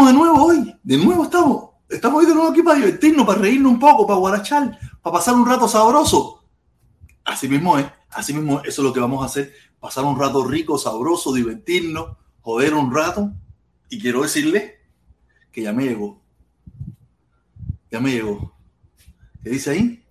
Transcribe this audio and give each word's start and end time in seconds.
de 0.00 0.12
nuevo 0.14 0.42
hoy, 0.42 0.74
de 0.82 0.96
nuevo 0.96 1.24
estamos. 1.24 1.70
Estamos 1.88 2.20
hoy 2.20 2.26
de 2.26 2.34
nuevo 2.34 2.48
aquí 2.50 2.62
para 2.62 2.76
divertirnos, 2.76 3.26
para 3.26 3.40
reírnos 3.40 3.72
un 3.72 3.78
poco, 3.78 4.06
para 4.06 4.18
guarachar, 4.18 4.78
para 5.02 5.14
pasar 5.14 5.34
un 5.34 5.46
rato 5.46 5.68
sabroso. 5.68 6.42
Así 7.24 7.46
mismo 7.46 7.78
es, 7.78 7.86
así 8.08 8.32
mismo 8.32 8.60
es, 8.60 8.68
eso 8.68 8.82
es 8.82 8.88
lo 8.88 8.92
que 8.94 9.00
vamos 9.00 9.22
a 9.22 9.26
hacer, 9.26 9.52
pasar 9.78 10.04
un 10.04 10.18
rato 10.18 10.44
rico, 10.44 10.78
sabroso, 10.78 11.34
divertirnos, 11.34 12.16
joder 12.40 12.72
un 12.72 12.92
rato. 12.92 13.32
Y 13.90 14.00
quiero 14.00 14.22
decirle 14.22 14.80
que 15.52 15.62
ya 15.62 15.74
me 15.74 15.84
llegó. 15.84 16.22
Ya 17.90 18.00
me 18.00 18.12
llegó. 18.12 18.54
¿Qué 19.44 19.50
dice 19.50 19.70
ahí? 19.72 20.04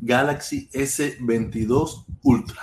Galaxy 0.00 0.68
S22 0.72 2.06
Ultra. 2.24 2.62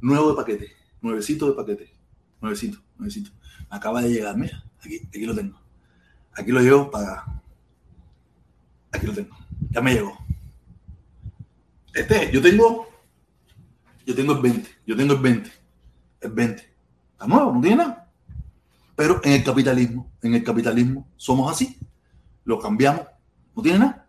Nuevo 0.00 0.30
de 0.30 0.36
paquete, 0.36 0.72
nuevecito 1.02 1.46
de 1.46 1.52
paquete, 1.52 1.94
nuevecito, 2.40 2.78
nuevecito. 2.96 3.30
Acaba 3.68 4.00
de 4.00 4.08
llegar, 4.08 4.36
mira. 4.38 4.63
Aquí, 4.84 5.24
lo 5.24 5.34
tengo. 5.34 5.58
Aquí 6.36 6.52
lo 6.52 6.60
llevo 6.60 6.90
para. 6.90 7.24
Aquí 8.92 9.06
lo 9.06 9.12
tengo. 9.14 9.36
Ya 9.70 9.80
me 9.80 9.94
llegó. 9.94 10.16
Este, 11.94 12.30
yo 12.32 12.42
tengo. 12.42 12.86
Yo 14.04 14.14
tengo 14.14 14.34
el 14.34 14.42
20. 14.42 14.70
Yo 14.86 14.96
tengo 14.96 15.14
el 15.14 15.20
20. 15.20 15.50
El 16.20 16.32
20. 16.32 16.62
Está 17.12 17.26
nuevo, 17.26 17.52
no 17.52 17.60
tiene 17.60 17.76
nada. 17.76 18.10
Pero 18.94 19.20
en 19.24 19.32
el 19.32 19.44
capitalismo, 19.44 20.12
en 20.22 20.34
el 20.34 20.44
capitalismo 20.44 21.08
somos 21.16 21.50
así. 21.50 21.78
Lo 22.44 22.58
cambiamos. 22.58 23.06
No 23.56 23.62
tiene 23.62 23.78
nada. 23.78 24.06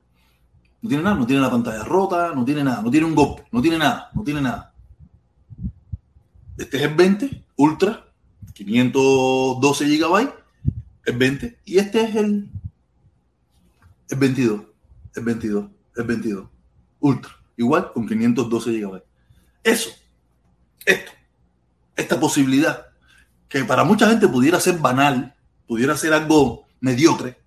No 0.82 0.90
tiene 0.90 1.04
nada. 1.04 1.16
No 1.16 1.26
tiene 1.26 1.42
la 1.42 1.50
pantalla 1.50 1.84
rota. 1.84 2.34
No 2.36 2.44
tiene 2.44 2.64
nada. 2.64 2.82
No 2.82 2.92
tiene 2.92 3.08
un 3.08 3.16
golpe. 3.16 3.46
No 3.52 3.62
tiene 3.62 3.78
nada. 3.78 4.10
No 4.14 4.24
tiene 4.24 4.42
nada. 4.42 4.74
Este 6.58 6.78
es 6.78 6.84
el 6.84 6.96
20 6.96 7.46
Ultra. 7.56 8.02
512 8.54 9.86
gigabytes 9.88 10.45
el 11.06 11.18
20. 11.18 11.60
Y 11.66 11.78
este 11.78 12.02
es 12.02 12.16
el, 12.16 12.50
el 14.10 14.18
22. 14.18 14.62
El 15.16 15.24
22. 15.24 15.66
El 15.96 16.04
22. 16.04 16.50
Ultra, 17.00 17.32
igual 17.58 17.92
con 17.94 18.08
512 18.08 18.72
GB. 18.80 19.04
Eso, 19.64 19.90
esto, 20.86 21.12
esta 21.96 22.20
posibilidad, 22.20 22.88
que 23.48 23.64
para 23.64 23.84
mucha 23.84 24.10
gente 24.10 24.28
pudiera 24.28 24.60
ser 24.60 24.78
banal, 24.78 25.36
pudiera 25.68 25.96
ser 25.98 26.14
algo 26.14 26.68
mediocre, 26.80 27.40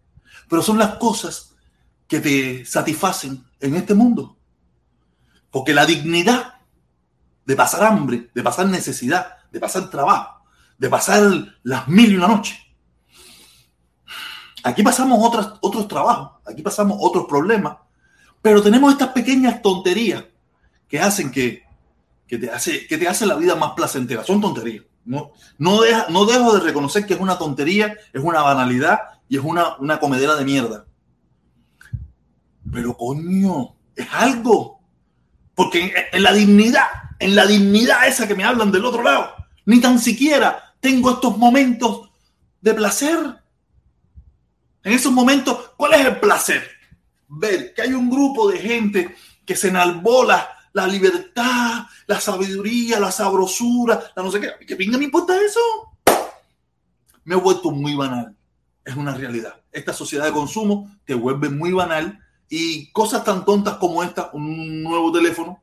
pero 0.48 0.62
son 0.62 0.78
las 0.78 0.96
cosas 0.96 1.54
que 2.06 2.20
te 2.20 2.64
satisfacen 2.64 3.44
en 3.60 3.74
este 3.76 3.94
mundo. 3.94 4.36
Porque 5.50 5.74
la 5.74 5.86
dignidad 5.86 6.54
de 7.44 7.56
pasar 7.56 7.84
hambre, 7.84 8.30
de 8.34 8.42
pasar 8.42 8.66
necesidad, 8.66 9.36
de 9.50 9.60
pasar 9.60 9.88
trabajo, 9.90 10.44
de 10.78 10.88
pasar 10.88 11.56
las 11.62 11.88
mil 11.88 12.12
y 12.12 12.16
una 12.16 12.28
noche. 12.28 12.67
Aquí 14.68 14.82
pasamos 14.82 15.18
otras, 15.22 15.54
otros 15.62 15.88
trabajos, 15.88 16.42
aquí 16.46 16.62
pasamos 16.62 16.98
otros 17.00 17.26
problemas, 17.26 17.78
pero 18.42 18.62
tenemos 18.62 18.92
estas 18.92 19.08
pequeñas 19.08 19.62
tonterías 19.62 20.24
que 20.86 21.00
hacen 21.00 21.30
que, 21.30 21.64
te, 22.28 22.50
hace, 22.50 22.86
que 22.86 22.98
te 22.98 23.08
hace 23.08 23.24
la 23.24 23.36
vida 23.36 23.54
más 23.54 23.72
placentera. 23.72 24.24
Son 24.24 24.40
tonterías. 24.40 24.84
No, 25.06 25.32
no, 25.56 25.80
deja, 25.80 26.06
no 26.10 26.26
dejo 26.26 26.52
de 26.54 26.60
reconocer 26.60 27.06
que 27.06 27.14
es 27.14 27.20
una 27.20 27.38
tontería, 27.38 27.96
es 28.12 28.22
una 28.22 28.42
banalidad 28.42 28.98
y 29.26 29.38
es 29.38 29.42
una, 29.42 29.76
una 29.78 29.98
comedera 29.98 30.36
de 30.36 30.44
mierda. 30.44 30.84
Pero 32.70 32.94
coño, 32.94 33.74
es 33.96 34.06
algo. 34.12 34.80
Porque 35.54 35.94
en, 36.12 36.22
la 36.22 36.34
dignidad, 36.34 36.86
en 37.18 37.34
la 37.34 37.46
dignidad 37.46 38.06
esa 38.06 38.28
que 38.28 38.34
me 38.34 38.44
hablan 38.44 38.70
del 38.70 38.84
otro 38.84 39.02
lado, 39.02 39.30
ni 39.64 39.80
tan 39.80 39.98
siquiera 39.98 40.74
tengo 40.78 41.10
estos 41.10 41.38
momentos 41.38 42.10
de 42.60 42.74
placer. 42.74 43.18
En 44.82 44.92
esos 44.92 45.12
momentos, 45.12 45.72
¿cuál 45.76 45.94
es 45.94 46.06
el 46.06 46.20
placer? 46.20 46.62
Ver 47.28 47.74
que 47.74 47.82
hay 47.82 47.92
un 47.92 48.08
grupo 48.08 48.50
de 48.50 48.58
gente 48.58 49.14
que 49.44 49.56
se 49.56 49.68
enalbola 49.68 50.48
la 50.72 50.86
libertad, 50.86 51.86
la 52.06 52.20
sabiduría, 52.20 53.00
la 53.00 53.10
sabrosura, 53.10 54.12
la 54.14 54.22
no 54.22 54.30
sé 54.30 54.40
qué. 54.40 54.66
¿Qué 54.66 54.76
pinga 54.76 54.98
me 54.98 55.04
importa 55.04 55.34
eso? 55.40 55.60
Me 57.24 57.34
he 57.34 57.38
vuelto 57.38 57.70
muy 57.70 57.94
banal. 57.94 58.34
Es 58.84 58.94
una 58.94 59.14
realidad. 59.14 59.60
Esta 59.72 59.92
sociedad 59.92 60.24
de 60.24 60.32
consumo 60.32 60.90
te 61.04 61.14
vuelve 61.14 61.48
muy 61.50 61.72
banal 61.72 62.18
y 62.48 62.90
cosas 62.92 63.24
tan 63.24 63.44
tontas 63.44 63.76
como 63.76 64.02
esta, 64.02 64.30
un 64.32 64.82
nuevo 64.82 65.12
teléfono 65.12 65.62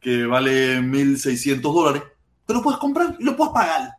que 0.00 0.26
vale 0.26 0.80
1.600 0.80 1.60
dólares, 1.60 2.02
te 2.44 2.54
lo 2.54 2.62
puedes 2.62 2.78
comprar 2.78 3.16
y 3.18 3.24
lo 3.24 3.36
puedes 3.36 3.52
pagar. 3.52 3.92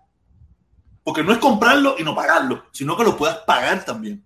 Porque 1.04 1.24
no 1.24 1.32
es 1.32 1.40
comprarlo 1.40 1.96
y 1.98 2.04
no 2.04 2.14
pagarlo, 2.14 2.66
sino 2.72 2.96
que 2.96 3.04
lo 3.04 3.18
puedas 3.18 3.38
pagar 3.40 3.84
también. 3.84 4.24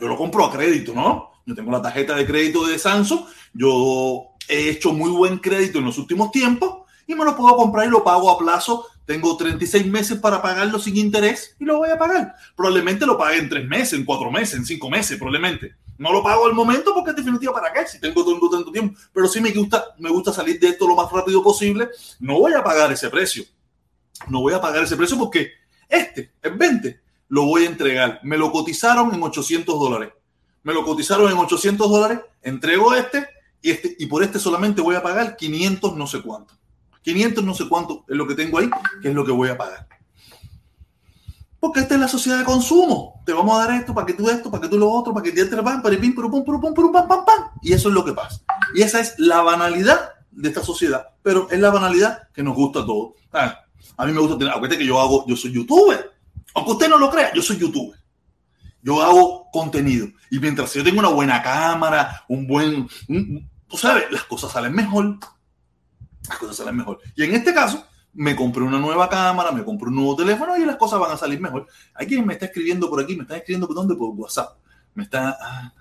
Yo 0.00 0.08
lo 0.08 0.16
compro 0.16 0.44
a 0.44 0.52
crédito, 0.52 0.92
¿no? 0.94 1.32
Yo 1.44 1.54
tengo 1.54 1.70
la 1.70 1.82
tarjeta 1.82 2.14
de 2.14 2.26
crédito 2.26 2.66
de 2.66 2.78
Samsung, 2.78 3.20
yo 3.52 4.30
he 4.48 4.70
hecho 4.70 4.92
muy 4.92 5.10
buen 5.10 5.38
crédito 5.38 5.78
en 5.78 5.84
los 5.84 5.98
últimos 5.98 6.30
tiempos 6.30 6.86
y 7.06 7.14
me 7.14 7.24
lo 7.24 7.36
puedo 7.36 7.56
comprar 7.56 7.86
y 7.86 7.90
lo 7.90 8.02
pago 8.02 8.30
a 8.30 8.38
plazo. 8.38 8.86
Tengo 9.04 9.36
36 9.36 9.86
meses 9.86 10.18
para 10.18 10.42
pagarlo 10.42 10.80
sin 10.80 10.96
interés 10.96 11.54
y 11.60 11.64
lo 11.64 11.78
voy 11.78 11.90
a 11.90 11.98
pagar. 11.98 12.34
Probablemente 12.56 13.06
lo 13.06 13.16
pague 13.16 13.38
en 13.38 13.48
3 13.48 13.68
meses, 13.68 13.92
en 13.92 14.04
4 14.04 14.30
meses, 14.32 14.54
en 14.58 14.66
5 14.66 14.90
meses, 14.90 15.16
probablemente. 15.16 15.76
No 15.98 16.12
lo 16.12 16.22
pago 16.22 16.46
al 16.46 16.54
momento 16.54 16.92
porque 16.92 17.10
es 17.10 17.16
definitivo 17.16 17.52
para 17.52 17.72
qué, 17.72 17.86
si 17.86 18.00
tengo, 18.00 18.24
tengo 18.24 18.50
tanto 18.50 18.72
tiempo. 18.72 18.98
Pero 19.12 19.28
sí 19.28 19.40
me 19.40 19.52
gusta, 19.52 19.94
me 19.98 20.10
gusta 20.10 20.32
salir 20.32 20.58
de 20.58 20.68
esto 20.68 20.88
lo 20.88 20.96
más 20.96 21.10
rápido 21.10 21.42
posible. 21.42 21.88
No 22.18 22.40
voy 22.40 22.52
a 22.52 22.64
pagar 22.64 22.90
ese 22.92 23.08
precio. 23.08 23.44
No 24.28 24.40
voy 24.40 24.54
a 24.54 24.60
pagar 24.60 24.82
ese 24.82 24.96
precio 24.96 25.16
porque 25.16 25.52
este, 25.88 26.32
el 26.42 26.54
20, 26.54 27.00
lo 27.28 27.44
voy 27.44 27.64
a 27.64 27.66
entregar. 27.66 28.20
Me 28.22 28.36
lo 28.36 28.52
cotizaron 28.52 29.14
en 29.14 29.22
800 29.22 29.78
dólares. 29.78 30.12
Me 30.62 30.74
lo 30.74 30.84
cotizaron 30.84 31.30
en 31.30 31.38
800 31.38 31.90
dólares. 31.90 32.20
Entrego 32.42 32.94
este 32.94 33.26
y, 33.62 33.70
este 33.70 33.96
y 33.98 34.06
por 34.06 34.22
este 34.22 34.38
solamente 34.38 34.82
voy 34.82 34.96
a 34.96 35.02
pagar 35.02 35.36
500 35.36 35.96
no 35.96 36.06
sé 36.06 36.22
cuánto. 36.22 36.54
500 37.02 37.44
no 37.44 37.54
sé 37.54 37.68
cuánto 37.68 38.04
es 38.08 38.16
lo 38.16 38.26
que 38.26 38.34
tengo 38.34 38.58
ahí, 38.58 38.68
que 39.00 39.08
es 39.10 39.14
lo 39.14 39.24
que 39.24 39.30
voy 39.30 39.48
a 39.48 39.56
pagar. 39.56 39.86
Porque 41.60 41.80
esta 41.80 41.94
es 41.94 42.00
la 42.00 42.08
sociedad 42.08 42.38
de 42.38 42.44
consumo. 42.44 43.22
Te 43.24 43.32
vamos 43.32 43.56
a 43.56 43.66
dar 43.66 43.80
esto 43.80 43.94
para 43.94 44.06
que 44.06 44.12
tú 44.12 44.28
esto, 44.28 44.50
para 44.50 44.60
que 44.60 44.68
tú 44.68 44.78
lo 44.78 44.90
otro, 44.90 45.14
para 45.14 45.22
que 45.22 45.32
te 45.32 45.46
para 45.46 45.82
para 45.82 45.98
pim, 45.98 46.14
pum, 46.14 46.30
pum, 46.30 46.44
pum, 46.44 46.74
pum, 46.74 46.92
pam, 46.92 47.08
pam, 47.08 47.24
pam. 47.24 47.44
Y 47.62 47.72
eso 47.72 47.88
es 47.88 47.94
lo 47.94 48.04
que 48.04 48.12
pasa. 48.12 48.40
Y 48.74 48.82
esa 48.82 49.00
es 49.00 49.14
la 49.18 49.40
banalidad 49.42 50.14
de 50.30 50.48
esta 50.48 50.62
sociedad. 50.62 51.08
Pero 51.22 51.48
es 51.50 51.58
la 51.58 51.70
banalidad 51.70 52.28
que 52.32 52.42
nos 52.42 52.54
gusta 52.54 52.80
a 52.80 52.86
todos. 52.86 53.14
Ah, 53.32 53.60
a 53.96 54.06
mí 54.06 54.12
me 54.12 54.20
gusta 54.20 54.36
tener, 54.36 54.52
acuérdate 54.52 54.78
que 54.78 54.86
yo 54.86 55.00
hago, 55.00 55.24
yo 55.26 55.36
soy 55.36 55.52
youtuber. 55.52 56.12
Aunque 56.56 56.72
usted 56.72 56.88
no 56.88 56.98
lo 56.98 57.10
crea, 57.10 57.32
yo 57.34 57.42
soy 57.42 57.58
youtuber. 57.58 58.00
Yo 58.80 59.02
hago 59.02 59.50
contenido. 59.52 60.08
Y 60.30 60.38
mientras 60.38 60.72
yo 60.72 60.82
tengo 60.82 61.00
una 61.00 61.10
buena 61.10 61.42
cámara, 61.42 62.24
un 62.28 62.46
buen, 62.46 62.88
tú 63.68 63.76
sabes, 63.76 64.10
las 64.10 64.24
cosas 64.24 64.52
salen 64.52 64.72
mejor. 64.72 65.18
Las 66.26 66.38
cosas 66.38 66.56
salen 66.56 66.76
mejor. 66.76 66.98
Y 67.14 67.24
en 67.24 67.34
este 67.34 67.52
caso, 67.52 67.86
me 68.14 68.34
compré 68.34 68.62
una 68.62 68.78
nueva 68.78 69.06
cámara, 69.10 69.52
me 69.52 69.64
compré 69.64 69.88
un 69.88 69.96
nuevo 69.96 70.16
teléfono 70.16 70.56
y 70.56 70.64
las 70.64 70.76
cosas 70.76 70.98
van 70.98 71.12
a 71.12 71.18
salir 71.18 71.40
mejor. 71.40 71.66
Hay 71.94 72.06
quien 72.06 72.26
me 72.26 72.32
está 72.32 72.46
escribiendo 72.46 72.88
por 72.88 73.02
aquí, 73.02 73.14
me 73.16 73.22
está 73.24 73.36
escribiendo 73.36 73.66
por 73.66 73.76
dónde, 73.76 73.94
por 73.94 74.08
WhatsApp. 74.14 74.56
Me 74.94 75.02
está. 75.02 75.36
Ah, 75.38 75.74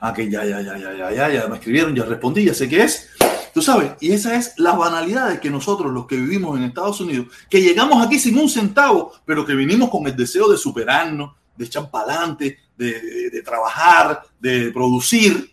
ah, 0.00 0.12
que 0.12 0.30
ya, 0.30 0.44
ya, 0.44 0.60
ya, 0.60 0.76
ya, 0.76 0.92
ya, 0.92 1.12
ya, 1.12 1.28
ya, 1.30 1.48
me 1.48 1.56
escribieron, 1.56 1.94
ya 1.94 2.04
respondí, 2.04 2.44
ya 2.44 2.54
sé 2.54 2.68
qué 2.68 2.82
es. 2.82 3.08
Tú 3.54 3.62
sabes, 3.62 3.92
y 4.00 4.12
esa 4.12 4.36
es 4.36 4.54
la 4.58 4.72
banalidad 4.72 5.30
de 5.30 5.40
que 5.40 5.50
nosotros, 5.50 5.92
los 5.92 6.06
que 6.06 6.16
vivimos 6.16 6.56
en 6.56 6.64
Estados 6.64 7.00
Unidos, 7.00 7.26
que 7.48 7.60
llegamos 7.60 8.04
aquí 8.04 8.18
sin 8.18 8.38
un 8.38 8.48
centavo, 8.48 9.12
pero 9.24 9.44
que 9.44 9.54
vinimos 9.54 9.90
con 9.90 10.06
el 10.06 10.14
deseo 10.16 10.48
de 10.48 10.56
superarnos, 10.56 11.32
de 11.56 11.64
echar 11.64 11.90
para 11.90 12.12
adelante, 12.12 12.58
de, 12.76 13.42
trabajar, 13.44 14.22
de 14.38 14.70
producir. 14.70 15.50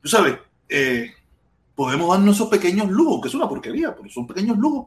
Tú 0.00 0.08
sabes, 0.08 0.36
eh, 0.68 1.12
podemos 1.74 2.08
darnos 2.08 2.36
esos 2.36 2.48
pequeños 2.48 2.90
lujos, 2.90 3.20
que 3.20 3.28
es 3.28 3.34
una 3.34 3.48
porquería, 3.48 3.94
pero 3.94 4.08
son 4.08 4.26
pequeños 4.26 4.56
lujos 4.56 4.86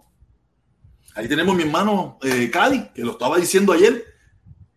Ahí 1.17 1.27
tenemos 1.27 1.55
a 1.55 1.57
mi 1.57 1.63
hermano 1.63 2.19
eh, 2.21 2.51
que 2.93 3.03
lo 3.03 3.13
estaba 3.13 3.37
diciendo 3.37 3.73
ayer. 3.73 4.05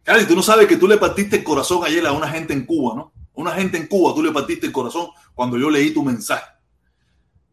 Cali, 0.03 0.25
tú 0.25 0.35
no 0.35 0.43
sabes 0.43 0.67
que 0.67 0.79
tú 0.79 0.89
le 0.89 0.97
partiste 0.97 1.37
el 1.37 1.45
corazón 1.45 1.85
ayer 1.85 2.07
a 2.07 2.13
una 2.13 2.29
gente 2.29 2.55
en 2.55 2.65
Cuba, 2.65 2.95
¿no? 2.97 3.13
Una 3.41 3.53
gente 3.53 3.79
en 3.79 3.87
Cuba, 3.87 4.15
tú 4.15 4.23
le 4.23 4.33
partiste 4.33 4.67
el 4.67 4.73
corazón 4.73 5.09
cuando 5.35 5.59
yo 5.59 5.71
leí 5.71 5.91
tu 5.91 6.05
mensaje. 6.05 6.45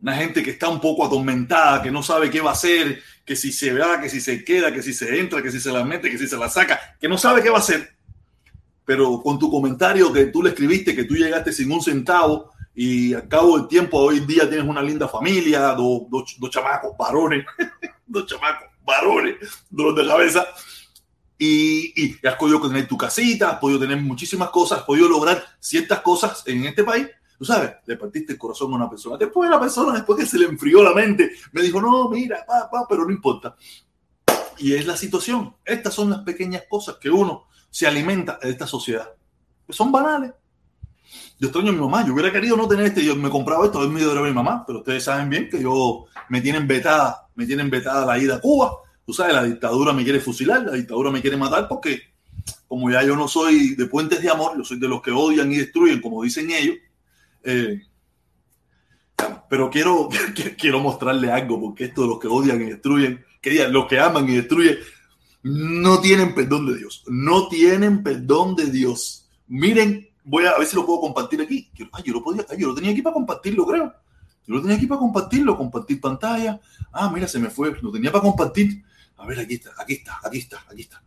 Una 0.02 0.14
gente 0.16 0.44
que 0.44 0.52
está 0.52 0.70
un 0.70 0.80
poco 0.80 1.06
atormentada, 1.06 1.82
que 1.82 1.90
no 1.90 2.04
sabe 2.04 2.30
qué 2.30 2.42
va 2.42 2.52
a 2.52 2.54
hacer, 2.54 3.02
que 3.26 3.36
si 3.36 3.52
se 3.52 3.74
va, 3.74 4.00
que 4.00 4.10
si 4.10 4.22
se 4.22 4.44
queda, 4.44 4.72
que 4.74 4.84
si 4.84 4.94
se 4.94 5.20
entra, 5.20 5.42
que 5.42 5.52
si 5.52 5.60
se 5.60 5.72
la 5.72 5.84
mete, 5.84 6.12
que 6.12 6.18
si 6.18 6.28
se 6.28 6.38
la 6.38 6.50
saca, 6.50 6.80
que 7.00 7.08
no 7.08 7.18
sabe 7.18 7.42
qué 7.42 7.50
va 7.50 7.58
a 7.58 7.62
hacer. 7.62 7.96
Pero 8.86 9.22
con 9.22 9.40
tu 9.40 9.50
comentario 9.50 10.12
que 10.14 10.26
tú 10.26 10.44
le 10.44 10.50
escribiste, 10.50 10.96
que 10.96 11.06
tú 11.06 11.16
llegaste 11.16 11.52
sin 11.52 11.72
un 11.72 11.82
centavo 11.82 12.52
y 12.76 13.14
al 13.14 13.28
cabo 13.28 13.58
del 13.58 13.68
tiempo 13.68 13.98
hoy 13.98 14.20
día 14.20 14.48
tienes 14.48 14.68
una 14.68 14.84
linda 14.84 15.08
familia, 15.08 15.70
dos, 15.70 16.04
dos, 16.10 16.36
dos 16.38 16.50
chamacos, 16.52 16.96
varones, 16.98 17.46
dos 18.06 18.26
chamacos 18.28 18.68
varones, 18.86 19.36
dolor 19.70 19.96
de 19.96 20.08
cabeza. 20.08 20.48
Y, 21.38 21.94
y, 21.96 22.28
has 22.28 22.36
podido 22.36 22.60
tener 22.62 22.88
tu 22.88 22.98
casita, 22.98 23.52
has 23.52 23.60
podido 23.60 23.80
tener 23.80 24.02
muchísimas 24.02 24.50
cosas, 24.50 24.80
has 24.80 24.86
podido 24.86 25.08
lograr 25.08 25.44
ciertas 25.60 26.02
cosas 26.02 26.44
en 26.48 26.66
este 26.66 26.84
país. 26.84 27.08
Tú 27.38 27.46
sabes, 27.46 27.74
le 27.86 27.96
partiste 27.96 28.34
el 28.34 28.40
corazón 28.40 28.74
a 28.74 28.78
una 28.78 28.90
persona. 28.90 29.18
Después 29.18 29.50
la 29.50 29.60
persona, 29.60 29.94
después 29.94 30.20
que 30.20 30.26
se 30.26 30.40
le 30.40 30.46
enfrió 30.46 30.84
la 30.84 30.94
mente, 30.94 31.32
me 31.52 31.62
dijo, 31.62 31.80
no, 31.80 32.10
mira, 32.10 32.44
pa, 32.48 32.70
pa, 32.70 32.88
pero 32.90 33.06
no 33.06 33.12
importa. 33.12 33.56
Y 34.58 34.74
es 34.74 34.88
la 34.88 34.98
situación. 34.98 35.56
Estas 35.64 35.94
son 35.94 36.10
las 36.10 36.22
pequeñas 36.22 36.64
cosas 36.68 36.96
que 36.96 37.12
uno 37.12 37.46
se 37.70 37.86
alimenta 37.86 38.40
de 38.42 38.50
esta 38.50 38.66
sociedad. 38.66 39.08
Que 39.68 39.74
son 39.74 39.92
banales. 39.92 40.32
Yo 41.40 41.50
extraño 41.50 41.70
a 41.70 41.74
mi 41.74 41.80
mamá. 41.80 42.04
Yo 42.04 42.14
hubiera 42.14 42.32
querido 42.32 42.58
no 42.58 42.68
tener 42.68 42.88
este. 42.88 43.06
Yo 43.06 43.16
me 43.16 43.30
compraba 43.30 43.66
esto 43.66 43.84
en 43.84 43.94
medio 43.94 44.16
de 44.16 44.22
mi 44.22 44.34
mamá, 44.34 44.64
pero 44.66 44.80
ustedes 44.80 45.04
saben 45.04 45.30
bien 45.30 45.48
que 45.48 45.62
yo 45.62 46.06
me 46.30 46.42
tienen 46.42 46.68
vetada 46.68 47.28
me 47.38 47.46
tienen 47.46 47.70
vetada 47.70 48.06
la 48.06 48.18
ida 48.18 48.36
a 48.36 48.42
Cuba. 48.42 48.72
Tú 49.08 49.14
sabes, 49.14 49.34
la 49.34 49.46
dictadura 49.46 49.94
me 49.94 50.04
quiere 50.04 50.20
fusilar, 50.20 50.64
la 50.64 50.74
dictadura 50.74 51.10
me 51.10 51.22
quiere 51.22 51.38
matar 51.38 51.66
porque 51.70 52.02
como 52.68 52.92
ya 52.92 53.02
yo 53.04 53.16
no 53.16 53.30
soy 53.30 53.74
de 53.76 53.86
puentes 53.86 54.22
de 54.22 54.30
amor, 54.30 54.58
yo 54.58 54.66
soy 54.66 54.80
de 54.80 54.90
los 54.90 55.02
que 55.02 55.12
odian 55.12 55.50
y 55.50 55.56
destruyen, 55.56 56.02
como 56.02 56.24
dicen 56.24 56.52
ellos. 56.52 56.76
Eh, 57.46 57.82
pero 59.50 59.70
quiero, 59.70 60.10
quiero 60.60 60.82
mostrarle 60.82 61.32
algo, 61.32 61.58
porque 61.58 61.86
esto 61.86 62.02
de 62.02 62.08
los 62.10 62.20
que 62.20 62.28
odian 62.28 62.62
y 62.62 62.66
destruyen, 62.66 63.24
que 63.42 63.70
los 63.70 63.88
que 63.88 63.98
aman 63.98 64.28
y 64.28 64.36
destruyen, 64.36 64.78
no 65.44 66.02
tienen 66.02 66.36
perdón 66.36 66.66
de 66.66 66.78
Dios. 66.78 67.06
No 67.08 67.48
tienen 67.48 68.04
perdón 68.04 68.58
de 68.58 68.66
Dios. 68.66 69.30
Miren, 69.48 70.10
voy 70.26 70.48
a, 70.48 70.58
ver 70.58 70.68
si 70.68 70.76
lo 70.76 70.86
puedo 70.86 71.00
compartir 71.00 71.42
aquí. 71.42 71.72
Ay, 71.94 72.04
yo 72.06 72.12
lo, 72.12 72.22
podía, 72.22 72.46
yo 72.58 72.68
lo 72.68 72.76
tenía 72.76 72.92
aquí 72.92 73.02
para 73.02 73.14
compartirlo, 73.14 73.66
creo. 73.66 73.94
Yo 74.46 74.56
lo 74.56 74.62
tenía 74.62 74.76
aquí 74.76 74.86
para 74.86 75.00
compartirlo, 75.00 75.56
compartir 75.56 76.02
pantalla. 76.02 76.60
Ah, 76.92 77.10
mira, 77.10 77.26
se 77.30 77.40
me 77.40 77.50
fue. 77.50 77.74
Lo 77.82 77.90
tenía 77.90 78.12
para 78.12 78.24
compartir. 78.24 78.84
A 79.18 79.26
ver, 79.26 79.40
aquí 79.40 79.56
está, 79.56 79.72
aquí 79.78 79.94
está, 79.94 80.20
aquí 80.24 80.38
está, 80.38 80.64
aquí 80.70 80.82
está. 80.82 81.02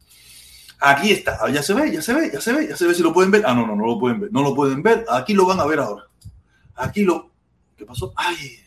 Aquí 0.83 1.13
está. 1.13 1.39
Ah, 1.43 1.51
ya 1.51 1.63
se 1.63 1.75
ve, 1.75 1.93
ya 1.93 2.01
se 2.01 2.15
ve, 2.15 2.31
ya 2.33 2.41
se 2.41 2.53
ve, 2.53 2.69
ya 2.69 2.77
se 2.77 2.87
ve 2.87 2.95
si 2.95 3.03
lo 3.03 3.13
pueden 3.13 3.31
ver. 3.31 3.43
Ah, 3.47 3.55
no, 3.55 3.67
no, 3.67 3.77
no 3.77 3.87
lo 3.87 3.99
pueden 3.99 4.21
ver. 4.21 4.33
No 4.33 4.43
lo 4.43 4.55
pueden 4.55 4.83
ver. 4.83 5.05
Aquí 5.11 5.35
lo 5.35 5.47
van 5.47 5.61
a 5.61 5.67
ver 5.67 5.79
ahora. 5.79 6.05
Aquí 6.75 7.03
lo. 7.03 7.31
¿Qué 7.77 7.85
pasó? 7.85 8.13
Ay. 8.17 8.61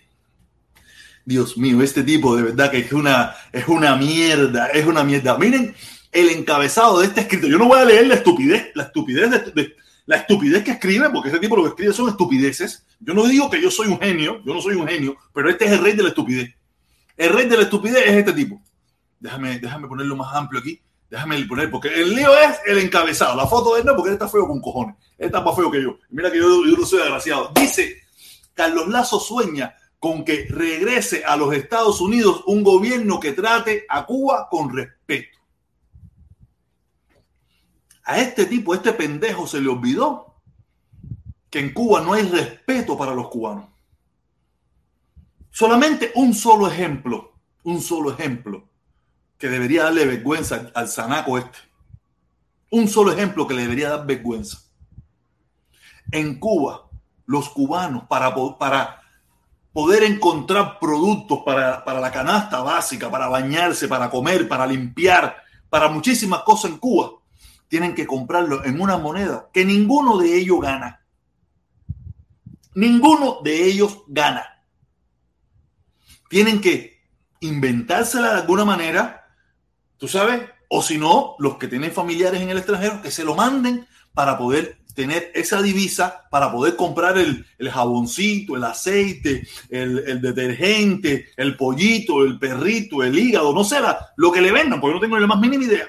Dios 1.25 1.57
mío, 1.57 1.81
este 1.81 2.03
tipo 2.03 2.35
de 2.35 2.43
verdad 2.43 2.69
que 2.69 2.79
es 2.79 2.91
una, 2.91 3.33
es 3.51 3.67
una 3.67 3.95
mierda, 3.95 4.67
es 4.67 4.85
una 4.85 5.03
mierda. 5.03 5.37
Miren 5.37 5.73
el 6.11 6.29
encabezado 6.29 6.99
de 6.99 7.07
este 7.07 7.21
escrito. 7.21 7.47
Yo 7.47 7.57
no 7.57 7.65
voy 7.65 7.79
a 7.79 7.85
leer 7.85 8.07
la 8.07 8.15
estupidez, 8.15 8.71
la 8.75 8.83
estupidez 8.83 9.53
de, 9.53 9.75
la 10.05 10.17
estupidez 10.17 10.63
que 10.63 10.71
escribe, 10.71 11.09
porque 11.09 11.29
ese 11.29 11.39
tipo 11.39 11.55
lo 11.55 11.63
que 11.63 11.69
escribe 11.69 11.93
son 11.93 12.09
estupideces. 12.09 12.85
Yo 12.99 13.13
no 13.13 13.25
digo 13.25 13.49
que 13.49 13.61
yo 13.61 13.71
soy 13.71 13.87
un 13.87 13.99
genio, 13.99 14.41
yo 14.45 14.53
no 14.53 14.61
soy 14.61 14.75
un 14.75 14.87
genio, 14.87 15.17
pero 15.33 15.49
este 15.49 15.65
es 15.65 15.71
el 15.71 15.79
rey 15.79 15.93
de 15.93 16.03
la 16.03 16.09
estupidez. 16.09 16.53
El 17.17 17.33
rey 17.33 17.47
de 17.47 17.57
la 17.57 17.63
estupidez 17.63 18.03
es 18.05 18.13
este 18.13 18.33
tipo. 18.33 18.61
Déjame, 19.23 19.57
déjame 19.57 19.87
ponerlo 19.87 20.17
más 20.17 20.35
amplio 20.35 20.59
aquí. 20.59 20.81
Déjame 21.09 21.45
poner, 21.45 21.71
porque 21.71 21.87
el 21.87 22.13
lío 22.13 22.37
es 22.37 22.59
el 22.65 22.79
encabezado. 22.79 23.37
La 23.37 23.47
foto 23.47 23.73
de 23.73 23.79
él 23.79 23.85
no, 23.85 23.95
porque 23.95 24.09
él 24.09 24.15
está 24.15 24.27
feo 24.27 24.45
con 24.45 24.59
cojones. 24.59 24.97
Él 25.17 25.27
está 25.27 25.39
más 25.39 25.55
feo 25.55 25.71
que 25.71 25.81
yo. 25.81 25.97
Mira 26.09 26.29
que 26.29 26.39
yo, 26.39 26.65
yo 26.65 26.75
no 26.75 26.85
soy 26.85 26.99
desgraciado. 26.99 27.49
Dice, 27.55 28.01
Carlos 28.53 28.89
Lazo 28.89 29.21
sueña 29.21 29.77
con 29.97 30.25
que 30.25 30.45
regrese 30.49 31.23
a 31.23 31.37
los 31.37 31.53
Estados 31.55 32.01
Unidos 32.01 32.43
un 32.47 32.63
gobierno 32.63 33.17
que 33.21 33.31
trate 33.31 33.85
a 33.87 34.05
Cuba 34.05 34.49
con 34.51 34.75
respeto. 34.75 35.39
A 38.03 38.19
este 38.19 38.45
tipo, 38.45 38.73
a 38.73 38.75
este 38.75 38.91
pendejo, 38.91 39.47
se 39.47 39.61
le 39.61 39.69
olvidó 39.69 40.35
que 41.49 41.59
en 41.59 41.73
Cuba 41.73 42.01
no 42.01 42.11
hay 42.11 42.23
respeto 42.23 42.97
para 42.97 43.15
los 43.15 43.29
cubanos. 43.29 43.69
Solamente 45.49 46.11
un 46.15 46.33
solo 46.33 46.67
ejemplo, 46.67 47.35
un 47.63 47.81
solo 47.81 48.11
ejemplo 48.11 48.72
que 49.43 49.49
debería 49.49 49.83
darle 49.83 50.05
vergüenza 50.05 50.71
al 50.73 50.87
zanaco 50.87 51.37
este. 51.37 51.57
Un 52.69 52.87
solo 52.87 53.11
ejemplo 53.11 53.45
que 53.45 53.53
le 53.53 53.63
debería 53.63 53.89
dar 53.89 54.05
vergüenza. 54.05 54.59
En 56.13 56.39
Cuba, 56.39 56.89
los 57.25 57.49
cubanos, 57.49 58.05
para, 58.05 58.33
para 58.57 59.01
poder 59.73 60.03
encontrar 60.03 60.79
productos 60.79 61.39
para, 61.45 61.83
para 61.83 61.99
la 61.99 62.09
canasta 62.09 62.61
básica, 62.61 63.11
para 63.11 63.27
bañarse, 63.27 63.89
para 63.89 64.09
comer, 64.09 64.47
para 64.47 64.65
limpiar, 64.65 65.35
para 65.69 65.89
muchísimas 65.89 66.43
cosas 66.43 66.71
en 66.71 66.77
Cuba, 66.77 67.11
tienen 67.67 67.93
que 67.93 68.07
comprarlo 68.07 68.63
en 68.63 68.79
una 68.79 68.97
moneda 68.97 69.49
que 69.51 69.65
ninguno 69.65 70.19
de 70.19 70.37
ellos 70.37 70.61
gana. 70.61 71.05
Ninguno 72.75 73.39
de 73.43 73.65
ellos 73.65 74.03
gana. 74.07 74.63
Tienen 76.29 76.61
que 76.61 77.03
inventársela 77.41 78.35
de 78.35 78.39
alguna 78.39 78.63
manera, 78.63 79.22
tú 80.03 80.09
sabes, 80.09 80.41
o 80.67 80.83
si 80.83 80.97
no, 80.97 81.37
los 81.39 81.55
que 81.55 81.69
tienen 81.69 81.93
familiares 81.93 82.41
en 82.41 82.49
el 82.49 82.57
extranjero, 82.57 83.01
que 83.01 83.09
se 83.09 83.23
lo 83.23 83.35
manden 83.35 83.87
para 84.13 84.37
poder 84.37 84.79
tener 84.93 85.31
esa 85.33 85.61
divisa 85.61 86.27
para 86.29 86.51
poder 86.51 86.75
comprar 86.75 87.17
el, 87.17 87.45
jaboncito, 87.71 88.57
el 88.57 88.65
aceite, 88.65 89.47
el, 89.69 90.19
detergente, 90.21 91.29
el 91.37 91.55
pollito, 91.55 92.21
el 92.21 92.37
perrito, 92.37 93.01
el 93.01 93.17
hígado, 93.17 93.53
no 93.53 93.63
sé, 93.63 93.77
lo 94.17 94.29
que 94.29 94.41
le 94.41 94.51
vendan, 94.51 94.81
porque 94.81 94.95
no 94.95 94.99
tengo 94.99 95.17
la 95.17 95.25
más 95.25 95.39
mínima 95.39 95.63
idea. 95.63 95.87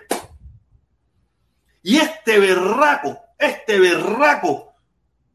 Y 1.83 1.97
este 1.97 2.38
berraco, 2.38 3.18
este 3.37 3.80
berraco, 3.80 4.75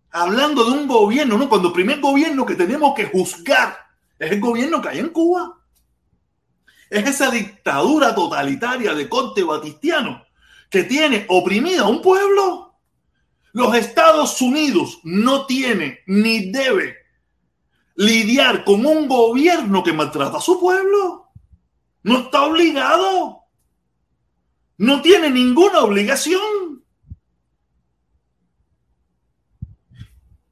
hablando 0.09 0.63
de 0.63 0.71
un 0.71 0.87
gobierno, 0.87 1.37
¿no? 1.37 1.49
Cuando 1.49 1.67
el 1.67 1.73
primer 1.73 1.99
gobierno 1.99 2.45
que 2.45 2.55
tenemos 2.55 2.95
que 2.95 3.07
juzgar 3.07 3.75
es 4.17 4.31
el 4.31 4.39
gobierno 4.39 4.81
que 4.81 4.87
hay 4.87 4.99
en 4.99 5.09
Cuba. 5.09 5.58
Es 6.89 7.07
esa 7.07 7.29
dictadura 7.29 8.15
totalitaria 8.15 8.93
de 8.93 9.07
Corte 9.07 9.43
Batistiano 9.43 10.25
que 10.69 10.83
tiene 10.83 11.25
oprimida 11.29 11.83
a 11.83 11.87
un 11.87 12.01
pueblo. 12.01 12.75
Los 13.51 13.75
Estados 13.75 14.41
Unidos 14.41 14.99
no 15.03 15.45
tiene 15.45 15.99
ni 16.05 16.51
debe 16.51 16.97
lidiar 17.95 18.63
con 18.63 18.85
un 18.85 19.07
gobierno 19.07 19.83
que 19.83 19.93
maltrata 19.93 20.37
a 20.37 20.41
su 20.41 20.59
pueblo. 20.59 21.31
No 22.03 22.19
está 22.19 22.43
obligado. 22.43 23.43
No 24.77 25.01
tiene 25.01 25.29
ninguna 25.29 25.81
obligación. 25.81 26.85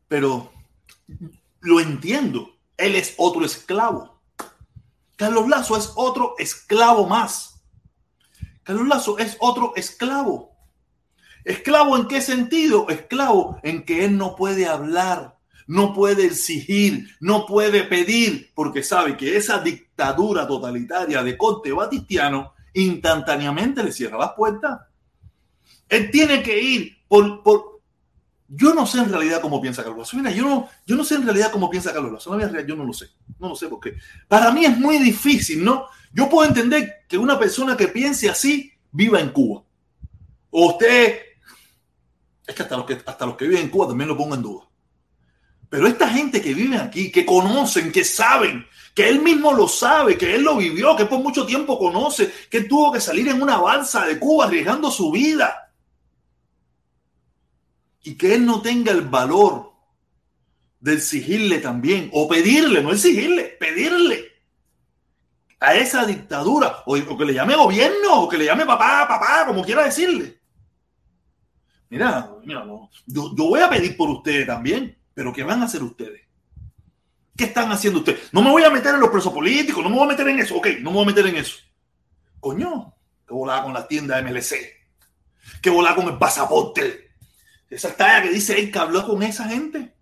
Pero 0.07 0.51
lo 1.61 1.79
entiendo. 1.79 2.51
Él 2.75 2.95
es 2.95 3.15
otro 3.17 3.45
esclavo. 3.45 4.16
Carlos 5.17 5.49
Lazo 5.49 5.75
es 5.75 5.91
otro 5.95 6.35
esclavo 6.37 7.07
más. 7.07 7.59
Carlos 8.63 8.87
Lazo 8.87 9.17
es 9.17 9.35
otro 9.39 9.73
esclavo. 9.75 10.55
¿Esclavo 11.43 11.97
en 11.97 12.07
qué 12.07 12.21
sentido? 12.21 12.87
Esclavo 12.89 13.59
en 13.63 13.83
que 13.83 14.05
él 14.05 14.15
no 14.17 14.35
puede 14.35 14.67
hablar, 14.67 15.39
no 15.65 15.93
puede 15.93 16.25
exigir, 16.25 17.07
no 17.19 17.45
puede 17.45 17.83
pedir, 17.83 18.51
porque 18.53 18.83
sabe 18.83 19.17
que 19.17 19.37
esa 19.37 19.59
dictadura 19.59 20.47
totalitaria 20.47 21.23
de 21.23 21.37
corte 21.37 21.71
batistiano 21.71 22.53
instantáneamente 22.73 23.83
le 23.83 23.91
cierra 23.91 24.19
las 24.19 24.33
puertas. 24.33 24.81
Él 25.89 26.11
tiene 26.11 26.43
que 26.43 26.61
ir 26.61 26.97
por, 27.07 27.41
por... 27.41 27.81
Yo 28.49 28.73
no 28.75 28.85
sé 28.85 28.99
en 28.99 29.09
realidad 29.09 29.41
cómo 29.41 29.59
piensa 29.59 29.81
Carlos 29.81 29.99
Lazo. 29.99 30.17
Mira, 30.17 30.31
yo 30.31 30.43
no, 30.43 30.69
yo 30.85 30.95
no 30.95 31.03
sé 31.03 31.15
en 31.15 31.23
realidad 31.23 31.51
cómo 31.51 31.71
piensa 31.71 31.91
Carlos 31.91 32.11
Lazo. 32.11 32.37
yo 32.67 32.75
no 32.75 32.83
lo 32.83 32.93
sé. 32.93 33.07
No 33.39 33.49
lo 33.49 33.55
sé 33.55 33.67
porque 33.67 33.97
para 34.27 34.51
mí 34.51 34.65
es 34.65 34.77
muy 34.77 34.97
difícil, 34.97 35.63
¿no? 35.63 35.87
Yo 36.11 36.29
puedo 36.29 36.47
entender 36.47 37.05
que 37.07 37.17
una 37.17 37.37
persona 37.37 37.77
que 37.77 37.87
piense 37.87 38.29
así 38.29 38.73
viva 38.91 39.19
en 39.19 39.29
Cuba. 39.29 39.63
O 40.49 40.71
usted... 40.71 41.19
Es 42.45 42.55
que 42.55 42.63
hasta 42.63 42.77
los 42.77 42.85
que, 42.85 43.01
hasta 43.05 43.25
los 43.25 43.35
que 43.35 43.47
viven 43.47 43.63
en 43.63 43.69
Cuba 43.69 43.87
también 43.87 44.07
lo 44.07 44.17
pongo 44.17 44.35
en 44.35 44.41
duda. 44.41 44.67
Pero 45.69 45.85
esta 45.87 46.07
gente 46.07 46.41
que 46.41 46.53
vive 46.53 46.77
aquí, 46.77 47.11
que 47.11 47.25
conocen, 47.25 47.91
que 47.91 48.05
saben, 48.05 48.65
que 48.95 49.09
él 49.09 49.21
mismo 49.21 49.51
lo 49.53 49.67
sabe, 49.67 50.17
que 50.17 50.33
él 50.33 50.43
lo 50.43 50.55
vivió, 50.55 50.95
que 50.95 51.05
por 51.05 51.19
mucho 51.19 51.45
tiempo 51.45 51.77
conoce, 51.77 52.31
que 52.49 52.61
tuvo 52.61 52.91
que 52.91 53.01
salir 53.01 53.27
en 53.27 53.41
una 53.41 53.57
balsa 53.57 54.05
de 54.05 54.17
Cuba 54.17 54.45
arriesgando 54.45 54.89
su 54.89 55.11
vida. 55.11 55.73
Y 58.03 58.15
que 58.15 58.35
él 58.35 58.45
no 58.45 58.61
tenga 58.61 58.93
el 58.93 59.01
valor 59.01 59.73
de 60.79 60.93
exigirle 60.93 61.59
también, 61.59 62.09
o 62.13 62.27
pedirle, 62.27 62.81
no 62.81 62.91
exigirle, 62.91 63.43
pedirle 63.59 64.31
a 65.59 65.75
esa 65.75 66.05
dictadura, 66.05 66.83
o, 66.85 67.17
que 67.17 67.25
le 67.25 67.33
llame 67.33 67.55
gobierno, 67.55 68.21
o 68.21 68.29
que 68.29 68.37
le 68.37 68.45
llame 68.45 68.65
papá, 68.65 69.07
papá, 69.07 69.45
como 69.47 69.63
quiera 69.63 69.83
decirle. 69.83 70.39
Mira, 71.89 72.31
mira 72.43 72.65
yo, 73.05 73.35
yo 73.35 73.43
voy 73.45 73.61
a 73.61 73.69
pedir 73.69 73.97
por 73.97 74.09
ustedes 74.09 74.45
también, 74.45 74.97
pero 75.13 75.33
¿qué 75.33 75.43
van 75.43 75.61
a 75.61 75.65
hacer 75.65 75.81
ustedes? 75.81 76.21
¿Qué 77.35 77.45
están 77.45 77.71
haciendo 77.71 77.99
ustedes? 77.99 78.33
No 78.33 78.41
me 78.41 78.49
voy 78.49 78.63
a 78.63 78.69
meter 78.69 78.95
en 78.95 78.99
los 78.99 79.09
presos 79.09 79.31
políticos, 79.31 79.83
no 79.83 79.89
me 79.89 79.95
voy 79.95 80.05
a 80.05 80.09
meter 80.09 80.27
en 80.27 80.39
eso. 80.39 80.55
Ok, 80.55 80.67
no 80.81 80.89
me 80.89 80.97
voy 80.97 81.03
a 81.03 81.07
meter 81.07 81.27
en 81.27 81.35
eso. 81.35 81.57
Coño, 82.39 82.95
que 83.27 83.33
volaba 83.33 83.63
con 83.63 83.73
la 83.73 83.87
tienda 83.87 84.21
MLC. 84.21 84.55
Que 85.61 85.69
volaba 85.69 85.95
con 85.95 86.07
el 86.07 86.17
pasaporte. 86.17 87.11
Esa 87.69 87.95
talla 87.95 88.23
que 88.23 88.33
dice 88.33 88.59
él 88.59 88.71
que 88.71 88.79
habló 88.79 89.05
con 89.05 89.21
esa 89.21 89.47
gente. 89.47 89.93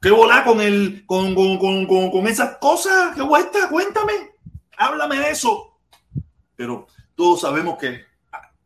Que 0.00 0.10
volaba 0.10 0.44
con 0.44 0.60
el 0.60 1.04
con, 1.06 1.34
con, 1.34 1.58
con, 1.58 2.10
con 2.10 2.26
esas 2.26 2.58
cosas. 2.58 3.14
¿Qué 3.14 3.22
vuelta? 3.22 3.68
Cuéntame. 3.68 4.12
Háblame 4.76 5.18
de 5.18 5.30
eso. 5.30 5.78
Pero 6.54 6.86
todos 7.14 7.40
sabemos 7.40 7.78
que 7.78 8.04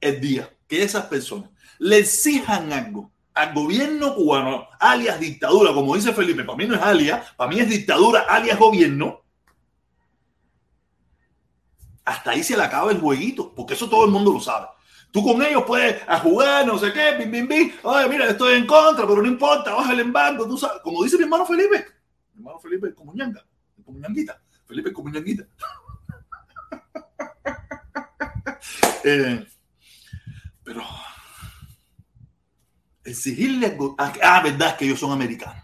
es 0.01 0.21
día 0.21 0.51
que 0.67 0.83
esas 0.83 1.07
personas 1.07 1.51
le 1.79 1.99
exijan 1.99 2.73
algo 2.73 3.11
al 3.35 3.55
gobierno 3.55 4.15
cubano, 4.15 4.69
alias 4.79 5.19
dictadura, 5.19 5.73
como 5.73 5.95
dice 5.95 6.13
Felipe, 6.13 6.45
para 6.45 6.57
mí 6.57 6.67
no 6.67 6.75
es 6.75 6.83
alias, 6.83 7.33
para 7.35 7.51
mí 7.51 7.61
es 7.61 7.69
dictadura, 7.69 8.27
alias 8.29 8.59
gobierno, 8.59 9.23
hasta 12.05 12.33
ahí 12.33 12.43
se 12.43 12.57
le 12.57 12.63
acaba 12.63 12.91
el 12.91 13.01
jueguito, 13.01 13.55
porque 13.55 13.75
eso 13.75 13.89
todo 13.89 14.05
el 14.05 14.11
mundo 14.11 14.33
lo 14.33 14.41
sabe. 14.41 14.67
Tú 15.13 15.23
con 15.23 15.41
ellos 15.43 15.63
puedes 15.67 16.03
a 16.09 16.19
jugar, 16.21 16.67
no 16.67 16.79
sé 16.79 16.91
qué, 16.91 17.15
bim, 17.19 17.31
bim, 17.31 17.47
bim. 17.47 17.71
Oye, 17.83 18.09
mira, 18.09 18.31
estoy 18.31 18.55
en 18.55 18.67
contra, 18.67 19.07
pero 19.07 19.21
no 19.21 19.29
importa, 19.29 19.75
baja 19.75 19.93
el 19.93 20.01
embargo, 20.01 20.49
tú 20.49 20.57
sabes. 20.57 20.81
Como 20.83 21.05
dice 21.05 21.19
mi 21.19 21.25
hermano 21.25 21.45
Felipe. 21.45 21.85
Mi 22.33 22.39
hermano 22.39 22.59
Felipe 22.59 22.89
es 22.89 22.95
como 22.95 23.13
ñanga, 23.13 23.45
como 23.85 23.99
ñanguita. 23.99 24.41
Felipe 24.67 24.89
es 24.89 24.95
como 24.95 25.11
ñanguita. 25.11 25.45
eh, 29.05 29.47
pero 30.65 30.83
exigirle 33.05 33.77
a, 33.99 34.13
ah, 34.23 34.41
verdad 34.43 34.79
que 34.79 34.87
ellos 34.87 34.99
son 34.99 35.13
americanos. 35.13 35.63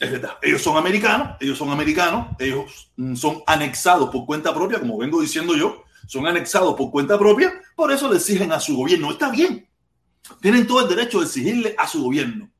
Es 0.00 0.10
verdad, 0.10 0.38
ellos 0.40 0.62
son 0.62 0.78
americanos, 0.78 1.36
ellos 1.40 1.58
son 1.58 1.70
americanos, 1.70 2.28
ellos 2.38 2.90
mm, 2.96 3.16
son 3.16 3.42
anexados 3.46 4.08
por 4.08 4.24
cuenta 4.24 4.54
propia, 4.54 4.80
como 4.80 4.96
vengo 4.96 5.20
diciendo 5.20 5.54
yo, 5.54 5.84
son 6.06 6.26
anexados 6.26 6.74
por 6.74 6.90
cuenta 6.90 7.18
propia, 7.18 7.52
por 7.74 7.92
eso 7.92 8.10
le 8.10 8.16
exigen 8.16 8.52
a 8.52 8.60
su 8.60 8.76
gobierno. 8.76 9.10
Está 9.10 9.30
bien, 9.30 9.68
tienen 10.40 10.66
todo 10.66 10.82
el 10.82 10.88
derecho 10.88 11.20
de 11.20 11.26
exigirle 11.26 11.74
a 11.78 11.86
su 11.86 12.02
gobierno. 12.02 12.50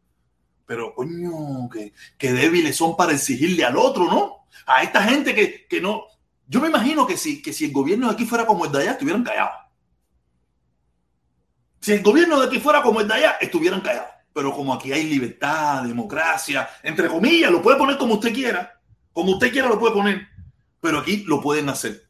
Pero, 0.66 0.94
coño, 0.94 1.68
que, 1.70 2.32
débiles 2.32 2.76
son 2.76 2.96
para 2.96 3.12
exigirle 3.12 3.64
al 3.64 3.76
otro, 3.76 4.04
¿no? 4.04 4.46
A 4.66 4.82
esta 4.82 5.02
gente 5.02 5.34
que, 5.34 5.66
que 5.68 5.80
no. 5.80 6.04
Yo 6.46 6.60
me 6.60 6.68
imagino 6.68 7.06
que 7.06 7.16
si, 7.16 7.42
que 7.42 7.52
si 7.52 7.66
el 7.66 7.72
gobierno 7.72 8.08
de 8.08 8.14
aquí 8.14 8.24
fuera 8.24 8.46
como 8.46 8.64
el 8.64 8.72
de 8.72 8.78
allá, 8.78 8.92
estuvieran 8.92 9.24
callados. 9.24 9.62
Si 11.80 11.92
el 11.92 12.02
gobierno 12.02 12.40
de 12.40 12.46
aquí 12.46 12.60
fuera 12.60 12.82
como 12.82 13.00
el 13.00 13.08
de 13.08 13.14
allá, 13.14 13.32
estuvieran 13.40 13.80
callados. 13.80 14.10
Pero 14.32 14.52
como 14.52 14.72
aquí 14.72 14.92
hay 14.92 15.04
libertad, 15.04 15.82
democracia, 15.82 16.68
entre 16.82 17.08
comillas, 17.08 17.50
lo 17.50 17.60
puede 17.60 17.76
poner 17.76 17.98
como 17.98 18.14
usted 18.14 18.32
quiera. 18.32 18.80
Como 19.12 19.32
usted 19.32 19.50
quiera 19.50 19.68
lo 19.68 19.78
puede 19.78 19.94
poner. 19.94 20.28
Pero 20.80 21.00
aquí 21.00 21.24
lo 21.26 21.40
pueden 21.40 21.68
hacer. 21.68 22.08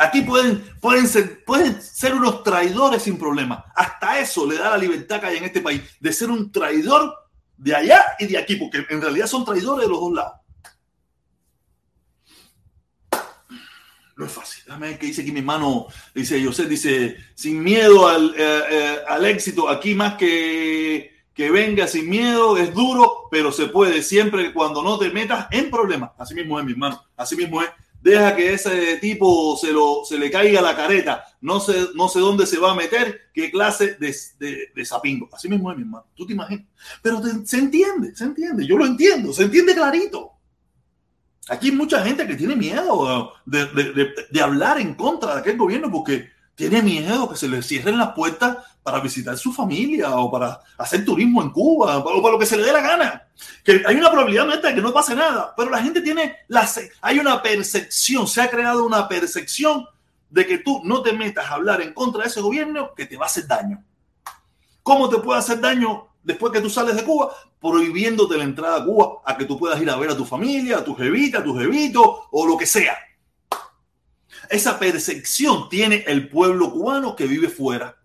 Aquí 0.00 0.22
pueden, 0.22 0.64
pueden, 0.80 1.06
ser, 1.06 1.44
pueden 1.44 1.80
ser 1.80 2.14
unos 2.14 2.42
traidores 2.42 3.02
sin 3.02 3.18
problema. 3.18 3.66
Hasta 3.74 4.18
eso 4.18 4.46
le 4.46 4.56
da 4.56 4.70
la 4.70 4.78
libertad 4.78 5.20
que 5.20 5.26
hay 5.26 5.36
en 5.36 5.44
este 5.44 5.60
país, 5.60 5.82
de 6.00 6.12
ser 6.12 6.30
un 6.30 6.50
traidor 6.50 7.14
de 7.56 7.74
allá 7.74 8.02
y 8.18 8.26
de 8.26 8.38
aquí, 8.38 8.56
porque 8.56 8.86
en 8.88 9.02
realidad 9.02 9.26
son 9.26 9.44
traidores 9.44 9.86
de 9.86 9.90
los 9.90 10.00
dos 10.00 10.12
lados. 10.12 10.40
No 14.16 14.24
es 14.24 14.32
fácil. 14.32 14.64
Déjame 14.64 14.88
ver 14.88 14.98
qué 14.98 15.06
dice 15.06 15.22
aquí 15.22 15.32
mi 15.32 15.40
hermano. 15.40 15.86
Dice 16.14 16.42
José, 16.44 16.66
dice, 16.66 17.16
sin 17.34 17.62
miedo 17.62 18.08
al, 18.08 18.34
eh, 18.36 18.62
eh, 18.70 18.98
al 19.06 19.26
éxito, 19.26 19.68
aquí 19.68 19.94
más 19.94 20.14
que 20.14 21.20
que 21.40 21.50
venga 21.50 21.86
sin 21.86 22.10
miedo, 22.10 22.58
es 22.58 22.74
duro, 22.74 23.28
pero 23.30 23.50
se 23.50 23.68
puede 23.68 24.02
siempre 24.02 24.52
cuando 24.52 24.82
no 24.82 24.98
te 24.98 25.08
metas 25.08 25.46
en 25.50 25.70
problemas. 25.70 26.10
Así 26.18 26.34
mismo 26.34 26.58
es, 26.58 26.66
mi 26.66 26.72
hermano. 26.72 27.02
Así 27.16 27.34
mismo 27.34 27.62
es. 27.62 27.70
Deja 28.02 28.34
que 28.34 28.54
ese 28.54 28.96
tipo 28.96 29.56
se, 29.56 29.72
lo, 29.72 30.04
se 30.04 30.18
le 30.18 30.30
caiga 30.30 30.62
la 30.62 30.74
careta. 30.74 31.24
No 31.40 31.60
sé, 31.60 31.88
no 31.94 32.08
sé 32.08 32.20
dónde 32.20 32.46
se 32.46 32.58
va 32.58 32.72
a 32.72 32.74
meter, 32.74 33.30
qué 33.34 33.50
clase 33.50 33.96
de, 34.00 34.16
de, 34.38 34.72
de. 34.74 34.82
Así 35.32 35.48
mismo 35.48 35.70
es, 35.70 35.76
mi 35.76 35.82
hermano. 35.82 36.06
Tú 36.14 36.26
te 36.26 36.32
imaginas. 36.32 36.66
Pero 37.02 37.22
se 37.44 37.58
entiende, 37.58 38.14
se 38.14 38.24
entiende. 38.24 38.66
Yo 38.66 38.78
lo 38.78 38.86
entiendo, 38.86 39.32
se 39.32 39.42
entiende 39.42 39.74
clarito. 39.74 40.32
Aquí 41.48 41.68
hay 41.68 41.76
mucha 41.76 42.02
gente 42.02 42.26
que 42.26 42.36
tiene 42.36 42.56
miedo 42.56 43.32
de, 43.44 44.14
de 44.30 44.40
hablar 44.40 44.80
en 44.80 44.94
contra 44.94 45.34
de 45.34 45.40
aquel 45.40 45.56
gobierno 45.56 45.90
porque 45.90 46.30
tiene 46.54 46.82
miedo 46.82 47.28
que 47.28 47.36
se 47.36 47.48
le 47.48 47.62
cierren 47.62 47.98
las 47.98 48.12
puertas 48.12 48.58
para 48.90 49.02
visitar 49.02 49.36
su 49.38 49.52
familia 49.52 50.16
o 50.16 50.30
para 50.30 50.60
hacer 50.78 51.04
turismo 51.04 51.42
en 51.42 51.50
Cuba 51.50 51.98
o 51.98 52.04
para 52.04 52.32
lo 52.32 52.38
que 52.38 52.46
se 52.46 52.56
le 52.56 52.64
dé 52.64 52.72
la 52.72 52.80
gana. 52.80 53.28
Que 53.64 53.82
hay 53.86 53.96
una 53.96 54.10
probabilidad 54.10 54.60
de 54.60 54.74
que 54.74 54.80
no 54.80 54.92
pase 54.92 55.14
nada, 55.14 55.54
pero 55.56 55.70
la 55.70 55.82
gente 55.82 56.00
tiene 56.00 56.38
la 56.48 56.68
hay 57.00 57.18
una 57.18 57.42
percepción, 57.42 58.26
se 58.26 58.42
ha 58.42 58.50
creado 58.50 58.84
una 58.84 59.08
percepción 59.08 59.86
de 60.28 60.46
que 60.46 60.58
tú 60.58 60.82
no 60.84 61.02
te 61.02 61.12
metas 61.12 61.46
a 61.46 61.54
hablar 61.54 61.80
en 61.80 61.92
contra 61.92 62.22
de 62.22 62.28
ese 62.28 62.40
gobierno 62.40 62.94
que 62.94 63.06
te 63.06 63.16
va 63.16 63.24
a 63.24 63.26
hacer 63.26 63.46
daño. 63.46 63.84
¿Cómo 64.82 65.08
te 65.08 65.18
puede 65.18 65.38
hacer 65.38 65.60
daño 65.60 66.08
después 66.22 66.52
que 66.52 66.60
tú 66.60 66.70
sales 66.70 66.96
de 66.96 67.04
Cuba? 67.04 67.34
Prohibiéndote 67.60 68.36
la 68.36 68.44
entrada 68.44 68.76
a 68.78 68.84
Cuba 68.84 69.22
a 69.24 69.36
que 69.36 69.44
tú 69.44 69.58
puedas 69.58 69.80
ir 69.80 69.90
a 69.90 69.96
ver 69.96 70.10
a 70.10 70.16
tu 70.16 70.24
familia, 70.24 70.78
a 70.78 70.84
tu 70.84 70.94
jevita, 70.94 71.38
a 71.38 71.44
tu 71.44 71.56
jevito 71.56 72.28
o 72.30 72.46
lo 72.46 72.56
que 72.56 72.66
sea. 72.66 72.96
Esa 74.48 74.78
percepción 74.78 75.68
tiene 75.68 76.04
el 76.08 76.28
pueblo 76.28 76.72
cubano 76.72 77.14
que 77.14 77.26
vive 77.26 77.48
fuera. 77.48 77.99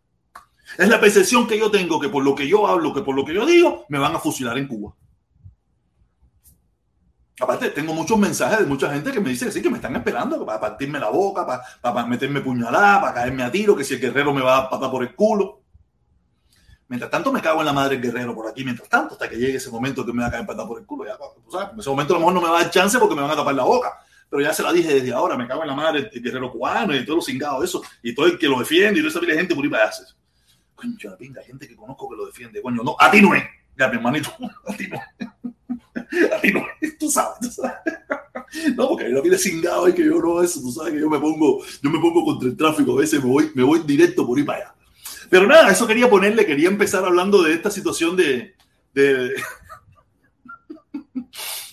Es 0.78 0.90
la 0.90 1.00
percepción 1.00 1.48
que 1.48 1.58
yo 1.58 1.72
tengo 1.72 2.00
que 2.00 2.10
por 2.10 2.24
lo 2.24 2.36
que 2.36 2.48
yo 2.48 2.68
hablo, 2.68 2.94
que 2.94 3.02
por 3.02 3.16
lo 3.16 3.26
que 3.26 3.34
yo 3.34 3.46
digo, 3.46 3.86
me 3.90 4.00
van 4.00 4.16
a 4.16 4.20
fusilar 4.20 4.58
en 4.58 4.68
Cuba. 4.68 4.94
Aparte, 7.40 7.70
tengo 7.70 7.94
muchos 7.94 8.18
mensajes 8.18 8.60
de 8.60 8.66
mucha 8.66 8.92
gente 8.94 9.12
que 9.12 9.20
me 9.20 9.30
dice 9.30 9.46
que 9.46 9.52
sí, 9.52 9.62
que 9.62 9.70
me 9.70 9.76
están 9.76 9.96
esperando 9.96 10.46
para 10.46 10.60
partirme 10.60 11.00
la 11.00 11.10
boca, 11.10 11.46
para, 11.46 11.62
para 11.82 12.06
meterme 12.06 12.40
puñalada, 12.42 13.02
para 13.02 13.14
caerme 13.14 13.44
a 13.44 13.52
tiro, 13.52 13.76
que 13.76 13.84
si 13.84 13.96
el 13.96 14.00
guerrero 14.00 14.34
me 14.34 14.42
va 14.42 14.58
a 14.58 14.70
patar 14.70 14.90
por 14.90 15.04
el 15.04 15.14
culo. 15.14 15.62
Mientras 16.88 17.12
tanto, 17.12 17.34
me 17.34 17.42
cago 17.42 17.60
en 17.60 17.66
la 17.66 17.74
madre 17.74 17.98
del 17.98 18.12
guerrero 18.12 18.34
por 18.34 18.48
aquí, 18.48 18.64
mientras 18.64 18.88
tanto, 18.88 19.16
hasta 19.16 19.28
que 19.28 19.36
llegue 19.36 19.58
ese 19.58 19.70
momento 19.70 20.06
que 20.06 20.14
me 20.14 20.22
va 20.22 20.28
a 20.30 20.32
caer 20.32 20.46
patada 20.46 20.68
por 20.68 20.80
el 20.80 20.86
culo. 20.86 21.06
Ya, 21.06 21.18
¿sabes? 21.52 21.74
En 21.74 21.80
ese 21.80 21.90
momento 21.90 22.14
a 22.14 22.16
lo 22.16 22.20
mejor 22.20 22.34
no 22.36 22.42
me 22.42 22.50
va 22.50 22.60
a 22.60 22.62
dar 22.64 22.72
chance 22.72 22.98
porque 23.00 23.16
me 23.16 23.22
van 23.22 23.32
a 23.32 23.36
tapar 23.36 23.56
la 23.56 23.64
boca 23.64 23.92
pero 24.30 24.42
ya 24.42 24.54
se 24.54 24.64
la 24.64 24.74
dije 24.74 24.94
desde 24.94 25.14
ahora, 25.14 25.38
me 25.38 25.48
cago 25.48 25.62
en 25.62 25.68
la 25.70 25.76
madre 25.76 26.10
el 26.12 26.22
guerrero 26.22 26.52
cubano 26.52 26.96
y 26.96 27.06
todos 27.06 27.18
los 27.18 27.26
cingados, 27.26 27.64
eso, 27.64 27.82
y 28.02 28.14
todo 28.14 28.26
el 28.26 28.38
que 28.38 28.48
lo 28.48 28.60
defiende, 28.60 29.00
y 29.00 29.04
toda 29.04 29.22
esa 29.22 29.34
gente 29.34 29.56
por 29.56 29.64
ahí 29.64 29.70
para 29.70 29.86
hacer. 29.86 30.08
Pinta, 31.18 31.42
gente 31.44 31.68
que 31.68 31.76
conozco 31.76 32.10
que 32.10 32.16
lo 32.16 32.26
defiende, 32.26 32.62
coño, 32.62 32.84
no, 32.84 32.96
a 33.00 33.12
ti 33.12 33.22
no 33.22 33.34
es, 33.34 33.44
ya 33.78 33.88
mi 33.88 33.96
hermanito, 33.96 34.32
a 34.68 34.76
ti 34.76 34.88
no 34.88 34.98
a 36.34 36.42
ti 36.42 36.52
no 36.52 36.66
es, 36.82 36.98
tú 36.98 37.10
sabes, 37.10 37.40
tú 37.42 37.50
sabes. 37.50 37.78
No, 38.76 38.88
porque 38.90 39.06
hay 39.06 39.12
una 39.12 39.22
vida 39.22 39.38
cingado 39.38 39.90
y 39.90 39.94
que 39.94 40.06
yo 40.06 40.20
no, 40.22 40.42
eso, 40.42 40.62
tú 40.62 40.72
sabes 40.72 40.94
que 40.94 41.00
yo 41.00 41.10
me 41.10 41.20
pongo, 41.20 41.64
yo 41.82 41.90
me 41.90 42.00
pongo 42.00 42.24
contra 42.24 42.48
el 42.48 42.56
tráfico, 42.56 42.94
a 42.94 43.02
veces 43.02 43.24
me 43.24 43.30
voy, 43.30 43.52
me 43.54 43.64
voy 43.64 43.80
directo 43.86 44.26
por 44.26 44.38
ahí 44.38 44.44
para 44.44 44.60
allá. 44.60 44.76
Pero 45.30 45.48
nada, 45.48 45.72
eso 45.72 45.88
quería 45.88 46.10
ponerle, 46.10 46.46
quería 46.46 46.70
empezar 46.70 47.04
hablando 47.04 47.42
de 47.42 47.54
esta 47.54 47.72
situación 47.72 48.16
de, 48.16 48.56
de 48.94 49.34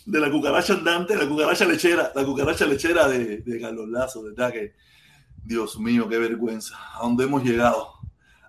de 0.05 0.21
la 0.21 0.31
cucaracha 0.31 0.75
andante, 0.75 1.17
la 1.17 1.29
cucaracha 1.29 1.65
lechera, 1.65 2.13
la 2.15 2.25
cucaracha 2.25 2.67
lechera 2.67 3.09
de, 3.09 3.39
de 3.39 3.61
Carlos 3.61 3.89
Lazo, 3.89 4.23
¿verdad? 4.23 4.53
Que, 4.53 4.75
Dios 5.45 5.79
mío, 5.79 6.09
qué 6.09 6.19
vergüenza. 6.19 6.77
¿A 6.95 7.03
dónde 7.03 7.25
hemos 7.25 7.43
llegado? 7.43 7.92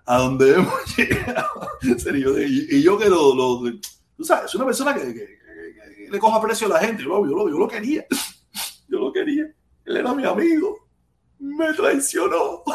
¿A 0.06 0.18
dónde 0.18 0.54
hemos 0.56 0.96
llegado? 0.96 1.68
Serio, 1.98 2.40
y, 2.40 2.82
yo 2.82 2.98
que 2.98 3.08
lo, 3.08 3.34
lo, 3.34 3.72
Tú 4.16 4.24
sabes, 4.24 4.46
es 4.46 4.54
una 4.54 4.66
persona 4.66 4.94
que, 4.94 5.14
que, 5.14 5.14
que, 5.14 6.08
le 6.10 6.18
coja 6.18 6.40
precio 6.40 6.66
a 6.66 6.70
la 6.70 6.80
gente. 6.80 7.02
Yo, 7.02 7.26
yo, 7.26 7.48
yo 7.48 7.58
lo 7.58 7.68
quería. 7.68 8.06
Yo 8.86 8.98
lo 9.00 9.12
quería. 9.12 9.44
Él 9.86 9.96
era 9.96 10.14
mi 10.14 10.24
amigo. 10.24 10.86
Me 11.38 11.72
traicionó. 11.72 12.62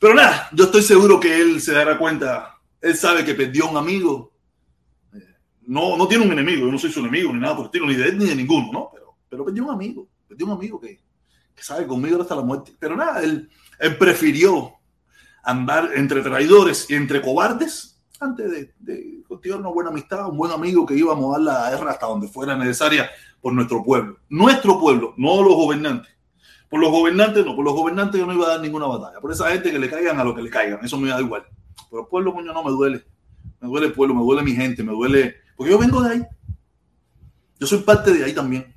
Pero 0.00 0.14
nada, 0.14 0.48
yo 0.52 0.64
estoy 0.64 0.82
seguro 0.82 1.20
que 1.20 1.38
él 1.40 1.60
se 1.60 1.72
dará 1.72 1.98
cuenta. 1.98 2.58
Él 2.80 2.96
sabe 2.96 3.24
que 3.24 3.34
perdió 3.34 3.68
un 3.68 3.76
amigo 3.76 4.30
no, 5.70 5.96
no 5.96 6.08
tiene 6.08 6.24
un 6.24 6.32
enemigo, 6.32 6.66
yo 6.66 6.72
no 6.72 6.78
soy 6.80 6.90
su 6.90 6.98
enemigo, 6.98 7.32
ni 7.32 7.38
nada 7.38 7.54
por 7.54 7.64
el 7.64 7.66
estilo, 7.66 7.86
ni 7.86 7.94
de 7.94 8.08
él 8.08 8.18
ni 8.18 8.26
de 8.26 8.34
ninguno, 8.34 8.72
¿no? 8.72 8.90
Pero, 8.92 9.14
pero 9.28 9.44
perdió 9.44 9.64
un 9.64 9.70
amigo, 9.70 10.08
perdió 10.26 10.46
un 10.46 10.52
amigo 10.52 10.80
que, 10.80 11.00
que 11.60 11.66
sabe 11.66 11.86
conmigo 11.86 12.22
hasta 12.22 12.34
la 12.34 12.42
muerte. 12.42 12.72
Pero 12.78 12.96
nada, 12.96 13.22
él, 13.22 13.50
prefirió 13.98 14.72
andar 15.42 15.90
entre 15.94 16.22
traidores 16.22 16.88
y 16.88 16.94
entre 16.94 17.20
cobardes 17.20 18.02
antes 18.18 18.50
de, 18.50 18.74
de 18.78 19.54
una 19.54 19.68
buena 19.68 19.90
amistad, 19.90 20.28
un 20.28 20.36
buen 20.36 20.52
amigo 20.52 20.86
que 20.86 20.94
íbamos 20.94 21.34
a 21.34 21.38
dar 21.38 21.40
la 21.40 21.70
guerra 21.70 21.90
hasta 21.92 22.06
donde 22.06 22.28
fuera 22.28 22.56
necesaria 22.56 23.10
por 23.40 23.52
nuestro 23.52 23.82
pueblo. 23.82 24.18
Nuestro 24.28 24.80
pueblo, 24.80 25.14
no 25.16 25.42
los 25.42 25.54
gobernantes. 25.54 26.10
Por 26.70 26.80
los 26.80 26.90
gobernantes 26.90 27.44
no, 27.44 27.56
por 27.56 27.64
los 27.64 27.74
gobernantes 27.74 28.20
yo 28.20 28.26
no 28.26 28.32
iba 28.32 28.46
a 28.46 28.50
dar 28.50 28.60
ninguna 28.60 28.86
batalla. 28.86 29.20
Por 29.20 29.32
esa 29.32 29.50
gente 29.50 29.70
que 29.70 29.78
le 29.78 29.90
caigan 29.90 30.18
a 30.18 30.24
lo 30.24 30.34
que 30.34 30.42
le 30.42 30.50
caigan, 30.50 30.82
eso 30.82 30.98
me 30.98 31.08
da 31.08 31.20
igual. 31.20 31.44
Pero 31.90 32.02
el 32.02 32.08
pueblo, 32.08 32.32
coño, 32.32 32.52
no 32.52 32.64
me 32.64 32.70
duele. 32.70 33.04
Me 33.60 33.68
duele 33.68 33.88
el 33.88 33.92
pueblo, 33.92 34.14
me 34.14 34.22
duele 34.22 34.42
mi 34.42 34.52
gente, 34.52 34.82
me 34.82 34.92
duele 34.92 35.36
porque 35.56 35.72
yo 35.72 35.78
vengo 35.78 36.00
de 36.02 36.12
ahí. 36.12 36.22
Yo 37.58 37.66
soy 37.66 37.80
parte 37.80 38.12
de 38.12 38.24
ahí 38.24 38.32
también. 38.32 38.72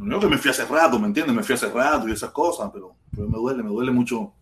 No 0.00 0.18
que 0.18 0.28
me 0.28 0.38
fui 0.38 0.50
hace 0.50 0.64
rato, 0.64 0.98
¿me 0.98 1.08
entiendes? 1.08 1.36
Me 1.36 1.42
fui 1.42 1.54
hace 1.54 1.68
rato 1.68 2.08
y 2.08 2.12
esas 2.12 2.30
cosas, 2.30 2.70
pero, 2.72 2.96
me 3.12 3.36
duele, 3.36 3.62
me 3.62 3.68
duele 3.68 3.92
mucho 3.92 4.32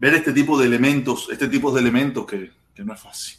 ver 0.00 0.14
este 0.14 0.32
tipo 0.32 0.58
de 0.58 0.66
elementos, 0.66 1.28
este 1.30 1.46
tipo 1.46 1.70
de 1.70 1.80
elementos 1.80 2.26
que, 2.26 2.50
no 2.82 2.94
es 2.94 3.00
fácil. 3.00 3.38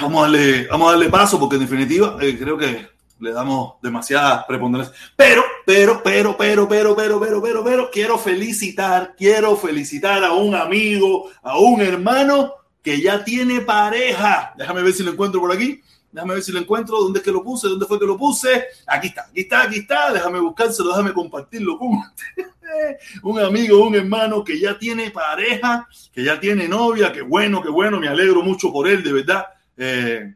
Vamos 0.00 0.18
a, 0.18 0.22
darle, 0.22 0.66
vamos 0.66 0.88
a 0.88 0.90
darle 0.92 1.08
paso 1.08 1.38
porque 1.38 1.56
en 1.56 1.62
definitiva 1.62 2.16
eh, 2.20 2.36
creo 2.36 2.58
que 2.58 2.88
le 3.20 3.32
damos 3.32 3.74
demasiada 3.80 4.44
preponderancia. 4.44 4.94
Pero, 5.14 5.44
pero, 5.64 6.02
pero, 6.02 6.36
pero, 6.36 6.68
pero, 6.68 6.96
pero, 6.96 7.20
pero, 7.20 7.42
pero, 7.42 7.64
pero, 7.64 7.90
quiero 7.92 8.18
felicitar, 8.18 9.14
quiero 9.16 9.56
felicitar 9.56 10.24
a 10.24 10.32
un 10.32 10.56
amigo, 10.56 11.30
a 11.42 11.58
un 11.58 11.80
hermano 11.80 12.54
que 12.82 13.00
ya 13.00 13.22
tiene 13.22 13.60
pareja. 13.60 14.52
Déjame 14.56 14.82
ver 14.82 14.94
si 14.94 15.04
lo 15.04 15.12
encuentro 15.12 15.40
por 15.40 15.52
aquí. 15.52 15.80
Déjame 16.12 16.34
ver 16.34 16.42
si 16.42 16.52
lo 16.52 16.60
encuentro. 16.60 17.00
¿Dónde 17.00 17.18
es 17.18 17.24
que 17.24 17.32
lo 17.32 17.42
puse? 17.42 17.68
¿Dónde 17.68 17.86
fue 17.86 17.98
que 17.98 18.06
lo 18.06 18.18
puse? 18.18 18.66
Aquí 18.86 19.08
está, 19.08 19.22
aquí 19.22 19.40
está, 19.40 19.62
aquí 19.62 19.78
está. 19.78 20.12
Déjame 20.12 20.38
buscárselo, 20.40 20.90
déjame 20.90 21.12
compartirlo 21.12 21.78
con 21.78 21.90
un 23.22 23.40
amigo, 23.40 23.84
un 23.84 23.94
hermano 23.94 24.44
que 24.44 24.60
ya 24.60 24.78
tiene 24.78 25.10
pareja, 25.10 25.88
que 26.12 26.22
ya 26.22 26.38
tiene 26.38 26.68
novia. 26.68 27.12
Qué 27.12 27.22
bueno, 27.22 27.62
qué 27.62 27.70
bueno. 27.70 27.98
Me 27.98 28.08
alegro 28.08 28.42
mucho 28.42 28.70
por 28.70 28.86
él, 28.86 29.02
de 29.02 29.12
verdad. 29.12 29.46
Eh, 29.76 30.34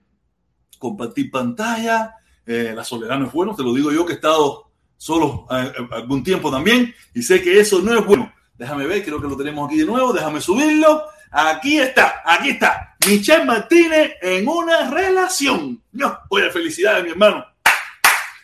compartir 0.78 1.30
pantalla. 1.30 2.14
Eh, 2.46 2.72
la 2.74 2.84
soledad 2.84 3.18
no 3.18 3.26
es 3.26 3.32
bueno, 3.32 3.56
te 3.56 3.62
lo 3.64 3.74
digo 3.74 3.90
yo 3.90 4.06
que 4.06 4.12
he 4.12 4.16
estado 4.16 4.70
solo 4.96 5.46
eh, 5.50 5.72
algún 5.90 6.22
tiempo 6.22 6.48
también 6.48 6.94
y 7.12 7.22
sé 7.22 7.42
que 7.42 7.58
eso 7.58 7.80
no 7.80 7.98
es 7.98 8.06
bueno. 8.06 8.32
Déjame 8.56 8.86
ver, 8.86 9.04
creo 9.04 9.20
que 9.20 9.28
lo 9.28 9.36
tenemos 9.36 9.68
aquí 9.68 9.78
de 9.78 9.84
nuevo. 9.84 10.12
Déjame 10.12 10.40
subirlo. 10.40 11.02
Aquí 11.30 11.78
está, 11.78 12.22
aquí 12.24 12.50
está. 12.50 12.96
Michelle 13.06 13.44
Martínez 13.44 14.14
en 14.22 14.48
una 14.48 14.90
relación. 14.90 15.82
No, 15.92 16.18
oye, 16.30 16.50
felicidades, 16.50 17.04
mi 17.04 17.10
hermano. 17.10 17.44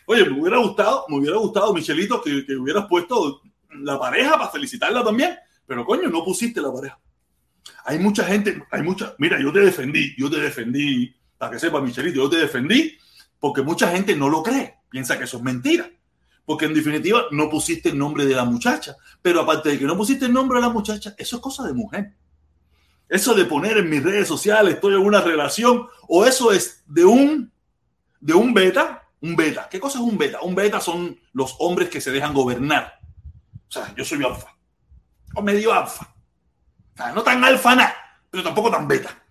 Oye, 0.06 0.28
me 0.28 0.40
hubiera 0.40 0.58
gustado, 0.58 1.06
me 1.08 1.16
hubiera 1.16 1.36
gustado, 1.36 1.72
Michelito, 1.72 2.20
que, 2.20 2.44
que 2.44 2.56
hubieras 2.56 2.86
puesto 2.88 3.42
la 3.70 3.98
pareja 3.98 4.32
para 4.32 4.50
felicitarla 4.50 5.04
también. 5.04 5.36
Pero 5.66 5.84
coño, 5.84 6.08
no 6.08 6.24
pusiste 6.24 6.60
la 6.60 6.72
pareja. 6.72 6.98
Hay 7.84 7.98
mucha 7.98 8.24
gente, 8.24 8.62
hay 8.70 8.82
mucha. 8.82 9.14
Mira, 9.18 9.40
yo 9.40 9.52
te 9.52 9.60
defendí, 9.60 10.14
yo 10.16 10.30
te 10.30 10.38
defendí, 10.38 11.14
para 11.38 11.52
que 11.52 11.58
sepa, 11.58 11.80
Michelito, 11.80 12.16
yo 12.16 12.30
te 12.30 12.36
defendí 12.36 12.96
porque 13.42 13.62
mucha 13.62 13.90
gente 13.90 14.14
no 14.14 14.28
lo 14.28 14.40
cree, 14.40 14.76
piensa 14.88 15.18
que 15.18 15.24
eso 15.24 15.38
es 15.38 15.42
mentira. 15.42 15.90
Porque 16.44 16.66
en 16.66 16.74
definitiva 16.74 17.24
no 17.32 17.50
pusiste 17.50 17.88
el 17.88 17.98
nombre 17.98 18.24
de 18.24 18.36
la 18.36 18.44
muchacha. 18.44 18.96
Pero 19.20 19.40
aparte 19.40 19.70
de 19.70 19.78
que 19.78 19.84
no 19.84 19.96
pusiste 19.96 20.26
el 20.26 20.32
nombre 20.32 20.58
de 20.58 20.66
la 20.66 20.72
muchacha, 20.72 21.14
eso 21.18 21.36
es 21.36 21.42
cosa 21.42 21.64
de 21.64 21.72
mujer. 21.72 22.14
Eso 23.08 23.34
de 23.34 23.44
poner 23.44 23.76
en 23.78 23.90
mis 23.90 24.02
redes 24.02 24.26
sociales 24.26 24.74
estoy 24.74 24.94
en 24.94 25.00
una 25.00 25.20
relación 25.20 25.86
o 26.08 26.24
eso 26.24 26.52
es 26.52 26.82
de 26.86 27.04
un 27.04 27.52
de 28.20 28.34
un 28.34 28.54
beta, 28.54 29.08
un 29.20 29.36
beta. 29.36 29.68
¿Qué 29.68 29.80
cosa 29.80 29.98
es 29.98 30.04
un 30.04 30.16
beta? 30.16 30.40
Un 30.42 30.54
beta 30.54 30.80
son 30.80 31.18
los 31.32 31.56
hombres 31.58 31.88
que 31.88 32.00
se 32.00 32.12
dejan 32.12 32.32
gobernar. 32.32 33.00
O 33.68 33.72
sea, 33.72 33.92
yo 33.96 34.04
soy 34.04 34.24
alfa. 34.24 34.56
O 35.34 35.42
medio 35.42 35.72
alfa. 35.72 36.14
O 36.94 36.96
sea, 36.96 37.12
no 37.12 37.22
tan 37.22 37.42
alfa 37.42 37.74
nada, 37.74 37.94
pero 38.30 38.42
tampoco 38.42 38.70
tan 38.70 38.86
beta. 38.86 39.22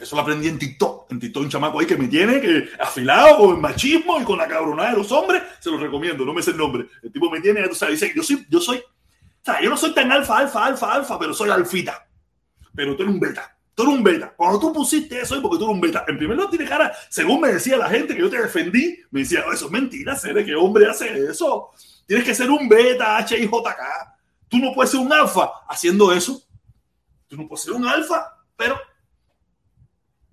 Eso 0.00 0.16
lo 0.16 0.22
aprendí 0.22 0.48
en 0.48 0.58
TikTok. 0.58 1.10
En 1.12 1.18
TikTok 1.20 1.42
un 1.42 1.48
chamaco 1.48 1.80
ahí 1.80 1.86
que 1.86 1.96
me 1.96 2.08
tiene 2.08 2.40
que 2.40 2.68
afilado 2.80 3.38
con 3.38 3.56
el 3.56 3.60
machismo 3.60 4.20
y 4.20 4.24
con 4.24 4.38
la 4.38 4.46
cabronada 4.46 4.90
de 4.90 4.96
los 4.96 5.10
hombres. 5.12 5.42
Se 5.60 5.70
lo 5.70 5.78
recomiendo, 5.78 6.24
no 6.24 6.32
me 6.32 6.42
sé 6.42 6.52
el 6.52 6.56
nombre. 6.56 6.86
El 7.02 7.12
tipo 7.12 7.30
me 7.30 7.40
tiene, 7.40 7.64
o 7.64 7.74
sea, 7.74 7.88
dice, 7.88 8.12
yo 8.14 8.22
soy, 8.22 8.46
yo 8.48 8.60
soy, 8.60 8.78
o 8.78 9.44
sea, 9.44 9.60
yo 9.60 9.70
no 9.70 9.76
soy 9.76 9.92
tan 9.94 10.10
alfa, 10.12 10.38
alfa, 10.38 10.66
alfa, 10.66 10.94
alfa, 10.94 11.18
pero 11.18 11.34
soy 11.34 11.50
alfita. 11.50 12.07
Pero 12.78 12.94
tú 12.94 13.02
eres 13.02 13.12
un 13.12 13.18
beta. 13.18 13.58
Tú 13.74 13.82
eres 13.82 13.94
un 13.96 14.04
beta. 14.04 14.32
Cuando 14.36 14.60
tú 14.60 14.72
pusiste 14.72 15.20
eso 15.20 15.34
es 15.34 15.40
porque 15.40 15.58
tú 15.58 15.64
eres 15.64 15.74
un 15.74 15.80
beta. 15.80 16.04
En 16.06 16.16
primer 16.16 16.36
lugar, 16.36 16.48
tiene 16.48 16.64
cara, 16.64 16.92
según 17.08 17.40
me 17.40 17.48
decía 17.48 17.76
la 17.76 17.88
gente 17.88 18.14
que 18.14 18.20
yo 18.20 18.30
te 18.30 18.40
defendí, 18.40 19.00
me 19.10 19.20
decía, 19.20 19.42
eso 19.52 19.66
es 19.66 19.72
mentira, 19.72 20.14
¿de 20.14 20.44
¿qué 20.44 20.54
hombre 20.54 20.88
hace 20.88 21.24
eso? 21.24 21.70
Tienes 22.06 22.24
que 22.24 22.36
ser 22.36 22.48
un 22.48 22.68
beta, 22.68 23.16
H, 23.16 23.36
I, 23.36 23.48
J, 23.48 23.74
K. 23.74 24.16
Tú 24.46 24.58
no 24.58 24.72
puedes 24.72 24.92
ser 24.92 25.00
un 25.00 25.12
alfa 25.12 25.50
haciendo 25.68 26.12
eso. 26.12 26.40
Tú 27.26 27.36
no 27.36 27.48
puedes 27.48 27.64
ser 27.64 27.72
un 27.72 27.84
alfa, 27.84 28.32
pero 28.56 28.78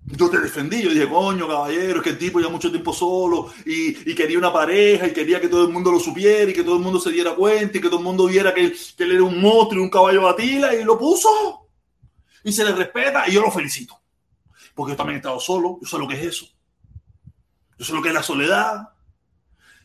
yo 0.04 0.30
te 0.30 0.38
defendí, 0.38 0.82
yo 0.82 0.90
dije, 0.90 1.08
coño, 1.08 1.48
caballero, 1.48 1.96
es 1.96 2.04
que 2.04 2.10
el 2.10 2.18
tipo 2.18 2.40
ya 2.40 2.48
mucho 2.48 2.70
tiempo 2.70 2.92
solo 2.92 3.52
y, 3.64 4.14
quería 4.14 4.38
una 4.38 4.52
pareja 4.52 5.08
y 5.08 5.12
quería 5.12 5.40
que 5.40 5.48
todo 5.48 5.66
el 5.66 5.72
mundo 5.72 5.90
lo 5.90 5.98
supiera 5.98 6.48
y 6.48 6.54
que 6.54 6.62
todo 6.62 6.76
el 6.76 6.82
mundo 6.82 7.00
se 7.00 7.10
diera 7.10 7.34
cuenta 7.34 7.76
y 7.76 7.80
que 7.80 7.88
todo 7.88 7.98
el 7.98 8.04
mundo 8.04 8.26
viera 8.26 8.54
que, 8.54 8.72
que 8.96 9.02
él 9.02 9.12
era 9.12 9.24
un 9.24 9.40
monstruo 9.40 9.80
y 9.80 9.84
un 9.84 9.90
caballo 9.90 10.22
batila 10.22 10.72
y 10.76 10.84
lo 10.84 10.96
puso. 10.96 11.65
Y 12.46 12.52
se 12.52 12.64
le 12.64 12.70
respeta 12.70 13.28
y 13.28 13.32
yo 13.32 13.42
lo 13.42 13.50
felicito. 13.50 14.00
Porque 14.72 14.92
yo 14.92 14.96
también 14.96 15.16
he 15.16 15.18
estado 15.18 15.40
solo, 15.40 15.80
yo 15.82 15.88
sé 15.88 15.98
lo 15.98 16.06
que 16.06 16.14
es 16.14 16.26
eso. 16.26 16.46
Yo 17.76 17.84
sé 17.84 17.92
lo 17.92 18.00
que 18.00 18.10
es 18.10 18.14
la 18.14 18.22
soledad. 18.22 18.90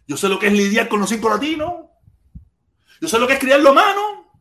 Yo 0.06 0.16
sé 0.16 0.30
lo 0.30 0.38
que 0.38 0.46
es 0.46 0.54
lidiar 0.54 0.88
con 0.88 1.00
los 1.00 1.10
cinco 1.10 1.28
latinos. 1.28 1.74
Yo 3.02 3.08
sé 3.08 3.18
lo 3.18 3.26
que 3.26 3.34
es 3.34 3.40
criar 3.40 3.62
lo 3.62 3.74
mano. 3.74 4.32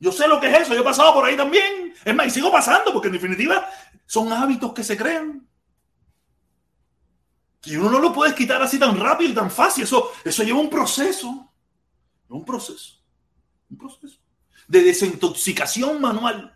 Yo 0.00 0.10
sé 0.10 0.26
lo 0.26 0.40
que 0.40 0.48
es 0.50 0.62
eso, 0.62 0.72
yo 0.72 0.80
he 0.80 0.84
pasado 0.84 1.12
por 1.12 1.26
ahí 1.26 1.36
también. 1.36 1.92
Es 2.02 2.14
más, 2.14 2.28
y 2.28 2.30
sigo 2.30 2.50
pasando, 2.50 2.94
porque 2.94 3.08
en 3.08 3.14
definitiva 3.14 3.68
son 4.06 4.32
hábitos 4.32 4.72
que 4.72 4.82
se 4.82 4.96
crean. 4.96 5.46
Y 7.66 7.76
uno 7.76 7.90
no 7.90 7.98
lo 7.98 8.10
puedes 8.14 8.34
quitar 8.34 8.62
así 8.62 8.78
tan 8.78 8.98
rápido 8.98 9.32
y 9.32 9.34
tan 9.34 9.50
fácil. 9.50 9.84
Eso, 9.84 10.12
eso 10.24 10.42
lleva 10.42 10.60
un 10.60 10.70
proceso. 10.70 11.52
Un 12.30 12.42
proceso. 12.42 13.02
Un 13.68 13.76
proceso. 13.76 14.18
De 14.66 14.82
desintoxicación 14.82 16.00
manual. 16.00 16.55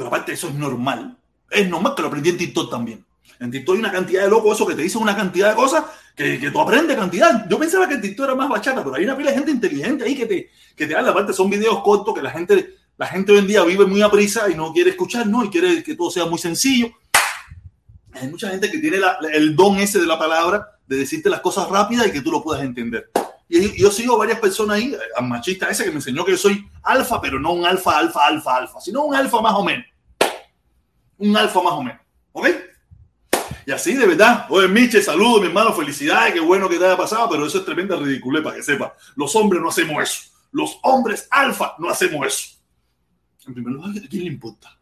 Pero 0.00 0.08
aparte, 0.08 0.32
eso 0.32 0.48
es 0.48 0.54
normal. 0.54 1.14
Es 1.50 1.68
normal 1.68 1.94
que 1.94 2.00
lo 2.00 2.08
aprendí 2.08 2.30
en 2.30 2.38
TikTok 2.38 2.70
también. 2.70 3.04
En 3.38 3.50
TikTok 3.50 3.74
hay 3.74 3.80
una 3.80 3.92
cantidad 3.92 4.22
de 4.22 4.30
locos, 4.30 4.56
eso 4.56 4.66
que 4.66 4.74
te 4.74 4.80
dicen 4.80 5.02
una 5.02 5.14
cantidad 5.14 5.50
de 5.50 5.56
cosas 5.56 5.84
que, 6.16 6.40
que, 6.40 6.50
tú 6.50 6.58
aprendes 6.58 6.96
cantidad. 6.96 7.46
Yo 7.50 7.58
pensaba 7.58 7.86
que 7.86 7.96
en 7.96 8.00
TikTok 8.00 8.24
era 8.24 8.34
más 8.34 8.48
bachata, 8.48 8.82
pero 8.82 8.96
hay 8.96 9.04
una 9.04 9.14
pila 9.14 9.30
de 9.30 9.36
gente 9.36 9.50
inteligente 9.50 10.04
ahí 10.04 10.16
que 10.16 10.24
te, 10.24 10.50
que 10.74 10.86
te 10.86 10.96
habla. 10.96 11.10
Aparte, 11.10 11.34
son 11.34 11.50
videos 11.50 11.82
cortos 11.82 12.14
que 12.14 12.22
la 12.22 12.30
gente 12.30 12.76
la 12.96 13.08
gente 13.08 13.30
hoy 13.32 13.40
en 13.40 13.46
día 13.46 13.62
vive 13.62 13.84
muy 13.84 14.00
a 14.00 14.10
prisa 14.10 14.48
y 14.48 14.54
no 14.54 14.72
quiere 14.72 14.88
escuchar, 14.88 15.26
¿no? 15.26 15.44
Y 15.44 15.50
quiere 15.50 15.82
que 15.82 15.94
todo 15.94 16.10
sea 16.10 16.24
muy 16.24 16.38
sencillo. 16.38 16.88
Hay 18.12 18.28
mucha 18.28 18.48
gente 18.48 18.70
que 18.70 18.78
tiene 18.78 19.00
el 19.34 19.54
don 19.54 19.76
ese 19.76 20.00
de 20.00 20.06
la 20.06 20.18
palabra, 20.18 20.78
de 20.86 20.96
decirte 20.96 21.28
las 21.28 21.40
cosas 21.40 21.68
rápidas 21.68 22.06
y 22.06 22.10
que 22.10 22.22
tú 22.22 22.32
lo 22.32 22.42
puedas 22.42 22.62
entender. 22.64 23.10
Y 23.52 23.82
yo 23.82 23.90
sigo 23.90 24.16
varias 24.16 24.38
personas 24.38 24.76
ahí, 24.76 24.96
a 25.16 25.20
machista 25.20 25.68
ese 25.68 25.82
que 25.82 25.90
me 25.90 25.96
enseñó 25.96 26.24
que 26.24 26.36
soy 26.36 26.64
alfa, 26.84 27.20
pero 27.20 27.40
no 27.40 27.52
un 27.52 27.66
alfa, 27.66 27.98
alfa, 27.98 28.24
alfa, 28.24 28.56
alfa, 28.56 28.80
sino 28.80 29.02
un 29.02 29.14
alfa 29.16 29.40
más 29.40 29.54
o 29.54 29.64
menos. 29.64 29.84
Un 31.18 31.36
alfa 31.36 31.60
más 31.60 31.72
o 31.72 31.82
menos. 31.82 32.00
¿Ok? 32.30 32.48
Y 33.66 33.72
así, 33.72 33.94
de 33.94 34.06
verdad. 34.06 34.46
Oye, 34.50 34.68
Miche, 34.68 35.02
saludos, 35.02 35.40
mi 35.40 35.48
hermano, 35.48 35.72
felicidades, 35.72 36.32
qué 36.32 36.38
bueno 36.38 36.68
que 36.68 36.78
te 36.78 36.86
haya 36.86 36.96
pasado, 36.96 37.28
pero 37.28 37.44
eso 37.44 37.58
es 37.58 37.64
tremenda 37.64 37.96
ridiculez 37.96 38.40
para 38.44 38.54
que 38.54 38.62
sepa. 38.62 38.94
Los 39.16 39.34
hombres 39.34 39.60
no 39.60 39.68
hacemos 39.68 40.00
eso. 40.00 40.30
Los 40.52 40.78
hombres 40.82 41.26
alfa 41.28 41.74
no 41.78 41.90
hacemos 41.90 42.24
eso. 42.28 42.56
En 43.48 43.54
primer 43.54 43.72
lugar, 43.72 43.90
¿a 43.90 44.08
quién 44.08 44.24
le 44.24 44.30
importa? 44.30 44.78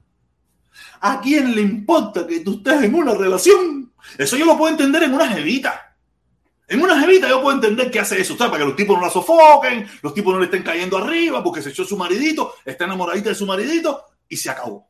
¿A 1.00 1.20
quién 1.22 1.54
le 1.54 1.62
importa 1.62 2.26
que 2.26 2.40
tú 2.40 2.58
estés 2.58 2.82
en 2.82 2.94
una 2.94 3.14
relación? 3.14 3.92
Eso 4.18 4.36
yo 4.36 4.44
lo 4.44 4.58
puedo 4.58 4.72
entender 4.72 5.04
en 5.04 5.14
una 5.14 5.26
jevita. 5.26 5.87
En 6.68 6.82
una 6.82 7.00
jevita 7.00 7.28
yo 7.28 7.40
puedo 7.40 7.56
entender 7.56 7.90
que 7.90 7.98
hace 7.98 8.20
eso, 8.20 8.36
¿sabes? 8.36 8.50
Para 8.50 8.62
que 8.62 8.68
los 8.68 8.76
tipos 8.76 8.96
no 8.96 9.02
la 9.02 9.10
sofoquen, 9.10 9.88
los 10.02 10.12
tipos 10.12 10.34
no 10.34 10.38
le 10.38 10.44
estén 10.44 10.62
cayendo 10.62 10.98
arriba 10.98 11.42
porque 11.42 11.62
se 11.62 11.70
echó 11.70 11.82
su 11.84 11.96
maridito, 11.96 12.56
está 12.62 12.84
enamoradita 12.84 13.30
de 13.30 13.34
su 13.34 13.46
maridito 13.46 14.04
y 14.28 14.36
se 14.36 14.50
acabó. 14.50 14.86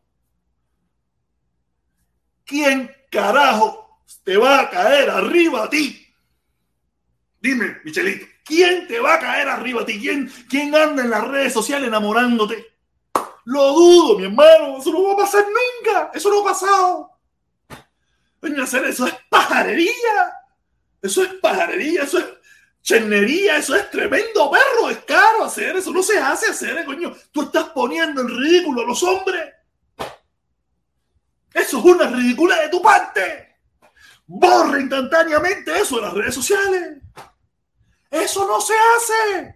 ¿Quién 2.44 2.90
carajo 3.10 4.02
te 4.24 4.36
va 4.36 4.60
a 4.60 4.70
caer 4.70 5.08
arriba 5.08 5.64
a 5.64 5.70
ti? 5.70 6.04
Dime, 7.40 7.76
Michelito, 7.84 8.26
¿quién 8.44 8.88
te 8.88 8.98
va 8.98 9.14
a 9.14 9.20
caer 9.20 9.48
arriba 9.48 9.82
a 9.82 9.86
ti? 9.86 10.00
¿Quién, 10.00 10.32
quién 10.48 10.74
anda 10.74 11.04
en 11.04 11.10
las 11.10 11.28
redes 11.28 11.52
sociales 11.52 11.86
enamorándote? 11.86 12.66
Lo 13.44 13.72
dudo, 13.72 14.18
mi 14.18 14.24
hermano. 14.24 14.78
Eso 14.78 14.92
no 14.92 15.04
va 15.04 15.12
a 15.12 15.16
pasar 15.16 15.44
nunca. 15.44 16.10
Eso 16.12 16.28
no 16.28 16.40
ha 16.40 16.52
pasado. 16.52 17.10
Coño, 18.40 18.62
hacer 18.62 18.84
eso 18.84 19.06
es 19.06 19.14
pajarería. 19.30 20.38
Eso 21.02 21.22
es 21.22 21.34
pajarería. 21.34 22.02
Eso 22.02 22.18
es 22.18 22.26
chernería. 22.82 23.56
Eso 23.56 23.74
es 23.74 23.90
tremendo 23.90 24.50
perro. 24.50 24.90
Es 24.90 24.98
caro 24.98 25.44
hacer 25.44 25.76
eso. 25.76 25.92
No 25.92 26.02
se 26.02 26.18
hace 26.18 26.50
hacer, 26.50 26.84
coño. 26.84 27.12
Tú 27.32 27.42
estás 27.42 27.70
poniendo 27.70 28.20
en 28.20 28.28
ridículo 28.28 28.82
a 28.82 28.87
los 28.87 29.02
hombres. 29.02 29.54
Eso 31.52 31.78
es 31.78 31.84
una 31.84 32.08
ridícula 32.08 32.61
de 32.61 32.68
tu 32.68 32.80
parte. 32.80 33.56
Borra 34.26 34.80
instantáneamente 34.80 35.80
eso 35.80 35.96
de 35.96 36.02
las 36.02 36.14
redes 36.14 36.34
sociales. 36.34 37.02
Eso 38.11 38.46
no 38.46 38.61
se 38.61 38.74
hace. 38.74 39.54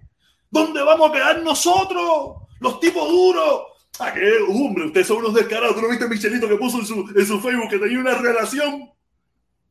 ¿Dónde 0.50 0.82
vamos 0.82 1.10
a 1.10 1.12
quedar 1.12 1.42
nosotros? 1.42 2.42
Los 2.60 2.80
tipos 2.80 3.08
duros, 3.08 3.62
¿A 3.98 4.12
qué? 4.12 4.38
Hombre, 4.48 4.86
ustedes 4.86 5.06
son 5.06 5.18
unos 5.18 5.34
descarados. 5.34 5.74
¿Tú 5.74 5.82
no 5.82 5.88
viste 5.88 6.08
Michelito 6.08 6.48
que 6.48 6.56
puso 6.56 6.78
en 6.78 6.86
su, 6.86 7.12
en 7.14 7.26
su 7.26 7.40
Facebook 7.40 7.68
que 7.68 7.78
tenía 7.78 7.98
una 7.98 8.14
relación? 8.14 8.90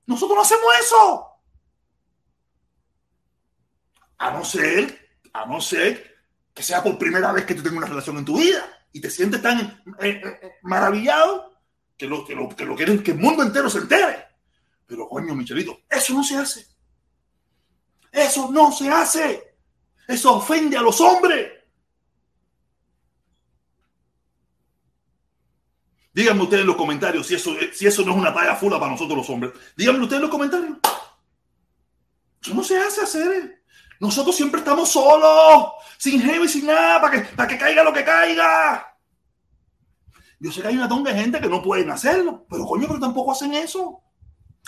Nosotros 0.06 0.36
no 0.36 0.42
hacemos 0.42 0.66
eso. 0.80 1.31
A 4.22 4.30
no 4.30 4.46
ser, 4.46 5.10
a 5.34 5.48
no 5.48 5.60
ser 5.60 6.16
que 6.54 6.62
sea 6.62 6.84
por 6.84 6.98
primera 7.00 7.32
vez 7.32 7.44
que 7.44 7.56
tú 7.56 7.64
tengas 7.64 7.80
una 7.80 7.88
relación 7.88 8.18
en 8.20 8.26
tu 8.26 8.38
vida 8.38 8.64
y 8.92 9.02
te 9.02 9.10
sientes 9.10 9.42
tan 9.42 9.60
eh, 10.00 10.10
eh, 10.10 10.22
eh, 10.24 10.52
maravillado 10.62 11.52
que 11.98 12.06
lo, 12.06 12.24
que, 12.24 12.36
lo, 12.36 12.48
que 12.50 12.66
lo 12.66 12.76
quieren 12.76 13.02
que 13.02 13.12
el 13.12 13.18
mundo 13.18 13.42
entero 13.42 13.68
se 13.68 13.80
entere. 13.80 14.24
Pero 14.86 15.10
coño, 15.10 15.34
Michelito, 15.34 15.82
eso 15.90 16.14
no 16.14 16.24
se 16.24 16.38
hace. 16.38 16.68
Eso 18.12 18.52
no 18.52 18.72
se 18.72 18.90
hace. 18.90 19.56
Eso 20.08 20.36
ofende 20.36 20.78
a 20.78 20.84
los 20.84 21.02
hombres. 21.02 21.54
Díganme 26.14 26.44
ustedes 26.44 26.62
en 26.62 26.68
los 26.68 26.76
comentarios 26.76 27.26
si 27.26 27.36
eso, 27.36 27.56
si 27.74 27.88
eso 27.88 28.04
no 28.04 28.12
es 28.12 28.18
una 28.18 28.34
talla 28.34 28.56
fula 28.56 28.78
para 28.78 28.92
nosotros 28.92 29.18
los 29.18 29.30
hombres. 29.32 29.54
Díganme 29.76 30.02
ustedes 30.02 30.18
en 30.18 30.22
los 30.22 30.32
comentarios. 30.32 30.78
Eso 32.40 32.54
no 32.54 32.64
se 32.64 32.78
hace 32.78 33.02
hacer. 33.02 33.61
Nosotros 34.02 34.36
siempre 34.36 34.62
estamos 34.62 34.90
solos, 34.90 35.74
sin 36.00 36.20
jefe 36.20 36.46
y 36.46 36.48
sin 36.48 36.66
nada, 36.66 37.00
para 37.00 37.22
que, 37.22 37.36
para 37.36 37.48
que 37.48 37.56
caiga 37.56 37.84
lo 37.84 37.94
que 37.94 38.04
caiga. 38.04 38.98
Yo 40.40 40.52
sé 40.52 40.60
que 40.64 40.70
hay 40.70 40.76
una 40.76 40.90
tonga 40.90 41.14
de 41.14 41.22
gente 41.22 41.40
que 41.40 41.48
no 41.48 41.62
pueden 41.62 41.92
hacerlo, 41.92 42.44
pero 42.50 42.66
coño, 42.66 42.88
pero 42.88 43.00
tampoco 43.00 43.32
hacen 43.32 43.54
eso. 43.54 44.02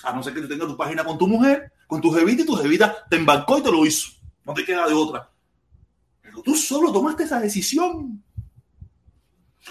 A 0.04 0.14
no 0.14 0.22
ser 0.22 0.36
que 0.36 0.42
tú 0.42 0.48
tengas 0.48 0.68
tu 0.68 0.78
página 0.78 1.04
con 1.04 1.18
tu 1.18 1.28
mujer, 1.28 1.74
con 1.88 2.00
tu 2.00 2.12
jevita 2.12 2.44
y 2.44 2.46
tu 2.46 2.56
jevita 2.56 3.08
te 3.10 3.16
embarcó 3.16 3.58
y 3.58 3.64
te 3.64 3.72
lo 3.72 3.84
hizo. 3.84 4.12
No 4.46 4.54
te 4.54 4.64
queda 4.64 4.88
de 4.88 4.94
otra. 4.94 5.28
Pero 6.22 6.44
tú 6.44 6.56
solo 6.56 6.92
tomaste 6.92 7.24
esa 7.24 7.40
decisión. 7.40 8.24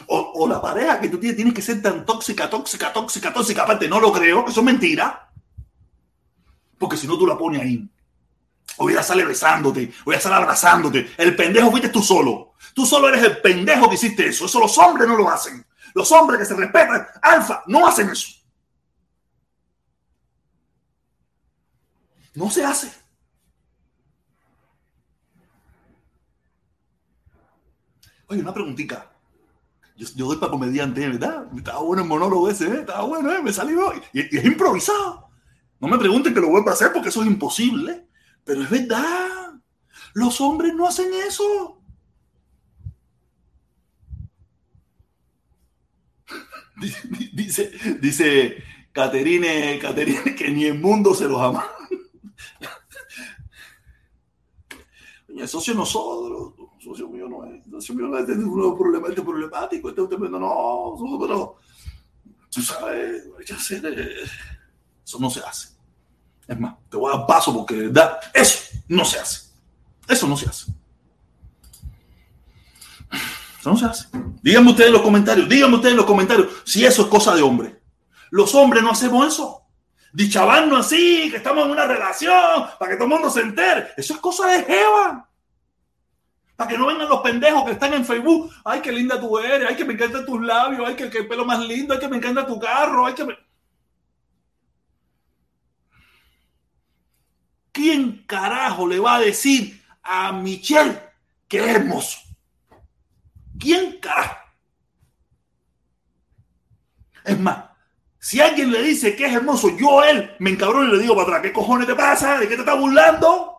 O, 0.09 0.48
la 0.48 0.61
pareja 0.61 1.01
que 1.01 1.09
tú 1.09 1.18
tienes 1.18 1.37
tiene 1.37 1.55
que 1.55 1.62
ser 1.62 1.81
tan 1.81 2.05
tóxica, 2.05 2.51
tóxica, 2.51 2.92
tóxica, 2.92 3.33
tóxica. 3.33 3.62
Aparte, 3.62 3.88
no 3.88 4.01
lo 4.01 4.12
creo, 4.12 4.44
eso 4.48 4.59
es 4.59 4.66
mentira. 4.66 5.31
Porque 6.79 6.96
si 6.96 7.07
no, 7.07 7.16
tú 7.16 7.29
la 7.29 7.38
pones 7.38 7.62
ahí. 7.62 7.88
O 8.79 8.90
ya 8.90 9.03
sale 9.03 9.25
besándote, 9.25 9.92
o 10.05 10.12
ya 10.12 10.20
sale 10.20 10.37
abrazándote. 10.37 11.12
El 11.18 11.37
pendejo 11.37 11.70
fuiste 11.70 11.88
tú 11.88 12.03
solo. 12.03 12.55
Tú 12.75 12.87
solo 12.87 13.09
eres 13.09 13.22
el 13.22 13.40
pendejo 13.40 13.88
que 13.88 13.96
hiciste 13.96 14.27
eso. 14.27 14.46
Eso 14.46 14.61
los 14.61 14.77
hombres 14.79 15.07
no 15.07 15.16
lo 15.16 15.29
hacen. 15.29 15.64
Los 15.94 16.11
hombres 16.12 16.40
que 16.40 16.46
se 16.46 16.55
respetan, 16.55 17.07
alfa, 17.20 17.62
no 17.66 17.87
hacen 17.87 18.09
eso. 18.11 18.42
No 22.35 22.51
se 22.51 22.64
hace. 22.64 22.90
Oye, 28.27 28.40
una 28.40 28.55
preguntita. 28.55 29.12
Yo, 29.96 30.27
doy 30.27 30.38
para 30.38 30.51
comediante, 30.51 31.07
¿verdad? 31.07 31.46
Estaba 31.55 31.81
bueno 31.81 32.03
el 32.03 32.09
monólogo 32.09 32.48
ese, 32.48 32.66
¿eh? 32.66 32.81
Estaba 32.81 33.03
bueno, 33.03 33.31
¿eh? 33.31 33.42
Me 33.42 33.53
salió. 33.53 33.92
Y, 34.12 34.20
es 34.20 34.44
improvisado. 34.44 35.29
No 35.79 35.88
me 35.88 35.98
pregunten 35.98 36.33
que 36.33 36.40
lo 36.40 36.48
vuelva 36.48 36.70
a 36.70 36.75
hacer 36.75 36.92
porque 36.92 37.11
eso 37.11 37.20
es 37.20 37.27
imposible. 37.27 38.09
Pero 38.44 38.62
es 38.62 38.70
verdad. 38.70 39.61
Los 40.14 40.40
hombres 40.40 40.74
no 40.74 40.87
hacen 40.87 41.12
eso. 41.14 41.78
Dice, 47.33 47.70
dice 48.00 48.57
Caterine, 48.90 49.78
Caterine 49.78 50.35
que 50.35 50.50
ni 50.50 50.64
el 50.64 50.81
mundo 50.81 51.14
se 51.14 51.28
los 51.28 51.40
ama. 51.40 51.64
El 55.28 55.48
socio 55.48 55.74
nosotros, 55.74 56.52
socio 56.78 57.09
mío 57.09 57.28
no 57.28 57.44
es, 57.44 57.64
socio 57.64 57.94
mío 57.94 58.07
no 58.07 58.18
es 58.18 58.28
uno 58.28 58.76
problemático, 58.76 59.24
problemático, 59.24 59.88
este 59.88 60.02
usted 60.02 60.18
no, 60.18 61.18
pero 61.20 61.57
tú 62.50 62.61
sabes, 62.62 63.24
eso 65.05 65.18
no 65.18 65.31
se 65.31 65.40
hace. 65.40 65.82
Es 66.46 66.59
más, 66.59 66.74
te 66.90 66.96
voy 66.96 67.12
a 67.12 67.18
dar 67.18 67.26
paso 67.26 67.55
porque 67.55 67.74
de 67.74 67.87
verdad, 67.88 68.18
eso 68.35 68.59
no 68.88 69.05
se 69.05 69.18
hace. 69.18 69.42
Eso 70.09 70.26
no 70.26 70.37
se 70.37 70.48
hace. 70.48 70.72
Eso 73.61 73.70
no 73.70 73.76
se 73.76 73.85
hace. 73.85 74.09
Díganme 74.42 74.70
ustedes 74.70 74.88
en 74.88 74.94
los 74.94 75.02
comentarios, 75.02 75.48
díganme 75.48 75.76
ustedes 75.76 75.92
en 75.92 75.98
los 75.98 76.07
comentarios 76.07 76.48
si 76.64 76.85
eso 76.85 77.02
es 77.02 77.09
cosa 77.09 77.35
de 77.35 77.42
hombre. 77.42 77.81
Los 78.31 78.55
hombres 78.55 78.83
no 78.83 78.90
hacemos 78.90 79.26
eso. 79.26 79.62
Dichabarnos 80.12 80.87
así, 80.87 81.31
que 81.31 81.37
estamos 81.38 81.64
en 81.64 81.70
una 81.70 81.87
relación, 81.87 82.66
para 82.78 82.90
que 82.90 82.96
todo 82.96 83.05
el 83.05 83.11
mundo 83.14 83.31
se 83.31 83.40
entere. 83.40 83.88
Eso 83.96 84.14
es 84.14 84.20
cosa 84.20 84.46
de 84.48 84.64
Jeva. 84.64 85.28
Para 86.57 86.70
que 86.70 86.76
no 86.76 86.87
vengan 86.87 87.09
los 87.09 87.20
pendejos 87.20 87.64
que 87.64 87.72
están 87.72 87.94
en 87.94 88.05
Facebook. 88.05 88.50
Ay, 88.64 88.81
qué 88.81 88.92
linda 88.92 89.18
tú 89.18 89.38
eres. 89.38 89.68
Ay, 89.68 89.76
que 89.76 89.85
me 89.85 89.94
encantan 89.94 90.26
tus 90.26 90.40
labios. 90.42 90.87
Ay, 90.87 90.96
que, 90.96 91.05
el 91.05 91.28
pelo 91.28 91.46
más 91.46 91.61
lindo. 91.61 91.94
Ay, 91.94 92.00
que 92.00 92.09
me 92.09 92.18
encanta 92.18 92.46
tu 92.46 92.59
carro. 92.59 93.07
Ay, 93.07 93.14
que 93.14 93.26
¿Quién 97.73 98.25
carajo 98.27 98.87
le 98.87 99.01
va 99.01 99.17
a 99.17 99.21
decir 99.21 99.83
a 100.03 100.33
Michelle 100.33 101.01
que 101.49 101.59
es 101.59 101.67
hermoso? 101.67 102.19
¿Quién 103.59 103.99
carajo? 103.99 104.37
Es 107.25 107.39
más, 107.39 107.65
si 108.19 108.41
alguien 108.41 108.71
le 108.71 108.83
dice 108.83 109.17
que 109.17 109.27
es 109.27 109.35
hermoso, 109.35 109.77
yo 109.77 110.05
él 110.05 110.35
me 110.39 110.51
encabrono 110.51 110.89
y 110.89 110.97
le 110.97 111.03
digo 111.03 111.17
para 111.17 111.29
atrás, 111.29 111.43
¿qué 111.43 111.53
cojones 111.53 111.87
te 111.87 111.95
pasa? 111.95 112.39
¿De 112.39 112.47
qué 112.47 112.55
te 112.55 112.61
estás 112.61 112.79
burlando? 112.79 113.57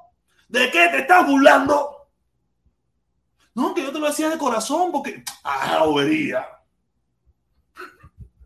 ¿De 0.47 0.69
qué 0.69 0.89
te 0.89 0.99
estás 0.99 1.25
burlando? 1.25 1.89
No, 3.55 3.73
que 3.73 3.83
yo 3.83 3.91
te 3.91 3.99
lo 3.99 4.07
decía 4.07 4.29
de 4.29 4.37
corazón 4.37 4.91
porque... 4.91 5.23
¡Ah, 5.43 5.83
bobería! 5.85 6.47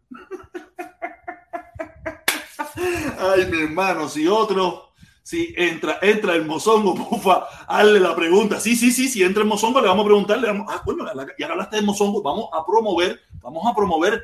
Ay, 3.20 3.46
mi 3.48 3.62
hermano, 3.62 4.08
si 4.10 4.28
otro, 4.28 4.87
si 5.28 5.54
entra, 5.58 6.00
entra 6.02 6.36
el 6.36 6.46
mozongo, 6.46 6.96
pufa, 6.96 7.48
hazle 7.68 8.00
la 8.00 8.16
pregunta. 8.16 8.62
Sí, 8.62 8.78
sí, 8.78 8.94
sí, 8.94 9.10
si 9.10 9.24
entra 9.24 9.44
el 9.44 9.50
mozongo, 9.50 9.82
le 9.82 9.88
vamos 9.90 10.06
a 10.06 10.08
preguntarle, 10.08 10.48
ah, 10.70 10.82
bueno, 10.86 11.06
ya 11.38 11.48
hablaste 11.48 11.76
del 11.76 11.86
mozongo, 11.86 12.22
vamos 12.22 12.48
a 12.54 12.66
promover, 12.66 13.20
vamos 13.42 13.70
a 13.70 13.76
promover 13.76 14.22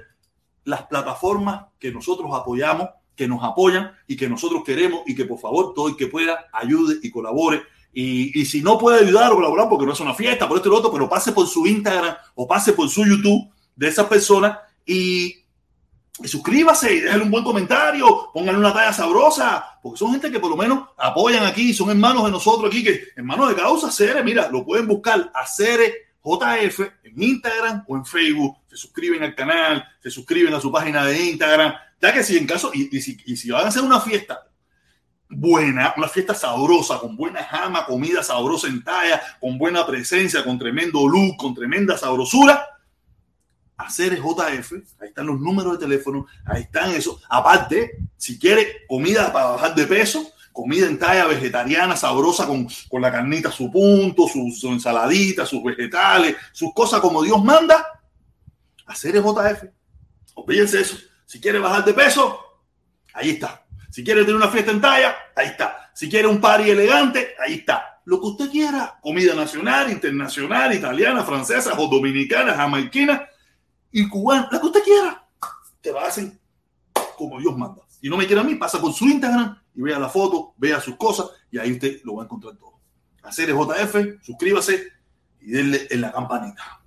las 0.63 0.83
plataformas 0.83 1.65
que 1.77 1.91
nosotros 1.91 2.29
apoyamos, 2.33 2.87
que 3.17 3.27
nos 3.27 3.43
apoyan 3.43 3.91
y 4.07 4.15
que 4.15 4.29
nosotros 4.29 4.63
queremos 4.65 5.01
y 5.05 5.13
que 5.13 5.25
por 5.25 5.39
favor 5.39 5.73
todo 5.73 5.89
el 5.89 5.97
que 5.97 6.07
pueda 6.07 6.45
ayude 6.53 6.95
y 7.03 7.11
colabore. 7.11 7.63
Y, 7.91 8.45
si 8.45 8.61
no 8.61 8.77
puede 8.77 9.05
ayudar 9.05 9.33
o 9.33 9.35
colaborar 9.35 9.67
porque 9.67 9.85
no 9.85 9.91
es 9.91 9.99
una 9.99 10.13
fiesta, 10.13 10.47
por 10.47 10.55
esto 10.55 10.69
y 10.69 10.71
lo 10.71 10.77
otro, 10.77 10.93
pero 10.93 11.09
pase 11.09 11.33
por 11.33 11.47
su 11.47 11.67
Instagram 11.67 12.15
o 12.35 12.47
pase 12.47 12.71
por 12.71 12.87
su 12.87 13.05
YouTube 13.05 13.51
de 13.75 13.89
esa 13.89 14.07
persona 14.07 14.57
y, 14.85 15.35
suscríbase 16.23 16.93
y 16.93 16.99
déjenle 17.01 17.25
un 17.25 17.31
buen 17.31 17.43
comentario, 17.43 18.29
pónganle 18.31 18.61
una 18.61 18.71
talla 18.71 18.93
sabrosa, 18.93 19.72
porque 19.83 19.99
son 19.99 20.13
gente 20.13 20.31
que 20.31 20.39
por 20.39 20.49
lo 20.49 20.55
menos 20.55 20.87
apoyan 20.97 21.45
aquí, 21.45 21.73
son 21.73 21.89
hermanos 21.89 22.23
de 22.23 22.31
nosotros 22.31 22.69
aquí, 22.69 22.85
que 22.85 23.09
hermanos 23.17 23.49
de 23.49 23.55
causa, 23.55 23.91
Cere, 23.91 24.23
mira, 24.23 24.47
lo 24.49 24.63
pueden 24.65 24.87
buscar 24.87 25.29
a 25.35 25.45
Cere 25.45 26.13
JF 26.23 26.79
en 27.03 27.21
Instagram 27.21 27.83
o 27.85 27.97
en 27.97 28.05
Facebook, 28.05 28.59
se 28.69 28.77
suscriben 28.77 29.21
al 29.23 29.35
canal, 29.35 29.85
se 30.01 30.09
suscriben 30.09 30.53
a 30.53 30.61
su 30.61 30.71
página 30.71 31.05
de 31.05 31.21
Instagram, 31.31 31.73
ya 32.01 32.13
que 32.13 32.23
si 32.23 32.37
en 32.37 32.47
caso, 32.47 32.71
y, 32.73 32.87
si, 33.01 33.51
van 33.51 33.65
a 33.65 33.67
hacer 33.67 33.83
una 33.83 33.99
fiesta 33.99 34.47
buena, 35.27 35.93
una 35.97 36.07
fiesta 36.07 36.33
sabrosa, 36.33 36.99
con 36.99 37.17
buena 37.17 37.43
jama, 37.43 37.85
comida 37.85 38.23
sabrosa 38.23 38.67
en 38.67 38.85
talla, 38.85 39.21
con 39.41 39.57
buena 39.57 39.85
presencia, 39.85 40.45
con 40.45 40.57
tremendo 40.57 41.05
look, 41.05 41.35
con 41.35 41.53
tremenda 41.53 41.97
sabrosura, 41.97 42.72
hacer 43.77 44.19
JF, 44.19 44.73
ahí 45.01 45.07
están 45.09 45.27
los 45.27 45.39
números 45.39 45.73
de 45.73 45.85
teléfono, 45.85 46.27
ahí 46.45 46.63
están 46.63 46.91
eso. 46.91 47.19
Aparte, 47.29 47.97
si 48.17 48.39
quiere 48.39 48.85
comida 48.87 49.31
para 49.33 49.51
bajar 49.51 49.75
de 49.75 49.85
peso, 49.87 50.31
comida 50.51 50.85
en 50.87 50.99
talla 50.99 51.25
vegetariana, 51.25 51.95
sabrosa, 51.95 52.45
con, 52.45 52.67
con 52.89 53.01
la 53.01 53.11
carnita 53.11 53.49
a 53.49 53.51
su 53.51 53.71
punto, 53.71 54.27
sus 54.27 54.59
su 54.59 54.69
ensaladita, 54.69 55.45
sus 55.45 55.63
vegetales, 55.63 56.35
sus 56.51 56.73
cosas 56.73 57.01
como 57.01 57.23
Dios 57.23 57.43
manda, 57.43 58.01
hacer 58.85 59.15
JF. 59.15 59.63
Olvídense 60.35 60.81
eso. 60.81 60.97
Si 61.25 61.41
quiere 61.41 61.59
bajar 61.59 61.83
de 61.83 61.93
peso, 61.93 62.39
ahí 63.13 63.31
está. 63.31 63.65
Si 63.89 64.03
quiere 64.03 64.21
tener 64.21 64.35
una 64.35 64.49
fiesta 64.49 64.71
en 64.71 64.81
talla, 64.81 65.15
ahí 65.35 65.47
está. 65.47 65.91
Si 65.93 66.09
quiere 66.09 66.27
un 66.27 66.39
party 66.39 66.69
elegante, 66.69 67.35
ahí 67.43 67.55
está. 67.55 68.01
Lo 68.05 68.19
que 68.19 68.27
usted 68.27 68.49
quiera, 68.49 68.99
comida 69.01 69.33
nacional, 69.33 69.91
internacional, 69.91 70.73
italiana, 70.73 71.23
francesa 71.23 71.73
o 71.79 71.87
dominicana, 71.87 72.53
jamaiquina 72.53 73.29
y 73.93 74.09
cubana, 74.09 74.49
la 74.51 74.59
que 74.59 74.65
usted 74.65 74.83
quiera, 74.83 75.25
te 75.79 75.91
va 75.91 76.03
a 76.03 76.07
hacer 76.07 76.37
como 77.15 77.39
Dios 77.39 77.55
manda. 77.55 77.83
Y 78.01 78.09
no 78.09 78.17
me 78.17 78.25
quiere 78.25 78.41
a 78.41 78.43
mí, 78.43 78.55
pasa 78.55 78.81
por 78.81 78.91
su 78.91 79.05
Instagram 79.05 79.57
y 79.75 79.81
vea 79.81 79.99
la 79.99 80.09
foto, 80.09 80.53
vea 80.57 80.81
sus 80.81 80.97
cosas 80.97 81.27
y 81.51 81.59
ahí 81.59 81.71
usted 81.71 82.01
lo 82.03 82.15
va 82.15 82.23
a 82.23 82.25
encontrar 82.25 82.55
todo. 82.57 82.79
Hacer 83.21 83.53
JF, 83.53 84.23
suscríbase 84.25 84.87
y 85.39 85.51
denle 85.51 85.87
en 85.89 86.01
la 86.01 86.11
campanita. 86.11 86.81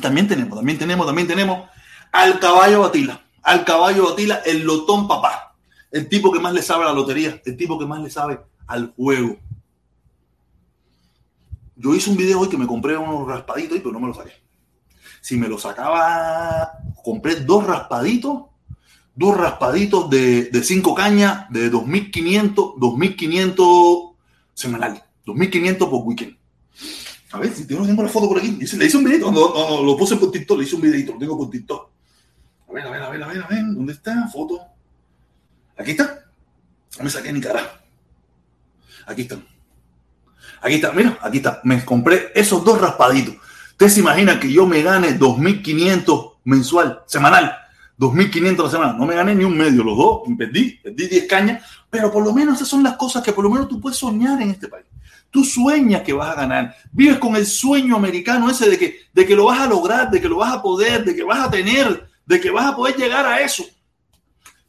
También 0.00 0.28
tenemos, 0.28 0.56
también 0.56 0.78
tenemos, 0.78 1.06
también 1.06 1.26
tenemos 1.26 1.68
al 2.12 2.38
caballo 2.38 2.82
Batila. 2.82 3.24
Al 3.42 3.64
caballo 3.64 4.10
Batila, 4.10 4.36
el 4.44 4.64
lotón 4.64 5.08
papá. 5.08 5.56
El 5.90 6.08
tipo 6.08 6.30
que 6.30 6.38
más 6.38 6.52
le 6.52 6.62
sabe 6.62 6.84
a 6.84 6.88
la 6.88 6.92
lotería, 6.92 7.40
el 7.44 7.56
tipo 7.56 7.78
que 7.78 7.86
más 7.86 8.00
le 8.00 8.10
sabe 8.10 8.38
al 8.66 8.92
juego. 8.94 9.38
Yo 11.74 11.94
hice 11.94 12.10
un 12.10 12.16
video 12.16 12.40
hoy 12.40 12.48
que 12.48 12.58
me 12.58 12.66
compré 12.66 12.96
unos 12.96 13.26
raspaditos, 13.26 13.78
pero 13.78 13.92
no 13.92 14.00
me 14.00 14.08
los 14.08 14.16
saqué. 14.16 14.32
Si 15.20 15.36
me 15.36 15.48
los 15.48 15.62
sacaba, 15.62 16.72
compré 17.02 17.36
dos 17.36 17.66
raspaditos 17.66 18.48
dos 19.18 19.36
raspaditos 19.36 20.08
de, 20.08 20.44
de 20.44 20.62
cinco 20.62 20.94
cañas 20.94 21.50
de 21.50 21.72
2.500, 21.72 22.76
2.500 22.76 24.14
semanal, 24.54 25.02
2.500 25.26 25.78
por 25.90 26.04
weekend. 26.04 26.36
A 27.32 27.38
ver, 27.38 27.52
si 27.52 27.66
tengo, 27.66 27.84
tengo 27.84 28.02
la 28.04 28.08
foto 28.08 28.28
por 28.28 28.38
aquí. 28.38 28.52
Le 28.52 28.86
hice 28.86 28.96
un 28.96 29.02
videito, 29.02 29.32
lo 29.32 29.96
puse 29.96 30.16
por 30.16 30.30
TikTok, 30.30 30.58
le 30.58 30.64
hice 30.64 30.76
un 30.76 30.82
videito, 30.82 31.14
lo 31.14 31.18
tengo 31.18 31.36
por 31.36 31.50
TikTok. 31.50 31.90
A 32.68 32.72
ver, 32.72 32.86
a 32.86 32.90
ver, 32.90 33.02
a 33.02 33.10
ver, 33.10 33.22
a 33.24 33.26
ver, 33.26 33.42
a 33.42 33.46
ver, 33.48 33.64
¿dónde 33.66 33.92
está? 33.92 34.28
Foto. 34.28 34.60
Aquí 35.76 35.90
está. 35.90 36.24
No 36.96 37.04
me 37.04 37.10
saqué 37.10 37.32
ni 37.32 37.40
cara. 37.40 37.84
Aquí 39.04 39.22
están. 39.22 39.44
Aquí 40.62 40.76
está, 40.76 40.92
mira, 40.92 41.18
aquí 41.20 41.38
está. 41.38 41.60
Me 41.64 41.84
compré 41.84 42.30
esos 42.36 42.64
dos 42.64 42.80
raspaditos. 42.80 43.34
Ustedes 43.78 43.94
se 43.94 44.00
imaginan 44.00 44.40
que 44.40 44.52
yo 44.52 44.66
me 44.66 44.82
gane 44.82 45.16
2.500 45.16 46.38
mensual, 46.42 47.02
semanal 47.06 47.56
2.500 47.96 48.64
la 48.64 48.70
semana. 48.70 48.92
No 48.92 49.06
me 49.06 49.14
gané 49.14 49.36
ni 49.36 49.44
un 49.44 49.56
medio, 49.56 49.84
los 49.84 49.96
dos, 49.96 50.22
perdí, 50.36 50.80
perdí 50.82 51.06
10 51.06 51.26
cañas, 51.26 51.64
pero 51.88 52.10
por 52.10 52.24
lo 52.24 52.32
menos 52.32 52.56
esas 52.56 52.66
son 52.66 52.82
las 52.82 52.96
cosas 52.96 53.22
que 53.22 53.32
por 53.32 53.44
lo 53.44 53.50
menos 53.50 53.68
tú 53.68 53.80
puedes 53.80 53.96
soñar 53.96 54.42
en 54.42 54.50
este 54.50 54.66
país. 54.66 54.84
Tú 55.30 55.44
sueñas 55.44 56.02
que 56.02 56.12
vas 56.12 56.30
a 56.30 56.40
ganar, 56.40 56.74
vives 56.90 57.18
con 57.18 57.36
el 57.36 57.46
sueño 57.46 57.94
americano 57.94 58.50
ese 58.50 58.68
de 58.68 58.78
que, 58.78 59.00
de 59.12 59.24
que 59.24 59.36
lo 59.36 59.44
vas 59.44 59.60
a 59.60 59.68
lograr, 59.68 60.10
de 60.10 60.20
que 60.20 60.28
lo 60.28 60.38
vas 60.38 60.54
a 60.54 60.60
poder, 60.60 61.04
de 61.04 61.14
que 61.14 61.22
vas 61.22 61.46
a 61.46 61.50
tener, 61.50 62.08
de 62.26 62.40
que 62.40 62.50
vas 62.50 62.66
a 62.66 62.74
poder 62.74 62.96
llegar 62.96 63.26
a 63.26 63.40
eso. 63.40 63.64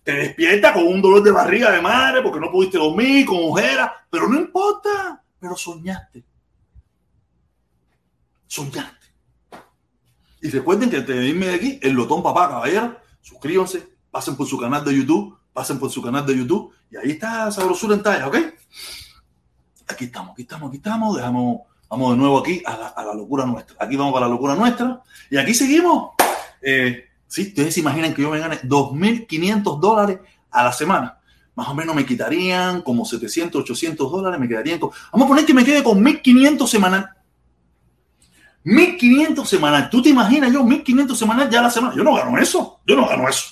Te 0.04 0.12
despiertas 0.12 0.74
con 0.74 0.86
un 0.86 1.02
dolor 1.02 1.24
de 1.24 1.32
barriga 1.32 1.72
de 1.72 1.82
madre 1.82 2.22
porque 2.22 2.40
no 2.40 2.52
pudiste 2.52 2.78
dormir, 2.78 3.26
con 3.26 3.38
ojeras, 3.42 3.90
pero 4.10 4.28
no 4.28 4.40
importa, 4.40 5.24
pero 5.40 5.56
soñaste. 5.56 6.24
Soñaste. 8.48 8.99
Y 10.42 10.50
recuerden 10.50 10.90
que 10.90 11.02
te 11.02 11.14
de 11.14 11.28
irme 11.28 11.48
de 11.48 11.56
aquí, 11.56 11.80
el 11.82 11.94
lotón 11.94 12.24
papá, 12.24 12.50
caballero, 12.50 12.98
suscríbanse, 13.22 13.88
pasen 14.10 14.36
por 14.36 14.48
su 14.48 14.58
canal 14.58 14.86
de 14.86 14.96
YouTube, 14.96 15.38
pasen 15.52 15.80
por 15.80 15.92
su 15.92 16.02
canal 16.02 16.26
de 16.26 16.38
YouTube 16.38 16.74
y 16.90 16.98
ahí 16.98 17.12
está 17.12 17.52
Sabrosura 17.52 17.96
en 17.96 18.04
talla, 18.04 18.28
¿ok? 18.28 18.38
Aquí 19.88 20.06
estamos, 20.06 20.32
aquí 20.32 20.44
estamos, 20.44 20.70
aquí 20.70 20.78
estamos, 20.78 21.18
dejamos, 21.18 21.62
vamos 21.90 22.12
de 22.12 22.18
nuevo 22.18 22.38
aquí 22.40 22.62
a 22.66 23.04
la, 23.04 23.14
locura 23.14 23.46
nuestra. 23.46 23.76
Aquí 23.80 23.98
vamos 23.98 24.14
para 24.14 24.28
la 24.28 24.32
locura 24.32 24.56
nuestra 24.56 25.02
y 25.30 25.38
aquí 25.38 25.54
seguimos. 25.54 26.12
Eh, 26.62 27.06
sí, 27.28 27.48
ustedes 27.48 27.74
se 27.74 27.80
imaginan 27.82 28.14
que 28.14 28.22
yo 28.22 28.30
me 28.30 28.40
gane 28.40 28.62
2.500 28.62 29.80
dólares 29.80 30.20
a 30.52 30.64
la 30.64 30.72
semana. 30.72 31.20
Más 31.56 31.68
o 31.68 31.74
menos 31.74 31.94
me 31.94 32.06
quitarían 32.06 32.82
como 32.84 33.04
700, 33.04 33.62
800 33.64 34.10
dólares, 34.10 34.40
me 34.40 34.48
quedarían. 34.48 34.80
Vamos 34.80 35.26
a 35.26 35.28
poner 35.28 35.46
que 35.46 35.54
me 35.54 35.66
quede 35.66 35.84
con 35.84 36.02
1.500 36.02 36.68
semanal 36.68 37.10
1500 38.64 39.48
semanal. 39.48 39.90
¿Tú 39.90 40.02
te 40.02 40.10
imaginas 40.10 40.52
yo 40.52 40.64
1500 40.64 41.18
semanal 41.18 41.50
ya 41.50 41.62
la 41.62 41.70
semana? 41.70 41.96
Yo 41.96 42.04
no 42.04 42.16
gano 42.16 42.38
eso. 42.38 42.80
Yo 42.86 42.96
no 42.96 43.08
gano 43.08 43.28
eso. 43.28 43.46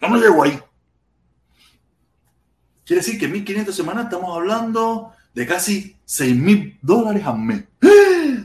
Yo 0.00 0.08
no 0.08 0.16
llego 0.16 0.42
ahí. 0.42 0.58
Quiere 2.84 3.02
decir 3.02 3.18
que 3.18 3.28
1500 3.28 3.74
semanal 3.74 4.04
estamos 4.04 4.36
hablando 4.36 5.12
de 5.34 5.46
casi 5.46 5.96
6 6.04 6.36
mil 6.36 6.78
dólares 6.82 7.24
al 7.24 7.38
mes. 7.38 7.64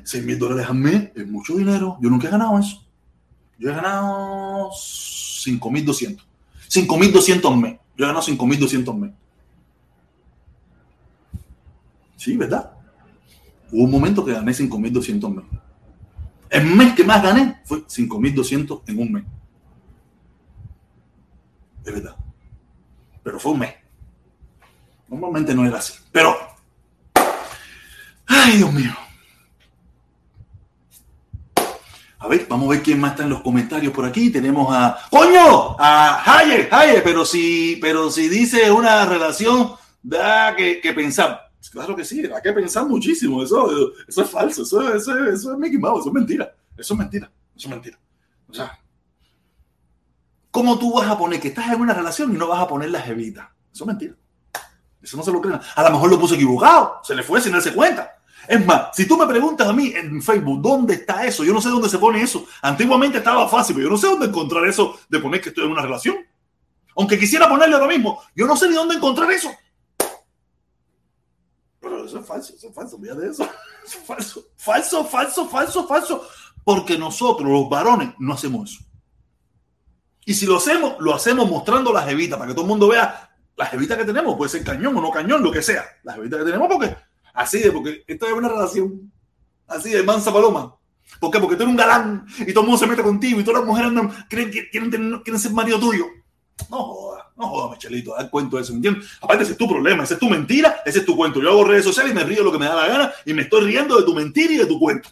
6 0.03 0.23
mil 0.23 0.37
dólares 0.37 0.67
al 0.67 0.75
mes 0.75 1.11
es 1.15 1.27
mucho 1.27 1.55
dinero. 1.55 1.97
Yo 2.01 2.09
nunca 2.09 2.27
he 2.27 2.31
ganado 2.31 2.59
eso. 2.59 2.83
Yo 3.57 3.71
he 3.71 3.73
ganado 3.73 4.69
5200. 4.71 6.25
5200 6.67 7.51
al 7.51 7.57
mes. 7.57 7.79
Yo 7.97 8.05
he 8.05 8.07
ganado 8.07 8.21
5200 8.21 8.93
al 8.93 9.01
mes. 9.01 9.11
Sí, 12.17 12.37
¿verdad? 12.37 12.71
Hubo 13.71 13.83
un 13.83 13.91
momento 13.91 14.23
que 14.23 14.33
gané 14.33 14.53
5200 14.53 15.29
al. 15.29 15.64
El 16.55 16.67
mes 16.67 16.93
que 16.93 17.03
más 17.03 17.21
gané 17.21 17.59
fue 17.65 17.79
5.200 17.79 18.83
en 18.87 18.99
un 18.99 19.11
mes. 19.11 19.23
es 21.83 21.93
verdad. 21.93 22.15
Pero 23.21 23.37
fue 23.41 23.51
un 23.51 23.59
mes. 23.59 23.73
Normalmente 25.09 25.53
no 25.53 25.65
era 25.65 25.79
así. 25.79 25.95
Pero, 26.13 26.33
ay 28.25 28.55
Dios 28.55 28.71
mío. 28.71 28.93
A 32.19 32.27
ver, 32.29 32.47
vamos 32.49 32.67
a 32.67 32.71
ver 32.71 32.81
quién 32.81 33.01
más 33.01 33.11
está 33.11 33.23
en 33.23 33.31
los 33.31 33.41
comentarios 33.41 33.91
por 33.91 34.05
aquí. 34.05 34.29
Tenemos 34.29 34.73
a. 34.73 34.97
¡Coño! 35.09 35.75
A 35.77 36.23
Haye, 36.39 36.69
Haye, 36.71 37.01
pero 37.01 37.25
si, 37.25 37.77
pero 37.81 38.09
si 38.09 38.29
dice 38.29 38.71
una 38.71 39.05
relación, 39.05 39.73
da 40.01 40.55
que, 40.55 40.79
que 40.79 40.93
pensar. 40.93 41.44
Claro 41.71 41.95
que 41.95 42.05
sí, 42.05 42.21
da 42.23 42.41
que 42.41 42.51
pensar 42.53 42.85
muchísimo. 42.87 43.43
Eso, 43.43 43.91
eso 44.07 44.21
es 44.21 44.29
falso, 44.29 44.63
eso, 44.63 44.93
eso, 44.93 45.27
es 45.29 45.45
Mickey 45.57 45.77
Mouse, 45.77 46.01
eso 46.01 46.09
es 46.09 46.13
mentira. 46.13 46.55
Eso 46.77 46.93
es 46.93 46.99
mentira, 46.99 47.31
eso 47.55 47.67
es 47.67 47.69
mentira. 47.69 47.99
O 48.49 48.53
sea, 48.53 48.79
¿cómo 50.51 50.77
tú 50.77 50.93
vas 50.93 51.07
a 51.09 51.17
poner 51.17 51.39
que 51.39 51.49
estás 51.49 51.71
en 51.71 51.81
una 51.81 51.93
relación 51.93 52.33
y 52.33 52.37
no 52.37 52.47
vas 52.47 52.61
a 52.61 52.67
poner 52.67 52.89
la 52.89 53.01
jevita? 53.01 53.53
Eso 53.73 53.83
es 53.83 53.87
mentira. 53.87 54.15
Eso 55.01 55.17
no 55.17 55.23
se 55.23 55.31
lo 55.31 55.41
creen. 55.41 55.59
A 55.75 55.83
lo 55.83 55.91
mejor 55.91 56.09
lo 56.09 56.19
puso 56.19 56.35
equivocado, 56.35 56.99
se 57.03 57.15
le 57.15 57.23
fue 57.23 57.39
sin 57.39 57.51
darse 57.51 57.73
cuenta. 57.73 58.11
Es 58.47 58.63
más, 58.65 58.89
si 58.93 59.07
tú 59.07 59.17
me 59.17 59.25
preguntas 59.25 59.67
a 59.67 59.73
mí 59.73 59.93
en 59.95 60.21
Facebook 60.21 60.61
dónde 60.61 60.95
está 60.95 61.25
eso, 61.25 61.43
yo 61.43 61.53
no 61.53 61.61
sé 61.61 61.69
dónde 61.69 61.89
se 61.89 61.97
pone 61.97 62.21
eso. 62.21 62.45
Antiguamente 62.61 63.17
estaba 63.17 63.47
fácil, 63.47 63.75
pero 63.75 63.87
yo 63.87 63.91
no 63.91 63.97
sé 63.97 64.07
dónde 64.07 64.27
encontrar 64.27 64.65
eso 64.67 64.97
de 65.09 65.19
poner 65.19 65.41
que 65.41 65.49
estoy 65.49 65.65
en 65.65 65.71
una 65.71 65.81
relación. 65.81 66.17
Aunque 66.95 67.19
quisiera 67.19 67.49
ponerle 67.49 67.77
lo 67.77 67.87
mismo, 67.87 68.21
yo 68.35 68.45
no 68.45 68.55
sé 68.55 68.69
ni 68.69 68.75
dónde 68.75 68.95
encontrar 68.95 69.31
eso. 69.31 69.51
Eso 72.05 72.19
es 72.19 72.25
falso, 72.25 72.53
eso 72.55 72.69
es 72.69 72.75
falso, 72.75 72.97
mira 72.97 73.15
de 73.15 73.29
eso. 73.29 73.43
Eso 73.85 73.99
es 73.99 74.05
falso, 74.05 74.45
falso, 74.55 75.05
falso, 75.05 75.47
falso, 75.47 75.87
falso. 75.87 76.27
Porque 76.63 76.97
nosotros, 76.97 77.49
los 77.49 77.69
varones, 77.69 78.13
no 78.19 78.33
hacemos 78.33 78.71
eso. 78.71 78.83
Y 80.25 80.33
si 80.33 80.45
lo 80.45 80.57
hacemos, 80.57 80.95
lo 80.99 81.13
hacemos 81.13 81.49
mostrando 81.49 81.93
las 81.93 82.07
evitas 82.09 82.37
para 82.37 82.49
que 82.49 82.55
todo 82.55 82.65
el 82.65 82.69
mundo 82.69 82.87
vea 82.87 83.29
las 83.55 83.73
evitas 83.73 83.97
que 83.97 84.05
tenemos. 84.05 84.35
Puede 84.35 84.49
ser 84.49 84.63
cañón 84.63 84.97
o 84.97 85.01
no 85.01 85.11
cañón, 85.11 85.43
lo 85.43 85.51
que 85.51 85.61
sea. 85.61 85.85
Las 86.03 86.17
evitas 86.17 86.39
que 86.39 86.45
tenemos, 86.45 86.67
porque 86.67 86.95
Así 87.35 87.59
de, 87.59 87.71
porque 87.71 88.03
esto 88.07 88.27
es 88.27 88.33
una 88.33 88.47
relación 88.47 89.11
así 89.67 89.89
de 89.91 90.03
mansa 90.03 90.31
paloma. 90.31 90.75
¿Por 91.19 91.29
qué? 91.29 91.39
Porque 91.39 91.57
tú 91.57 91.63
eres 91.63 91.71
un 91.71 91.77
galán 91.77 92.25
y 92.39 92.53
todo 92.53 92.61
el 92.61 92.67
mundo 92.67 92.77
se 92.77 92.87
mete 92.87 93.03
contigo 93.03 93.39
y 93.39 93.43
todas 93.43 93.59
las 93.59 93.67
mujeres 93.67 93.89
andan, 93.89 94.27
que 94.27 94.69
quieren, 94.71 95.19
quieren 95.21 95.39
ser 95.39 95.51
marido 95.51 95.79
tuyo. 95.79 96.05
No 96.69 96.77
jodas, 96.77 97.24
no 97.35 97.49
jodas, 97.49 97.71
Michelito, 97.71 98.17
haz 98.17 98.29
cuento 98.29 98.55
de 98.55 98.63
eso, 98.63 98.73
¿entiendes? 98.73 99.09
Aparte, 99.21 99.43
ese 99.43 99.51
es 99.53 99.57
tu 99.57 99.67
problema, 99.67 100.03
ese 100.03 100.13
es 100.13 100.19
tu 100.19 100.29
mentira, 100.29 100.81
ese 100.85 100.99
es 100.99 101.05
tu 101.05 101.15
cuento. 101.15 101.41
Yo 101.41 101.49
hago 101.49 101.65
redes 101.65 101.83
sociales 101.83 102.13
y 102.13 102.15
me 102.15 102.23
río 102.23 102.43
lo 102.43 102.51
que 102.51 102.59
me 102.59 102.65
da 102.65 102.75
la 102.75 102.87
gana 102.87 103.13
y 103.25 103.33
me 103.33 103.41
estoy 103.41 103.65
riendo 103.65 103.97
de 103.97 104.03
tu 104.03 104.13
mentira 104.13 104.53
y 104.53 104.57
de 104.57 104.65
tu 104.65 104.79
cuento. 104.79 105.09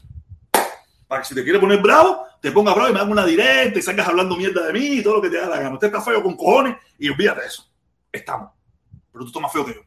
Para 1.07 1.21
que 1.21 1.27
si 1.27 1.36
te 1.36 1.43
quieres 1.43 1.59
poner 1.59 1.81
bravo, 1.81 2.25
te 2.41 2.51
pongas 2.51 2.75
bravo 2.75 2.89
y 2.89 2.93
me 2.93 2.99
hagas 2.99 3.12
una 3.12 3.25
directa 3.25 3.77
y 3.77 3.81
salgas 3.81 4.07
hablando 4.07 4.36
mierda 4.38 4.65
de 4.65 4.73
mí 4.73 4.86
y 4.86 5.03
todo 5.03 5.15
lo 5.15 5.21
que 5.21 5.29
te 5.29 5.38
da 5.38 5.49
la 5.49 5.57
gana. 5.59 5.73
Usted 5.73 5.88
está 5.88 6.01
feo 6.01 6.23
con 6.23 6.38
cojones 6.38 6.77
y 6.97 7.09
olvídate 7.09 7.41
de 7.41 7.47
eso. 7.47 7.69
Estamos. 8.12 8.51
Pero 9.12 9.25
tú 9.25 9.27
estás 9.27 9.41
más 9.41 9.51
feo 9.51 9.65
que 9.65 9.73
yo. 9.73 9.81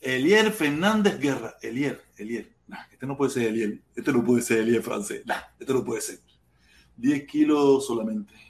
Elier 0.00 0.52
Fernández 0.52 1.18
Guerra. 1.18 1.56
Elier, 1.62 2.04
Elier. 2.16 2.52
este 2.92 3.06
no 3.06 3.16
puede 3.16 3.30
ser 3.30 3.48
Elier. 3.48 3.80
Este 3.94 4.12
no 4.12 4.22
puede 4.22 4.42
ser 4.42 4.58
Elier 4.58 4.82
francés. 4.82 5.22
Nah, 5.24 5.40
este 5.58 5.72
no 5.72 5.84
puede 5.84 6.00
ser. 6.00 6.20
10 6.96 7.26
kilos 7.26 7.86
solamente. 7.86 8.45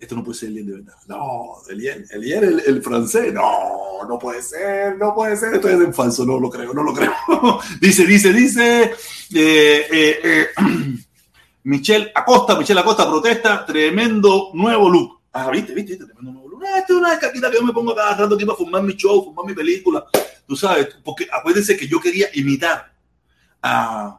Esto 0.00 0.16
no 0.16 0.24
puede 0.24 0.38
ser 0.38 0.48
Elier 0.48 0.64
de 0.64 0.72
verdad. 0.76 0.94
No, 1.06 1.56
Elier, 1.68 2.06
Elier 2.10 2.42
el, 2.42 2.60
el, 2.66 2.82
francés. 2.82 3.34
No, 3.34 4.02
no 4.08 4.18
puede 4.18 4.40
ser, 4.40 4.96
no 4.96 5.14
puede 5.14 5.36
ser. 5.36 5.54
Esto 5.54 5.68
es 5.68 5.74
en 5.74 5.92
falso, 5.92 6.24
no 6.24 6.40
lo 6.40 6.48
creo, 6.48 6.72
no 6.72 6.82
lo 6.82 6.94
creo. 6.94 7.12
dice, 7.80 8.06
dice, 8.06 8.32
dice. 8.32 8.94
Eh, 9.34 9.86
eh, 9.92 10.20
eh, 10.24 10.46
Michelle 11.64 12.10
Acosta, 12.14 12.56
Michelle 12.58 12.80
Acosta 12.80 13.06
protesta. 13.06 13.66
Tremendo 13.66 14.50
nuevo 14.54 14.88
look. 14.88 15.20
Ah, 15.32 15.50
viste, 15.50 15.74
viste, 15.74 15.92
viste, 15.92 16.06
tremendo 16.06 16.32
nuevo 16.32 16.48
look. 16.48 16.64
Esto 16.64 16.94
es 16.94 16.98
una 16.98 17.18
caquita 17.18 17.50
que 17.50 17.58
yo 17.58 17.62
me 17.62 17.74
pongo 17.74 17.94
cada 17.94 18.16
rato 18.16 18.36
aquí 18.36 18.46
para 18.46 18.56
fumar 18.56 18.82
mi 18.82 18.94
show, 18.94 19.22
fumar 19.22 19.44
mi 19.44 19.54
película. 19.54 20.06
Tú 20.46 20.56
sabes, 20.56 20.88
porque 21.04 21.28
acuérdense 21.30 21.76
que 21.76 21.86
yo 21.86 22.00
quería 22.00 22.28
imitar 22.32 22.90
a, 23.62 24.18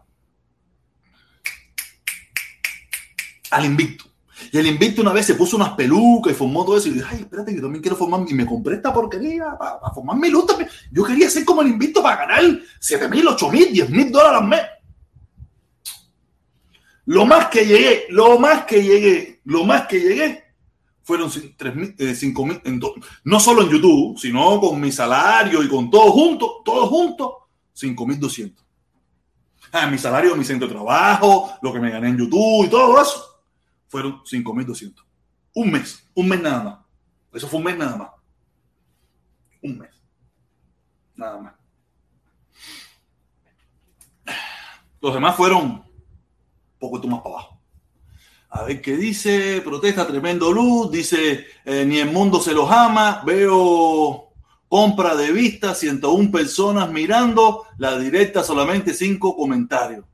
al 3.49 3.65
invicto. 3.65 4.10
Y 4.51 4.57
el 4.57 4.67
invicto 4.67 5.01
una 5.01 5.13
vez 5.13 5.25
se 5.25 5.35
puso 5.35 5.55
unas 5.55 5.71
pelucas 5.71 6.33
y 6.33 6.35
formó 6.35 6.63
todo 6.65 6.77
eso. 6.77 6.87
Y 6.87 6.91
dije, 6.91 7.05
ay, 7.09 7.19
espérate, 7.21 7.53
yo 7.55 7.61
también 7.61 7.81
quiero 7.81 7.97
formar. 7.97 8.21
Y 8.27 8.33
me 8.33 8.45
compré 8.45 8.75
esta 8.75 8.93
porquería 8.93 9.57
para, 9.57 9.79
para 9.79 9.93
formar 9.93 10.17
mi 10.17 10.29
luz 10.29 10.45
también. 10.45 10.69
Yo 10.91 11.03
quería 11.03 11.29
ser 11.29 11.45
como 11.45 11.61
el 11.61 11.69
invicto 11.69 12.01
para 12.01 12.25
ganar 12.25 12.59
7 12.79 13.07
mil, 13.09 13.27
8 13.27 13.51
mil, 13.51 13.71
10 13.71 13.89
mil 13.89 14.11
dólares 14.11 14.41
al 14.41 14.47
mes. 14.47 14.61
Lo 17.05 17.25
más 17.25 17.47
que 17.47 17.65
llegué, 17.65 18.05
lo 18.09 18.39
más 18.39 18.65
que 18.65 18.81
llegué, 18.81 19.41
lo 19.45 19.65
más 19.65 19.87
que 19.87 19.99
llegué 19.99 20.43
fueron 21.03 21.29
5 21.29 21.75
mil, 22.45 22.61
eh, 22.63 22.79
no 23.23 23.39
solo 23.39 23.63
en 23.63 23.69
YouTube, 23.69 24.17
sino 24.19 24.59
con 24.59 24.79
mi 24.79 24.91
salario 24.91 25.63
y 25.63 25.67
con 25.67 25.89
todo 25.89 26.11
junto, 26.11 26.61
todo 26.63 26.87
junto, 26.87 27.49
5.200. 27.75 28.53
Ah, 29.73 29.87
mi 29.87 29.97
salario, 29.97 30.35
mi 30.35 30.45
centro 30.45 30.67
de 30.67 30.73
trabajo, 30.73 31.53
lo 31.61 31.73
que 31.73 31.79
me 31.79 31.89
gané 31.89 32.09
en 32.09 32.17
YouTube 32.17 32.65
y 32.65 32.69
todo 32.69 33.01
eso, 33.01 33.30
fueron 33.91 34.23
5.200. 34.23 35.03
Un 35.53 35.69
mes, 35.69 36.09
un 36.15 36.29
mes 36.29 36.41
nada 36.41 36.63
más. 36.63 36.79
Eso 37.33 37.47
fue 37.47 37.59
un 37.59 37.65
mes 37.65 37.77
nada 37.77 37.97
más. 37.97 38.09
Un 39.61 39.77
mes. 39.77 39.89
Nada 41.15 41.39
más. 41.41 41.53
Los 45.01 45.13
demás 45.13 45.35
fueron 45.35 45.63
un 45.63 45.83
poquito 46.79 47.07
más 47.09 47.19
para 47.21 47.35
abajo. 47.35 47.61
A 48.49 48.63
ver 48.63 48.81
qué 48.81 48.95
dice. 48.95 49.61
Protesta 49.61 50.07
tremendo 50.07 50.53
luz. 50.53 50.89
Dice, 50.89 51.45
eh, 51.65 51.85
ni 51.85 51.97
el 51.97 52.11
mundo 52.11 52.39
se 52.39 52.53
los 52.53 52.71
ama. 52.71 53.23
Veo 53.25 54.29
compra 54.69 55.15
de 55.15 55.33
vista, 55.33 55.75
101 55.75 56.31
personas 56.31 56.89
mirando. 56.89 57.65
La 57.77 57.99
directa 57.99 58.41
solamente 58.41 58.93
5 58.93 59.35
comentarios. 59.35 60.05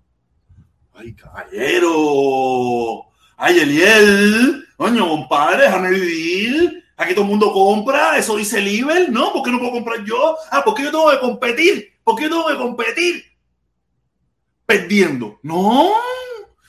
Ay, 0.95 1.13
caballero. 1.13 3.07
Ay, 3.38 3.59
Eliel. 3.59 4.67
Coño, 4.75 5.07
compadre, 5.07 5.63
déjame 5.63 5.91
vivir. 5.91 6.83
Aquí 6.97 7.13
todo 7.13 7.23
el 7.23 7.29
mundo 7.29 7.53
compra. 7.53 8.17
Eso 8.17 8.35
dice 8.35 8.59
Libel. 8.59 9.13
No, 9.13 9.31
¿por 9.31 9.43
qué 9.43 9.51
no 9.51 9.59
puedo 9.59 9.71
comprar 9.71 10.03
yo? 10.03 10.35
Ah, 10.51 10.63
porque 10.65 10.83
yo 10.83 10.91
tengo 10.91 11.11
que 11.11 11.19
competir. 11.19 11.93
¿Por 12.03 12.15
qué 12.15 12.23
yo 12.23 12.29
tengo 12.29 12.47
que 12.47 12.57
competir? 12.57 13.23
Perdiendo. 14.65 15.39
No. 15.43 15.93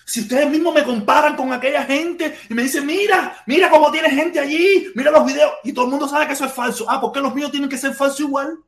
Si 0.05 0.21
ustedes 0.21 0.49
mismos 0.49 0.75
me 0.75 0.85
comparan 0.85 1.37
con 1.37 1.53
aquella 1.53 1.85
gente 1.85 2.39
y 2.49 2.55
me 2.55 2.63
dicen, 2.63 2.87
mira, 2.87 3.43
mira 3.47 3.69
cómo 3.69 3.91
tiene 3.91 4.11
gente 4.11 4.41
allí, 4.41 4.91
mira 4.95 5.11
los 5.11 5.27
videos, 5.27 5.53
y 5.65 5.73
todo 5.75 5.85
el 5.85 5.91
mundo 5.91 6.09
sabe 6.09 6.27
que 6.27 6.33
eso 6.33 6.47
es 6.47 6.53
falso. 6.53 6.87
Ah, 6.89 6.99
¿por 6.99 7.13
qué 7.13 7.21
los 7.21 7.35
míos 7.35 7.51
tienen 7.51 7.69
que 7.69 7.77
ser 7.77 7.93
falsos 7.93 8.21
igual? 8.21 8.59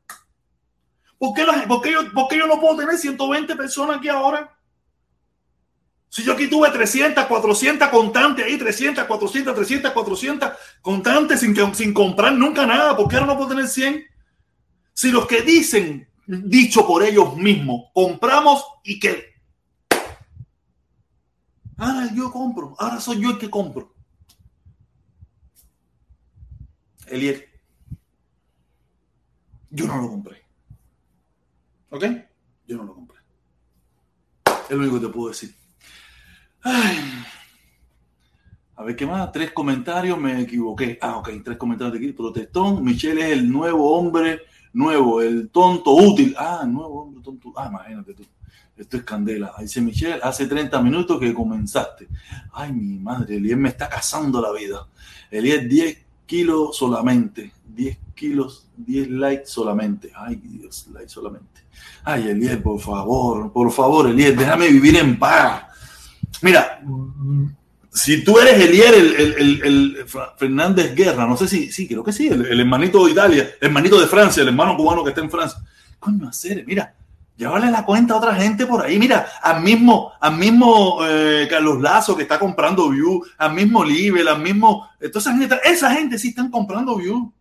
¿Por 1.18 1.32
qué, 1.32 1.44
los, 1.44 1.56
por, 1.62 1.80
qué 1.80 1.92
yo, 1.92 2.12
¿Por 2.12 2.28
qué 2.28 2.36
yo 2.36 2.46
no 2.46 2.60
puedo 2.60 2.76
tener 2.76 2.96
120 2.96 3.56
personas 3.56 3.98
aquí 3.98 4.08
ahora? 4.08 4.54
Si 6.10 6.24
yo 6.24 6.32
aquí 6.32 6.48
tuve 6.48 6.68
300, 6.70 7.24
400 7.26 7.88
contantes 7.88 8.44
ahí, 8.44 8.58
300, 8.58 9.04
400, 9.04 9.54
300, 9.54 9.92
400 9.92 10.50
contantes 10.82 11.38
sin, 11.38 11.94
comprar 11.94 12.32
nunca 12.32 12.66
nada, 12.66 12.96
¿por 12.96 13.08
qué 13.08 13.14
ahora 13.14 13.28
no 13.28 13.36
puedo 13.36 13.50
tener 13.50 13.68
100? 13.68 14.04
Si 14.92 15.12
los 15.12 15.28
que 15.28 15.42
dicen, 15.42 16.08
dicho 16.26 16.84
por 16.84 17.04
ellos 17.04 17.36
mismos, 17.36 17.90
compramos 17.94 18.64
y 18.82 18.98
que 18.98 19.30
Ahora 21.76 22.12
yo 22.12 22.30
compro, 22.30 22.74
ahora 22.78 23.00
soy 23.00 23.22
yo 23.22 23.30
el 23.30 23.38
que 23.38 23.48
compro. 23.48 23.94
Eliel, 27.06 27.42
yo 29.70 29.86
no 29.86 29.96
lo 29.96 30.08
compré. 30.10 30.42
¿Ok? 31.88 32.04
Yo 32.66 32.76
no 32.76 32.84
lo 32.84 32.94
compré. 32.94 33.18
Es 34.44 34.70
lo 34.70 34.78
único 34.78 35.00
que 35.00 35.06
te 35.06 35.12
puedo 35.12 35.28
decir. 35.28 35.59
A 36.62 36.92
ver, 38.84 38.96
¿qué 38.96 39.06
más? 39.06 39.30
Tres 39.32 39.52
comentarios, 39.52 40.18
me 40.18 40.40
equivoqué. 40.40 40.98
Ah, 41.00 41.16
ok, 41.16 41.30
tres 41.44 41.56
comentarios 41.56 41.92
de 41.92 41.98
aquí. 41.98 42.12
Protestón, 42.12 42.82
Michelle 42.82 43.20
es 43.20 43.32
el 43.32 43.50
nuevo 43.50 43.96
hombre 43.96 44.40
nuevo, 44.72 45.20
el 45.20 45.50
tonto 45.50 45.92
útil. 45.92 46.34
Ah, 46.38 46.64
nuevo 46.66 47.02
hombre 47.02 47.22
tonto. 47.22 47.52
Ah, 47.56 47.68
imagínate 47.68 48.14
tú. 48.14 48.24
Esto 48.76 48.96
es 48.96 49.02
candela. 49.02 49.52
Dice 49.60 49.80
Michelle, 49.80 50.20
hace 50.22 50.46
30 50.46 50.80
minutos 50.80 51.20
que 51.20 51.34
comenzaste. 51.34 52.08
Ay, 52.52 52.72
mi 52.72 52.98
madre, 52.98 53.36
Eliel 53.36 53.58
me 53.58 53.68
está 53.68 53.88
cazando 53.88 54.40
la 54.40 54.52
vida. 54.52 54.86
Eliel, 55.30 55.68
10 55.68 55.98
kilos 56.24 56.76
solamente. 56.76 57.52
10 57.66 57.98
kilos, 58.14 58.68
10 58.76 59.10
likes 59.10 59.46
solamente. 59.46 60.10
Ay, 60.14 60.36
Dios, 60.36 60.88
likes 60.92 61.10
solamente. 61.10 61.60
Ay, 62.04 62.28
Eliel, 62.28 62.62
por 62.62 62.80
favor, 62.80 63.52
por 63.52 63.70
favor, 63.70 64.08
Eliel, 64.08 64.34
déjame 64.34 64.68
vivir 64.68 64.96
en 64.96 65.18
paz. 65.18 65.64
Mira, 66.42 66.82
si 67.92 68.24
tú 68.24 68.38
eres 68.38 68.60
el, 68.60 69.14
el, 69.16 69.62
el, 69.62 70.06
Fernández 70.36 70.94
Guerra, 70.94 71.26
no 71.26 71.36
sé 71.36 71.48
si, 71.48 71.72
sí, 71.72 71.86
creo 71.86 72.04
que 72.04 72.12
sí, 72.12 72.28
el, 72.28 72.60
hermanito 72.60 73.04
de 73.04 73.12
Italia, 73.12 73.50
el 73.60 73.68
hermanito 73.68 74.00
de 74.00 74.06
Francia, 74.06 74.42
el 74.42 74.48
hermano 74.48 74.76
cubano 74.76 75.02
que 75.02 75.10
está 75.10 75.20
en 75.20 75.30
Francia. 75.30 75.60
Coño, 75.98 76.28
hacer, 76.28 76.64
mira, 76.66 76.94
Llévale 77.40 77.70
la 77.70 77.86
cuenta 77.86 78.12
a 78.12 78.18
otra 78.18 78.34
gente 78.34 78.66
por 78.66 78.84
ahí. 78.84 78.98
Mira, 78.98 79.26
al 79.40 79.62
mismo, 79.62 80.12
al 80.20 80.36
mismo 80.36 80.98
eh, 81.06 81.46
Carlos 81.48 81.80
Lazo 81.80 82.14
que 82.14 82.24
está 82.24 82.38
comprando 82.38 82.90
view, 82.90 83.24
al 83.38 83.54
mismo 83.54 83.82
Libre, 83.82 84.28
al 84.28 84.42
mismo. 84.42 84.90
Gente, 85.00 85.58
esa 85.64 85.90
gente 85.90 86.18
sí 86.18 86.28
están 86.28 86.50
comprando 86.50 86.96
view. 86.96 87.32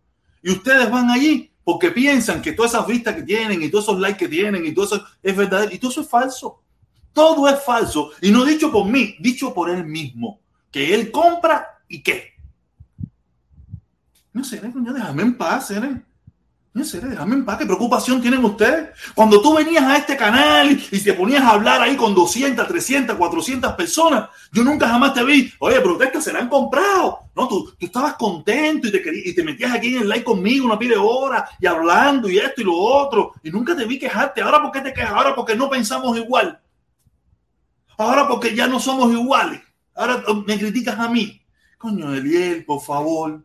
Y 0.42 0.52
ustedes 0.52 0.90
van 0.90 1.10
allí 1.10 1.50
porque 1.62 1.90
piensan 1.90 2.40
que 2.40 2.52
todas 2.52 2.72
esas 2.72 2.86
vistas 2.86 3.14
que 3.14 3.24
tienen 3.24 3.62
y 3.62 3.68
todos 3.68 3.84
esos 3.84 4.00
likes 4.00 4.18
que 4.18 4.28
tienen 4.28 4.64
y 4.64 4.72
todo 4.72 4.86
eso 4.86 5.04
es 5.22 5.36
verdadero. 5.36 5.70
Y 5.70 5.78
todo 5.78 5.90
eso 5.90 6.00
es 6.00 6.08
falso. 6.08 6.62
Todo 7.12 7.48
es 7.48 7.62
falso. 7.62 8.12
Y 8.20 8.30
no 8.30 8.44
dicho 8.44 8.70
por 8.70 8.86
mí, 8.86 9.16
dicho 9.20 9.52
por 9.52 9.70
él 9.70 9.84
mismo. 9.84 10.40
Que 10.70 10.94
él 10.94 11.10
compra 11.10 11.80
y 11.88 12.02
qué. 12.02 12.34
No 14.32 14.44
sé, 14.44 14.60
déjame 14.60 15.22
en 15.22 15.36
paz, 15.36 15.72
¿eh? 15.72 16.02
En 16.72 16.84
serio, 16.84 17.08
déjame 17.08 17.34
en 17.34 17.44
paz. 17.44 17.58
¿Qué 17.58 17.66
preocupación 17.66 18.20
tienen 18.22 18.44
ustedes? 18.44 18.90
Cuando 19.16 19.42
tú 19.42 19.56
venías 19.56 19.82
a 19.82 19.96
este 19.96 20.16
canal 20.16 20.80
y 20.90 21.00
te 21.00 21.14
ponías 21.14 21.42
a 21.42 21.50
hablar 21.50 21.82
ahí 21.82 21.96
con 21.96 22.14
200, 22.14 22.68
300, 22.68 23.16
400 23.16 23.72
personas, 23.72 24.28
yo 24.52 24.62
nunca 24.62 24.88
jamás 24.88 25.12
te 25.12 25.24
vi, 25.24 25.52
oye, 25.58 25.80
ustedes 25.80 26.22
se 26.22 26.32
la 26.32 26.38
han 26.38 26.48
comprado. 26.48 27.18
No, 27.34 27.48
tú, 27.48 27.74
tú 27.76 27.86
estabas 27.86 28.14
contento 28.14 28.86
y 28.86 28.92
te, 28.92 29.02
y 29.24 29.34
te 29.34 29.42
metías 29.42 29.72
aquí 29.72 29.96
en 29.96 30.02
el 30.02 30.08
like 30.08 30.22
conmigo 30.22 30.64
una 30.64 30.78
pile 30.78 30.94
de 30.94 31.00
horas 31.00 31.50
y 31.58 31.66
hablando 31.66 32.30
y 32.30 32.38
esto 32.38 32.60
y 32.60 32.64
lo 32.64 32.76
otro. 32.76 33.32
Y 33.42 33.50
nunca 33.50 33.74
te 33.74 33.84
vi 33.84 33.98
quejarte. 33.98 34.40
Ahora, 34.40 34.62
¿por 34.62 34.70
qué 34.70 34.80
te 34.80 34.92
quejas? 34.92 35.10
Ahora, 35.10 35.34
porque 35.34 35.56
no 35.56 35.68
pensamos 35.68 36.16
igual. 36.16 36.60
Ahora, 38.00 38.26
porque 38.28 38.54
ya 38.54 38.66
no 38.66 38.80
somos 38.80 39.12
iguales. 39.12 39.60
Ahora 39.94 40.24
me 40.46 40.58
criticas 40.58 40.98
a 40.98 41.08
mí. 41.08 41.42
Coño, 41.78 42.14
Eliel, 42.14 42.64
por 42.64 42.80
favor 42.80 43.42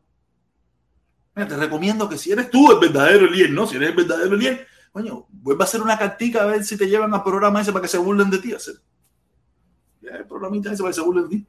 te 1.44 1.58
recomiendo 1.58 2.08
que 2.08 2.18
si 2.18 2.32
eres 2.32 2.50
tú 2.50 2.72
el 2.72 2.80
verdadero 2.80 3.26
Eliel, 3.26 3.54
¿no? 3.54 3.68
Si 3.68 3.76
eres 3.76 3.90
el 3.90 3.96
verdadero 3.96 4.36
Eliel, 4.36 4.66
coño, 4.94 5.28
vuelva 5.30 5.66
a 5.66 5.68
hacer 5.68 5.82
una 5.82 5.98
cartica 5.98 6.44
a 6.44 6.46
ver 6.46 6.64
si 6.64 6.78
te 6.78 6.88
llevan 6.88 7.14
al 7.14 7.24
programa 7.24 7.62
ese 7.62 7.74
para 7.74 7.82
que 7.82 7.90
se 7.90 7.98
burlen 7.98 8.30
de 8.30 8.38
ti. 8.38 8.54
El 10.02 10.26
programita 10.26 10.72
ese 10.72 10.82
para 10.82 10.92
que 10.92 10.96
se 10.96 11.02
burlen 11.02 11.28
de 11.28 11.36
ti. 11.36 11.46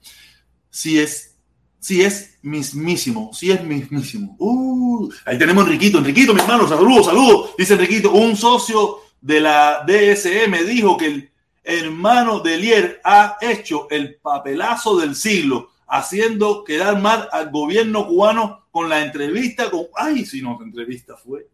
Si 0.69 0.99
es, 0.99 1.37
si 1.79 2.03
es 2.03 2.39
mismísimo, 2.43 3.31
si 3.33 3.53
es 3.53 3.63
mismísimo. 3.63 4.35
Uh, 4.41 5.09
ahí 5.25 5.39
tenemos 5.39 5.65
a 5.65 5.67
Enriquito, 5.69 5.99
Enriquito, 5.99 6.35
mi 6.35 6.41
hermano, 6.41 6.67
saludos, 6.67 7.07
saludos. 7.07 7.51
Dice 7.57 7.75
Enriquito, 7.75 8.11
un 8.11 8.37
socio 8.37 8.99
de 9.21 9.41
la 9.41 9.85
DSM 9.87 10.67
dijo 10.67 10.97
que 10.97 11.07
el 11.07 11.31
hermano 11.67 12.41
de 12.41 12.55
Elier 12.55 13.01
ha 13.05 13.37
hecho 13.41 13.89
el 13.91 14.17
papelazo 14.17 14.97
del 14.99 15.17
siglo, 15.17 15.71
haciendo 15.89 16.63
quedar 16.65 17.01
mal 17.01 17.29
al 17.33 17.51
gobierno 17.51 18.07
cubano 18.07 18.67
con 18.71 18.89
la 18.89 19.03
entrevista, 19.03 19.69
con, 19.71 19.87
ay, 19.97 20.25
si 20.25 20.41
no, 20.41 20.59
entrevista 20.63 21.17
fue, 21.17 21.49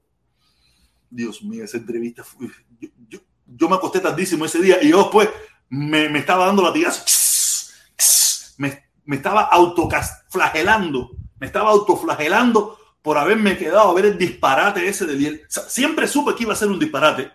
Dios 1.09 1.43
mío, 1.43 1.65
esa 1.65 1.79
entrevista 1.79 2.23
fue, 2.23 2.49
yo, 3.09 3.69
me 3.69 3.77
acosté 3.77 4.01
tardísimo 4.01 4.45
ese 4.45 4.61
día 4.61 4.83
y 4.83 4.91
yo 4.91 4.99
después 4.99 5.29
me, 5.69 6.09
me 6.09 6.19
estaba 6.19 6.47
dando 6.47 6.63
latigazo, 6.63 7.05
me, 8.59 8.85
me 9.05 9.17
estaba 9.17 9.43
autoflagelando, 9.43 11.11
me 11.39 11.47
estaba 11.47 11.71
autoflagelando 11.71 12.79
por 13.01 13.19
haberme 13.19 13.57
quedado 13.57 13.91
a 13.91 13.95
ver 13.95 14.07
el 14.07 14.19
disparate 14.19 14.87
ese 14.87 15.07
de 15.07 15.15
Liel. 15.15 15.43
siempre 15.49 16.07
supe 16.07 16.35
que 16.35 16.45
iba 16.45 16.53
a 16.53 16.57
ser 16.57 16.69
un 16.69 16.79
disparate, 16.79 17.31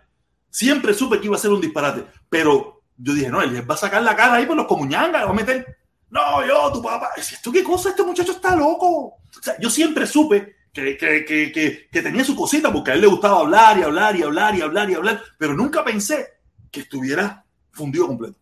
siempre 0.50 0.94
supe 0.94 1.20
que 1.20 1.28
iba 1.28 1.36
a 1.36 1.40
ser 1.40 1.52
un 1.52 1.62
disparate, 1.62 2.06
pero 2.30 2.84
yo 2.98 3.14
dije, 3.14 3.30
no, 3.30 3.42
él 3.42 3.70
va 3.70 3.76
a 3.76 3.78
sacar 3.78 4.02
la 4.02 4.16
cara 4.16 4.36
ahí 4.36 4.46
por 4.46 4.56
los 4.56 4.68
comuñangas, 4.68 5.26
va 5.26 5.30
a 5.30 5.34
meter 5.34 5.78
no, 6.10 6.46
yo, 6.46 6.72
tu 6.72 6.82
papá. 6.82 7.10
¿Esto 7.18 7.52
qué 7.52 7.64
cosa? 7.64 7.90
Este 7.90 8.04
muchacho 8.04 8.32
está 8.32 8.56
loco. 8.56 8.88
O 8.88 9.42
sea, 9.42 9.56
yo 9.60 9.70
siempre 9.70 10.08
supe 10.08 10.56
que, 10.72 10.96
que, 10.96 11.26
que, 11.26 11.90
que, 11.92 12.02
tenía 12.02 12.24
su 12.24 12.36
cosita 12.36 12.72
porque 12.72 12.92
a 12.92 12.94
él 12.94 13.02
le 13.02 13.08
gustaba 13.08 13.40
hablar 13.40 13.78
y 13.78 13.84
hablar 13.84 14.16
y 14.16 14.24
hablar 14.24 14.56
y 14.56 14.62
hablar 14.62 14.90
y 14.90 14.94
hablar, 14.94 15.22
pero 15.38 15.54
nunca 15.54 15.84
pensé 15.84 16.40
que 16.72 16.82
estuviera 16.82 17.46
fundido 17.72 18.08
completo. 18.08 18.38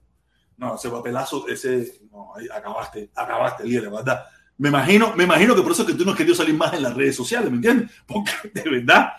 No, 0.57 0.75
ese 0.75 0.89
papelazo, 0.89 1.47
ese, 1.47 1.99
no, 2.11 2.33
acabaste, 2.53 3.09
acabaste, 3.15 3.65
líder, 3.65 3.89
verdad. 3.89 4.25
Me 4.57 4.69
imagino, 4.69 5.13
me 5.15 5.25
imagino 5.25 5.55
que 5.55 5.61
por 5.61 5.71
eso 5.71 5.81
es 5.81 5.89
que 5.89 5.95
tú 5.95 6.05
no 6.05 6.11
has 6.11 6.17
querido 6.17 6.35
salir 6.35 6.55
más 6.55 6.73
en 6.73 6.83
las 6.83 6.93
redes 6.93 7.15
sociales, 7.15 7.49
¿me 7.49 7.57
entiendes? 7.57 7.91
Porque 8.05 8.31
de 8.53 8.69
verdad, 8.69 9.13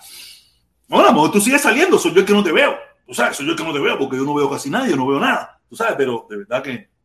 bueno, 0.89 1.25
a 1.25 1.31
tú 1.31 1.41
sigues 1.41 1.63
saliendo, 1.63 1.99
soy 1.99 2.13
yo 2.13 2.21
el 2.21 2.27
que 2.27 2.33
no 2.33 2.45
te 2.45 2.53
veo. 2.53 2.77
Tú 3.07 3.15
sabes, 3.15 3.37
soy 3.37 3.47
yo 3.47 3.53
el 3.53 3.59
que 3.59 3.65
no 3.65 3.73
te 3.73 3.81
veo 3.81 3.99
porque 3.99 4.17
yo 4.17 4.25
no 4.25 4.35
veo 4.35 4.51
casi 4.51 4.71
nadie, 4.71 4.97
no 4.97 5.07
veo 5.07 5.21
nada. 5.21 5.61
Tú 5.69 5.77
sabes, 5.77 5.95
pero 5.97 6.27
de 6.29 6.37
verdad 6.37 6.63
que 6.63 6.97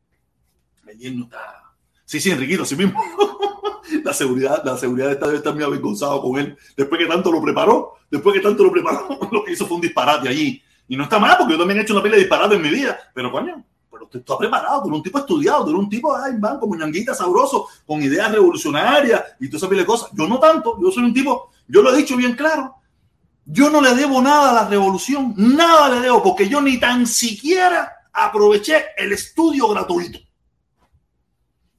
Sí, 2.06 2.20
sí, 2.20 2.30
Enriquito, 2.30 2.66
sí 2.66 2.76
mismo. 2.76 3.02
la 4.04 4.14
seguridad, 4.14 4.62
la 4.66 4.78
seguridad 4.78 5.12
está, 5.12 5.28
debe 5.28 5.38
estar 5.38 5.54
muy 5.54 5.64
avergonzado 5.64 6.22
con 6.22 6.38
él. 6.38 6.58
Después 6.76 7.00
que 7.00 7.08
tanto 7.08 7.32
lo 7.32 7.42
preparó, 7.42 7.94
después 8.10 8.36
que 8.36 8.42
tanto 8.42 8.64
lo 8.64 8.72
preparó, 8.72 9.18
lo 9.32 9.44
que 9.44 9.54
hizo 9.54 9.66
fue 9.66 9.76
un 9.76 9.82
disparate 9.82 10.28
allí. 10.28 10.62
Y 10.88 10.98
no 10.98 11.04
está 11.04 11.20
mal, 11.20 11.38
porque 11.38 11.54
yo 11.54 11.60
también 11.60 11.80
he 11.80 11.84
hecho 11.84 11.94
una 11.94 12.04
pila 12.04 12.16
de 12.16 12.24
disparate 12.24 12.56
en 12.56 12.62
mi 12.62 12.70
vida. 12.70 13.00
Pero 13.14 13.32
coño, 13.32 13.64
pero 13.90 14.08
tú 14.08 14.18
estás 14.18 14.36
preparado, 14.38 14.82
tú 14.82 14.90
eres 14.90 14.98
un 14.98 15.04
tipo 15.04 15.20
estudiado, 15.20 15.64
tú 15.64 15.70
eres 15.70 15.80
un 15.80 15.90
tipo, 15.90 16.16
ay, 16.16 16.34
van, 16.38 16.60
como 16.60 16.76
ñanguita 16.76 17.16
sabroso, 17.16 17.68
con 17.86 18.02
ideas 18.02 18.30
revolucionarias 18.32 19.24
y 19.40 19.48
toda 19.48 19.58
esa 19.58 19.70
pila 19.70 19.82
de 19.82 19.88
cosas. 19.88 20.10
Yo 20.14 20.28
no 20.28 20.38
tanto, 20.38 20.78
yo 20.82 20.92
soy 20.92 21.04
un 21.04 21.14
tipo, 21.14 21.52
yo 21.68 21.82
lo 21.82 21.94
he 21.94 21.98
dicho 21.98 22.18
bien 22.18 22.34
claro, 22.34 22.76
yo 23.46 23.70
no 23.70 23.82
le 23.82 23.96
debo 23.96 24.22
nada 24.22 24.52
a 24.52 24.54
la 24.54 24.70
revolución, 24.70 25.34
nada 25.38 25.90
le 25.90 26.02
debo, 26.02 26.22
porque 26.22 26.48
yo 26.48 26.62
ni 26.62 26.80
tan 26.80 27.08
siquiera 27.08 27.92
aproveché 28.14 28.88
el 28.98 29.12
estudio 29.14 29.68
gratuito. 29.70 30.20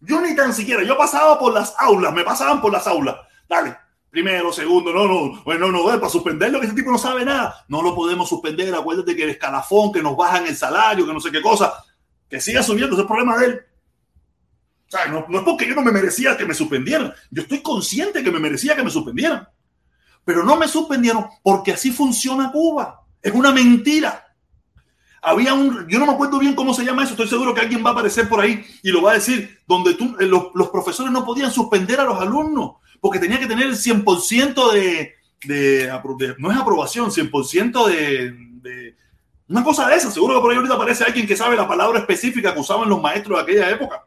Yo 0.00 0.20
ni 0.20 0.34
tan 0.34 0.52
siquiera, 0.52 0.82
yo 0.82 0.96
pasaba 0.96 1.38
por 1.38 1.52
las 1.52 1.74
aulas, 1.78 2.12
me 2.12 2.24
pasaban 2.24 2.60
por 2.60 2.72
las 2.72 2.86
aulas. 2.86 3.16
Dale, 3.48 3.76
primero, 4.10 4.52
segundo, 4.52 4.92
no, 4.92 5.06
no, 5.06 5.42
bueno, 5.44 5.70
no, 5.70 5.84
no, 5.84 5.84
para 5.84 6.08
suspenderlo, 6.08 6.58
que 6.58 6.66
ese 6.66 6.74
tipo 6.74 6.90
no 6.90 6.98
sabe 6.98 7.24
nada. 7.24 7.64
No 7.68 7.82
lo 7.82 7.94
podemos 7.94 8.28
suspender, 8.28 8.74
acuérdate 8.74 9.14
que 9.14 9.22
el 9.22 9.30
escalafón, 9.30 9.92
que 9.92 10.02
nos 10.02 10.16
bajan 10.16 10.46
el 10.46 10.56
salario, 10.56 11.06
que 11.06 11.12
no 11.14 11.20
sé 11.20 11.30
qué 11.30 11.40
cosa, 11.40 11.72
que 12.28 12.40
siga 12.40 12.62
subiendo, 12.62 12.96
ese 12.96 13.02
es 13.02 13.02
el 13.02 13.06
problema 13.06 13.38
de 13.38 13.46
él. 13.46 13.60
O 14.88 14.90
sea, 14.90 15.06
no, 15.06 15.24
no 15.28 15.38
es 15.38 15.44
porque 15.44 15.66
yo 15.66 15.74
no 15.74 15.82
me 15.82 15.92
merecía 15.92 16.36
que 16.36 16.44
me 16.44 16.54
suspendieran, 16.54 17.14
yo 17.30 17.42
estoy 17.42 17.62
consciente 17.62 18.22
que 18.22 18.30
me 18.32 18.40
merecía 18.40 18.74
que 18.74 18.82
me 18.82 18.90
suspendieran. 18.90 19.48
Pero 20.24 20.44
no 20.44 20.56
me 20.56 20.68
suspendieron 20.68 21.26
porque 21.42 21.72
así 21.72 21.90
funciona 21.90 22.52
Cuba. 22.52 23.02
Es 23.20 23.32
una 23.32 23.52
mentira 23.52 24.32
había 25.22 25.54
un, 25.54 25.86
yo 25.88 26.00
no 26.00 26.06
me 26.06 26.12
acuerdo 26.12 26.40
bien 26.40 26.54
cómo 26.54 26.74
se 26.74 26.84
llama 26.84 27.04
eso, 27.04 27.12
estoy 27.12 27.28
seguro 27.28 27.54
que 27.54 27.60
alguien 27.60 27.84
va 27.84 27.90
a 27.90 27.92
aparecer 27.92 28.28
por 28.28 28.40
ahí 28.40 28.64
y 28.82 28.90
lo 28.90 29.02
va 29.02 29.12
a 29.12 29.14
decir, 29.14 29.60
donde 29.68 29.94
tú, 29.94 30.16
eh, 30.18 30.26
los, 30.26 30.68
profesores 30.70 31.12
no 31.12 31.24
podían 31.24 31.52
suspender 31.52 32.00
a 32.00 32.04
los 32.04 32.20
alumnos 32.20 32.72
porque 33.00 33.20
tenía 33.20 33.38
que 33.38 33.46
tener 33.46 33.68
el 33.68 33.76
100% 33.76 34.72
de, 34.72 35.14
de, 35.44 36.34
no 36.38 36.50
es 36.50 36.58
aprobación, 36.58 37.10
100% 37.10 37.86
de, 37.86 38.32
de, 38.62 38.96
una 39.48 39.62
cosa 39.64 39.88
de 39.88 39.96
esa. 39.96 40.10
Seguro 40.10 40.34
que 40.34 40.40
por 40.40 40.50
ahí 40.50 40.56
ahorita 40.56 40.74
aparece 40.74 41.04
alguien 41.04 41.26
que 41.26 41.36
sabe 41.36 41.56
la 41.56 41.66
palabra 41.66 41.98
específica 41.98 42.54
que 42.54 42.60
usaban 42.60 42.88
los 42.88 43.02
maestros 43.02 43.38
de 43.38 43.42
aquella 43.42 43.70
época. 43.70 44.04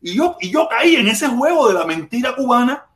Y 0.00 0.14
yo, 0.14 0.36
y 0.40 0.50
yo 0.50 0.66
caí 0.68 0.96
en 0.96 1.08
ese 1.08 1.28
juego 1.28 1.68
de 1.68 1.74
la 1.74 1.84
mentira 1.84 2.34
cubana 2.34 2.86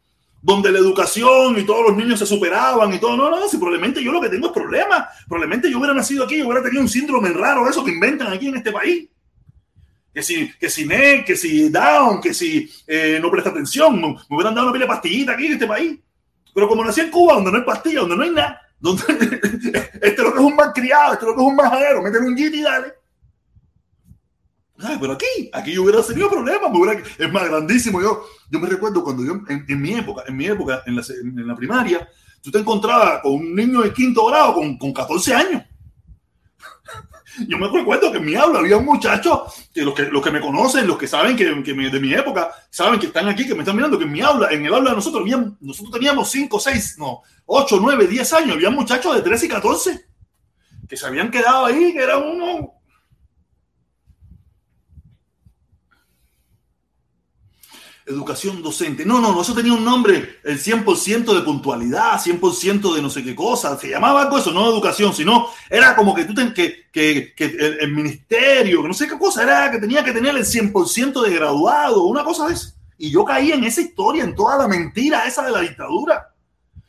donde 0.43 0.73
la 0.73 0.81
educación 0.81 1.57
y 1.57 1.63
todos 1.63 1.87
los 1.89 1.97
niños 1.97 2.19
se 2.19 2.27
superaban 2.27 2.93
y 2.93 2.99
todo. 2.99 3.17
No, 3.17 3.31
no, 3.31 3.49
si 3.49 3.57
probablemente 3.57 4.03
yo 4.03 4.11
lo 4.11 4.21
que 4.21 4.29
tengo 4.29 4.49
es 4.49 4.53
problemas. 4.53 5.07
Probablemente 5.29 5.71
yo 5.71 5.79
hubiera 5.79 5.95
nacido 5.95 6.25
aquí 6.25 6.37
y 6.37 6.43
hubiera 6.43 6.63
tenido 6.63 6.83
un 6.83 6.89
síndrome 6.89 7.31
raro, 7.31 7.69
eso 7.69 7.85
que 7.85 7.93
inventan 7.93 8.33
aquí 8.33 8.49
en 8.49 8.57
este 8.57 8.73
país. 8.73 9.09
Que 10.13 10.23
si, 10.23 10.53
que 10.59 10.69
si 10.69 10.85
NEC, 10.85 11.25
que 11.25 11.37
si 11.37 11.69
Down, 11.71 12.21
que 12.21 12.35
si 12.35 12.71
eh, 12.87 13.19
no 13.23 13.31
presta 13.31 13.51
atención, 13.51 13.99
me, 13.99 14.17
hubieran 14.29 14.55
dado 14.55 14.67
una 14.67 14.73
pila 14.73 14.85
de 14.85 14.89
pastillita 14.89 15.33
aquí 15.33 15.47
en 15.47 15.53
este 15.53 15.67
país. 15.67 15.99
Pero 16.53 16.69
como 16.69 16.85
nací 16.85 17.01
en 17.01 17.11
Cuba, 17.11 17.35
donde 17.35 17.53
no 17.53 17.59
hay 17.59 17.65
pastilla, 17.65 18.01
donde 18.01 18.17
no 18.17 18.23
hay 18.25 18.31
nada, 18.31 18.61
donde 18.79 19.03
este 20.03 20.23
lo 20.23 20.33
que 20.33 20.39
es 20.41 20.45
un 20.45 20.57
mal 20.57 20.73
criado, 20.75 21.15
este 21.15 21.25
lo 21.25 21.35
que 21.35 21.41
es 21.41 21.47
un 21.47 21.57
majadero, 21.57 22.03
métele 22.03 22.27
un 22.27 22.35
GT 22.35 22.57
y 22.57 22.63
dale. 22.63 23.02
Pero 25.01 25.13
aquí, 25.13 25.51
aquí 25.53 25.73
yo 25.73 25.83
hubiera 25.83 26.03
tenido 26.03 26.29
problemas, 26.29 26.71
es 27.19 27.33
más 27.33 27.49
grandísimo. 27.49 28.01
Yo, 28.01 28.25
yo 28.51 28.61
me 28.61 28.69
recuerdo 28.69 29.03
cuando 29.05 29.25
yo, 29.25 29.41
en, 29.49 29.81
mi 29.81 29.95
época, 29.95 30.25
en 30.27 30.37
mi 30.37 30.47
época, 30.47 30.83
en 30.87 30.97
la, 30.97 31.03
en 31.09 31.47
la, 31.47 31.55
primaria, 31.55 32.09
tú 32.43 32.51
te 32.51 32.59
encontrabas 32.59 33.21
con 33.23 33.33
un 33.33 33.55
niño 33.55 33.83
de 33.83 33.93
quinto 33.93 34.27
grado 34.27 34.55
con, 34.55 34.77
con 34.77 34.93
14 34.93 35.35
años. 35.35 35.63
Yo 37.49 37.57
me 37.57 37.69
recuerdo 37.69 38.13
que 38.13 38.19
en 38.19 38.27
mi 38.27 38.35
aula 38.35 38.59
había 38.59 38.77
un 38.77 38.85
muchacho, 38.85 39.47
que 39.73 39.83
los 39.83 39.95
que, 39.95 40.03
los 40.03 40.23
que 40.23 40.31
me 40.31 40.41
conocen, 40.41 40.87
los 40.87 40.99
que 40.99 41.09
saben 41.09 41.35
que, 41.35 41.63
que 41.63 41.73
de 41.73 42.01
mi 42.01 42.13
época, 42.13 42.51
saben 42.69 43.01
que 43.01 43.07
están 43.07 43.27
aquí, 43.29 43.47
que 43.47 43.55
me 43.55 43.61
están 43.61 43.77
mirando, 43.77 43.99
que 43.99 44.05
en 44.05 44.13
mi 44.13 44.21
aula, 44.21 44.49
en 44.51 44.67
el 44.67 44.75
aula 44.75 44.91
de 44.91 44.97
nosotros, 44.97 45.27
nosotros 45.61 45.93
teníamos 45.93 46.31
5, 46.31 46.61
6, 46.61 46.97
no, 46.99 47.23
8, 47.47 47.79
9, 47.81 48.07
10 48.07 48.33
años, 48.35 48.57
había 48.57 48.69
muchachos 48.69 49.15
de 49.15 49.23
13 49.23 49.47
y 49.47 49.49
14 49.49 50.13
que 50.93 50.97
se 50.99 51.07
habían 51.07 51.31
quedado 51.31 51.65
ahí, 51.65 51.95
que 51.95 52.03
eran 52.03 52.23
unos 52.23 52.69
educación 58.13 58.63
docente. 58.63 59.05
No, 59.05 59.21
no, 59.21 59.33
no, 59.33 59.43
eso 59.43 59.55
tenía 59.55 59.73
un 59.73 59.85
nombre, 59.85 60.41
el 60.45 60.59
100% 60.59 61.35
de 61.35 61.43
puntualidad, 61.43 62.21
100% 62.21 62.95
de 62.95 63.03
no 63.03 63.11
sé 63.11 63.23
qué 63.23 63.35
cosa. 63.35 63.79
Se 63.79 63.89
llamaba 63.89 64.23
algo 64.23 64.39
eso, 64.39 64.53
no 64.53 64.69
educación, 64.69 65.13
sino 65.13 65.49
era 65.69 65.97
como 65.97 66.15
que 66.15 66.25
tú 66.25 66.35
ten, 66.35 66.53
que, 66.53 66.87
que, 66.93 67.35
el, 67.81 67.93
ministerio, 67.93 68.83
que 68.83 68.89
no 68.89 68.95
sé 68.95 69.09
qué 69.09 69.19
cosa, 69.19 69.43
era 69.43 69.71
que 69.71 69.79
tenía 69.79 70.05
que 70.05 70.13
tener 70.13 70.37
el 70.37 70.45
100% 70.45 71.23
de 71.23 71.35
graduado, 71.35 72.05
una 72.05 72.25
cosa 72.25 72.47
de 72.47 72.55
eso. 72.55 72.73
Y 72.99 73.11
yo 73.11 73.25
caí 73.25 73.53
en 73.53 73.65
esa 73.65 73.81
historia, 73.81 74.25
en 74.25 74.35
toda 74.35 74.57
la 74.57 74.69
mentira 74.69 75.27
esa 75.27 75.45
de 75.45 75.51
la 75.51 75.61
dictadura, 75.61 76.33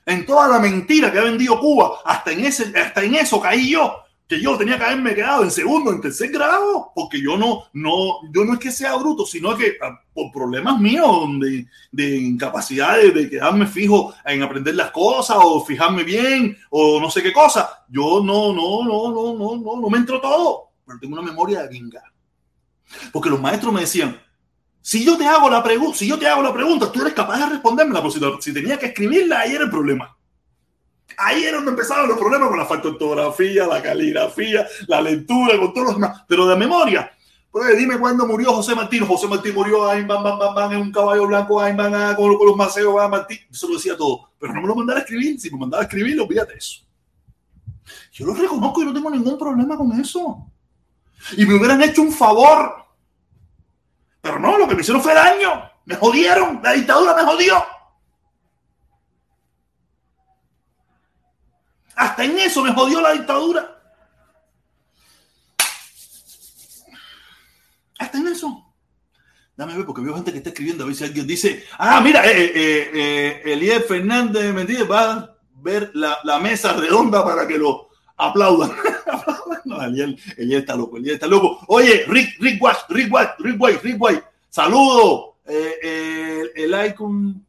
en 0.05 0.25
toda 0.25 0.47
la 0.47 0.59
mentira 0.59 1.11
que 1.11 1.19
ha 1.19 1.23
vendido 1.23 1.59
Cuba, 1.59 2.01
hasta 2.05 2.31
en, 2.31 2.45
ese, 2.45 2.77
hasta 2.77 3.03
en 3.03 3.15
eso 3.15 3.39
caí 3.39 3.71
yo, 3.71 4.02
que 4.33 4.41
yo 4.41 4.57
tenía 4.57 4.77
que 4.77 4.83
haberme 4.83 5.13
quedado 5.13 5.43
en 5.43 5.51
segundo, 5.51 5.91
en 5.91 6.01
tercer 6.01 6.31
grado, 6.31 6.91
porque 6.95 7.21
yo 7.21 7.37
no, 7.37 7.65
no, 7.73 8.19
yo 8.33 8.43
no 8.43 8.53
es 8.53 8.59
que 8.59 8.71
sea 8.71 8.95
bruto, 8.95 9.25
sino 9.25 9.55
que 9.55 9.77
ah, 9.81 9.99
por 10.13 10.31
problemas 10.31 10.79
míos 10.79 11.27
de, 11.39 11.67
de 11.91 12.17
incapacidad 12.17 12.97
de, 12.97 13.29
quedarme 13.29 13.67
fijo 13.67 14.13
en 14.25 14.41
aprender 14.41 14.75
las 14.75 14.91
cosas 14.91 15.37
o 15.39 15.63
fijarme 15.63 16.03
bien 16.03 16.57
o 16.71 16.99
no 16.99 17.11
sé 17.11 17.21
qué 17.21 17.31
cosa, 17.31 17.85
yo 17.87 18.23
no, 18.23 18.53
no, 18.53 18.83
no, 18.83 19.11
no, 19.13 19.37
no, 19.37 19.55
no, 19.57 19.81
no 19.81 19.89
me 19.89 19.97
entro 19.99 20.19
todo, 20.19 20.71
pero 20.85 20.99
tengo 20.99 21.13
una 21.13 21.29
memoria 21.29 21.61
de 21.63 21.69
vinga. 21.69 22.01
Porque 23.11 23.29
los 23.29 23.39
maestros 23.39 23.71
me 23.71 23.81
decían, 23.81 24.19
si 24.81 25.05
yo 25.05 25.17
te 25.17 25.27
hago 25.27 25.49
la 25.49 25.63
pregunta, 25.63 25.97
si 25.97 26.07
yo 26.07 26.17
te 26.17 26.27
hago 26.27 26.41
la 26.41 26.53
pregunta, 26.53 26.91
tú 26.91 27.01
eres 27.01 27.13
capaz 27.13 27.39
de 27.39 27.45
responderme 27.51 27.93
la 27.93 28.09
si, 28.09 28.19
si 28.39 28.53
tenía 28.53 28.77
que 28.77 28.87
escribirla, 28.87 29.41
ahí 29.41 29.53
era 29.53 29.65
el 29.65 29.69
problema. 29.69 30.12
Ahí 31.17 31.43
era 31.43 31.57
donde 31.57 31.71
empezaban 31.71 32.07
los 32.07 32.17
problemas 32.17 32.49
con 32.49 32.57
la 32.57 32.63
ortografía, 32.65 33.67
la 33.67 33.81
caligrafía, 33.81 34.67
la 34.87 35.01
lectura, 35.01 35.57
con 35.57 35.73
todos 35.73 35.87
los 35.87 35.95
demás. 35.95 36.23
Pero 36.27 36.47
de 36.47 36.55
memoria, 36.55 37.11
pues 37.51 37.77
dime 37.77 37.99
cuándo 37.99 38.25
murió 38.25 38.51
José 38.51 38.73
Martín. 38.73 39.05
José 39.05 39.27
Martín 39.27 39.53
murió 39.53 39.87
ahí, 39.87 40.03
van, 40.03 40.23
van, 40.23 40.39
van, 40.39 40.71
en 40.73 40.81
un 40.81 40.91
caballo 40.91 41.27
blanco, 41.27 41.61
ahí, 41.61 41.75
van, 41.75 41.93
ah, 41.93 42.15
con, 42.15 42.31
los 42.31 42.55
maceos, 42.55 42.95
va 42.95 43.07
Martín. 43.07 43.37
Eso 43.51 43.67
lo 43.67 43.75
decía 43.75 43.95
todo. 43.95 44.31
Pero 44.39 44.53
no 44.53 44.61
me 44.61 44.67
lo 44.67 44.75
mandaba 44.75 44.99
a 44.99 45.03
escribir. 45.03 45.39
Si 45.39 45.51
me 45.51 45.59
mandaba 45.59 45.83
a 45.83 45.85
escribir, 45.85 46.19
olvídate 46.19 46.57
eso. 46.57 46.81
Yo 48.11 48.25
lo 48.25 48.33
reconozco 48.33 48.81
y 48.81 48.85
no 48.85 48.93
tengo 48.93 49.09
ningún 49.11 49.37
problema 49.37 49.77
con 49.77 49.91
eso. 49.99 50.47
Y 51.37 51.45
me 51.45 51.55
hubieran 51.55 51.81
hecho 51.83 52.01
un 52.01 52.11
favor. 52.11 52.75
Pero 54.19 54.39
no, 54.39 54.57
lo 54.57 54.67
que 54.67 54.75
me 54.75 54.81
hicieron 54.81 55.03
fue 55.03 55.13
daño. 55.13 55.69
Me 55.85 55.95
jodieron. 55.95 56.59
La 56.63 56.71
dictadura 56.71 57.13
me 57.15 57.23
jodió. 57.23 57.63
Hasta 61.95 62.23
en 62.23 62.37
eso 62.39 62.63
me 62.63 62.73
jodió 62.73 63.01
la 63.01 63.13
dictadura. 63.13 63.79
Hasta 67.99 68.17
en 68.17 68.27
eso. 68.27 68.73
Dame 69.55 69.75
ver, 69.75 69.85
porque 69.85 70.01
veo 70.01 70.15
gente 70.15 70.31
que 70.31 70.39
está 70.39 70.49
escribiendo 70.49 70.83
a 70.83 70.87
ver 70.87 70.95
si 70.95 71.03
alguien 71.03 71.27
dice, 71.27 71.63
ah, 71.77 72.01
mira, 72.01 72.25
eh, 72.25 72.51
eh, 72.55 73.41
eh 73.45 73.79
Fernández 73.87 74.51
Mendides 74.53 74.89
va 74.89 75.11
a 75.11 75.35
ver 75.61 75.91
la, 75.93 76.39
mesa 76.39 76.73
redonda 76.73 77.23
para 77.23 77.47
que 77.47 77.59
lo 77.59 77.89
aplaudan. 78.17 78.71
no, 79.65 79.81
Eliel, 79.83 80.19
está 80.37 80.75
loco, 80.75 80.97
Eliel 80.97 81.15
está 81.15 81.27
loco. 81.27 81.59
Oye, 81.67 82.03
Rick, 82.07 82.37
Rick 82.39 82.61
White, 82.61 82.79
Rick 82.89 83.13
White, 83.13 83.33
Rick 83.39 83.61
White, 83.61 83.79
Rick 83.83 83.97
White, 84.01 84.23
saludo. 84.49 85.37
Eh, 85.45 85.75
eh 85.83 86.43
el 86.55 86.87
icon, 86.87 87.45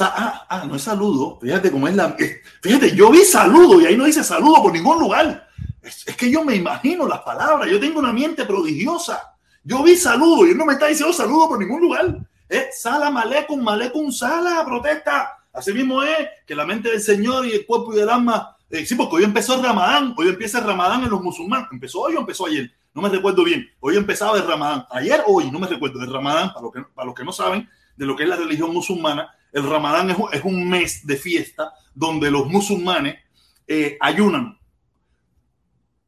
ah, 0.00 0.46
ah, 0.48 0.64
no 0.66 0.76
es 0.76 0.82
saludo. 0.82 1.38
Fíjate 1.40 1.70
cómo 1.70 1.86
es 1.88 1.94
la. 1.94 2.16
Fíjate, 2.60 2.96
yo 2.96 3.10
vi 3.10 3.20
saludo 3.20 3.80
y 3.80 3.86
ahí 3.86 3.96
no 3.96 4.04
dice 4.04 4.24
saludo 4.24 4.62
por 4.62 4.72
ningún 4.72 4.98
lugar. 4.98 5.48
Es, 5.82 6.04
que 6.16 6.30
yo 6.30 6.42
me 6.44 6.56
imagino 6.56 7.06
las 7.06 7.20
palabras. 7.20 7.70
Yo 7.70 7.78
tengo 7.78 8.00
una 8.00 8.12
mente 8.12 8.44
prodigiosa. 8.44 9.34
Yo 9.62 9.82
vi 9.82 9.96
saludo 9.96 10.46
y 10.46 10.50
él 10.50 10.58
no 10.58 10.66
me 10.66 10.74
está 10.74 10.86
diciendo 10.86 11.12
saludo 11.12 11.48
por 11.48 11.58
ningún 11.58 11.80
lugar. 11.80 12.18
Es 12.48 12.80
sala 12.80 13.10
malecum, 13.10 13.62
malecum 13.62 14.10
sala, 14.10 14.64
protesta. 14.64 15.38
Así 15.52 15.72
mismo 15.72 16.02
es 16.02 16.28
que 16.46 16.54
la 16.54 16.66
mente 16.66 16.90
del 16.90 17.00
Señor 17.00 17.46
y 17.46 17.52
el 17.52 17.66
cuerpo 17.66 17.94
y 17.94 18.00
el 18.00 18.08
alma. 18.08 18.56
Eh, 18.70 18.84
sí, 18.84 18.94
porque 18.94 19.16
hoy 19.16 19.24
empezó 19.24 19.54
el 19.54 19.62
Ramadán. 19.62 20.14
Hoy 20.16 20.28
empieza 20.28 20.58
el 20.58 20.64
Ramadán 20.64 21.04
en 21.04 21.10
los 21.10 21.22
musulmanes. 21.22 21.68
¿Empezó 21.70 22.00
hoy 22.00 22.16
o 22.16 22.20
empezó 22.20 22.46
ayer? 22.46 22.70
No 22.92 23.02
me 23.02 23.08
recuerdo 23.08 23.44
bien. 23.44 23.68
Hoy 23.80 23.96
empezaba 23.96 24.36
el 24.38 24.46
Ramadán. 24.46 24.86
Ayer 24.90 25.22
hoy, 25.26 25.50
no 25.50 25.58
me 25.58 25.66
recuerdo. 25.66 26.00
El 26.02 26.12
Ramadán, 26.12 26.52
para 26.52 26.86
para 26.94 27.06
los 27.06 27.14
que 27.14 27.24
no 27.24 27.32
saben 27.32 27.68
de 27.96 28.06
lo 28.06 28.16
que 28.16 28.24
es 28.24 28.28
la 28.28 28.36
religión 28.36 28.72
musulmana, 28.72 29.32
el 29.54 29.70
Ramadán 29.70 30.10
es, 30.10 30.44
un 30.44 30.68
mes 30.68 31.06
de 31.06 31.16
fiesta 31.16 31.72
donde 31.94 32.28
los 32.28 32.48
musulmanes 32.48 33.20
eh, 33.68 33.96
ayunan. 34.00 34.58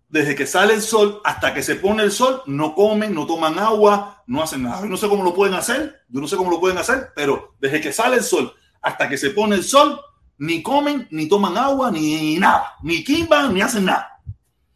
Desde 0.09 0.35
que 0.35 0.47
sale 0.47 0.75
el 0.75 0.83
sol 0.83 1.21
hasta 1.25 1.55
que 1.55 1.63
se 1.63 1.77
pone 1.77 2.03
el 2.03 2.11
sol, 2.11 2.43
no 2.47 2.75
comen, 2.75 3.15
no 3.15 3.25
toman 3.25 3.57
agua, 3.61 4.25
no 4.27 4.43
hacen 4.43 4.65
nada. 4.65 4.83
Yo 4.83 4.89
no 4.89 4.97
sé 4.97 5.09
cómo 5.09 5.23
lo 5.23 5.33
pueden 5.33 5.55
hacer, 5.55 6.03
yo 6.09 6.21
no 6.21 6.27
sé 6.27 6.37
cómo 6.37 6.51
lo 6.51 6.59
pueden 6.59 6.77
hacer, 6.79 7.13
pero 7.15 7.55
desde 7.61 7.81
que 7.81 7.93
sale 7.93 8.17
el 8.17 8.25
sol 8.25 8.53
hasta 8.83 9.09
que 9.09 9.17
se 9.17 9.31
pone 9.31 9.55
el 9.55 9.63
sol, 9.65 10.01
ni 10.39 10.61
comen, 10.61 11.07
ni 11.13 11.29
toman 11.29 11.57
agua, 11.57 11.93
ni 11.93 12.37
nada, 12.39 12.75
ni 12.83 13.05
quimban, 13.05 13.55
ni 13.55 13.61
hacen 13.61 13.85
nada. 13.85 14.21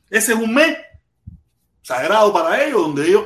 Ese 0.08 0.32
es 0.32 0.38
un 0.38 0.54
mes 0.54 0.76
sagrado 1.82 2.32
para 2.32 2.62
ellos, 2.62 2.82
donde 2.82 3.08
ellos 3.08 3.24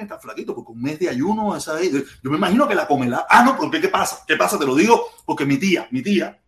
está 0.00 0.18
flaquito, 0.18 0.54
porque 0.54 0.72
un 0.72 0.82
mes 0.82 0.98
de 0.98 1.08
ayuno, 1.08 1.56
yo 1.58 2.30
me 2.30 2.36
imagino 2.36 2.68
que 2.68 2.74
la 2.74 2.86
comelá. 2.86 3.26
Ah, 3.28 3.42
no, 3.42 3.56
porque 3.56 3.80
¿qué 3.80 3.88
pasa? 3.88 4.24
¿Qué 4.26 4.36
pasa? 4.36 4.58
Te 4.58 4.66
lo 4.66 4.74
digo 4.74 5.06
porque 5.24 5.44
mi 5.44 5.58
tía, 5.58 5.88
mi 5.90 6.02
tía, 6.02 6.40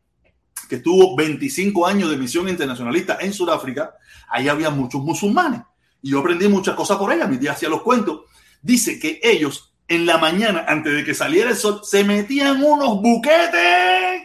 que 0.69 0.79
tuvo 0.79 1.17
25 1.17 1.87
años 1.87 2.11
de 2.11 2.17
misión 2.17 2.49
internacionalista 2.49 3.19
en 3.21 3.33
Sudáfrica, 3.33 3.95
ahí 4.29 4.49
había 4.49 4.71
muchos 4.71 5.03
musulmanes. 5.03 5.63
Y 6.03 6.11
yo 6.11 6.21
aprendí 6.21 6.49
muchas 6.49 6.75
cosas 6.75 6.97
por 6.99 7.13
ella. 7.13 7.27
Mi 7.27 7.39
tía 7.39 7.53
hacía 7.53 7.69
los 7.69 7.83
cuentos. 7.83 8.23
Dice 8.63 8.99
que 8.99 9.21
ellos 9.23 9.75
en 9.89 10.07
la 10.07 10.19
mañana, 10.19 10.65
antes 10.67 10.95
de 10.95 11.05
que 11.05 11.15
saliera 11.15 11.51
el 11.51 11.57
sol, 11.57 11.81
se 11.85 12.05
metían 12.05 12.63
unos 12.63 13.01
buquetes. 13.01 14.23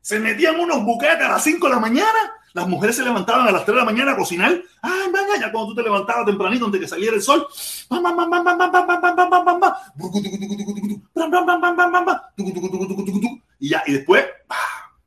Se 0.00 0.18
metían 0.18 0.58
unos 0.58 0.84
buquetes 0.84 1.24
a 1.24 1.28
las 1.28 1.44
5 1.44 1.66
de 1.66 1.74
la 1.74 1.80
mañana 1.80 2.32
las 2.54 2.68
mujeres 2.68 2.96
se 2.96 3.04
levantaban 3.04 3.48
a 3.48 3.52
las 3.52 3.64
3 3.64 3.74
de 3.74 3.80
la 3.80 3.84
mañana 3.84 4.12
a 4.12 4.16
cocinar. 4.16 4.52
Ay, 4.82 5.06
venga, 5.06 5.38
ya 5.40 5.50
cuando 5.50 5.70
tú 5.70 5.74
te 5.76 5.82
levantabas 5.82 6.26
tempranito 6.26 6.66
antes 6.66 6.80
de 6.80 6.84
que 6.84 6.90
saliera 6.90 7.16
el 7.16 7.22
sol. 7.22 7.46
Y 13.58 13.68
ya, 13.68 13.82
y 13.86 13.92
después 13.92 14.24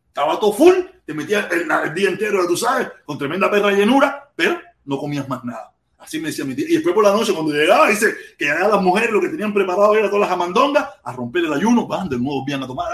estaba 0.08 0.40
todo 0.40 0.54
full, 0.54 0.76
te 1.06 1.14
metías 1.14 1.48
el, 1.52 1.94
día 1.94 2.10
entero, 2.10 2.48
tú 2.48 2.56
sabes, 2.56 2.88
con 3.06 3.18
tremenda 3.18 3.52
perra 3.52 3.72
llenura, 3.72 4.32
pero 4.36 4.60
no 4.86 4.98
comías 4.98 5.28
más 5.28 5.44
nada. 5.44 5.72
Así 5.98 6.20
me 6.20 6.28
decía 6.28 6.46
mi 6.46 6.56
tía. 6.56 6.66
Y 6.70 6.74
después 6.76 6.96
por 6.96 7.04
la 7.04 7.12
noche, 7.12 7.34
cuando 7.34 7.52
llegaba, 7.52 7.90
dice 7.90 8.14
que 8.38 8.46
ya 8.46 8.68
las 8.68 8.82
mujeres 8.82 9.12
lo 9.12 9.20
que 9.20 9.30
tenían 9.30 9.54
preparado 9.54 9.96
era 9.96 10.08
todas 10.08 10.22
las 10.22 10.32
amandongas, 10.32 10.88
a 11.04 11.12
romper 11.12 11.46
el 11.46 11.54
ayuno, 11.54 11.88
van 11.88 12.08
de 12.08 12.18
nuevo 12.18 12.46
bien 12.46 12.64
a 12.64 12.68
tomar 12.68 12.88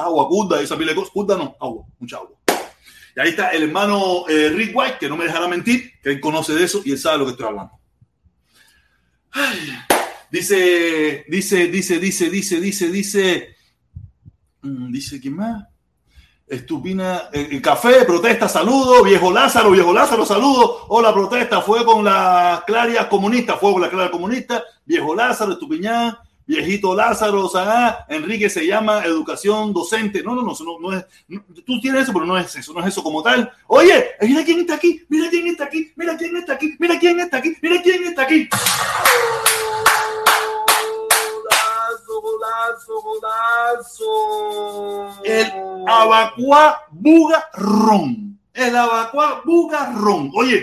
agua, 0.00 0.28
curda, 0.28 0.60
esa 0.60 0.76
pila 0.76 0.90
de 0.90 0.96
cosas. 0.96 1.12
Curda 1.12 1.36
no, 1.36 1.56
agua, 1.60 1.84
mucha 1.98 2.16
agua. 2.16 2.30
Y 3.16 3.20
ahí 3.20 3.30
está 3.30 3.48
el 3.50 3.64
hermano 3.64 4.28
eh, 4.28 4.50
Rick 4.50 4.74
White, 4.74 4.96
que 5.00 5.08
no 5.08 5.16
me 5.16 5.24
dejará 5.24 5.48
mentir, 5.48 5.92
que 6.02 6.10
él 6.10 6.20
conoce 6.20 6.54
de 6.54 6.64
eso 6.64 6.82
y 6.84 6.92
él 6.92 6.98
sabe 6.98 7.18
lo 7.18 7.24
que 7.26 7.32
estoy 7.32 7.46
hablando. 7.46 7.72
dice, 10.30 11.24
dice, 11.28 11.68
dice, 11.68 11.98
dice, 11.98 12.30
dice, 12.30 12.60
dice, 12.60 12.90
dice, 12.90 13.56
mm, 14.62 14.92
dice, 14.92 15.20
¿quién 15.20 15.36
más? 15.36 15.64
Estupina, 16.46 17.28
el, 17.32 17.62
café, 17.62 18.04
protesta, 18.04 18.48
saludo, 18.48 19.04
viejo 19.04 19.32
Lázaro, 19.32 19.70
viejo 19.70 19.92
Lázaro, 19.92 20.26
saludo, 20.26 20.86
hola, 20.88 21.12
protesta, 21.14 21.60
fue 21.60 21.84
con 21.84 22.04
la 22.04 22.64
claria 22.66 23.08
comunista, 23.08 23.56
fue 23.56 23.72
con 23.72 23.82
la 23.82 23.88
claria 23.88 24.10
comunista, 24.10 24.64
viejo 24.84 25.14
Lázaro, 25.14 25.52
Estupiñán, 25.52 26.16
viejito 26.50 26.94
Lázaro, 26.96 27.48
sea, 27.48 28.04
Enrique 28.08 28.50
se 28.50 28.66
llama 28.66 29.04
educación 29.04 29.72
docente. 29.72 30.22
No, 30.22 30.34
no, 30.34 30.42
no, 30.42 30.54
no, 30.80 30.92
es. 30.96 31.06
tú 31.64 31.80
tienes 31.80 32.02
eso, 32.02 32.12
pero 32.12 32.26
no 32.26 32.36
es 32.36 32.54
eso, 32.56 32.72
no 32.72 32.80
es 32.80 32.86
eso 32.88 33.02
como 33.02 33.22
tal. 33.22 33.50
Oye, 33.68 34.10
mira 34.20 34.44
quién 34.44 34.60
está 34.60 34.74
aquí, 34.74 35.04
mira 35.08 35.30
quién 35.30 35.46
está 35.46 35.64
aquí, 35.64 35.92
mira 35.94 36.16
quién 36.16 36.36
está 36.36 36.54
aquí, 36.54 36.76
mira 36.78 36.98
quién 36.98 37.20
está 37.20 37.36
aquí, 37.36 37.56
mira 37.62 37.82
quién 37.82 38.04
está 38.04 38.22
aquí. 38.22 38.48
Golazo, 42.22 43.00
golazo, 43.02 44.10
El 45.24 45.52
abacuá 45.86 46.82
bugarrón. 46.90 48.38
El 48.52 48.76
abacuá 48.76 49.40
bugarrón. 49.44 50.30
Oye, 50.34 50.60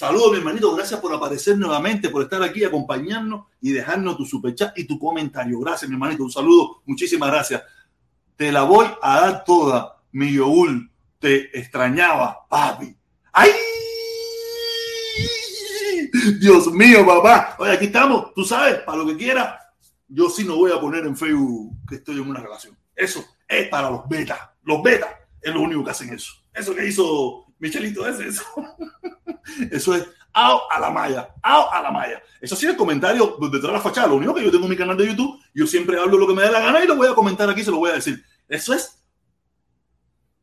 Saludos, 0.00 0.32
mi 0.32 0.38
hermanito. 0.38 0.74
Gracias 0.74 0.98
por 0.98 1.14
aparecer 1.14 1.58
nuevamente, 1.58 2.08
por 2.08 2.22
estar 2.22 2.42
aquí, 2.42 2.64
acompañarnos 2.64 3.48
y 3.60 3.72
dejarnos 3.72 4.16
tu 4.16 4.24
superchat 4.24 4.78
y 4.78 4.84
tu 4.84 4.98
comentario. 4.98 5.60
Gracias, 5.60 5.90
mi 5.90 5.94
hermanito. 5.94 6.24
Un 6.24 6.32
saludo. 6.32 6.80
Muchísimas 6.86 7.30
gracias. 7.30 7.62
Te 8.34 8.50
la 8.50 8.62
voy 8.62 8.86
a 9.02 9.20
dar 9.20 9.44
toda, 9.44 10.00
mi 10.12 10.32
Youl. 10.32 10.90
Te 11.18 11.54
extrañaba, 11.58 12.46
papi. 12.48 12.96
¡Ay! 13.30 13.50
Dios 16.40 16.72
mío, 16.72 17.04
papá. 17.04 17.56
Oye, 17.58 17.72
aquí 17.72 17.84
estamos. 17.84 18.32
Tú 18.32 18.42
sabes, 18.42 18.76
para 18.78 18.96
lo 18.96 19.06
que 19.06 19.18
quieras. 19.18 19.54
Yo 20.08 20.30
sí 20.30 20.44
no 20.44 20.56
voy 20.56 20.72
a 20.72 20.80
poner 20.80 21.04
en 21.04 21.14
Facebook 21.14 21.76
que 21.86 21.96
estoy 21.96 22.14
en 22.14 22.30
una 22.30 22.40
relación. 22.40 22.74
Eso 22.96 23.22
es 23.46 23.68
para 23.68 23.90
los 23.90 24.08
betas. 24.08 24.40
Los 24.62 24.82
betas 24.82 25.10
es 25.42 25.52
lo 25.52 25.60
único 25.60 25.84
que 25.84 25.90
hacen 25.90 26.10
eso. 26.14 26.32
Eso 26.54 26.74
que 26.74 26.88
hizo 26.88 27.49
Michelito, 27.60 28.06
es 28.08 28.18
eso. 28.18 28.42
Eso 29.70 29.94
es 29.94 30.06
ao 30.32 30.70
a 30.70 30.78
la 30.78 30.90
malla, 30.90 31.34
ao 31.42 31.72
a 31.72 31.82
la 31.82 31.90
malla. 31.90 32.22
Eso 32.40 32.56
sí, 32.56 32.66
el 32.66 32.76
comentario 32.76 33.36
detrás 33.40 33.62
de 33.62 33.72
la 33.72 33.80
fachada. 33.80 34.08
Lo 34.08 34.16
único 34.16 34.34
que 34.34 34.44
yo 34.44 34.50
tengo 34.50 34.64
en 34.64 34.70
mi 34.70 34.76
canal 34.76 34.96
de 34.96 35.06
YouTube, 35.06 35.40
yo 35.54 35.66
siempre 35.66 35.98
hablo 35.98 36.18
lo 36.18 36.26
que 36.26 36.34
me 36.34 36.42
dé 36.42 36.50
la 36.50 36.60
gana 36.60 36.82
y 36.82 36.86
lo 36.86 36.96
voy 36.96 37.08
a 37.08 37.14
comentar 37.14 37.48
aquí, 37.48 37.62
se 37.62 37.70
lo 37.70 37.78
voy 37.78 37.90
a 37.90 37.94
decir. 37.94 38.24
Eso 38.48 38.72
es 38.74 39.02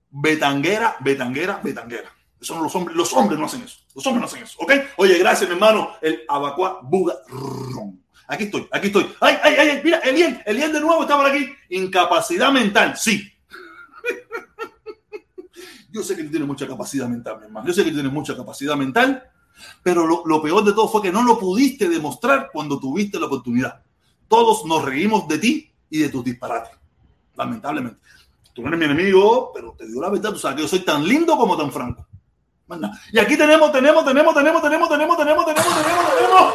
betanguera, 0.10 0.98
betanguera, 1.00 1.60
betanguera. 1.64 2.12
Eso 2.40 2.56
no 2.56 2.64
los 2.64 2.76
hombres, 2.76 2.96
los 2.96 3.12
hombres 3.14 3.40
no 3.40 3.46
hacen 3.46 3.64
eso. 3.64 3.80
Los 3.96 4.06
hombres 4.06 4.22
no 4.22 4.28
hacen 4.28 4.44
eso, 4.44 4.60
¿ok? 4.60 4.72
Oye, 4.98 5.18
gracias, 5.18 5.50
mi 5.50 5.56
hermano, 5.56 5.96
el 6.02 6.22
abacuá 6.28 6.80
bugarrón. 6.84 8.04
Aquí 8.28 8.44
estoy, 8.44 8.68
aquí 8.72 8.88
estoy. 8.88 9.16
Ay, 9.22 9.38
ay, 9.42 9.56
ay, 9.58 9.82
mira, 9.84 10.00
Eliel, 10.00 10.42
Eliel 10.46 10.74
de 10.74 10.82
nuevo 10.82 11.02
está 11.02 11.16
por 11.16 11.26
aquí. 11.26 11.50
Incapacidad 11.70 12.52
mental, 12.52 12.96
sí. 12.98 13.34
Yo 15.98 16.04
sé 16.04 16.16
que 16.16 16.24
tú 16.26 16.30
tienes 16.30 16.48
mucha 16.48 16.68
capacidad 16.68 17.08
mental, 17.08 17.40
mi 17.40 17.46
hermano. 17.46 17.66
Yo 17.66 17.74
sé 17.74 17.84
que 17.84 17.92
tienes 17.92 18.14
mucha 18.14 18.38
capacidad 18.38 18.76
mental, 18.76 19.32
pero 19.82 20.06
lo, 20.06 20.22
lo 20.28 20.40
peor 20.44 20.64
de 20.64 20.72
todo 20.74 20.88
fue 20.88 21.02
que 21.02 21.12
no 21.12 21.24
lo 21.24 21.40
pudiste 21.40 21.90
demostrar 21.90 22.52
cuando 22.54 22.80
tuviste 22.80 23.20
la 23.20 23.26
oportunidad. 23.26 23.82
Todos 24.28 24.64
nos 24.66 24.86
reímos 24.86 25.28
de 25.28 25.40
ti 25.40 25.72
y 25.90 25.98
de 25.98 26.10
tus 26.10 26.24
disparates, 26.24 26.78
lamentablemente. 27.36 28.00
Tú 28.54 28.62
eres 28.68 28.78
mi 28.78 28.86
enemigo, 28.86 29.52
pero 29.56 29.74
te 29.76 29.88
digo 29.88 30.00
la 30.00 30.12
verdad, 30.12 30.34
tú 30.34 30.38
sabes 30.38 30.58
que 30.58 30.62
yo 30.62 30.68
soy 30.68 30.82
tan 30.82 31.04
lindo 31.04 31.36
como 31.36 31.58
tan 31.58 31.72
franco. 31.72 32.06
Manda. 32.68 32.92
Y 33.12 33.18
aquí 33.18 33.36
tenemos, 33.36 33.72
tenemos, 33.72 34.06
tenemos, 34.06 34.36
tenemos, 34.36 34.62
tenemos, 34.62 34.88
tenemos, 34.88 35.18
tenemos, 35.18 35.46
tenemos, 35.46 35.84
tenemos, 35.84 36.16
tenemos. 36.16 36.54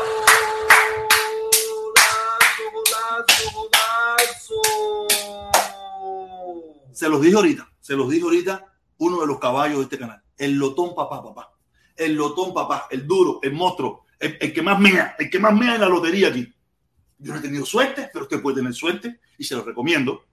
Se 6.93 7.09
los 7.09 7.21
dije 7.21 7.35
ahorita, 7.35 7.69
se 7.81 7.97
los 7.97 8.09
dije 8.09 8.23
ahorita, 8.23 8.72
uno 9.03 9.21
de 9.21 9.27
los 9.27 9.41
caballos 9.41 9.79
de 9.79 9.83
este 9.85 9.99
canal, 9.99 10.23
el 10.39 10.53
lotón 10.53 10.95
papá, 10.95 11.23
papá. 11.23 11.51
El 11.97 12.15
lotón 12.15 12.55
papá, 12.55 12.87
el 12.91 13.07
duro, 13.07 13.41
el 13.43 13.53
monstruo, 13.53 14.05
el, 14.19 14.53
que 14.53 14.63
más 14.63 14.79
mea, 14.79 15.17
el 15.19 15.29
que 15.29 15.41
más 15.41 15.53
mea 15.53 15.75
en 15.75 15.81
la 15.81 15.89
lotería 15.89 16.29
aquí. 16.29 16.49
Yo 17.19 17.33
no 17.33 17.39
he 17.39 17.43
tenido 17.43 17.67
suerte, 17.67 18.11
pero 18.13 18.25
usted 18.25 18.41
puede 18.41 18.59
tener 18.59 18.73
suerte 18.73 19.21
y 19.37 19.45
se 19.45 19.57
lo 19.57 19.65
recomiendo. 19.65 20.25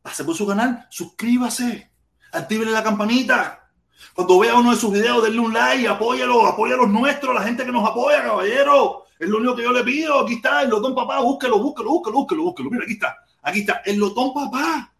Pase 0.00 0.24
por 0.24 0.34
su 0.34 0.46
canal, 0.46 0.86
suscríbase, 0.90 1.90
active 2.32 2.64
la 2.64 2.82
campanita. 2.82 3.70
Cuando 4.14 4.38
vea 4.38 4.54
uno 4.54 4.70
de 4.70 4.76
sus 4.76 4.92
videos, 4.92 5.22
denle 5.22 5.40
un 5.40 5.52
like, 5.52 5.86
apóyalo, 5.86 6.46
apóyalo 6.46 6.82
a 6.82 6.86
los 6.86 6.94
nuestros, 6.94 7.34
la 7.34 7.42
gente 7.42 7.64
que 7.64 7.72
nos 7.72 7.88
apoya, 7.88 8.22
caballero. 8.22 9.04
Es 9.18 9.28
lo 9.28 9.36
único 9.36 9.54
que 9.54 9.62
yo 9.62 9.72
le 9.72 9.84
pido. 9.84 10.20
Aquí 10.20 10.34
está 10.34 10.62
el 10.62 10.70
lotón 10.70 10.94
papá, 10.94 11.20
búsquelo, 11.20 11.58
búsquelo, 11.58 11.90
búsquelo, 11.90 12.16
búsquelo, 12.16 12.42
búsquelo. 12.42 12.70
Mira, 12.70 12.84
aquí 12.84 12.94
está, 12.94 13.16
aquí 13.42 13.60
está, 13.60 13.82
el 13.84 13.98
lotón 13.98 14.32
papá. 14.32 14.92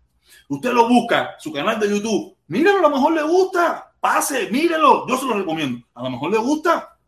Usted 0.49 0.73
lo 0.73 0.89
busca, 0.89 1.37
su 1.39 1.51
canal 1.53 1.81
de 1.81 1.89
YouTube. 1.89 2.34
Míralo, 2.47 2.79
a 2.79 2.83
lo 2.83 2.91
mejor 2.91 3.13
le 3.13 3.23
gusta. 3.23 3.93
Pase, 4.01 4.51
mírelo. 4.51 5.07
Yo 5.09 5.17
se 5.17 5.27
lo 5.27 5.35
recomiendo. 5.35 5.87
A 5.95 6.03
lo 6.03 6.11
mejor 6.11 6.31
le 6.31 6.39
gusta. 6.39 6.99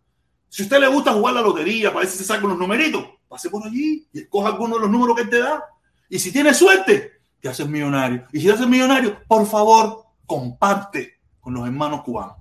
Si 0.49 0.63
a 0.63 0.65
usted 0.65 0.81
le 0.81 0.89
gusta 0.89 1.13
jugar 1.13 1.35
la 1.35 1.43
lotería 1.43 1.91
para 1.91 2.01
ver 2.01 2.09
si 2.09 2.19
se 2.19 2.25
saca 2.25 2.45
unos 2.47 2.59
numeritos, 2.59 3.05
pase 3.29 3.51
por 3.51 3.67
allí 3.67 4.07
y 4.13 4.21
escoja 4.21 4.49
alguno 4.49 4.77
de 4.77 4.83
los 4.83 4.91
números 4.91 5.17
que 5.17 5.23
él 5.23 5.31
te 5.31 5.39
da. 5.39 5.63
Y 6.09 6.19
si 6.19 6.33
tiene 6.33 6.55
suerte, 6.55 7.21
te 7.41 7.49
haces 7.49 7.69
millonario. 7.69 8.27
Y 8.33 8.41
si 8.41 8.47
te 8.47 8.53
haces 8.53 8.69
millonario, 8.69 9.19
por 9.27 9.45
favor, 9.47 10.05
comparte 10.25 11.21
con 11.41 11.55
los 11.55 11.67
hermanos 11.67 12.03
cubanos. 12.03 12.37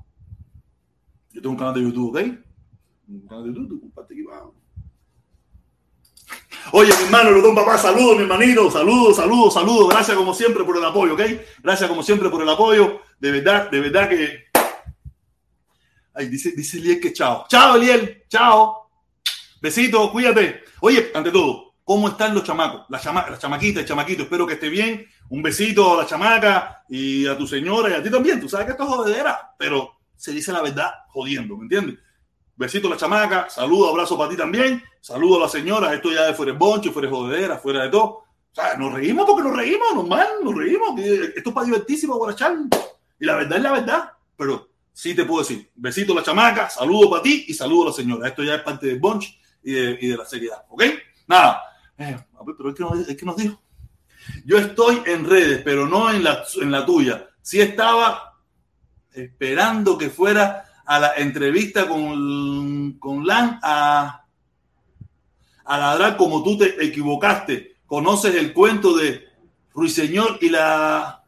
Yo 1.31 1.41
tengo 1.41 1.51
un 1.51 1.57
canal 1.57 1.73
de 1.73 1.81
YouTube, 1.81 2.09
¿ok? 2.11 2.21
Un 3.09 3.27
canal 3.27 3.43
de 3.43 3.59
YouTube, 3.59 3.81
comparte 3.81 4.13
aquí 4.13 4.23
abajo. 4.25 4.55
Oye, 6.71 6.91
mi 6.97 7.03
hermano, 7.05 7.31
los 7.31 7.43
dos 7.43 7.55
papás, 7.55 7.81
saludos, 7.81 8.17
mi 8.17 8.23
hermanito, 8.23 8.71
saludos, 8.71 9.17
saludos, 9.17 9.53
saludos. 9.53 9.89
Gracias 9.89 10.17
como 10.17 10.33
siempre 10.33 10.63
por 10.63 10.77
el 10.77 10.85
apoyo, 10.85 11.13
¿ok? 11.13 11.21
Gracias 11.61 11.87
como 11.89 12.01
siempre 12.01 12.29
por 12.29 12.41
el 12.41 12.49
apoyo. 12.49 13.01
De 13.19 13.31
verdad, 13.31 13.69
de 13.69 13.79
verdad 13.79 14.09
que. 14.09 14.45
Ay, 16.13 16.27
dice, 16.27 16.53
dice 16.55 16.77
Eliel 16.77 16.99
que 16.99 17.13
chao. 17.13 17.45
Chao, 17.47 17.75
Eliel, 17.75 18.23
chao. 18.27 18.89
Besitos, 19.61 20.09
cuídate. 20.11 20.63
Oye, 20.81 21.11
ante 21.13 21.31
todo, 21.31 21.75
¿cómo 21.83 22.09
están 22.09 22.33
los 22.33 22.43
chamacos? 22.43 22.85
Las, 22.89 23.03
chama 23.03 23.29
las 23.29 23.39
chamaquitas, 23.39 23.81
el 23.81 23.87
chamaquito, 23.87 24.23
espero 24.23 24.47
que 24.47 24.53
esté 24.53 24.69
bien. 24.69 25.05
Un 25.29 25.41
besito 25.41 25.93
a 25.93 26.03
la 26.03 26.07
chamaca 26.07 26.83
y 26.89 27.27
a 27.27 27.37
tu 27.37 27.47
señora 27.47 27.89
y 27.89 27.93
a 27.93 28.03
ti 28.03 28.09
también. 28.09 28.39
Tú 28.39 28.49
sabes 28.49 28.65
que 28.65 28.71
esto 28.71 28.83
es 28.83 28.89
jodedera, 28.89 29.55
pero 29.57 29.99
se 30.15 30.31
dice 30.31 30.51
la 30.51 30.61
verdad 30.61 30.91
jodiendo, 31.09 31.57
¿me 31.57 31.63
entiendes? 31.63 31.99
Besito 32.55 32.87
a 32.87 32.91
la 32.91 32.97
chamaca, 32.97 33.49
saludo, 33.49 33.89
abrazo 33.89 34.17
para 34.17 34.29
ti 34.29 34.37
también, 34.37 34.81
saludo 35.05 35.37
a 35.37 35.41
las 35.41 35.51
señoras, 35.51 35.93
esto 35.93 36.11
ya 36.11 36.23
de 36.23 36.33
fuera 36.33 36.51
de 36.51 36.57
bonche, 36.57 36.89
fuera 36.89 37.07
de 37.07 37.15
jodedera, 37.15 37.59
fuera 37.59 37.83
de 37.83 37.89
todo. 37.89 38.05
O 38.05 38.25
sea, 38.51 38.75
nos 38.75 38.91
reímos 38.91 39.27
porque 39.27 39.43
nos 39.43 39.55
reímos, 39.55 39.93
normal, 39.93 40.27
nos 40.43 40.55
reímos. 40.55 40.99
Esto 40.99 41.49
es 41.49 41.53
para 41.53 41.67
divertísimo, 41.67 42.15
guarachar. 42.15 42.55
Y 43.19 43.25
la 43.25 43.35
verdad 43.35 43.57
es 43.57 43.63
la 43.63 43.71
verdad, 43.71 44.11
pero 44.35 44.67
sí 44.91 45.13
te 45.13 45.25
puedo 45.25 45.41
decir, 45.41 45.69
besito 45.75 46.13
a 46.13 46.15
la 46.15 46.23
chamaca, 46.23 46.71
saludo 46.71 47.11
para 47.11 47.21
ti 47.21 47.45
y 47.47 47.53
saludo 47.53 47.83
a 47.83 47.85
la 47.89 47.93
señora. 47.93 48.27
Esto 48.27 48.43
ya 48.43 48.55
es 48.55 48.63
parte 48.63 48.87
del 48.87 48.99
de, 48.99 49.97
y 50.01 50.07
de 50.07 50.17
la 50.17 50.25
seriedad, 50.25 50.65
¿ok? 50.69 50.83
Nada, 51.27 51.61
eh, 51.99 52.17
pero 52.57 52.69
es 52.69 52.75
que, 52.75 52.83
nos, 52.83 53.07
es 53.07 53.15
que 53.15 53.25
nos 53.27 53.37
dijo. 53.37 53.61
Yo 54.43 54.57
estoy 54.57 55.03
en 55.05 55.29
redes, 55.29 55.61
pero 55.63 55.85
no 55.87 56.09
en 56.09 56.23
la, 56.23 56.43
en 56.59 56.71
la 56.71 56.83
tuya. 56.83 57.29
Sí 57.43 57.61
estaba 57.61 58.39
esperando 59.13 59.99
que 59.99 60.09
fuera 60.09 60.65
a 60.83 60.99
la 60.99 61.13
entrevista 61.13 61.87
con, 61.87 62.93
con 62.93 63.23
Lan 63.23 63.59
a, 63.61 64.24
a 65.65 65.77
ladrar 65.77 66.15
como 66.15 66.43
tú 66.43 66.57
te 66.57 66.83
equivocaste. 66.83 67.75
Conoces 67.85 68.35
el 68.35 68.53
cuento 68.53 68.95
de 68.95 69.27
Ruiseñor 69.73 70.37
y 70.41 70.49
la 70.49 71.23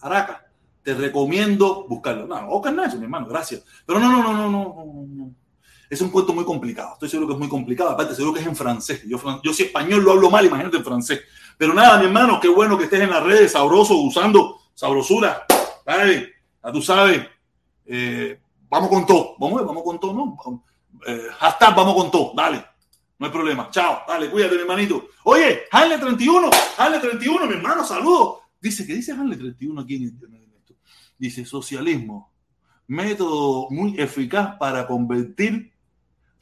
Araca. 0.00 0.46
Te 0.82 0.94
recomiendo 0.94 1.86
buscarlo. 1.88 2.26
No, 2.26 2.48
Oscar 2.50 2.72
Nacho, 2.72 2.96
mi 2.96 3.04
hermano, 3.04 3.26
gracias. 3.26 3.62
Pero 3.84 3.98
no, 3.98 4.10
no, 4.10 4.22
no, 4.22 4.32
no, 4.32 4.50
no, 4.50 5.06
no. 5.08 5.30
Es 5.88 6.00
un 6.00 6.10
cuento 6.10 6.32
muy 6.32 6.44
complicado. 6.44 6.94
Estoy 6.94 7.08
seguro 7.08 7.28
que 7.28 7.34
es 7.34 7.38
muy 7.38 7.48
complicado. 7.48 7.90
Aparte, 7.90 8.14
seguro 8.14 8.34
que 8.34 8.40
es 8.40 8.46
en 8.46 8.56
francés. 8.56 9.02
Yo, 9.06 9.18
yo 9.42 9.52
si 9.52 9.64
español 9.64 10.02
lo 10.02 10.12
hablo 10.12 10.30
mal, 10.30 10.44
imagínate 10.44 10.78
en 10.78 10.84
francés. 10.84 11.20
Pero 11.56 11.72
nada, 11.74 11.98
mi 11.98 12.06
hermano, 12.06 12.40
qué 12.40 12.48
bueno 12.48 12.76
que 12.76 12.84
estés 12.84 13.00
en 13.00 13.10
las 13.10 13.22
redes, 13.22 13.52
sabroso, 13.52 13.96
usando 13.96 14.60
sabrosura. 14.74 15.46
Dale, 15.84 16.34
ya 16.62 16.72
tú 16.72 16.82
sabes. 16.82 17.26
Eh, 17.86 18.38
vamos 18.68 18.88
con 18.88 19.06
todo. 19.06 19.36
Vamos, 19.38 19.64
vamos 19.64 19.82
con 19.84 20.00
todo, 20.00 20.12
¿no? 20.12 20.62
Eh, 21.06 21.28
hashtag 21.38 21.74
vamos 21.74 21.94
con 21.94 22.10
todo. 22.10 22.32
Dale. 22.34 22.64
No 23.18 23.26
hay 23.26 23.32
problema. 23.32 23.70
Chao. 23.70 24.02
Dale, 24.06 24.30
cuídate, 24.30 24.54
mi 24.56 24.62
hermanito. 24.62 25.08
Oye, 25.24 25.64
Hanle 25.70 25.98
31. 25.98 26.50
Hanle 26.78 26.98
31, 26.98 27.46
mi 27.46 27.54
hermano, 27.54 27.84
saludos. 27.84 28.40
Dice, 28.60 28.86
¿qué 28.86 28.94
dice 28.94 29.12
Hanle 29.12 29.36
31 29.36 29.80
aquí 29.80 29.96
en 29.96 30.02
internet? 30.02 30.42
Dice, 31.18 31.44
socialismo. 31.44 32.32
Método 32.88 33.68
muy 33.70 33.98
eficaz 33.98 34.56
para 34.58 34.86
convertir 34.86 35.72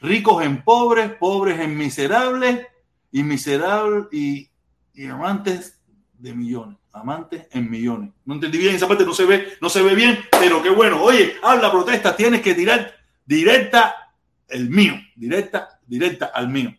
ricos 0.01 0.45
en 0.45 0.62
pobres, 0.62 1.12
pobres 1.12 1.61
en 1.61 1.77
miserables 1.77 2.66
y 3.11 3.22
miserables 3.22 4.07
y, 4.12 4.51
y 4.93 5.07
amantes 5.07 5.81
de 6.18 6.35
millones 6.35 6.77
amantes 6.95 7.47
en 7.51 7.70
millones. 7.70 8.11
No 8.25 8.35
entendí 8.35 8.57
bien 8.57 8.75
esa 8.75 8.89
parte, 8.89 9.05
no 9.05 9.12
se 9.12 9.25
ve, 9.25 9.55
no 9.61 9.68
se 9.68 9.83
ve 9.83 9.95
bien, 9.95 10.18
pero 10.31 10.62
qué 10.62 10.70
bueno. 10.70 11.03
Oye, 11.03 11.35
habla 11.43 11.70
protesta, 11.70 12.16
tienes 12.16 12.41
que 12.41 12.55
tirar 12.55 12.95
directa 13.27 13.95
el 14.49 14.70
mío, 14.70 14.95
directa, 15.16 15.74
directa 15.87 16.26
al 16.26 16.49
mío. 16.49 16.74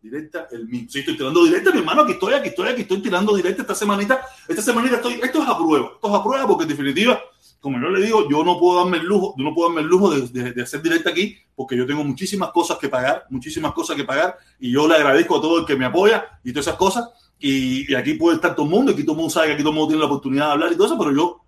Directa 0.00 0.48
el 0.50 0.66
mío. 0.66 0.86
Sí, 0.88 0.98
estoy 0.98 1.16
tirando 1.16 1.44
directa, 1.44 1.70
mi 1.70 1.78
hermano, 1.78 2.02
aquí 2.02 2.12
estoy, 2.12 2.34
aquí 2.34 2.48
estoy, 2.48 2.68
aquí 2.68 2.82
estoy 2.82 3.00
tirando 3.02 3.36
directa 3.36 3.62
esta 3.62 3.74
semanita. 3.74 4.20
Esta 4.48 4.62
semanita 4.62 4.96
estoy, 4.96 5.14
esto 5.22 5.42
es 5.42 5.48
a 5.48 5.56
prueba, 5.56 5.92
esto 5.94 6.08
es 6.08 6.14
a 6.14 6.22
prueba 6.24 6.46
porque 6.46 6.64
en 6.64 6.70
definitiva, 6.70 7.20
como 7.60 7.80
yo 7.80 7.88
le 7.88 8.04
digo, 8.04 8.28
yo 8.28 8.42
no 8.42 8.58
puedo 8.58 8.80
darme 8.80 8.98
el 8.98 9.04
lujo, 9.04 9.34
yo 9.38 9.44
no 9.44 9.54
puedo 9.54 9.68
darme 9.68 9.82
el 9.82 9.86
lujo 9.86 10.10
de, 10.10 10.62
hacer 10.62 10.82
directa 10.82 11.10
aquí 11.10 11.36
porque 11.54 11.76
yo 11.76 11.86
tengo 11.86 12.02
muchísimas 12.02 12.50
cosas 12.50 12.78
que 12.78 12.88
pagar, 12.88 13.26
muchísimas 13.30 13.72
cosas 13.72 13.96
que 13.96 14.02
pagar 14.02 14.36
y 14.58 14.72
yo 14.72 14.88
le 14.88 14.96
agradezco 14.96 15.36
a 15.36 15.40
todo 15.40 15.60
el 15.60 15.66
que 15.66 15.76
me 15.76 15.84
apoya 15.84 16.24
y 16.42 16.52
todas 16.52 16.66
esas 16.66 16.78
cosas 16.78 17.08
y, 17.38 17.90
y, 17.90 17.94
aquí 17.94 18.14
puede 18.14 18.36
estar 18.36 18.54
todo 18.54 18.66
el 18.66 18.72
mundo, 18.72 18.92
aquí 18.92 19.02
todo 19.02 19.12
el 19.12 19.18
mundo 19.18 19.30
sabe 19.30 19.48
que 19.48 19.52
aquí 19.54 19.62
todo 19.62 19.70
el 19.70 19.76
mundo 19.76 19.88
tiene 19.88 20.00
la 20.00 20.06
oportunidad 20.06 20.46
de 20.46 20.52
hablar 20.52 20.72
y 20.72 20.76
todo 20.76 20.86
eso, 20.86 20.98
pero 20.98 21.12
yo 21.12 21.41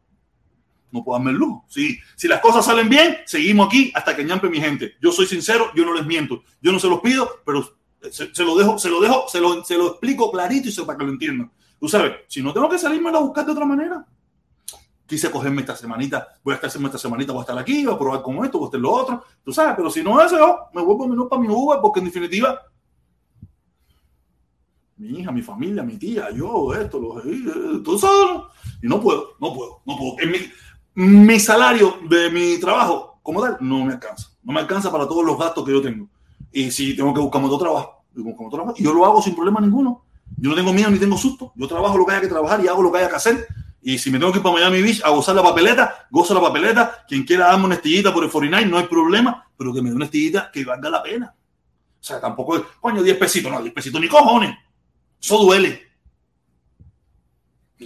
no 0.95 1.03
puedo 1.03 1.19
darme 1.19 1.33
el 1.33 1.37
lujo. 1.37 1.65
Si, 1.69 1.99
si 2.15 2.29
las 2.29 2.41
cosas 2.41 2.65
salen 2.65 2.89
bien, 2.89 3.17
seguimos 3.27 3.67
aquí 3.67 3.93
hasta 3.95 4.15
que 4.15 4.25
ñampe 4.25 4.49
mi 4.49 4.61
gente. 4.61 4.95
Yo 5.03 5.11
soy 5.11 5.27
sincero, 5.27 5.71
yo 5.75 5.85
no 5.85 5.93
les 5.93 6.07
miento. 6.07 6.45
Yo 6.63 6.71
no 6.71 6.79
se 6.79 6.89
los 6.89 7.01
pido, 7.01 7.29
pero 7.45 7.69
se, 8.11 8.33
se 8.33 8.45
lo 8.45 8.57
dejo, 8.57 8.79
se 8.79 8.89
lo 8.89 9.01
dejo, 9.01 9.25
se 9.29 9.41
lo, 9.41 9.65
se 9.65 9.77
lo 9.77 9.89
explico 9.89 10.31
clarito 10.31 10.69
y 10.69 10.73
se, 10.73 10.85
para 10.85 10.97
que 10.97 11.05
lo 11.05 11.11
entiendan. 11.11 11.51
Tú 11.81 11.89
sabes, 11.89 12.13
si 12.29 12.43
no 12.43 12.53
tengo 12.53 12.69
que 12.69 12.79
salirme 12.79 13.11
a 13.11 13.19
buscar 13.19 13.45
de 13.45 13.53
otra 13.53 13.67
manera, 13.67 14.07
quise 15.05 15.31
cogerme 15.31 15.63
esta 15.63 15.77
semanita, 15.77 16.29
voy 16.43 16.53
a 16.53 16.55
estar 16.55 16.71
esta 16.71 16.99
semanita, 16.99 17.33
voy 17.33 17.41
a 17.41 17.43
estar 17.43 17.59
aquí, 17.59 17.85
voy 17.85 17.95
a 17.95 17.99
probar 17.99 18.23
con 18.23 18.45
esto, 18.45 18.59
voy 18.59 18.67
a 18.67 18.69
estar 18.69 18.81
lo 18.81 18.93
otro, 18.93 19.25
tú 19.45 19.53
sabes, 19.53 19.75
pero 19.77 19.91
si 19.91 20.03
no 20.03 20.21
es 20.21 20.33
eso, 20.33 20.61
me 20.73 20.81
vuelvo 20.81 21.09
menos 21.09 21.27
para 21.29 21.43
mi 21.43 21.49
Uber, 21.49 21.81
porque 21.83 21.99
en 21.99 22.07
definitiva 22.07 22.61
mi 24.97 25.19
hija, 25.19 25.33
mi 25.33 25.43
familia, 25.43 25.83
mi 25.83 25.97
tía, 25.97 26.31
yo, 26.31 26.73
esto, 26.73 27.01
lo, 27.01 27.83
todo 27.83 27.97
eso, 27.97 28.51
y 28.83 28.87
no 28.87 29.01
puedo, 29.01 29.35
no 29.41 29.53
puedo, 29.53 29.83
no 29.85 29.97
puedo. 29.97 30.17
Mi, 30.95 31.41
salario 31.41 31.99
de 32.09 32.31
mi 32.31 32.59
trabajo, 32.59 33.19
como 33.23 33.43
tal, 33.43 33.57
no 33.61 33.85
me 33.85 33.95
alcanza. 33.95 34.29
No 34.43 34.53
me 34.53 34.61
alcanza 34.61 34.93
para 34.93 35.07
todos 35.07 35.25
los 35.25 35.39
gastos 35.39 35.65
que 35.65 35.73
yo 35.73 35.83
tengo. 35.83 36.09
Y 36.53 36.71
si 36.71 36.97
tengo 36.97 37.13
que 37.13 37.21
buscar 37.21 37.43
otro 37.43 37.59
trabajo, 37.59 38.05
otro 38.15 38.51
trabajo, 38.51 38.75
y 38.77 38.85
yo 38.85 38.93
lo 38.93 39.05
hago 39.05 39.23
sin 39.23 39.35
problema 39.35 39.61
ninguno. 39.61 40.05
Yo 40.37 40.51
no 40.51 40.57
tengo 40.57 40.73
miedo 40.73 40.91
ni 40.91 40.99
tengo 40.99 41.17
susto. 41.17 41.53
Yo 41.57 41.67
trabajo 41.67 41.99
lo 41.99 42.07
que 42.07 42.13
haya 42.13 42.21
que 42.21 42.29
trabajar 42.29 42.63
y 42.65 42.69
hago 42.69 42.83
lo 42.83 42.93
que 42.93 42.99
haya 42.99 43.09
que 43.09 43.17
hacer. 43.17 43.47
Y 43.83 43.99
si 43.99 44.11
me 44.11 44.19
tengo 44.19 44.33
que 44.33 44.39
ir 44.39 44.43
para 44.43 44.55
Miami 44.55 44.83
Beach 44.83 45.03
a 45.05 45.11
gozar 45.11 45.35
la 45.35 45.43
papeleta, 45.43 46.07
gozo 46.11 46.35
la 46.35 46.41
papeleta. 46.41 47.05
Quien 47.07 47.25
quiera 47.25 47.47
darme 47.47 47.67
una 47.67 47.75
estillita 47.75 48.13
por 48.13 48.25
el 48.25 48.31
49, 48.31 48.71
no 48.71 48.79
hay 48.79 48.87
problema, 48.87 49.47
pero 49.57 49.73
que 49.73 49.83
me 49.83 49.91
dé 49.91 49.97
una 49.97 50.07
estillita 50.07 50.51
que 50.51 50.65
valga 50.65 50.89
la 50.89 51.03
pena. 51.03 51.35
O 52.01 52.07
sea, 52.07 52.21
tampoco 52.21 52.57
es, 52.57 52.63
coño, 52.81 53.03
10 53.03 53.17
pesitos, 53.17 53.53
no, 53.53 53.63
10 53.63 53.75
pesitos 53.75 54.01
ni 54.01 54.09
cojones. 54.09 54.57
Eso 55.21 55.39
duele. 55.39 55.83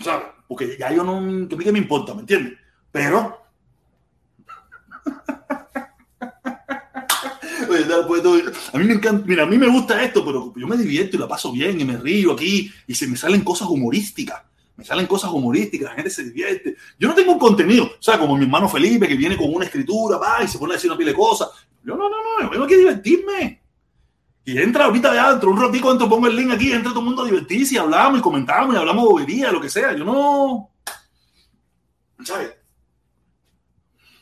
¿Sabes? 0.02 0.26
Porque 0.46 0.76
ya 0.78 0.92
yo 0.92 1.04
no. 1.04 1.48
Que 1.48 1.54
a 1.54 1.58
mí 1.58 1.64
que 1.64 1.72
me 1.72 1.78
importa, 1.78 2.14
¿me 2.14 2.20
entiendes? 2.20 2.57
Pero. 2.92 3.38
a 8.72 8.78
mí 8.78 8.84
me 8.84 8.94
encanta, 8.94 9.24
mira, 9.26 9.42
a 9.42 9.46
mí 9.46 9.58
me 9.58 9.68
gusta 9.68 10.02
esto, 10.02 10.24
pero 10.24 10.52
yo 10.56 10.66
me 10.66 10.76
divierto 10.76 11.16
y 11.16 11.20
la 11.20 11.28
paso 11.28 11.52
bien 11.52 11.80
y 11.80 11.84
me 11.84 11.96
río 11.96 12.32
aquí 12.32 12.72
y 12.86 12.94
se 12.94 13.06
me 13.06 13.16
salen 13.16 13.42
cosas 13.42 13.68
humorísticas. 13.68 14.42
me 14.76 14.84
salen 14.84 15.06
cosas 15.06 15.30
humorísticas, 15.30 15.90
la 15.90 15.94
gente 15.94 16.10
se 16.10 16.24
divierte. 16.24 16.76
Yo 16.98 17.08
no 17.08 17.14
tengo 17.14 17.32
un 17.32 17.38
contenido, 17.38 17.84
o 17.84 18.02
sea, 18.02 18.18
como 18.18 18.36
mi 18.36 18.44
hermano 18.44 18.68
Felipe 18.68 19.08
que 19.08 19.16
viene 19.16 19.36
con 19.36 19.52
una 19.52 19.66
escritura, 19.66 20.16
va 20.18 20.42
y 20.42 20.48
se 20.48 20.58
pone 20.58 20.72
a 20.72 20.76
decir 20.76 20.90
una 20.90 20.98
pila 20.98 21.10
de 21.10 21.16
cosas. 21.16 21.48
Yo 21.84 21.96
no, 21.96 22.08
no, 22.08 22.16
no, 22.22 22.42
yo 22.42 22.50
vengo 22.50 22.64
aquí 22.64 22.74
a 22.74 22.78
divertirme. 22.78 23.62
Y 24.44 24.58
entra 24.58 24.86
ahorita 24.86 25.12
de 25.12 25.18
adentro, 25.18 25.50
un 25.50 25.60
ratico 25.60 25.92
entro, 25.92 26.08
pongo 26.08 26.26
el 26.26 26.34
link 26.34 26.52
aquí, 26.52 26.72
entra 26.72 26.90
todo 26.90 27.00
el 27.00 27.06
mundo 27.06 27.22
a 27.22 27.26
divertirse 27.26 27.74
y 27.74 27.78
hablamos 27.78 28.18
y 28.18 28.22
comentamos 28.22 28.74
y 28.74 28.78
hablamos 28.78 29.04
bobería, 29.04 29.52
lo 29.52 29.60
que 29.60 29.68
sea. 29.68 29.94
Yo 29.94 30.04
no. 30.04 30.70
¿Sabes? 32.24 32.57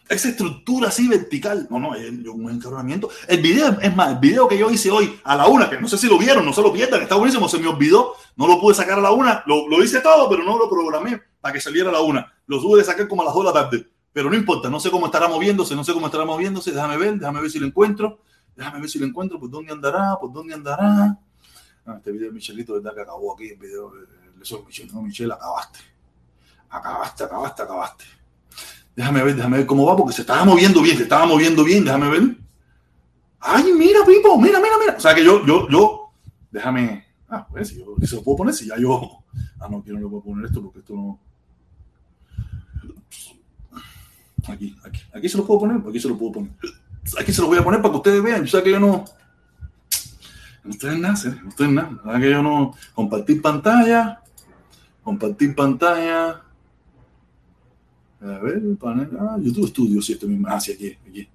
Esa 0.09 0.29
estructura 0.29 0.89
así 0.89 1.09
vertical. 1.09 1.67
No, 1.71 1.79
no, 1.79 1.95
es 1.95 2.11
un 2.11 2.51
encabronamiento. 2.51 3.11
El 3.27 3.43
video, 3.43 3.79
es 3.81 3.97
más, 3.97 4.13
el 4.13 4.19
video 4.19 4.47
que 4.47 4.57
yo 4.57 4.71
hice 4.71 4.91
hoy 4.91 5.19
a 5.25 5.35
la 5.35 5.49
una, 5.49 5.69
que 5.69 5.81
no 5.81 5.89
sé 5.89 5.99
si 5.99 6.07
lo 6.07 6.19
vieron, 6.19 6.45
no 6.45 6.53
se 6.53 6.63
lo 6.63 6.73
pierdan, 6.73 7.03
está 7.03 7.17
buenísimo, 7.17 7.49
se 7.49 7.59
me 7.59 7.67
olvidó, 7.67 8.15
no 8.37 8.47
lo 8.47 8.61
pude 8.61 8.75
sacar 8.75 8.99
a 8.99 9.03
la 9.03 9.11
una, 9.11 9.43
lo, 9.47 9.69
lo 9.69 9.83
hice 9.83 10.01
todo, 10.01 10.29
pero 10.29 10.45
no 10.45 10.57
lo 10.59 10.71
programé 10.71 11.21
para 11.41 11.53
que 11.53 11.61
saliera 11.61 11.91
a 11.91 11.93
la 11.93 12.01
una. 12.01 12.33
Lo 12.47 12.61
tuve 12.61 12.79
de 12.79 12.85
sacar 12.85 13.09
como 13.09 13.23
a 13.23 13.25
las 13.25 13.35
dos 13.35 13.45
de 13.45 13.53
la 13.53 13.53
tarde. 13.53 13.89
Pero 14.13 14.31
no 14.31 14.37
importa, 14.37 14.71
no 14.71 14.81
sé 14.81 14.91
cómo 14.91 15.07
estará 15.07 15.29
moviéndose, 15.29 15.75
no 15.75 15.85
sé 15.85 15.93
cómo 15.93 16.07
estará 16.07 16.25
moviéndose, 16.25 16.71
déjame 16.71 16.97
ver, 16.97 17.19
déjame 17.19 17.41
ver 17.41 17.51
si 17.51 17.59
lo 17.59 17.67
encuentro, 17.67 18.21
déjame 18.55 18.81
ver 18.81 18.89
si 18.89 18.99
lo 18.99 19.07
encuentro, 19.07 19.39
por 19.39 19.51
dónde 19.51 19.73
andará, 19.73 20.17
por 20.21 20.33
dónde 20.33 20.55
andará. 20.55 21.19
Ah, 21.85 21.95
este 21.99 22.13
video 22.13 22.29
de 22.29 22.33
Michelito, 22.33 22.75
¿verdad? 22.75 22.95
Que 22.95 23.03
acabó 23.03 23.35
aquí, 23.35 23.49
el 23.49 23.59
video 23.59 23.91
de 23.91 24.07
eso 24.43 24.63
Michel, 24.65 24.89
no, 24.93 25.03
Michel, 25.03 25.31
acabaste. 25.33 25.81
Acabaste, 26.71 27.25
acabaste, 27.25 27.63
acabaste. 27.63 28.05
Déjame 28.97 29.23
ver, 29.23 29.37
déjame 29.37 29.59
ver 29.59 29.67
cómo 29.67 29.85
va, 29.85 29.95
porque 29.95 30.15
se 30.15 30.23
estaba 30.23 30.43
moviendo 30.45 30.81
bien, 30.81 30.97
se 30.97 31.03
estaba 31.03 31.27
moviendo 31.27 31.63
bien, 31.63 31.85
déjame 31.85 32.09
ver. 32.09 32.37
Ay, 33.39 33.73
mira, 33.77 34.01
Pipo, 34.07 34.41
mira, 34.41 34.59
mira, 34.59 34.75
mira. 34.81 34.97
O 34.97 35.01
sea 35.01 35.15
que 35.15 35.23
yo, 35.23 35.45
yo, 35.45 35.69
yo, 35.69 36.11
déjame. 36.51 37.05
Ah, 37.29 37.47
pues 37.47 37.69
si 37.69 37.79
yo 37.79 37.95
se 38.03 38.17
lo 38.17 38.23
puedo 38.23 38.39
poner, 38.39 38.55
si 38.55 38.67
ya 38.67 38.79
yo. 38.79 39.23
Ah, 39.61 39.69
no, 39.69 39.79
aquí 39.79 39.91
no 39.91 40.01
le 40.01 40.07
puedo 40.07 40.23
poner 40.23 40.47
esto 40.47 40.63
porque 40.63 40.79
esto 40.79 40.95
no. 40.95 41.21
Aquí, 44.49 44.75
aquí, 44.83 45.01
aquí 45.13 45.29
se 45.29 45.37
lo 45.37 45.47
puedo 45.47 45.61
poner, 45.61 45.83
aquí 45.87 46.01
se 46.01 46.09
lo 46.09 46.17
puedo 46.17 46.33
poner. 46.33 46.53
Aquí 47.21 47.33
se 47.33 47.43
lo 47.43 47.49
voy 47.49 47.59
a 47.59 47.65
poner 47.65 47.83
para 47.83 47.93
que 47.93 47.97
ustedes 47.99 48.23
vean. 48.23 48.45
Yo 48.45 48.59
sé 48.59 48.63
que 48.65 48.71
yo 48.71 48.81
no. 48.81 49.05
No 50.65 50.71
estoy 50.71 50.99
nada, 50.99 51.15
no 51.43 51.49
estoy 51.51 51.67
en 51.69 51.75
nada. 51.75 52.21
que 52.21 52.31
yo 52.31 52.43
no. 52.43 52.75
Compartir 52.95 53.43
pantalla. 53.43 54.21
Compartir 55.03 55.55
pantalla. 55.55 56.46
A 58.21 58.39
ver, 58.39 58.63
panel. 58.81 59.11
Ah, 59.21 59.37
YouTube 59.41 59.69
Studio, 59.69 60.01
sí, 60.01 60.15
este 60.15 60.27
mismo. 60.27 60.47
Ah, 60.49 60.61
sí, 60.61 60.73
aquí, 60.73 60.97
aquí. 61.09 61.29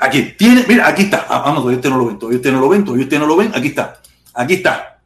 Aquí, 0.00 0.34
tiene, 0.38 0.64
mira, 0.66 0.88
aquí 0.88 1.02
está. 1.02 1.26
Ah, 1.28 1.42
no, 1.48 1.56
todavía 1.56 1.76
este 1.76 1.90
no 1.90 1.98
lo 1.98 2.06
ven, 2.06 2.18
todavía 2.18 2.36
este 2.36 2.50
no 2.52 2.60
lo 2.60 2.68
ven, 2.68 2.84
todavía 2.84 3.04
este 3.04 3.18
no 3.18 3.26
lo 3.26 3.36
ven. 3.36 3.52
Aquí 3.54 3.68
está, 3.68 4.00
aquí 4.32 4.54
está. 4.54 5.02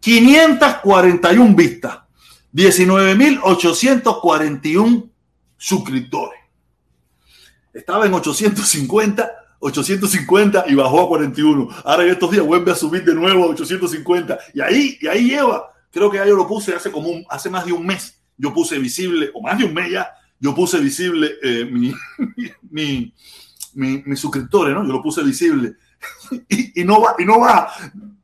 541 0.00 1.54
vistas, 1.54 2.00
19.841 2.52 5.08
suscriptores. 5.56 6.40
Estaba 7.72 8.04
en 8.04 8.12
850, 8.12 9.30
850 9.60 10.64
y 10.68 10.74
bajó 10.74 11.02
a 11.02 11.08
41. 11.08 11.68
Ahora 11.84 12.02
en 12.02 12.10
estos 12.10 12.32
días 12.32 12.44
vuelve 12.44 12.72
a 12.72 12.74
subir 12.74 13.04
de 13.04 13.14
nuevo 13.14 13.44
a 13.44 13.46
850. 13.46 14.38
Y 14.54 14.60
ahí, 14.60 14.98
y 15.00 15.06
ahí 15.06 15.30
lleva, 15.30 15.72
creo 15.90 16.10
que 16.10 16.18
ya 16.18 16.26
yo 16.26 16.36
lo 16.36 16.48
puse 16.48 16.74
hace 16.74 16.90
como 16.90 17.08
un, 17.08 17.24
hace 17.30 17.48
más 17.48 17.64
de 17.64 17.72
un 17.72 17.86
mes 17.86 18.21
yo 18.36 18.52
puse 18.52 18.78
visible, 18.78 19.30
o 19.34 19.42
más 19.42 19.58
de 19.58 19.64
un 19.64 19.74
mes 19.74 19.90
ya, 19.90 20.12
yo 20.38 20.54
puse 20.54 20.80
visible 20.80 21.32
eh, 21.42 21.64
mi, 21.64 21.92
mi, 22.70 23.14
mi, 23.74 24.02
mis 24.04 24.20
suscriptores, 24.20 24.74
¿no? 24.74 24.84
Yo 24.84 24.92
lo 24.92 25.02
puse 25.02 25.22
visible. 25.22 25.74
Y, 26.48 26.80
y, 26.80 26.84
no 26.84 27.00
va, 27.00 27.14
y 27.18 27.24
no 27.24 27.38
va 27.38 27.72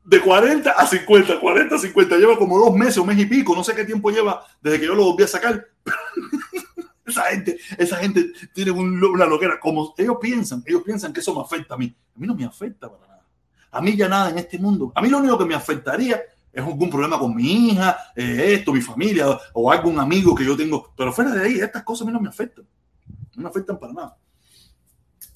de 0.09 0.19
40 0.19 0.71
a 0.71 0.87
50, 0.87 1.39
40 1.39 1.75
a 1.75 1.79
50. 1.79 2.17
Lleva 2.17 2.37
como 2.37 2.57
dos 2.57 2.75
meses, 2.75 2.97
un 2.97 3.07
mes 3.07 3.19
y 3.19 3.25
pico, 3.25 3.55
no 3.55 3.63
sé 3.63 3.75
qué 3.75 3.85
tiempo 3.85 4.09
lleva 4.09 4.43
desde 4.59 4.79
que 4.79 4.87
yo 4.87 4.95
lo 4.95 5.05
volví 5.05 5.23
a 5.23 5.27
sacar. 5.27 5.67
esa 7.05 7.23
gente, 7.25 7.59
esa 7.77 7.97
gente 7.97 8.31
tiene 8.53 8.71
una 8.71 9.25
loquera. 9.25 9.59
Como 9.59 9.93
ellos 9.97 10.17
piensan, 10.19 10.63
ellos 10.65 10.81
piensan 10.83 11.13
que 11.13 11.19
eso 11.19 11.35
me 11.35 11.41
afecta 11.41 11.75
a 11.75 11.77
mí. 11.77 11.95
A 12.15 12.19
mí 12.19 12.25
no 12.25 12.33
me 12.33 12.43
afecta 12.43 12.89
para 12.89 13.07
nada. 13.07 13.23
A 13.71 13.81
mí 13.81 13.95
ya 13.95 14.09
nada 14.09 14.31
en 14.31 14.39
este 14.39 14.57
mundo. 14.57 14.91
A 14.95 15.01
mí 15.01 15.09
lo 15.09 15.19
único 15.19 15.37
que 15.37 15.45
me 15.45 15.55
afectaría 15.55 16.19
es 16.51 16.63
algún 16.63 16.89
problema 16.89 17.19
con 17.19 17.35
mi 17.35 17.69
hija, 17.69 17.97
esto, 18.15 18.73
mi 18.73 18.81
familia 18.81 19.37
o 19.53 19.71
algún 19.71 19.99
amigo 19.99 20.33
que 20.33 20.45
yo 20.45 20.57
tengo. 20.57 20.93
Pero 20.95 21.13
fuera 21.13 21.31
de 21.31 21.43
ahí, 21.45 21.59
estas 21.59 21.83
cosas 21.83 22.03
a 22.03 22.05
mí 22.05 22.13
no 22.13 22.19
me 22.19 22.29
afectan. 22.29 22.65
No 23.35 23.43
me 23.43 23.49
afectan 23.49 23.79
para 23.79 23.93
nada. 23.93 24.17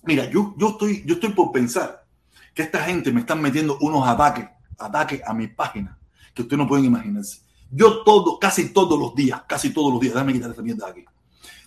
Mira, 0.03 0.29
yo, 0.29 0.53
yo, 0.57 0.69
estoy, 0.69 1.03
yo 1.05 1.15
estoy 1.15 1.29
por 1.29 1.51
pensar 1.51 2.05
que 2.53 2.63
esta 2.63 2.83
gente 2.83 3.11
me 3.11 3.21
están 3.21 3.41
metiendo 3.41 3.77
unos 3.79 4.07
ataques, 4.07 4.47
ataques 4.77 5.21
a 5.25 5.33
mi 5.33 5.47
página 5.47 5.97
que 6.33 6.41
ustedes 6.41 6.57
no 6.57 6.67
pueden 6.67 6.85
imaginarse. 6.85 7.41
Yo 7.69 8.03
todo, 8.03 8.39
casi 8.39 8.73
todos 8.73 8.99
los 8.99 9.15
días, 9.15 9.43
casi 9.47 9.71
todos 9.71 9.91
los 9.91 10.01
días, 10.01 10.13
déjame 10.13 10.33
quitar 10.33 10.49
esta 10.49 10.61
mierda 10.61 10.85
de 10.85 10.91
aquí. 10.91 11.05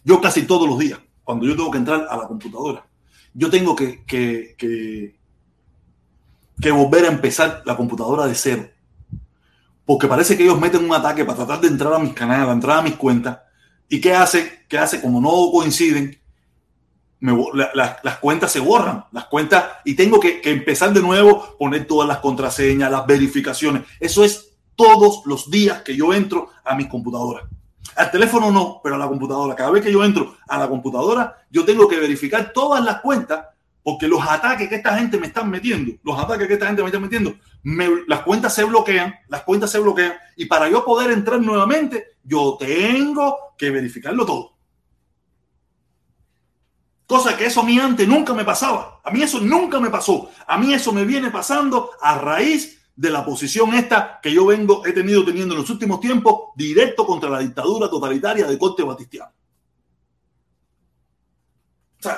Yo 0.04 0.20
casi 0.20 0.42
todos 0.42 0.68
los 0.68 0.78
días, 0.78 1.00
cuando 1.24 1.46
yo 1.46 1.56
tengo 1.56 1.70
que 1.70 1.78
entrar 1.78 2.06
a 2.08 2.16
la 2.16 2.28
computadora, 2.28 2.86
yo 3.32 3.50
tengo 3.50 3.74
que, 3.74 4.04
que, 4.04 4.54
que 6.60 6.70
volver 6.70 7.04
a 7.04 7.08
empezar 7.08 7.62
la 7.64 7.76
computadora 7.76 8.26
de 8.26 8.34
cero 8.34 8.68
porque 9.86 10.08
parece 10.08 10.36
que 10.36 10.42
ellos 10.42 10.60
meten 10.60 10.84
un 10.84 10.94
ataque 10.94 11.24
para 11.24 11.38
tratar 11.38 11.60
de 11.60 11.68
entrar 11.68 11.94
a 11.94 11.98
mis 11.98 12.12
canales, 12.12 12.52
entrar 12.52 12.78
a 12.78 12.82
mis 12.82 12.96
cuentas. 12.96 13.38
¿Y 13.88 14.00
qué 14.00 14.14
hace? 14.14 14.64
¿Qué 14.68 14.76
hace? 14.76 15.00
Como 15.00 15.20
no 15.20 15.50
coinciden, 15.52 16.20
las 17.20 18.18
cuentas 18.20 18.50
se 18.50 18.58
borran, 18.60 19.04
las 19.12 19.26
cuentas, 19.26 19.64
y 19.84 19.94
tengo 19.94 20.18
que, 20.18 20.40
que, 20.40 20.50
empezar 20.50 20.92
de 20.92 21.00
nuevo, 21.00 21.56
poner 21.56 21.86
todas 21.86 22.08
las 22.08 22.18
contraseñas, 22.18 22.90
las 22.90 23.06
verificaciones. 23.06 23.82
Eso 24.00 24.24
es 24.24 24.56
todos 24.74 25.22
los 25.24 25.50
días 25.50 25.82
que 25.82 25.96
yo 25.96 26.12
entro 26.12 26.50
a 26.64 26.74
mi 26.74 26.88
computadora. 26.88 27.48
Al 27.94 28.10
teléfono 28.10 28.50
no, 28.50 28.80
pero 28.82 28.96
a 28.96 28.98
la 28.98 29.08
computadora. 29.08 29.54
Cada 29.54 29.70
vez 29.70 29.84
que 29.84 29.92
yo 29.92 30.04
entro 30.04 30.36
a 30.48 30.58
la 30.58 30.68
computadora, 30.68 31.46
yo 31.50 31.64
tengo 31.64 31.86
que 31.86 31.98
verificar 31.98 32.52
todas 32.52 32.84
las 32.84 33.00
cuentas 33.00 33.46
porque 33.86 34.08
los 34.08 34.20
ataques 34.20 34.68
que 34.68 34.74
esta 34.74 34.98
gente 34.98 35.16
me 35.16 35.28
están 35.28 35.48
metiendo, 35.48 35.92
los 36.02 36.18
ataques 36.18 36.48
que 36.48 36.54
esta 36.54 36.66
gente 36.66 36.82
me 36.82 36.88
está 36.88 36.98
metiendo, 36.98 37.36
las 38.08 38.22
cuentas 38.22 38.52
se 38.52 38.64
bloquean, 38.64 39.14
las 39.28 39.44
cuentas 39.44 39.70
se 39.70 39.78
bloquean, 39.78 40.12
y 40.34 40.46
para 40.46 40.68
yo 40.68 40.84
poder 40.84 41.12
entrar 41.12 41.40
nuevamente, 41.40 42.16
yo 42.24 42.56
tengo 42.58 43.54
que 43.56 43.70
verificarlo 43.70 44.26
todo. 44.26 44.56
Cosa 47.06 47.36
que 47.36 47.46
eso 47.46 47.60
a 47.60 47.64
mí 47.64 47.78
antes 47.78 48.08
nunca 48.08 48.34
me 48.34 48.44
pasaba. 48.44 49.00
A 49.04 49.12
mí 49.12 49.22
eso 49.22 49.38
nunca 49.38 49.78
me 49.78 49.88
pasó. 49.88 50.30
A 50.48 50.58
mí 50.58 50.74
eso 50.74 50.92
me 50.92 51.04
viene 51.04 51.30
pasando 51.30 51.92
a 52.00 52.18
raíz 52.18 52.90
de 52.96 53.10
la 53.10 53.24
posición 53.24 53.72
esta 53.72 54.18
que 54.20 54.32
yo 54.32 54.46
vengo, 54.46 54.84
he 54.84 54.90
tenido 54.90 55.24
teniendo 55.24 55.54
en 55.54 55.60
los 55.60 55.70
últimos 55.70 56.00
tiempos, 56.00 56.50
directo 56.56 57.06
contra 57.06 57.30
la 57.30 57.38
dictadura 57.38 57.88
totalitaria 57.88 58.48
de 58.48 58.58
corte 58.58 58.82
batistiano 58.82 59.30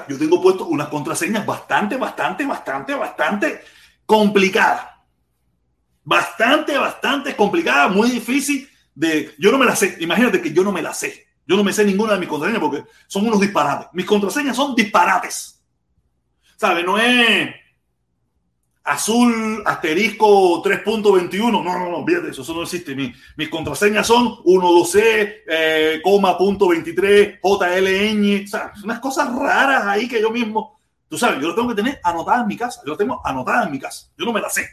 yo 0.08 0.18
tengo 0.18 0.40
puesto 0.40 0.66
unas 0.66 0.88
contraseñas 0.88 1.44
bastante, 1.44 1.96
bastante, 1.96 2.44
bastante, 2.44 2.94
bastante 2.94 3.60
complicadas. 4.06 4.86
Bastante, 6.04 6.78
bastante 6.78 7.36
complicada, 7.36 7.88
muy 7.88 8.10
difícil 8.10 8.68
de... 8.94 9.34
Yo 9.38 9.52
no 9.52 9.58
me 9.58 9.66
la 9.66 9.76
sé. 9.76 9.96
Imagínate 10.00 10.40
que 10.40 10.52
yo 10.52 10.64
no 10.64 10.72
me 10.72 10.82
la 10.82 10.94
sé. 10.94 11.26
Yo 11.46 11.56
no 11.56 11.64
me 11.64 11.72
sé 11.72 11.84
ninguna 11.84 12.14
de 12.14 12.20
mis 12.20 12.28
contraseñas 12.28 12.60
porque 12.60 12.84
son 13.06 13.26
unos 13.26 13.40
disparates. 13.40 13.88
Mis 13.92 14.06
contraseñas 14.06 14.56
son 14.56 14.74
disparates. 14.74 15.62
¿Sabe? 16.56 16.82
No 16.82 16.98
es 16.98 17.54
azul 18.88 19.62
asterisco 19.64 20.62
3.21. 20.62 21.50
No, 21.50 21.62
no, 21.62 21.90
no, 21.90 22.06
fíjate, 22.06 22.30
eso, 22.30 22.42
eso 22.42 22.54
no 22.54 22.62
existe. 22.62 22.94
mis 22.94 23.48
contraseñas 23.48 24.06
son 24.06 24.42
12C, 24.44 25.42
eh, 25.46 26.00
coma, 26.02 26.36
punto 26.36 26.68
23, 26.68 27.38
JLN. 27.42 28.44
O 28.44 28.46
sea, 28.46 28.72
unas 28.82 28.98
cosas 29.00 29.34
raras 29.34 29.86
ahí 29.86 30.08
que 30.08 30.20
yo 30.20 30.30
mismo, 30.30 30.80
tú 31.08 31.18
sabes, 31.18 31.40
yo 31.40 31.48
lo 31.48 31.54
tengo 31.54 31.68
que 31.68 31.74
tener 31.74 32.00
anotada 32.02 32.42
en 32.42 32.46
mi 32.46 32.56
casa. 32.56 32.80
Yo 32.84 32.92
lo 32.92 32.96
tengo 32.96 33.20
anotada 33.24 33.64
en 33.64 33.72
mi 33.72 33.78
casa. 33.78 34.10
Yo 34.16 34.24
no 34.24 34.32
me 34.32 34.40
la 34.40 34.48
sé. 34.48 34.66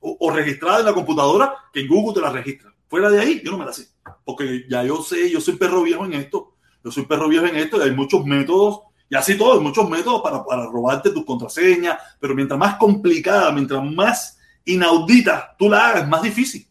O, 0.00 0.16
o 0.20 0.30
registrada 0.30 0.80
en 0.80 0.86
la 0.86 0.92
computadora, 0.92 1.54
que 1.72 1.80
en 1.80 1.88
Google 1.88 2.14
te 2.14 2.20
la 2.20 2.30
registra. 2.30 2.74
Fuera 2.88 3.10
de 3.10 3.20
ahí, 3.20 3.40
yo 3.44 3.52
no 3.52 3.58
me 3.58 3.64
la 3.64 3.72
sé. 3.72 3.88
Porque 4.24 4.64
ya 4.68 4.82
yo 4.82 5.02
sé, 5.02 5.30
yo 5.30 5.40
soy 5.40 5.54
perro 5.56 5.82
viejo 5.82 6.04
en 6.04 6.14
esto. 6.14 6.56
Yo 6.82 6.90
soy 6.90 7.06
perro 7.06 7.28
viejo 7.28 7.46
en 7.46 7.56
esto 7.56 7.78
y 7.78 7.82
hay 7.82 7.92
muchos 7.92 8.24
métodos 8.26 8.80
y 9.14 9.16
así 9.16 9.38
todo, 9.38 9.52
hay 9.52 9.60
muchos 9.60 9.88
métodos 9.88 10.20
para, 10.22 10.44
para 10.44 10.66
robarte 10.66 11.10
tus 11.10 11.24
contraseñas, 11.24 11.96
pero 12.18 12.34
mientras 12.34 12.58
más 12.58 12.74
complicada, 12.74 13.52
mientras 13.52 13.80
más 13.80 14.36
inaudita 14.64 15.54
tú 15.56 15.68
la 15.68 15.90
hagas, 15.90 16.08
más 16.08 16.20
difícil. 16.20 16.66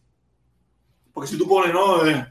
Porque 1.10 1.30
si 1.30 1.38
tú 1.38 1.48
pones, 1.48 1.72
¿no? 1.72 2.06
Eh, 2.06 2.22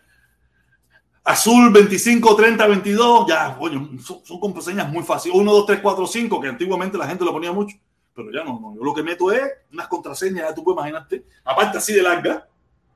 azul 1.24 1.72
25, 1.74 2.36
30, 2.36 2.68
22, 2.68 3.28
ya, 3.28 3.58
coño, 3.58 3.90
son, 4.00 4.40
contraseñas 4.40 4.88
muy 4.88 5.02
fáciles. 5.02 5.36
1, 5.36 5.52
2, 5.52 5.66
3, 5.66 5.80
4, 5.82 6.06
5, 6.06 6.42
que 6.42 6.48
antiguamente 6.48 6.96
la 6.96 7.08
gente 7.08 7.26
lo 7.26 7.32
ponía 7.32 7.52
mucho, 7.52 7.76
pero 8.14 8.32
ya 8.32 8.44
no, 8.44 8.60
no. 8.60 8.76
Yo 8.76 8.84
lo 8.84 8.94
que 8.94 9.02
meto 9.02 9.32
es 9.32 9.42
unas 9.72 9.88
contraseñas, 9.88 10.48
ya 10.48 10.54
tú 10.54 10.64
puedes 10.64 10.78
imaginarte, 10.78 11.26
aparte 11.44 11.80
así 11.80 11.92
de 11.92 12.04
larga, 12.04 12.48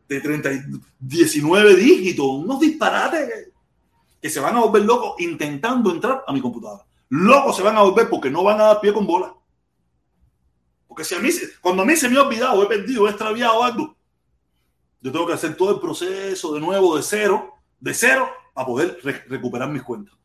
de 0.07 0.21
30, 0.21 0.49
19 0.99 1.75
dígitos, 1.77 2.27
unos 2.27 2.59
disparates 2.59 3.53
que 4.21 4.29
se 4.29 4.39
van 4.39 4.55
a 4.55 4.59
volver 4.59 4.83
locos 4.83 5.19
intentando 5.19 5.89
entrar 5.89 6.23
a 6.27 6.31
mi 6.31 6.41
computadora 6.41 6.86
locos 7.09 7.55
se 7.55 7.63
van 7.63 7.77
a 7.77 7.81
volver 7.81 8.09
porque 8.09 8.29
no 8.29 8.43
van 8.43 8.59
a 8.59 8.65
dar 8.65 8.81
pie 8.81 8.93
con 8.93 9.05
bola. 9.05 9.33
Porque 10.87 11.03
si 11.03 11.15
a 11.15 11.19
mí, 11.19 11.29
cuando 11.61 11.83
a 11.83 11.85
mí 11.85 11.95
se 11.95 12.09
me 12.09 12.17
ha 12.17 12.23
olvidado, 12.23 12.63
he 12.63 12.67
perdido, 12.67 13.07
he 13.07 13.09
extraviado 13.09 13.63
algo, 13.63 13.95
Yo 15.01 15.11
tengo 15.11 15.27
que 15.27 15.33
hacer 15.33 15.55
todo 15.55 15.75
el 15.75 15.79
proceso 15.79 16.53
de 16.53 16.59
nuevo, 16.59 16.97
de 16.97 17.03
cero, 17.03 17.53
de 17.79 17.93
cero, 17.93 18.27
para 18.53 18.65
poder 18.65 18.99
recuperar 19.27 19.69
mis 19.69 19.83
cuentas. 19.83 20.15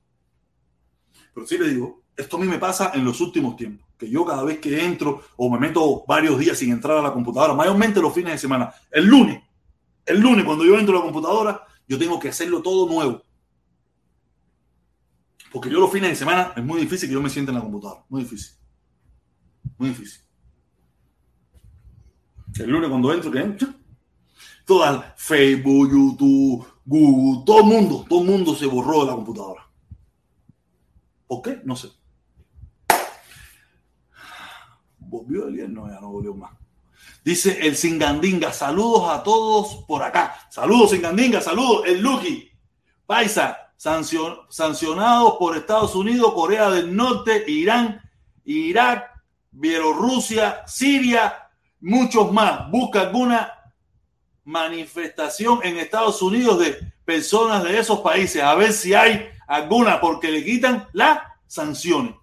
Pero 1.34 1.46
sí 1.46 1.58
le 1.58 1.68
digo, 1.68 2.02
esto 2.16 2.36
a 2.36 2.40
mí 2.40 2.46
me 2.46 2.58
pasa 2.58 2.92
en 2.94 3.04
los 3.04 3.20
últimos 3.20 3.56
tiempos, 3.56 3.86
que 3.98 4.08
yo 4.08 4.24
cada 4.24 4.42
vez 4.42 4.58
que 4.58 4.84
entro 4.84 5.22
o 5.36 5.50
me 5.50 5.58
meto 5.58 6.04
varios 6.06 6.38
días 6.38 6.58
sin 6.58 6.72
entrar 6.72 6.98
a 6.98 7.02
la 7.02 7.12
computadora, 7.12 7.54
mayormente 7.54 8.00
los 8.00 8.14
fines 8.14 8.32
de 8.32 8.38
semana, 8.38 8.72
el 8.90 9.06
lunes, 9.06 9.42
el 10.04 10.20
lunes 10.20 10.44
cuando 10.44 10.64
yo 10.64 10.78
entro 10.78 10.96
a 10.96 10.98
la 10.98 11.04
computadora, 11.04 11.66
yo 11.86 11.98
tengo 11.98 12.18
que 12.18 12.28
hacerlo 12.28 12.62
todo 12.62 12.88
nuevo. 12.88 13.22
Porque 15.53 15.68
yo 15.68 15.78
los 15.78 15.92
fines 15.92 16.11
de 16.11 16.16
semana 16.16 16.53
es 16.57 16.64
muy 16.64 16.80
difícil 16.80 17.09
que 17.09 17.14
yo 17.14 17.20
me 17.20 17.28
sienta 17.28 17.53
en 17.53 17.57
la 17.57 17.62
computadora, 17.62 18.05
muy 18.09 18.22
difícil. 18.22 18.57
Muy 19.76 19.90
difícil. 19.90 20.22
El 22.59 22.70
lunes 22.70 22.88
cuando 22.88 23.12
entro, 23.12 23.30
¿qué 23.30 23.40
entro? 23.40 23.68
Todo 24.64 24.88
el 24.88 25.03
Facebook, 25.16 25.90
YouTube, 25.90 26.66
Google, 26.84 27.44
todo 27.44 27.59
el 27.61 27.64
mundo, 27.64 28.05
todo 28.09 28.22
el 28.22 28.28
mundo 28.28 28.55
se 28.55 28.66
borró 28.66 29.00
de 29.00 29.07
la 29.07 29.14
computadora. 29.14 29.68
¿Por 31.26 31.42
qué? 31.42 31.61
No 31.64 31.76
sé. 31.76 31.88
Volvió 34.98 35.48
el 35.48 35.74
no, 35.74 35.88
ya 35.88 36.00
no 36.00 36.11
volvió 36.11 36.34
más. 36.34 36.53
Dice 37.24 37.66
el 37.66 37.76
Singandinga, 37.76 38.53
saludos 38.53 39.11
a 39.11 39.22
todos 39.22 39.84
por 39.84 40.03
acá. 40.03 40.34
Saludos, 40.50 40.90
Singandinga, 40.90 41.40
saludos. 41.40 41.84
El 41.86 42.00
Lucky, 42.00 42.50
Paisa, 43.07 43.61
sancionados 43.82 45.34
por 45.40 45.56
Estados 45.56 45.96
Unidos, 45.96 46.32
Corea 46.34 46.70
del 46.70 46.94
Norte, 46.94 47.42
Irán, 47.48 48.00
Irak, 48.44 49.10
Bielorrusia, 49.50 50.62
Siria, 50.68 51.48
muchos 51.80 52.30
más. 52.32 52.70
Busca 52.70 53.00
alguna 53.00 53.52
manifestación 54.44 55.58
en 55.64 55.78
Estados 55.78 56.22
Unidos 56.22 56.60
de 56.60 56.92
personas 57.04 57.64
de 57.64 57.76
esos 57.76 57.98
países, 58.00 58.40
a 58.40 58.54
ver 58.54 58.72
si 58.72 58.94
hay 58.94 59.28
alguna, 59.48 60.00
porque 60.00 60.30
le 60.30 60.44
quitan 60.44 60.86
las 60.92 61.18
sanciones. 61.48 62.14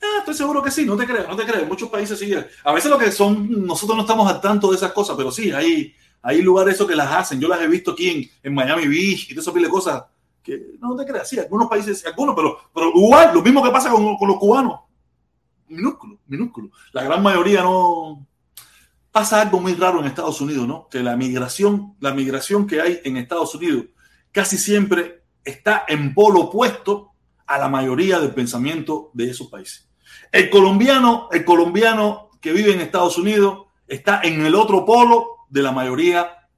Ah, 0.00 0.18
estoy 0.20 0.34
seguro 0.34 0.62
que 0.62 0.70
sí, 0.70 0.84
no 0.84 0.96
te 0.96 1.04
creas, 1.04 1.26
no 1.26 1.34
te 1.34 1.44
creas. 1.44 1.66
Muchos 1.66 1.88
países 1.88 2.16
siguen. 2.16 2.46
A 2.62 2.72
veces 2.72 2.90
lo 2.90 2.98
que 2.98 3.10
son, 3.10 3.66
nosotros 3.66 3.96
no 3.96 4.02
estamos 4.02 4.30
al 4.30 4.40
tanto 4.40 4.70
de 4.70 4.76
esas 4.76 4.92
cosas, 4.92 5.16
pero 5.16 5.32
sí, 5.32 5.50
hay, 5.50 5.96
hay 6.22 6.42
lugares 6.42 6.74
eso 6.74 6.86
que 6.86 6.96
las 6.96 7.10
hacen. 7.10 7.40
Yo 7.40 7.48
las 7.48 7.60
he 7.60 7.68
visto 7.68 7.92
aquí 7.92 8.08
en, 8.08 8.30
en 8.42 8.54
Miami 8.54 8.88
Beach 8.88 9.30
y 9.30 9.34
todo 9.34 9.40
eso 9.40 9.52
de 9.52 9.68
cosas 9.68 10.04
que 10.42 10.76
no 10.80 10.94
te 10.94 11.04
creas, 11.04 11.28
sí, 11.28 11.38
algunos 11.38 11.68
países, 11.68 12.06
algunos, 12.06 12.36
pero, 12.36 12.56
pero 12.72 12.92
igual, 12.94 13.34
lo 13.34 13.42
mismo 13.42 13.62
que 13.62 13.70
pasa 13.70 13.90
con, 13.90 14.16
con 14.16 14.28
los 14.28 14.36
cubanos. 14.36 14.80
Minúsculo, 15.68 16.18
minúsculo. 16.28 16.70
La 16.92 17.02
gran 17.02 17.20
mayoría 17.20 17.62
no, 17.62 18.24
pasa 19.16 19.40
algo 19.40 19.60
muy 19.60 19.72
raro 19.72 19.98
en 19.98 20.04
Estados 20.04 20.42
Unidos, 20.42 20.68
¿no? 20.68 20.88
Que 20.90 21.02
la 21.02 21.16
migración, 21.16 21.96
la 22.00 22.12
migración 22.12 22.66
que 22.66 22.82
hay 22.82 23.00
en 23.02 23.16
Estados 23.16 23.54
Unidos 23.54 23.86
casi 24.30 24.58
siempre 24.58 25.22
está 25.42 25.86
en 25.88 26.12
polo 26.12 26.40
opuesto 26.40 27.12
a 27.46 27.56
la 27.56 27.70
mayoría 27.70 28.20
del 28.20 28.34
pensamiento 28.34 29.10
de 29.14 29.30
esos 29.30 29.48
países. 29.48 29.88
El 30.30 30.50
colombiano, 30.50 31.28
el 31.32 31.46
colombiano 31.46 32.28
que 32.42 32.52
vive 32.52 32.74
en 32.74 32.82
Estados 32.82 33.16
Unidos 33.16 33.68
está 33.88 34.20
en 34.22 34.44
el 34.44 34.54
otro 34.54 34.84
polo 34.84 35.35
de 35.48 35.62
la 35.62 35.72
mayoría 35.72 36.48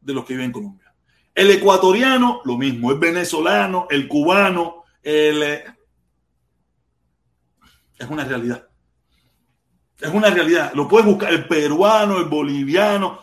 de 0.00 0.14
los 0.14 0.24
que 0.24 0.34
viven 0.34 0.46
en 0.46 0.52
Colombia. 0.52 0.94
El 1.34 1.50
ecuatoriano, 1.50 2.40
lo 2.44 2.58
mismo, 2.58 2.92
el 2.92 2.98
venezolano, 2.98 3.86
el 3.90 4.08
cubano, 4.08 4.84
el... 5.02 5.42
Eh, 5.42 5.64
es 7.98 8.10
una 8.10 8.24
realidad. 8.24 8.68
Es 10.00 10.10
una 10.12 10.30
realidad. 10.30 10.72
Lo 10.74 10.88
puedes 10.88 11.06
buscar 11.06 11.32
el 11.32 11.46
peruano, 11.46 12.18
el 12.18 12.24
boliviano. 12.24 13.20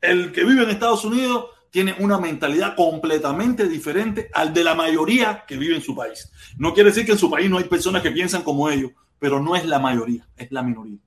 El 0.00 0.32
que 0.32 0.44
vive 0.44 0.62
en 0.62 0.70
Estados 0.70 1.04
Unidos 1.04 1.46
tiene 1.70 1.94
una 1.98 2.18
mentalidad 2.18 2.74
completamente 2.76 3.68
diferente 3.68 4.30
al 4.32 4.54
de 4.54 4.64
la 4.64 4.74
mayoría 4.74 5.44
que 5.46 5.56
vive 5.56 5.76
en 5.76 5.82
su 5.82 5.94
país. 5.94 6.30
No 6.56 6.72
quiere 6.72 6.90
decir 6.90 7.04
que 7.04 7.12
en 7.12 7.18
su 7.18 7.30
país 7.30 7.50
no 7.50 7.58
hay 7.58 7.64
personas 7.64 8.02
que 8.02 8.10
piensan 8.10 8.42
como 8.42 8.70
ellos, 8.70 8.92
pero 9.18 9.40
no 9.40 9.56
es 9.56 9.64
la 9.66 9.78
mayoría, 9.78 10.26
es 10.36 10.50
la 10.50 10.62
minoría. 10.62 10.98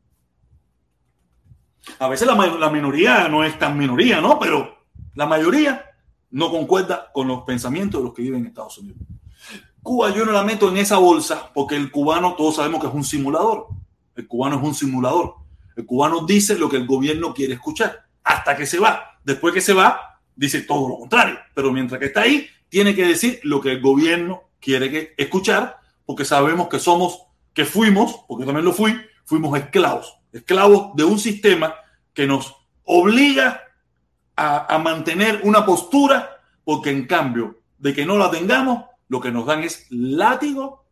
A 2.00 2.08
veces 2.08 2.28
la, 2.28 2.36
la 2.36 2.70
minoría 2.70 3.28
no 3.28 3.44
es 3.44 3.58
tan 3.60 3.78
minoría, 3.78 4.22
¿no? 4.22 4.40
Pero 4.40 4.78
la 5.16 5.26
mayoría 5.26 5.86
no 6.32 6.50
concuerda 6.50 7.12
con 7.14 7.28
los 7.28 7.44
pensamientos 7.44 8.02
de 8.02 8.06
los 8.06 8.14
que 8.14 8.24
viven 8.24 8.42
en 8.42 8.48
Estados 8.48 8.78
Unidos. 8.80 9.00
Cuba 9.82 10.14
yo 10.14 10.26
no 10.26 10.32
la 10.32 10.44
meto 10.44 10.70
en 10.70 10.78
esa 10.78 10.98
bolsa 10.98 11.52
porque 11.54 11.76
el 11.76 11.92
cubano 11.92 12.36
todos 12.36 12.56
sabemos 12.56 12.82
que 12.82 12.88
es 12.88 12.94
un 12.94 13.04
simulador. 13.04 13.68
El 14.16 14.28
cubano 14.28 14.58
es 14.58 14.64
un 14.64 14.74
simulador. 14.74 15.36
El 15.76 15.86
cubano 15.86 16.26
dice 16.26 16.58
lo 16.58 16.70
que 16.70 16.78
el 16.78 16.88
gobierno 16.88 17.34
quiere 17.34 17.56
escuchar 17.56 18.06
hasta 18.24 18.56
que 18.56 18.66
se 18.66 18.80
va. 18.80 19.20
Después 19.24 19.54
que 19.54 19.62
se 19.62 19.74
va, 19.74 20.22
dice 20.36 20.62
todo 20.62 20.88
lo 20.88 21.00
contrario. 21.00 21.38
Pero 21.54 21.72
mientras 21.72 22.00
que 22.00 22.08
está 22.08 22.22
ahí, 22.22 22.48
tiene 22.70 22.96
que 22.96 23.06
decir 23.06 23.40
lo 23.44 23.60
que 23.60 23.72
el 23.72 23.82
gobierno 23.82 24.44
quiere 24.60 25.14
escuchar 25.18 25.78
porque 26.06 26.26
sabemos 26.26 26.68
que 26.70 26.80
somos, 26.80 27.28
que 27.54 27.66
fuimos, 27.66 28.24
porque 28.28 28.46
también 28.46 28.66
lo 28.66 28.74
fui, 28.74 28.96
fuimos 29.26 29.58
esclavos. 29.58 30.18
Esclavos 30.34 30.96
de 30.96 31.06
un 31.06 31.20
sistema 31.20 31.76
que 32.14 32.28
nos 32.28 32.54
obliga 32.84 33.62
a, 34.36 34.76
a 34.76 34.80
mantener 34.80 35.42
una 35.44 35.66
postura 35.66 36.42
porque 36.66 36.90
en 36.90 37.08
cambio 37.08 37.62
de 37.78 37.94
que 37.94 38.06
no 38.06 38.18
la 38.18 38.30
tengamos, 38.30 38.86
lo 39.08 39.22
que 39.22 39.32
nos 39.32 39.46
dan 39.46 39.64
es 39.64 39.86
látigo 39.90 40.84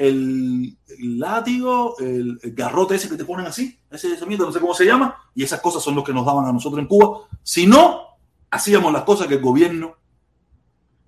el, 0.00 0.78
látigo, 0.98 1.96
el, 1.98 2.38
garrote 2.42 2.94
ese 2.94 3.08
que 3.08 3.16
te 3.16 3.24
ponen 3.24 3.46
así, 3.46 3.78
ese, 3.90 4.12
ese 4.12 4.26
no 4.26 4.52
sé 4.52 4.60
cómo 4.60 4.74
se 4.74 4.86
llama, 4.86 5.16
y 5.34 5.42
esas 5.42 5.60
cosas 5.60 5.82
son 5.82 5.94
los 5.94 6.04
que 6.04 6.12
nos 6.12 6.24
daban 6.24 6.46
a 6.46 6.52
nosotros 6.52 6.80
en 6.80 6.86
Cuba. 6.86 7.20
Si 7.42 7.66
no, 7.66 8.18
hacíamos 8.50 8.92
las 8.92 9.02
cosas 9.02 9.26
que 9.26 9.34
el 9.34 9.42
gobierno 9.42 9.96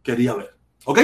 quería 0.02 0.34
ver. 0.34 0.56
¿Ok? 0.84 1.00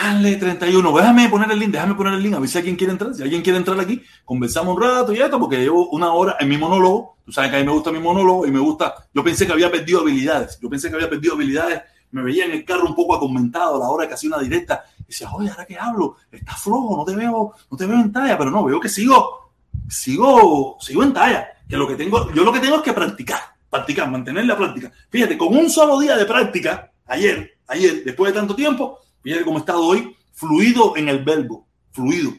Ale 0.00 0.36
31, 0.36 0.96
déjame 0.96 1.28
poner 1.28 1.50
el 1.52 1.58
link, 1.58 1.70
déjame 1.70 1.94
poner 1.94 2.14
el 2.14 2.22
link, 2.22 2.34
a 2.34 2.40
ver 2.40 2.48
si 2.48 2.58
alguien 2.58 2.76
quiere 2.76 2.92
entrar. 2.92 3.14
Si 3.14 3.22
alguien 3.22 3.42
quiere 3.42 3.58
entrar 3.58 3.78
aquí, 3.78 4.02
conversamos 4.24 4.76
un 4.76 4.82
rato 4.82 5.12
y 5.12 5.20
esto, 5.20 5.38
porque 5.38 5.58
llevo 5.58 5.88
una 5.90 6.12
hora 6.12 6.36
en 6.40 6.48
mi 6.48 6.58
monólogo. 6.58 7.16
Tú 7.24 7.32
sabes 7.32 7.50
que 7.50 7.56
a 7.56 7.60
mí 7.60 7.66
me 7.66 7.72
gusta 7.72 7.92
mi 7.92 8.00
monólogo 8.00 8.46
y 8.46 8.50
me 8.50 8.58
gusta. 8.58 8.94
Yo 9.14 9.22
pensé 9.22 9.46
que 9.46 9.52
había 9.52 9.70
perdido 9.70 10.00
habilidades. 10.00 10.58
Yo 10.60 10.68
pensé 10.68 10.88
que 10.90 10.96
había 10.96 11.08
perdido 11.08 11.34
habilidades 11.34 11.82
me 12.14 12.22
veía 12.22 12.44
en 12.44 12.52
el 12.52 12.64
carro 12.64 12.86
un 12.86 12.94
poco 12.94 13.16
acomentado 13.16 13.74
a 13.74 13.78
la 13.80 13.90
hora 13.90 14.06
que 14.06 14.14
hacía 14.14 14.28
una 14.28 14.38
directa. 14.38 14.84
Y 15.00 15.06
decía, 15.06 15.28
oye, 15.32 15.50
ahora 15.50 15.66
que 15.66 15.76
hablo, 15.76 16.16
estás 16.30 16.62
flojo, 16.62 16.96
no 16.96 17.04
te 17.04 17.14
veo, 17.16 17.52
no 17.68 17.76
te 17.76 17.86
veo 17.86 17.96
en 17.96 18.12
talla, 18.12 18.38
pero 18.38 18.52
no, 18.52 18.64
veo 18.64 18.78
que 18.78 18.88
sigo, 18.88 19.52
sigo, 19.88 20.76
sigo 20.80 21.02
en 21.02 21.12
talla. 21.12 21.48
Que 21.68 21.76
lo 21.76 21.88
que 21.88 21.96
tengo, 21.96 22.32
yo 22.32 22.44
lo 22.44 22.52
que 22.52 22.60
tengo 22.60 22.76
es 22.76 22.82
que 22.82 22.92
practicar, 22.92 23.40
practicar, 23.68 24.08
mantener 24.08 24.46
la 24.46 24.56
práctica. 24.56 24.92
Fíjate, 25.10 25.36
con 25.36 25.56
un 25.56 25.68
solo 25.68 25.98
día 25.98 26.16
de 26.16 26.24
práctica, 26.24 26.92
ayer, 27.06 27.58
ayer, 27.66 28.04
después 28.04 28.32
de 28.32 28.38
tanto 28.38 28.54
tiempo, 28.54 29.00
fíjate 29.24 29.44
cómo 29.44 29.56
he 29.56 29.60
estado 29.60 29.82
hoy, 29.82 30.16
fluido 30.32 30.96
en 30.96 31.08
el 31.08 31.24
verbo, 31.24 31.66
fluido. 31.90 32.32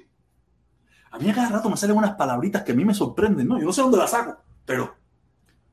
A 1.12 1.18
mí 1.18 1.30
a 1.30 1.34
cada 1.34 1.50
rato 1.50 1.70
me 1.70 1.78
salen 1.78 1.98
unas 1.98 2.16
palabritas 2.16 2.64
que 2.64 2.72
a 2.74 2.76
mí 2.76 2.86
me 2.86 2.94
sorprenden, 2.94 3.48
¿no? 3.48 3.58
Yo 3.58 3.66
no 3.66 3.74
sé 3.74 3.82
dónde 3.82 3.98
las 3.98 4.12
saco, 4.12 4.38
pero 4.66 4.96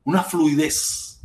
una 0.03 0.23
fluidez. 0.23 1.21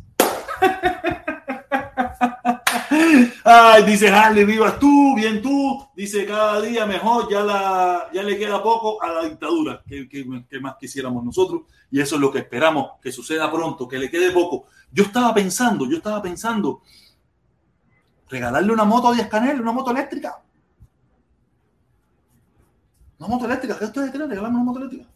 Ay, 3.45 3.85
dice 3.85 4.11
Harley, 4.11 4.45
vivas 4.45 4.79
tú, 4.79 5.15
bien 5.17 5.41
tú. 5.41 5.89
Dice 5.97 6.27
cada 6.27 6.61
día 6.61 6.85
mejor, 6.85 7.31
ya, 7.31 7.43
la, 7.43 8.11
ya 8.13 8.23
le 8.23 8.37
queda 8.37 8.63
poco 8.63 9.03
a 9.03 9.09
la 9.09 9.25
dictadura. 9.25 9.83
que 9.87 10.61
más 10.61 10.77
quisiéramos 10.79 11.25
nosotros? 11.25 11.63
Y 11.91 12.01
eso 12.01 12.17
es 12.17 12.21
lo 12.21 12.31
que 12.31 12.41
esperamos 12.41 12.93
que 13.01 13.11
suceda 13.11 13.51
pronto, 13.51 13.89
que 13.89 13.99
le 13.99 14.11
quede 14.11 14.33
poco. 14.33 14.67
Yo 14.93 15.05
estaba 15.05 15.33
pensando, 15.33 15.87
yo 15.89 15.97
estaba 15.97 16.21
pensando, 16.21 16.83
regalarle 18.29 18.73
una 18.73 18.85
moto 18.85 19.09
a 19.09 19.15
Díaz 19.15 19.29
Canel, 19.29 19.61
una 19.61 19.73
moto 19.73 19.91
eléctrica. 19.91 20.43
Una 23.19 23.29
moto 23.29 23.47
eléctrica, 23.47 23.79
¿qué 23.79 23.85
ustedes 23.87 24.11
creen? 24.11 24.31
Regalarme 24.31 24.57
una 24.57 24.65
moto 24.65 24.79
eléctrica. 24.79 25.09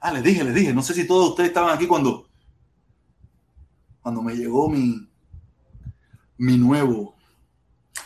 Ah, 0.00 0.12
les 0.12 0.22
dije, 0.22 0.42
les 0.42 0.54
dije, 0.54 0.72
no 0.72 0.82
sé 0.82 0.94
si 0.94 1.06
todos 1.06 1.30
ustedes 1.30 1.48
estaban 1.48 1.74
aquí 1.74 1.86
cuando, 1.86 2.28
cuando 4.00 4.22
me 4.22 4.34
llegó 4.34 4.68
mi, 4.68 5.08
mi 6.38 6.56
nuevo. 6.56 7.14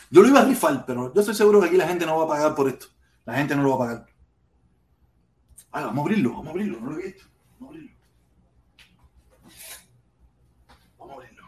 Yo 0.09 0.21
lo 0.21 0.27
iba 0.27 0.41
a 0.41 0.45
rifar, 0.45 0.85
pero 0.85 1.13
yo 1.13 1.21
estoy 1.21 1.35
seguro 1.35 1.59
que 1.59 1.67
aquí 1.67 1.77
la 1.77 1.87
gente 1.87 2.05
no 2.05 2.17
va 2.17 2.25
a 2.25 2.27
pagar 2.27 2.55
por 2.55 2.69
esto. 2.69 2.87
La 3.25 3.35
gente 3.35 3.55
no 3.55 3.63
lo 3.63 3.69
va 3.69 3.75
a 3.75 3.87
pagar. 3.87 4.05
Ah, 5.71 5.81
vamos 5.81 5.97
a 5.97 6.01
abrirlo, 6.01 6.31
vamos 6.31 6.47
a 6.47 6.49
abrirlo, 6.51 6.79
no 6.79 6.91
lo 6.91 6.99
he 6.99 7.05
visto. 7.05 7.25
Vamos 7.59 7.75
a 7.75 7.77
abrirlo. 7.77 7.97
Vamos 10.97 11.11
a 11.11 11.15
abrirlo. 11.15 11.43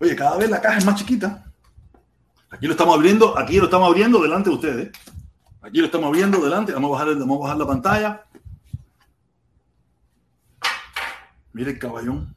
Oye, 0.00 0.14
cada 0.14 0.36
vez 0.36 0.48
la 0.50 0.60
caja 0.60 0.78
es 0.78 0.84
más 0.84 0.96
chiquita. 0.96 1.44
Aquí 2.50 2.66
lo 2.66 2.72
estamos 2.72 2.94
abriendo, 2.94 3.38
aquí 3.38 3.58
lo 3.58 3.64
estamos 3.64 3.88
abriendo 3.88 4.22
delante 4.22 4.50
de 4.50 4.56
ustedes. 4.56 4.98
Aquí 5.60 5.78
lo 5.78 5.86
estamos 5.86 6.06
abriendo 6.06 6.40
delante. 6.40 6.72
Vamos 6.72 6.90
a 6.90 7.04
bajar, 7.04 7.18
vamos 7.18 7.38
a 7.38 7.42
bajar 7.42 7.56
la 7.56 7.66
pantalla. 7.66 8.24
Mire 11.52 11.72
el 11.72 11.78
caballón. 11.78 12.34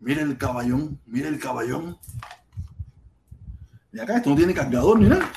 Mira 0.00 0.20
el 0.20 0.36
caballón, 0.36 1.00
mira 1.06 1.28
el 1.28 1.38
caballón. 1.38 1.98
Y 3.92 4.00
acá 4.00 4.16
esto 4.16 4.30
no 4.30 4.36
tiene 4.36 4.52
cargador 4.52 4.98
ni 4.98 5.08
nada. 5.08 5.30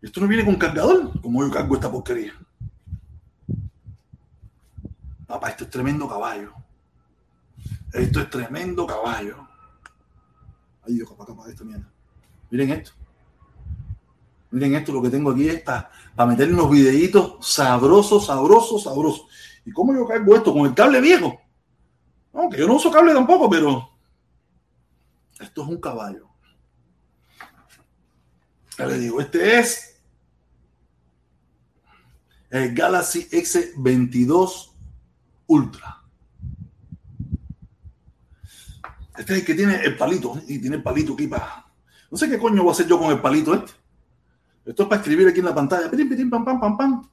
Esto 0.00 0.20
no 0.20 0.28
viene 0.28 0.44
con 0.44 0.54
cargador, 0.54 1.20
como 1.20 1.44
yo 1.44 1.50
cargo 1.50 1.74
esta 1.74 1.90
porquería. 1.90 2.32
Papá, 5.26 5.50
esto 5.50 5.64
es 5.64 5.70
tremendo 5.70 6.08
caballo. 6.08 6.54
Esto 7.92 8.20
es 8.20 8.30
tremendo 8.30 8.86
caballo. 8.86 9.47
Miren 12.50 12.70
esto. 12.70 12.92
Miren 14.50 14.74
esto, 14.74 14.92
lo 14.92 15.02
que 15.02 15.10
tengo 15.10 15.30
aquí 15.30 15.48
es 15.48 15.60
para, 15.60 15.90
meter 16.26 16.52
unos 16.52 16.70
videitos 16.70 17.46
sabrosos, 17.46 18.26
sabrosos, 18.26 18.82
sabrosos. 18.82 19.26
¿Y 19.64 19.72
cómo 19.72 19.94
yo 19.94 20.06
cargo 20.06 20.34
esto? 20.34 20.52
Con 20.52 20.66
el 20.66 20.74
cable 20.74 21.00
viejo. 21.00 21.38
Aunque 22.32 22.58
yo 22.58 22.66
no 22.66 22.76
uso 22.76 22.90
cable 22.90 23.12
tampoco, 23.12 23.50
pero 23.50 23.90
esto 25.38 25.62
es 25.62 25.68
un 25.68 25.80
caballo. 25.80 26.28
Ya 28.78 28.86
digo, 28.88 29.20
este 29.20 29.58
es 29.58 30.00
el 32.50 32.74
Galaxy 32.74 33.28
X22 33.28 34.70
Ultra. 35.48 35.97
Este 39.18 39.32
es 39.32 39.40
el 39.40 39.44
que 39.44 39.54
tiene 39.54 39.82
el 39.82 39.96
palito, 39.96 40.40
y 40.46 40.60
tiene 40.60 40.76
el 40.76 40.82
palito 40.82 41.14
aquí 41.14 41.26
para. 41.26 41.66
No 42.10 42.16
sé 42.16 42.28
qué 42.28 42.38
coño 42.38 42.62
voy 42.62 42.70
a 42.70 42.72
hacer 42.72 42.86
yo 42.86 42.98
con 42.98 43.10
el 43.10 43.20
palito 43.20 43.52
este. 43.52 43.72
Esto 44.64 44.84
es 44.84 44.88
para 44.88 45.00
escribir 45.00 45.26
aquí 45.28 45.40
en 45.40 45.46
la 45.46 45.54
pantalla. 45.54 45.90
pam, 45.90 46.44
pam, 46.44 46.60
pam, 46.60 46.76
pam. 46.76 47.08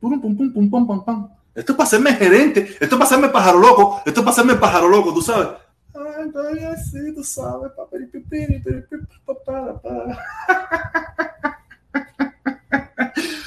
Pum, 0.00 0.20
pum, 0.20 0.36
pum, 0.36 0.52
pum, 0.52 0.70
pum, 0.70 0.86
pam, 0.86 1.04
pam. 1.04 1.28
Esto 1.54 1.72
es 1.72 1.76
para 1.76 1.86
hacerme 1.86 2.12
gerente. 2.14 2.60
Esto 2.60 2.84
es 2.84 2.90
para 2.90 3.04
hacerme 3.04 3.28
pájaro 3.30 3.58
loco. 3.58 4.02
Esto 4.04 4.20
es 4.20 4.24
para 4.24 4.30
hacerme 4.30 4.54
pájaro 4.56 4.88
loco, 4.88 5.14
tú 5.14 5.22
sabes. 5.22 5.48
Ay, 5.94 6.64
así, 6.64 7.14
tú 7.14 7.24
sabes. 7.24 7.72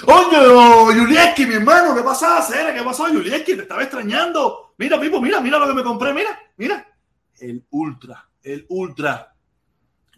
Oye, 0.07 0.97
Yulieski, 0.97 1.45
mi 1.45 1.53
hermano, 1.55 1.95
¿qué 1.95 2.01
pasa? 2.01 2.45
¿Qué 2.49 2.83
pasó, 2.83 3.07
Yulieski? 3.07 3.55
Te 3.55 3.61
estaba 3.61 3.83
extrañando. 3.83 4.73
Mira, 4.77 4.99
Pipo, 4.99 5.21
mira, 5.21 5.39
mira 5.39 5.59
lo 5.59 5.67
que 5.67 5.73
me 5.73 5.83
compré, 5.83 6.13
mira, 6.13 6.37
mira. 6.57 6.85
El 7.41 7.65
Ultra, 7.71 8.29
el 8.43 8.65
Ultra. 8.69 9.35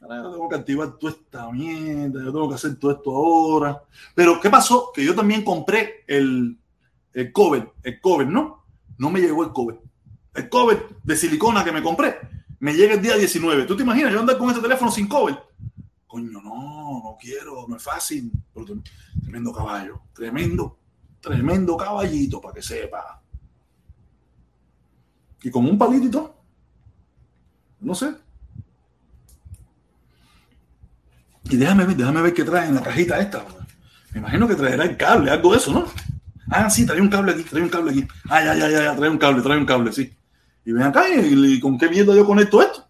Yo 0.01 0.07
tengo 0.07 0.49
que 0.49 0.55
activar 0.55 0.97
toda 0.97 1.13
esta 1.13 1.49
mierda, 1.49 2.21
yo 2.21 2.33
tengo 2.33 2.49
que 2.49 2.55
hacer 2.55 2.75
todo 2.75 2.91
esto 2.91 3.11
ahora. 3.11 3.81
Pero, 4.13 4.39
¿qué 4.41 4.49
pasó? 4.49 4.91
Que 4.93 5.05
yo 5.05 5.15
también 5.15 5.45
compré 5.45 6.03
el, 6.07 6.59
el 7.13 7.31
cover, 7.31 7.71
el 7.81 8.01
cover, 8.01 8.27
¿no? 8.27 8.65
No 8.97 9.09
me 9.09 9.21
llegó 9.21 9.45
el 9.45 9.53
cover. 9.53 9.79
El 10.33 10.49
cover 10.49 10.97
de 11.01 11.15
silicona 11.15 11.63
que 11.63 11.71
me 11.71 11.81
compré 11.81 12.19
me 12.59 12.73
llega 12.73 12.95
el 12.95 13.01
día 13.01 13.15
19. 13.15 13.63
¿Tú 13.63 13.77
te 13.77 13.83
imaginas 13.83 14.11
yo 14.11 14.19
andar 14.19 14.37
con 14.37 14.49
este 14.49 14.61
teléfono 14.61 14.91
sin 14.91 15.07
cover? 15.07 15.37
Coño, 16.07 16.41
no, 16.41 17.01
no 17.03 17.17
quiero, 17.19 17.65
no 17.67 17.77
es 17.77 17.83
fácil. 17.83 18.31
tremendo 19.21 19.53
caballo, 19.53 20.01
tremendo, 20.13 20.79
tremendo 21.21 21.77
caballito, 21.77 22.41
para 22.41 22.55
que 22.55 22.61
sepa. 22.61 23.21
Y 25.41 25.49
con 25.49 25.65
un 25.65 25.77
palito 25.77 26.32
No 27.83 27.93
sé. 27.93 28.15
Y 31.49 31.57
déjame 31.57 31.85
ver, 31.85 31.97
déjame 31.97 32.21
ver 32.21 32.33
qué 32.33 32.45
trae 32.45 32.69
en 32.69 32.75
la 32.75 32.81
cajita 32.81 33.19
esta. 33.19 33.45
Me 34.11 34.19
imagino 34.19 34.47
que 34.47 34.55
traerá 34.55 34.85
el 34.85 34.95
cable, 34.95 35.29
algo 35.29 35.51
de 35.51 35.57
eso, 35.57 35.73
¿no? 35.73 35.85
Ah, 36.49 36.69
sí, 36.69 36.85
trae 36.85 37.01
un 37.01 37.09
cable 37.09 37.33
aquí, 37.33 37.43
trae 37.43 37.61
un 37.61 37.69
cable 37.69 37.91
aquí. 37.91 38.07
Ah, 38.29 38.41
ya, 38.43 38.55
ya, 38.55 38.69
ya, 38.69 38.95
trae 38.95 39.09
un 39.09 39.17
cable, 39.17 39.41
trae 39.41 39.57
un 39.57 39.65
cable, 39.65 39.91
sí. 39.91 40.15
Y 40.65 40.71
ven 40.71 40.83
acá, 40.83 41.03
¿y, 41.09 41.59
con 41.59 41.77
qué 41.77 41.89
mierda 41.89 42.15
yo 42.15 42.25
conecto 42.25 42.61
esto? 42.61 42.87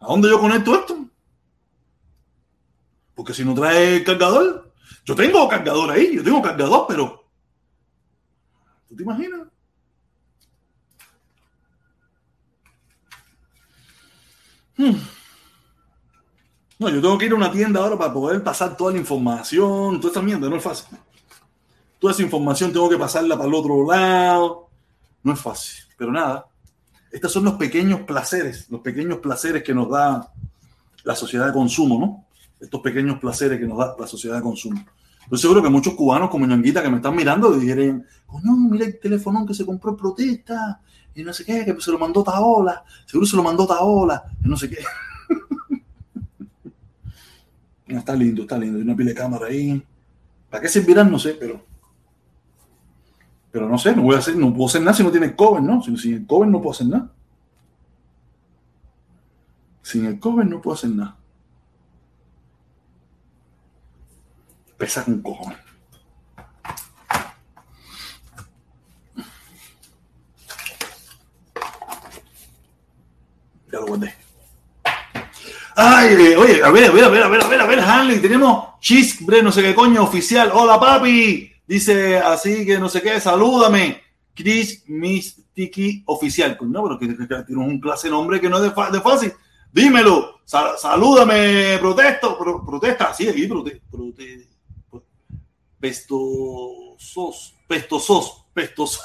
¿A 0.00 0.06
dónde 0.06 0.30
yo 0.30 0.40
conecto 0.40 0.74
esto? 0.74 1.06
Porque 3.14 3.34
si 3.34 3.44
no 3.44 3.54
trae 3.54 4.02
cargador, 4.02 4.72
yo 5.04 5.14
tengo 5.14 5.46
cargador 5.48 5.90
ahí, 5.90 6.16
yo 6.16 6.24
tengo 6.24 6.40
cargador, 6.40 6.86
pero. 6.88 7.28
¿Tú 8.88 8.96
te 8.96 9.02
imaginas? 9.02 9.53
Hmm. 14.76 14.96
No, 16.78 16.88
yo 16.88 17.00
tengo 17.00 17.16
que 17.16 17.26
ir 17.26 17.32
a 17.32 17.36
una 17.36 17.52
tienda 17.52 17.80
ahora 17.80 17.96
para 17.96 18.12
poder 18.12 18.42
pasar 18.42 18.76
toda 18.76 18.92
la 18.92 18.98
información, 18.98 20.00
toda 20.00 20.08
esta 20.08 20.22
mierda, 20.22 20.48
no 20.48 20.56
es 20.56 20.62
fácil. 20.62 20.98
Toda 21.98 22.12
esa 22.12 22.22
información 22.22 22.72
tengo 22.72 22.88
que 22.88 22.98
pasarla 22.98 23.36
para 23.36 23.48
el 23.48 23.54
otro 23.54 23.86
lado. 23.86 24.68
No 25.22 25.32
es 25.32 25.40
fácil, 25.40 25.84
pero 25.96 26.12
nada. 26.12 26.46
Estos 27.10 27.32
son 27.32 27.44
los 27.44 27.54
pequeños 27.54 28.00
placeres, 28.00 28.68
los 28.70 28.80
pequeños 28.80 29.18
placeres 29.18 29.62
que 29.62 29.72
nos 29.72 29.88
da 29.88 30.32
la 31.04 31.14
sociedad 31.14 31.46
de 31.46 31.52
consumo, 31.52 31.98
¿no? 31.98 32.26
Estos 32.60 32.80
pequeños 32.80 33.20
placeres 33.20 33.58
que 33.60 33.66
nos 33.66 33.78
da 33.78 33.94
la 33.98 34.06
sociedad 34.06 34.36
de 34.36 34.42
consumo. 34.42 34.84
Yo 35.30 35.36
seguro 35.36 35.62
que 35.62 35.68
muchos 35.68 35.94
cubanos 35.94 36.30
como 36.30 36.46
ñanguita 36.46 36.82
que 36.82 36.90
me 36.90 36.96
están 36.96 37.16
mirando 37.16 37.52
dirían, 37.52 38.06
coño, 38.26 38.56
mira 38.56 38.86
el 38.86 38.98
teléfono 38.98 39.46
que 39.46 39.54
se 39.54 39.64
compró 39.64 39.90
en 39.90 39.96
protesta 39.96 40.80
y 41.14 41.22
no 41.22 41.32
sé 41.32 41.44
qué, 41.44 41.64
que 41.64 41.80
se 41.80 41.90
lo 41.90 41.98
mandó 41.98 42.22
Taola, 42.22 42.84
seguro 43.06 43.26
se 43.26 43.36
lo 43.36 43.42
mandó 43.42 43.66
Taola, 43.66 44.24
y 44.44 44.48
no 44.48 44.56
sé 44.56 44.68
qué. 44.68 44.78
está 47.86 48.14
lindo, 48.14 48.42
está 48.42 48.58
lindo. 48.58 48.78
Hay 48.78 48.82
una 48.82 48.96
pila 48.96 49.10
de 49.10 49.14
cámara 49.14 49.46
ahí. 49.46 49.82
¿Para 50.50 50.62
qué 50.62 50.68
servirán? 50.68 51.10
No 51.10 51.18
sé, 51.18 51.34
pero. 51.34 51.64
Pero 53.50 53.68
no 53.68 53.78
sé, 53.78 53.94
no 53.94 54.02
voy 54.02 54.16
a 54.16 54.18
hacer, 54.18 54.36
no 54.36 54.52
puedo 54.52 54.66
hacer 54.66 54.80
nada 54.82 54.94
si 54.94 55.04
no 55.04 55.12
tiene 55.12 55.36
cover, 55.36 55.62
¿no? 55.62 55.80
Sin, 55.80 56.14
el 56.14 56.26
cover 56.26 56.48
no 56.48 56.60
puedo 56.60 56.72
hacer 56.72 56.88
nada. 56.88 57.12
Sin 59.82 60.06
el 60.06 60.18
cover 60.18 60.46
no 60.46 60.60
puedo 60.60 60.74
hacer 60.74 60.90
nada. 60.90 61.16
Pesa 64.76 65.04
un 65.06 65.22
cojones. 65.22 65.58
Ya 73.72 73.80
lo 73.80 73.86
guardé. 73.86 74.14
Ay, 75.76 76.14
oye, 76.34 76.62
a 76.62 76.70
ver, 76.70 76.84
a 76.84 76.90
ver, 76.92 77.04
a 77.04 77.08
ver, 77.08 77.22
a 77.24 77.28
ver, 77.28 77.42
a 77.42 77.48
ver, 77.48 77.60
a 77.60 77.66
ver, 77.66 77.80
Hanley, 77.80 78.20
tenemos 78.20 78.78
Chisbre, 78.78 79.42
no 79.42 79.50
sé 79.50 79.62
qué 79.62 79.74
coño, 79.74 80.02
oficial. 80.02 80.50
Hola, 80.52 80.78
papi. 80.78 81.50
Dice 81.66 82.18
así 82.18 82.66
que 82.66 82.78
no 82.78 82.88
sé 82.88 83.00
qué, 83.02 83.18
salúdame. 83.18 84.02
Chris 84.34 84.84
Mistiki 84.86 86.02
oficial. 86.06 86.58
No, 86.60 86.82
pero 86.82 86.98
que, 86.98 87.06
tiene 87.44 87.62
un 87.62 87.80
clase 87.80 88.10
nombre 88.10 88.40
que 88.40 88.48
no 88.48 88.58
es 88.58 88.74
de, 88.92 89.00
fácil. 89.00 89.32
Dímelo. 89.72 90.40
salúdame, 90.44 91.78
protesto. 91.80 92.38
protesta. 92.64 93.14
Sí, 93.14 93.28
aquí, 93.28 93.46
prote, 93.46 93.80
prote, 93.90 94.48
pestosos, 95.84 97.54
pestosos, 97.68 98.46
pestosos. 98.54 99.04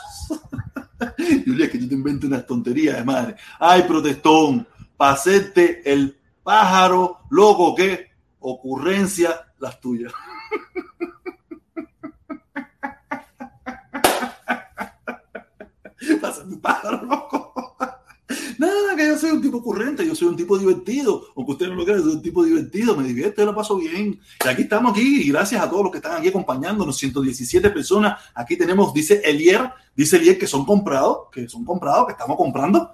Julia, 1.46 1.70
que 1.70 1.78
yo 1.78 1.90
te 1.90 1.94
invento 1.94 2.26
unas 2.26 2.48
tonterías 2.48 2.96
de 2.96 3.04
madre. 3.04 3.36
Ay, 3.60 3.84
protestón, 3.84 4.66
hacerte 4.98 5.82
el 5.92 6.18
pájaro, 6.42 7.18
loco, 7.32 7.76
¿qué? 7.76 8.12
Ocurrencia 8.40 9.52
las 9.60 9.78
tuyas. 9.82 10.14
Pasa 16.22 16.48
tu 16.48 16.62
pájaro, 16.62 17.04
loco. 17.04 17.76
Nada, 18.60 18.94
que 18.98 19.08
yo 19.08 19.18
soy 19.18 19.32
un 19.32 19.42
tipo 19.42 19.60
ocurrente, 19.60 20.06
yo 20.06 20.14
soy 20.14 20.28
un 20.28 20.36
tipo 20.36 20.58
divertido. 20.58 21.28
Aunque 21.38 21.54
usted 21.54 21.70
no 21.70 21.76
lo 21.76 21.86
crea, 21.86 21.98
soy 22.00 22.12
un 22.12 22.22
tipo 22.22 22.44
divertido, 22.44 22.94
me 22.94 23.08
divierte, 23.08 23.46
lo 23.46 23.56
paso 23.56 23.78
bien. 23.78 24.20
Y 24.44 24.48
aquí 24.50 24.64
estamos 24.64 24.92
aquí, 24.92 25.22
y 25.22 25.32
gracias 25.32 25.64
a 25.64 25.70
todos 25.70 25.84
los 25.84 25.92
que 25.94 26.00
están 26.00 26.18
aquí 26.18 26.28
acompañándonos, 26.28 26.98
117 26.98 27.70
personas. 27.70 28.20
Aquí 28.36 28.58
tenemos, 28.58 28.94
dice 28.94 29.22
Elier, 29.24 29.72
dice 29.96 30.18
Elier 30.18 30.38
que 30.38 30.46
son 30.46 30.66
comprados, 30.66 31.30
que 31.32 31.48
son 31.48 31.64
comprados, 31.64 32.08
que 32.08 32.12
estamos 32.12 32.36
comprando. 32.36 32.92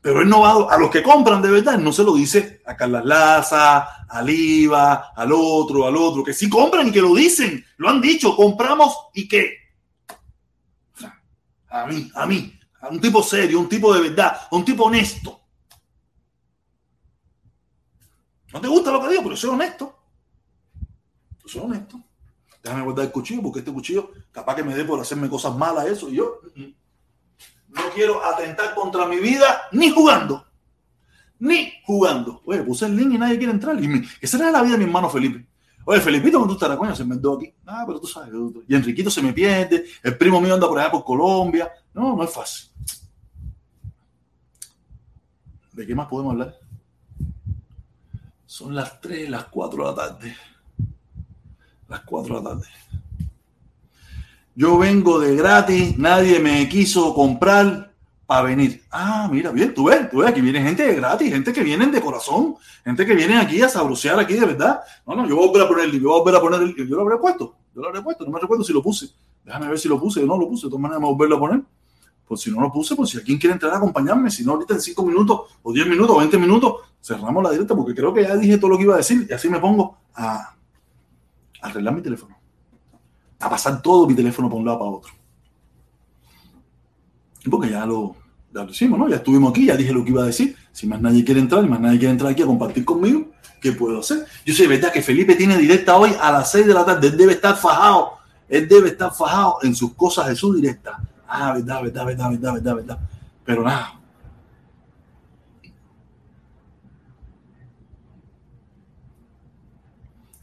Pero 0.00 0.22
él 0.22 0.28
no 0.28 0.46
a 0.70 0.78
los 0.78 0.90
que 0.90 1.02
compran 1.02 1.42
de 1.42 1.50
verdad, 1.50 1.78
no 1.78 1.92
se 1.92 2.04
lo 2.04 2.14
dice 2.14 2.62
a 2.64 2.76
Carla 2.76 3.02
Laza, 3.02 4.06
al 4.08 4.30
IVA, 4.30 5.14
al 5.16 5.32
otro, 5.32 5.84
al 5.84 5.96
otro, 5.96 6.22
que 6.22 6.32
sí 6.32 6.48
compran 6.48 6.86
y 6.86 6.92
que 6.92 7.02
lo 7.02 7.12
dicen, 7.12 7.64
lo 7.76 7.88
han 7.88 8.00
dicho, 8.00 8.36
compramos 8.36 8.94
y 9.14 9.26
que. 9.26 9.56
a 11.68 11.86
mí, 11.86 12.08
a 12.14 12.26
mí, 12.26 12.52
a 12.82 12.88
un 12.88 13.00
tipo 13.00 13.22
serio, 13.22 13.60
un 13.60 13.68
tipo 13.68 13.94
de 13.94 14.10
verdad, 14.10 14.36
un 14.50 14.64
tipo 14.64 14.84
honesto. 14.84 15.40
No 18.52 18.60
te 18.60 18.68
gusta 18.68 18.90
lo 18.90 19.00
que 19.00 19.08
digo, 19.08 19.22
pero 19.22 19.36
soy 19.36 19.50
honesto. 19.50 19.98
Yo 21.42 21.48
soy 21.48 21.62
honesto. 21.62 22.02
Déjame 22.62 22.82
guardar 22.82 23.06
el 23.06 23.12
cuchillo 23.12 23.42
porque 23.42 23.60
este 23.60 23.72
cuchillo 23.72 24.10
capaz 24.30 24.56
que 24.56 24.64
me 24.64 24.74
dé 24.74 24.84
por 24.84 25.00
hacerme 25.00 25.28
cosas 25.28 25.56
malas 25.56 25.86
eso 25.86 26.08
y 26.08 26.16
yo. 26.16 26.40
No 27.68 27.82
quiero 27.94 28.22
atentar 28.24 28.74
contra 28.74 29.06
mi 29.06 29.16
vida 29.16 29.62
ni 29.70 29.90
jugando. 29.90 30.44
Ni 31.38 31.72
jugando. 31.84 32.42
Oye, 32.44 32.62
puse 32.62 32.86
el 32.86 32.96
link 32.96 33.14
y 33.14 33.18
nadie 33.18 33.38
quiere 33.38 33.52
entrar. 33.52 33.82
Y 33.82 34.08
esa 34.20 34.36
era 34.36 34.50
la 34.50 34.62
vida 34.62 34.72
de 34.72 34.78
mi 34.78 34.84
hermano 34.84 35.08
Felipe. 35.08 35.46
Oye, 35.84 36.00
Felipito, 36.00 36.38
¿dónde 36.38 36.52
tú 36.52 36.54
estarás? 36.54 36.76
Coño, 36.76 36.94
se 36.94 37.04
me 37.04 37.14
aquí. 37.14 37.54
Ah, 37.66 37.84
pero 37.86 38.00
tú 38.00 38.06
sabes. 38.06 38.32
Y 38.68 38.74
Enriquito 38.74 39.10
se 39.10 39.22
me 39.22 39.32
pierde. 39.32 39.84
El 40.02 40.16
primo 40.16 40.40
mío 40.40 40.54
anda 40.54 40.68
por 40.68 40.78
allá 40.78 40.90
por 40.90 41.04
Colombia. 41.04 41.72
No, 41.94 42.16
no 42.16 42.22
es 42.22 42.30
fácil. 42.30 42.71
¿De 45.72 45.86
qué 45.86 45.94
más 45.94 46.06
podemos 46.08 46.32
hablar? 46.32 46.54
Son 48.44 48.74
las 48.74 49.00
3, 49.00 49.30
las 49.30 49.44
4 49.44 49.82
de 49.82 49.90
la 49.90 49.94
tarde. 49.94 50.36
Las 51.88 52.00
4 52.00 52.36
de 52.36 52.42
la 52.42 52.50
tarde. 52.50 52.66
Yo 54.54 54.76
vengo 54.76 55.18
de 55.18 55.34
gratis, 55.34 55.96
nadie 55.96 56.38
me 56.38 56.68
quiso 56.68 57.14
comprar 57.14 57.90
para 58.26 58.42
venir. 58.42 58.82
Ah, 58.90 59.26
mira, 59.32 59.50
bien, 59.50 59.72
tú 59.72 59.84
ves, 59.84 60.10
tú 60.10 60.18
ves, 60.18 60.28
aquí 60.28 60.42
viene 60.42 60.62
gente 60.62 60.86
de 60.86 60.94
gratis, 60.94 61.32
gente 61.32 61.54
que 61.54 61.62
viene 61.62 61.86
de 61.86 62.00
corazón, 62.02 62.56
gente 62.84 63.06
que 63.06 63.14
viene 63.14 63.38
aquí 63.38 63.62
a 63.62 63.68
sabrosear 63.70 64.20
aquí 64.20 64.34
de 64.34 64.44
verdad. 64.44 64.80
No, 65.06 65.14
no, 65.14 65.26
yo 65.26 65.36
voy 65.36 65.44
a 65.44 65.48
volver 65.48 65.62
a 65.62 65.68
poner, 65.68 65.90
yo 65.90 66.08
voy 66.08 66.18
a 66.18 66.22
volver 66.22 66.34
a 66.34 66.40
poner, 66.40 66.76
yo 66.76 66.96
lo 66.96 67.00
habré 67.00 67.16
puesto, 67.16 67.56
yo 67.74 67.80
lo 67.80 67.88
habré 67.88 68.02
puesto, 68.02 68.26
no 68.26 68.30
me 68.30 68.40
recuerdo 68.40 68.62
si 68.62 68.74
lo 68.74 68.82
puse. 68.82 69.08
Déjame 69.42 69.68
ver 69.68 69.78
si 69.78 69.88
lo 69.88 69.98
puse, 69.98 70.20
yo 70.20 70.26
no 70.26 70.36
lo 70.36 70.48
puse, 70.48 70.66
de 70.66 70.70
todas 70.70 70.82
maneras 70.82 71.00
me 71.00 71.06
voy 71.06 71.14
a 71.14 71.16
volverlo 71.16 71.36
a 71.36 71.40
poner. 71.40 71.62
Pues 72.32 72.40
si 72.40 72.50
no 72.50 72.62
lo 72.62 72.72
puse, 72.72 72.96
pues 72.96 73.10
si 73.10 73.18
alguien 73.18 73.36
quiere 73.36 73.52
entrar 73.52 73.74
a 73.74 73.76
acompañarme, 73.76 74.30
si 74.30 74.42
no 74.42 74.52
ahorita 74.52 74.72
en 74.72 74.80
5 74.80 75.04
minutos 75.04 75.40
o 75.62 75.70
10 75.70 75.86
minutos 75.86 76.16
o 76.16 76.18
20 76.18 76.38
minutos, 76.38 76.76
cerramos 76.98 77.44
la 77.44 77.50
directa 77.50 77.76
porque 77.76 77.94
creo 77.94 78.14
que 78.14 78.22
ya 78.22 78.34
dije 78.36 78.56
todo 78.56 78.70
lo 78.70 78.78
que 78.78 78.84
iba 78.84 78.94
a 78.94 78.96
decir 78.96 79.26
y 79.28 79.34
así 79.34 79.50
me 79.50 79.58
pongo 79.58 79.98
a, 80.14 80.54
arreglar 81.60 81.94
mi 81.94 82.00
teléfono. 82.00 82.34
A 83.38 83.50
pasar 83.50 83.82
todo 83.82 84.06
mi 84.06 84.14
teléfono 84.14 84.48
por 84.48 84.60
un 84.60 84.64
lado 84.64 84.78
para 84.78 84.90
otro. 84.92 85.12
Porque 87.50 87.68
ya 87.68 87.84
lo, 87.84 88.16
lo 88.50 88.64
hicimos, 88.70 88.98
¿no? 88.98 89.10
Ya 89.10 89.16
estuvimos 89.16 89.50
aquí, 89.50 89.66
ya 89.66 89.76
dije 89.76 89.92
lo 89.92 90.02
que 90.02 90.10
iba 90.10 90.22
a 90.22 90.26
decir. 90.28 90.56
Si 90.72 90.86
más 90.86 91.02
nadie 91.02 91.26
quiere 91.26 91.40
entrar 91.40 91.62
y 91.62 91.68
más 91.68 91.80
nadie 91.80 91.98
quiere 91.98 92.12
entrar 92.12 92.32
aquí 92.32 92.40
a 92.40 92.46
compartir 92.46 92.86
conmigo, 92.86 93.26
¿qué 93.60 93.72
puedo 93.72 94.00
hacer? 94.00 94.24
Yo 94.46 94.54
sé, 94.54 94.66
¿verdad? 94.66 94.90
Que 94.90 95.02
Felipe 95.02 95.34
tiene 95.34 95.58
directa 95.58 95.98
hoy 95.98 96.12
a 96.18 96.32
las 96.32 96.50
6 96.50 96.66
de 96.66 96.72
la 96.72 96.86
tarde. 96.86 97.08
Él 97.08 97.16
debe 97.18 97.34
estar 97.34 97.58
fajado. 97.58 98.12
Él 98.48 98.66
debe 98.66 98.88
estar 98.88 99.12
fajado 99.12 99.58
en 99.64 99.74
sus 99.74 99.92
cosas 99.92 100.28
de 100.28 100.34
su 100.34 100.54
directa. 100.54 100.98
Ah, 101.34 101.54
verdad, 101.54 101.82
verdad, 101.82 102.04
verdad, 102.04 102.30
verdad, 102.30 102.52
verdad, 102.52 102.74
verdad. 102.76 102.98
Pero 103.46 103.62
nada. 103.62 103.98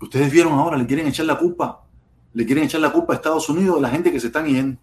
Ustedes 0.02 0.32
vieron 0.32 0.54
ahora, 0.54 0.78
le 0.78 0.88
quieren 0.88 1.06
echar 1.06 1.28
la 1.28 1.38
culpa. 1.38 1.84
Le 2.34 2.44
quieren 2.44 2.64
echar 2.64 2.82
la 2.82 2.92
culpa 2.92 3.14
a 3.14 3.18
Estados 3.18 3.48
Unidos 3.50 3.76
de 3.76 3.82
la 3.84 3.90
gente 3.90 4.12
que 4.12 4.20
se 4.20 4.28
están 4.28 4.48
yendo. 4.48 4.80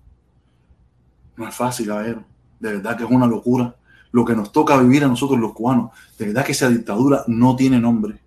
No 1.36 1.48
es 1.48 1.54
fácil, 1.56 1.90
a 1.90 1.96
ver. 1.96 2.20
De 2.60 2.74
verdad 2.74 2.96
que 2.96 3.02
es 3.02 3.10
una 3.10 3.26
locura. 3.26 3.74
Lo 4.12 4.24
que 4.24 4.36
nos 4.36 4.52
toca 4.52 4.78
vivir 4.78 5.02
a 5.02 5.08
nosotros 5.08 5.40
los 5.40 5.54
cubanos. 5.54 5.90
De 6.16 6.26
verdad 6.26 6.44
que 6.44 6.52
esa 6.52 6.68
dictadura 6.68 7.24
no 7.26 7.56
tiene 7.56 7.80
nombre. 7.80 8.20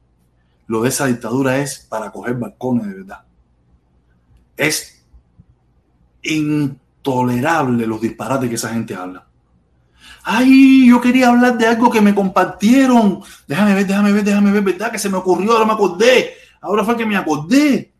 Lo 0.67 0.82
de 0.82 0.89
esa 0.89 1.05
dictadura 1.05 1.59
es 1.59 1.80
para 1.80 2.11
coger 2.11 2.36
balcones, 2.36 2.88
de 2.88 2.93
verdad. 2.93 3.23
Es 4.57 5.05
intolerable 6.99 7.87
los 7.87 8.01
disparates 8.01 8.49
que 8.49 8.55
esa 8.55 8.69
gente 8.69 8.93
habla. 8.93 9.25
Ay, 10.23 10.87
yo 10.87 10.99
quería 11.01 11.29
hablar 11.29 11.57
de 11.57 11.65
algo 11.65 11.89
que 11.89 12.01
me 12.01 12.13
compartieron. 12.13 13.21
Déjame 13.47 13.73
ver, 13.73 13.87
déjame 13.87 14.11
ver, 14.11 14.23
déjame 14.23 14.51
ver, 14.51 14.61
¿verdad? 14.61 14.91
Que 14.91 14.99
se 14.99 15.09
me 15.09 15.17
ocurrió, 15.17 15.53
ahora 15.53 15.65
me 15.65 15.73
acordé. 15.73 16.33
Ahora 16.61 16.83
fue 16.83 16.97
que 16.97 17.05
me 17.05 17.15
acordé. 17.15 17.93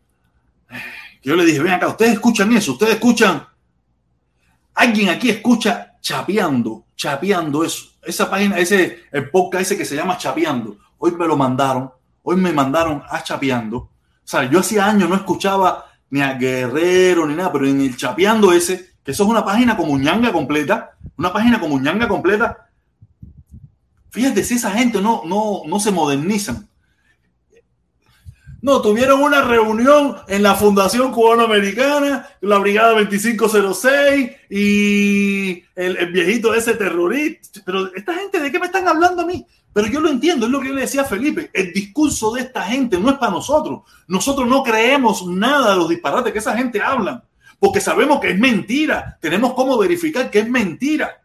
Yo 1.22 1.34
le 1.34 1.44
dije, 1.44 1.60
ven 1.60 1.72
acá, 1.72 1.88
ustedes 1.88 2.12
escuchan 2.12 2.52
eso, 2.52 2.72
ustedes 2.72 2.94
escuchan. 2.94 3.44
Alguien 4.74 5.08
aquí 5.08 5.30
escucha 5.30 5.96
chapeando, 6.00 6.86
chapeando 6.94 7.64
eso. 7.64 7.86
Esa 8.02 8.30
página, 8.30 8.58
ese, 8.58 9.04
el 9.12 9.30
podcast 9.30 9.62
ese 9.62 9.76
que 9.76 9.84
se 9.84 9.96
llama 9.96 10.16
Chapeando. 10.16 10.78
Hoy 10.98 11.12
me 11.12 11.26
lo 11.26 11.36
mandaron, 11.36 11.90
hoy 12.22 12.36
me 12.36 12.52
mandaron 12.52 13.02
a 13.08 13.22
Chapeando. 13.22 13.76
O 13.76 13.90
sea, 14.24 14.48
yo 14.48 14.60
hacía 14.60 14.86
años 14.86 15.08
no 15.08 15.16
escuchaba 15.16 15.86
ni 16.10 16.22
a 16.22 16.34
Guerrero 16.34 17.26
ni 17.26 17.34
nada, 17.34 17.52
pero 17.52 17.66
en 17.66 17.80
el 17.80 17.96
Chapeando 17.96 18.52
ese, 18.52 18.89
que 19.04 19.12
eso 19.12 19.24
es 19.24 19.30
una 19.30 19.44
página 19.44 19.76
como 19.76 19.98
ñanga 19.98 20.32
completa, 20.32 20.96
una 21.16 21.32
página 21.32 21.60
como 21.60 21.78
ñanga 21.78 22.08
completa. 22.08 22.70
Fíjate 24.10 24.44
si 24.44 24.54
esa 24.54 24.72
gente 24.72 25.00
no, 25.00 25.22
no, 25.24 25.62
no 25.66 25.80
se 25.80 25.90
modernizan. 25.90 26.68
No, 28.62 28.82
tuvieron 28.82 29.22
una 29.22 29.40
reunión 29.40 30.16
en 30.28 30.42
la 30.42 30.54
Fundación 30.54 31.12
Cubano-Americana, 31.12 32.28
la 32.42 32.58
Brigada 32.58 32.92
2506 32.92 34.30
y 34.50 35.64
el, 35.74 35.96
el, 35.96 36.12
viejito 36.12 36.52
ese 36.52 36.74
terrorista. 36.74 37.60
Pero 37.64 37.94
esta 37.94 38.12
gente, 38.14 38.38
¿de 38.38 38.52
qué 38.52 38.58
me 38.58 38.66
están 38.66 38.86
hablando 38.86 39.22
a 39.22 39.26
mí? 39.26 39.46
Pero 39.72 39.86
yo 39.86 40.00
lo 40.00 40.10
entiendo, 40.10 40.46
es 40.46 40.52
lo 40.52 40.60
que 40.60 40.68
yo 40.68 40.74
le 40.74 40.82
decía 40.82 41.02
a 41.02 41.06
Felipe. 41.06 41.50
El 41.54 41.72
discurso 41.72 42.32
de 42.32 42.42
esta 42.42 42.62
gente 42.64 42.98
no 42.98 43.08
es 43.08 43.16
para 43.16 43.32
nosotros. 43.32 43.82
Nosotros 44.08 44.46
no 44.46 44.62
creemos 44.62 45.26
nada 45.26 45.70
de 45.70 45.76
los 45.76 45.88
disparates 45.88 46.32
que 46.32 46.40
esa 46.40 46.56
gente 46.56 46.82
habla, 46.82 47.24
porque 47.60 47.80
sabemos 47.80 48.18
que 48.20 48.30
es 48.30 48.38
mentira. 48.38 49.18
Tenemos 49.20 49.52
cómo 49.54 49.78
verificar 49.78 50.30
que 50.30 50.40
es 50.40 50.48
mentira. 50.48 51.20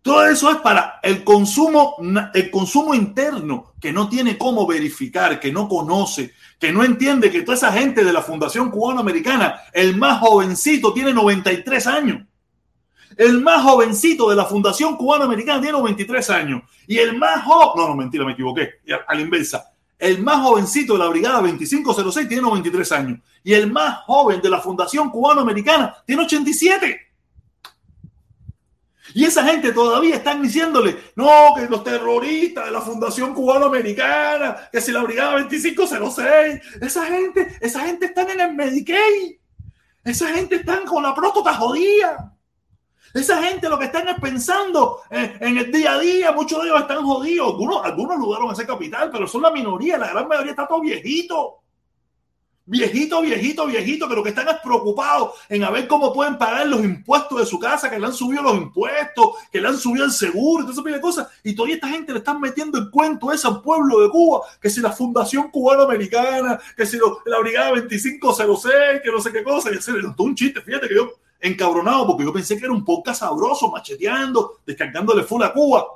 Todo 0.00 0.26
eso 0.26 0.50
es 0.50 0.56
para 0.56 1.00
el 1.02 1.22
consumo, 1.22 1.96
el 2.32 2.50
consumo 2.50 2.94
interno 2.94 3.74
que 3.78 3.92
no 3.92 4.08
tiene 4.08 4.38
cómo 4.38 4.66
verificar, 4.66 5.38
que 5.38 5.52
no 5.52 5.68
conoce, 5.68 6.32
que 6.58 6.72
no 6.72 6.82
entiende 6.82 7.30
que 7.30 7.42
toda 7.42 7.58
esa 7.58 7.72
gente 7.72 8.02
de 8.02 8.12
la 8.12 8.22
Fundación 8.22 8.70
Cubano-Americana, 8.70 9.60
el 9.72 9.96
más 9.98 10.20
jovencito 10.20 10.94
tiene 10.94 11.12
93 11.12 11.86
años. 11.86 12.22
El 13.18 13.42
más 13.42 13.62
jovencito 13.62 14.30
de 14.30 14.36
la 14.36 14.46
Fundación 14.46 14.96
Cubano-Americana 14.96 15.60
tiene 15.60 15.76
93 15.76 16.30
años. 16.30 16.62
Y 16.86 16.98
el 16.98 17.18
más 17.18 17.44
joven, 17.44 17.72
no, 17.76 17.88
no, 17.88 17.94
mentira, 17.94 18.24
me 18.24 18.32
equivoqué, 18.32 18.80
a 19.06 19.14
la 19.14 19.20
inversa. 19.20 19.72
El 19.98 20.22
más 20.22 20.42
jovencito 20.42 20.92
de 20.92 21.00
la 21.00 21.08
Brigada 21.08 21.40
2506 21.40 22.28
tiene 22.28 22.42
93 22.42 22.92
años. 22.92 23.20
Y 23.42 23.52
el 23.52 23.70
más 23.70 24.04
joven 24.04 24.40
de 24.40 24.50
la 24.50 24.60
Fundación 24.60 25.10
Cubano-Americana 25.10 25.96
tiene 26.06 26.22
87. 26.22 27.00
Y 29.14 29.24
esa 29.24 29.42
gente 29.44 29.72
todavía 29.72 30.16
están 30.16 30.42
diciéndole, 30.42 30.96
no, 31.16 31.54
que 31.56 31.66
los 31.68 31.82
terroristas 31.82 32.66
de 32.66 32.70
la 32.70 32.80
Fundación 32.80 33.34
Cubano-Americana, 33.34 34.68
que 34.70 34.80
si 34.80 34.92
la 34.92 35.02
Brigada 35.02 35.40
2506, 35.40 36.60
esa 36.80 37.06
gente, 37.06 37.56
esa 37.60 37.80
gente 37.80 38.06
están 38.06 38.30
en 38.30 38.40
el 38.40 38.54
Medicaid. 38.54 39.36
Esa 40.04 40.28
gente 40.28 40.56
están 40.56 40.84
con 40.84 41.02
la 41.02 41.14
próstata 41.14 41.54
jodida. 41.54 42.37
Esa 43.14 43.42
gente 43.42 43.68
lo 43.68 43.78
que 43.78 43.86
están 43.86 44.08
es 44.08 44.20
pensando 44.20 45.00
en, 45.10 45.36
en, 45.40 45.58
el 45.58 45.72
día 45.72 45.94
a 45.94 45.98
día, 45.98 46.32
muchos 46.32 46.60
de 46.62 46.68
ellos 46.68 46.80
están 46.80 47.04
jodidos. 47.04 47.48
Algunos, 47.52 47.84
algunos 47.84 48.18
lograron 48.18 48.52
ese 48.52 48.66
capital, 48.66 49.10
pero 49.10 49.26
son 49.26 49.42
la 49.42 49.50
minoría, 49.50 49.98
la 49.98 50.08
gran 50.08 50.28
mayoría 50.28 50.52
está 50.52 50.66
todo 50.66 50.80
viejito. 50.80 51.60
Viejito, 52.70 53.22
viejito, 53.22 53.66
viejito, 53.66 54.06
que 54.06 54.14
lo 54.14 54.22
que 54.22 54.28
están 54.28 54.46
es 54.46 54.56
preocupados 54.62 55.30
en 55.48 55.64
a 55.64 55.70
ver 55.70 55.88
cómo 55.88 56.12
pueden 56.12 56.36
pagar 56.36 56.66
los 56.66 56.84
impuestos 56.84 57.38
de 57.38 57.46
su 57.46 57.58
casa, 57.58 57.88
que 57.88 57.98
le 57.98 58.04
han 58.04 58.12
subido 58.12 58.42
los 58.42 58.58
impuestos, 58.58 59.36
que 59.50 59.58
le 59.58 59.68
han 59.68 59.78
subido 59.78 60.04
el 60.04 60.10
seguro, 60.10 60.70
ese 60.70 60.82
de 60.82 61.00
cosas. 61.00 61.28
Y 61.42 61.54
todavía 61.54 61.76
esta 61.76 61.88
gente 61.88 62.12
le 62.12 62.18
están 62.18 62.38
metiendo 62.38 62.76
el 62.76 62.90
cuento 62.90 63.32
ese 63.32 63.48
al 63.48 63.62
pueblo 63.62 64.00
de 64.00 64.10
Cuba, 64.10 64.42
que 64.60 64.68
si 64.68 64.82
la 64.82 64.92
Fundación 64.92 65.50
Cubano-Americana, 65.50 66.60
que 66.76 66.84
si 66.84 66.98
la 67.24 67.38
Brigada 67.38 67.70
2506, 67.70 68.74
que 69.02 69.10
no 69.10 69.20
sé 69.22 69.32
qué 69.32 69.42
cosa, 69.42 69.72
y 69.72 69.78
hacer 69.78 69.94
un 70.18 70.34
chiste, 70.34 70.60
fíjate 70.60 70.88
que 70.88 70.94
yo 70.94 71.10
encabronado, 71.40 72.06
porque 72.06 72.24
yo 72.24 72.32
pensé 72.32 72.56
que 72.56 72.64
era 72.64 72.72
un 72.72 72.84
podcast 72.84 73.20
sabroso, 73.20 73.70
macheteando, 73.70 74.60
descargándole 74.66 75.22
full 75.22 75.42
a 75.42 75.52
Cuba, 75.52 75.86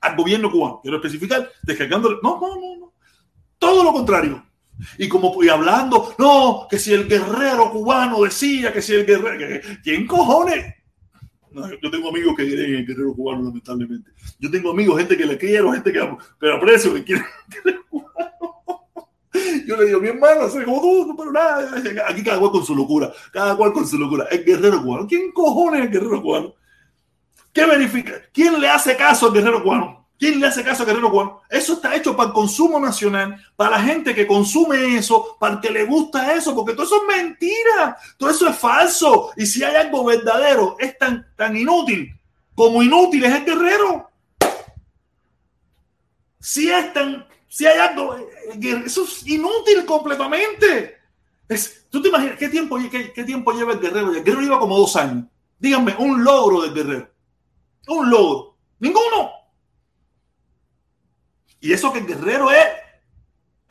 al 0.00 0.16
gobierno 0.16 0.50
cubano, 0.50 0.80
quiero 0.82 0.98
especificar, 0.98 1.50
descargándole, 1.62 2.18
no, 2.22 2.38
no, 2.40 2.54
no, 2.56 2.76
no, 2.76 2.92
todo 3.58 3.82
lo 3.82 3.92
contrario 3.92 4.46
y 4.98 5.08
como 5.08 5.42
y 5.42 5.48
hablando, 5.48 6.14
no, 6.18 6.66
que 6.68 6.78
si 6.78 6.92
el 6.92 7.08
guerrero 7.08 7.70
cubano 7.70 8.22
decía 8.22 8.72
que 8.72 8.82
si 8.82 8.94
el 8.94 9.06
guerrero. 9.06 9.60
¿Quién 9.82 10.06
cojones? 10.06 10.74
Yo 11.82 11.90
tengo 11.90 12.10
amigos 12.10 12.36
que 12.36 12.46
quieren 12.46 12.74
el 12.74 12.86
guerrero 12.86 13.14
cubano, 13.14 13.44
lamentablemente. 13.44 14.10
Yo 14.38 14.50
tengo 14.50 14.70
amigos, 14.70 14.98
gente 14.98 15.16
que 15.16 15.24
le 15.24 15.38
quiero, 15.38 15.72
gente 15.72 15.90
que, 15.92 16.16
que 16.40 16.52
aprecio, 16.52 16.92
que 16.94 17.04
quiere 17.04 17.22
el 17.22 17.54
guerrero 17.54 17.84
cubano. 17.88 18.25
Yo 19.66 19.76
le 19.76 19.86
digo, 19.86 20.00
mi 20.00 20.08
hermano, 20.08 20.48
soy 20.48 20.64
como 20.64 20.80
tú, 20.80 21.06
no 21.06 21.16
pero 21.16 21.32
nada. 21.32 21.70
Aquí 22.08 22.22
cada 22.22 22.38
cual 22.38 22.52
con 22.52 22.64
su 22.64 22.74
locura, 22.74 23.12
cada 23.32 23.56
cual 23.56 23.72
con 23.72 23.86
su 23.86 23.98
locura. 23.98 24.26
El 24.30 24.44
guerrero 24.44 24.82
cubano. 24.82 25.06
¿Quién 25.06 25.32
cojones 25.32 25.80
es 25.80 25.86
el 25.86 25.92
guerrero 25.92 26.22
cubano? 26.22 26.54
¿Qué 27.52 27.64
verifica? 27.64 28.12
¿Quién 28.32 28.60
le 28.60 28.68
hace 28.68 28.96
caso 28.96 29.26
al 29.26 29.32
guerrero 29.32 29.62
cubano? 29.62 30.06
¿Quién 30.18 30.40
le 30.40 30.46
hace 30.46 30.64
caso 30.64 30.82
a 30.82 30.86
Guerrero 30.86 31.10
Cubano? 31.10 31.42
Eso 31.50 31.74
está 31.74 31.94
hecho 31.94 32.16
para 32.16 32.28
el 32.28 32.32
consumo 32.32 32.80
nacional, 32.80 33.38
para 33.54 33.72
la 33.72 33.82
gente 33.82 34.14
que 34.14 34.26
consume 34.26 34.96
eso, 34.96 35.36
para 35.38 35.56
el 35.56 35.60
que 35.60 35.68
le 35.68 35.84
gusta 35.84 36.32
eso, 36.32 36.54
porque 36.54 36.72
todo 36.72 36.86
eso 36.86 37.02
es 37.02 37.16
mentira, 37.18 37.98
todo 38.16 38.30
eso 38.30 38.48
es 38.48 38.56
falso. 38.56 39.32
Y 39.36 39.44
si 39.44 39.62
hay 39.62 39.76
algo 39.76 40.06
verdadero, 40.06 40.76
es 40.78 40.96
tan, 40.96 41.26
tan 41.36 41.54
inútil 41.54 42.16
como 42.56 42.82
inútil 42.82 43.22
es 43.24 43.34
el 43.34 43.44
guerrero. 43.44 44.10
Si 46.40 46.68
es 46.70 46.92
tan, 46.92 47.26
si 47.56 47.64
hay 47.64 47.78
algo, 47.78 48.14
eso 48.84 49.04
es 49.04 49.26
inútil 49.26 49.86
completamente. 49.86 50.98
Es, 51.48 51.86
¿Tú 51.88 52.02
te 52.02 52.08
imaginas 52.08 52.36
qué 52.36 52.50
tiempo, 52.50 52.76
qué, 52.90 53.14
qué 53.14 53.24
tiempo 53.24 53.50
lleva 53.52 53.72
el 53.72 53.80
guerrero? 53.80 54.10
El 54.10 54.22
guerrero 54.22 54.42
lleva 54.42 54.58
como 54.58 54.76
dos 54.76 54.94
años. 54.94 55.24
Díganme, 55.58 55.96
un 55.98 56.22
logro 56.22 56.60
del 56.60 56.74
guerrero. 56.74 57.08
Un 57.88 58.10
logro. 58.10 58.58
Ninguno. 58.78 59.30
Y 61.58 61.72
eso 61.72 61.90
que 61.94 62.00
el 62.00 62.06
guerrero 62.06 62.50
es 62.50 62.66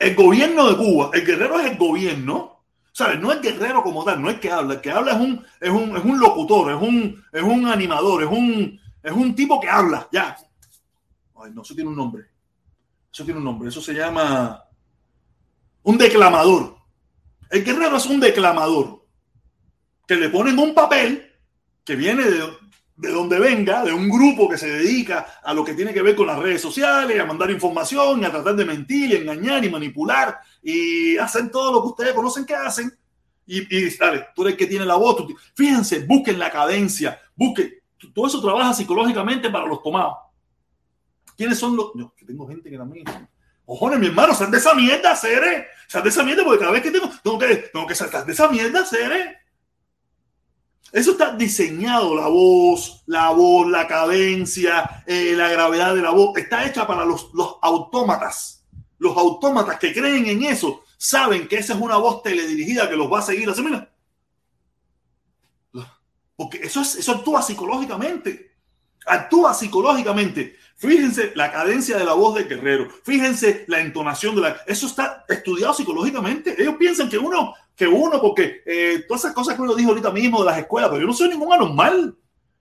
el 0.00 0.16
gobierno 0.16 0.68
de 0.68 0.76
Cuba. 0.76 1.10
El 1.12 1.24
guerrero 1.24 1.60
es 1.60 1.70
el 1.70 1.78
gobierno. 1.78 2.64
¿Sabes? 2.90 3.20
No 3.20 3.30
es 3.30 3.40
guerrero 3.40 3.84
como 3.84 4.02
tal, 4.02 4.20
no 4.20 4.30
es 4.30 4.40
que 4.40 4.50
habla. 4.50 4.74
El 4.74 4.80
que 4.80 4.90
habla 4.90 5.12
es 5.12 5.20
un, 5.20 5.46
es 5.60 5.70
un, 5.70 5.96
es 5.96 6.04
un 6.04 6.18
locutor, 6.18 6.72
es 6.72 6.82
un, 6.82 7.24
es 7.32 7.42
un 7.42 7.68
animador, 7.68 8.24
es 8.24 8.30
un, 8.30 8.80
es 9.00 9.12
un 9.12 9.32
tipo 9.36 9.60
que 9.60 9.68
habla. 9.68 10.08
Ya. 10.10 10.36
Ay, 11.36 11.52
no, 11.54 11.62
eso 11.62 11.72
tiene 11.72 11.90
un 11.90 11.96
nombre. 11.96 12.24
Eso 13.16 13.24
tiene 13.24 13.38
un 13.38 13.46
nombre. 13.46 13.70
Eso 13.70 13.80
se 13.80 13.94
llama 13.94 14.62
un 15.84 15.96
declamador. 15.96 16.76
El 17.48 17.64
guerrero 17.64 17.96
es 17.96 18.04
un 18.04 18.20
declamador. 18.20 19.06
que 20.06 20.16
le 20.16 20.28
ponen 20.28 20.58
un 20.58 20.74
papel 20.74 21.32
que 21.82 21.96
viene 21.96 22.24
de, 22.24 22.42
de 22.94 23.10
donde 23.10 23.38
venga, 23.38 23.82
de 23.84 23.94
un 23.94 24.10
grupo 24.10 24.50
que 24.50 24.58
se 24.58 24.70
dedica 24.70 25.40
a 25.42 25.54
lo 25.54 25.64
que 25.64 25.72
tiene 25.72 25.94
que 25.94 26.02
ver 26.02 26.14
con 26.14 26.26
las 26.26 26.38
redes 26.38 26.60
sociales, 26.60 27.18
a 27.18 27.24
mandar 27.24 27.50
información, 27.50 28.22
a 28.22 28.30
tratar 28.30 28.54
de 28.54 28.66
mentir, 28.66 29.10
y 29.10 29.16
engañar 29.16 29.64
y 29.64 29.70
manipular 29.70 30.38
y 30.62 31.16
hacen 31.16 31.50
todo 31.50 31.72
lo 31.72 31.80
que 31.80 31.88
ustedes 31.88 32.12
conocen 32.12 32.44
que 32.44 32.54
hacen. 32.54 32.92
Y, 33.46 33.60
y 33.74 33.96
dale, 33.96 34.26
tú 34.34 34.42
eres 34.42 34.52
el 34.52 34.58
que 34.58 34.66
tiene 34.66 34.84
la 34.84 34.96
voz. 34.96 35.24
fíjense, 35.54 36.00
busquen 36.00 36.38
la 36.38 36.50
cadencia, 36.50 37.18
busquen. 37.34 37.76
Todo 38.14 38.26
eso 38.26 38.42
trabaja 38.42 38.74
psicológicamente 38.74 39.48
para 39.48 39.66
los 39.66 39.82
tomados. 39.82 40.25
¿Quiénes 41.36 41.58
son 41.58 41.76
los.? 41.76 41.92
Yo, 41.94 42.14
que 42.16 42.24
tengo 42.24 42.46
gente 42.46 42.70
que 42.70 42.78
también. 42.78 43.04
Ojones, 43.66 43.98
mi 43.98 44.06
hermano, 44.06 44.34
sal 44.34 44.50
de 44.50 44.58
esa 44.58 44.74
mierda, 44.74 45.16
Cere. 45.16 45.66
Sal 45.88 46.02
de 46.02 46.08
esa 46.08 46.22
mierda 46.22 46.44
porque 46.44 46.60
cada 46.60 46.72
vez 46.72 46.82
que 46.82 46.90
tengo, 46.90 47.10
tengo 47.22 47.38
que, 47.38 47.56
tengo 47.56 47.86
que 47.86 47.94
saltar 47.94 48.24
de 48.24 48.32
esa 48.32 48.48
mierda, 48.48 48.84
Cere. 48.84 49.38
Eso 50.92 51.12
está 51.12 51.34
diseñado, 51.34 52.14
la 52.14 52.28
voz, 52.28 53.02
la 53.06 53.30
voz, 53.30 53.68
la 53.68 53.86
cadencia, 53.86 55.02
eh, 55.06 55.34
la 55.36 55.48
gravedad 55.48 55.94
de 55.94 56.02
la 56.02 56.10
voz. 56.10 56.36
Está 56.38 56.64
hecha 56.64 56.86
para 56.86 57.04
los, 57.04 57.30
los 57.34 57.56
autómatas. 57.60 58.64
Los 58.98 59.16
autómatas 59.16 59.78
que 59.78 59.92
creen 59.92 60.26
en 60.26 60.44
eso 60.44 60.84
saben 60.96 61.48
que 61.48 61.56
esa 61.56 61.74
es 61.74 61.80
una 61.80 61.96
voz 61.96 62.22
teledirigida 62.22 62.88
que 62.88 62.96
los 62.96 63.12
va 63.12 63.18
a 63.18 63.22
seguir 63.22 63.50
así, 63.50 63.62
mira. 63.62 63.92
Porque 66.36 66.58
eso, 66.58 66.82
es, 66.82 66.94
eso 66.96 67.12
actúa 67.12 67.42
psicológicamente. 67.42 68.54
Actúa 69.06 69.54
psicológicamente. 69.54 70.56
Fíjense 70.78 71.32
la 71.34 71.50
cadencia 71.50 71.96
de 71.96 72.04
la 72.04 72.12
voz 72.12 72.34
del 72.34 72.48
guerrero. 72.48 72.88
Fíjense 73.02 73.64
la 73.66 73.80
entonación 73.80 74.34
de 74.34 74.42
la. 74.42 74.56
Eso 74.66 74.86
está 74.86 75.24
estudiado 75.26 75.72
psicológicamente. 75.72 76.54
Ellos 76.60 76.74
piensan 76.78 77.08
que 77.08 77.16
uno, 77.16 77.54
que 77.74 77.86
uno, 77.86 78.20
porque 78.20 78.62
eh, 78.66 79.04
todas 79.08 79.24
esas 79.24 79.34
cosas 79.34 79.54
que 79.54 79.62
uno 79.62 79.74
dijo 79.74 79.90
ahorita 79.90 80.10
mismo 80.10 80.40
de 80.40 80.50
las 80.50 80.58
escuelas, 80.58 80.90
pero 80.90 81.00
yo 81.00 81.06
no 81.06 81.14
soy 81.14 81.30
ningún 81.30 81.50
anormal. 81.50 82.14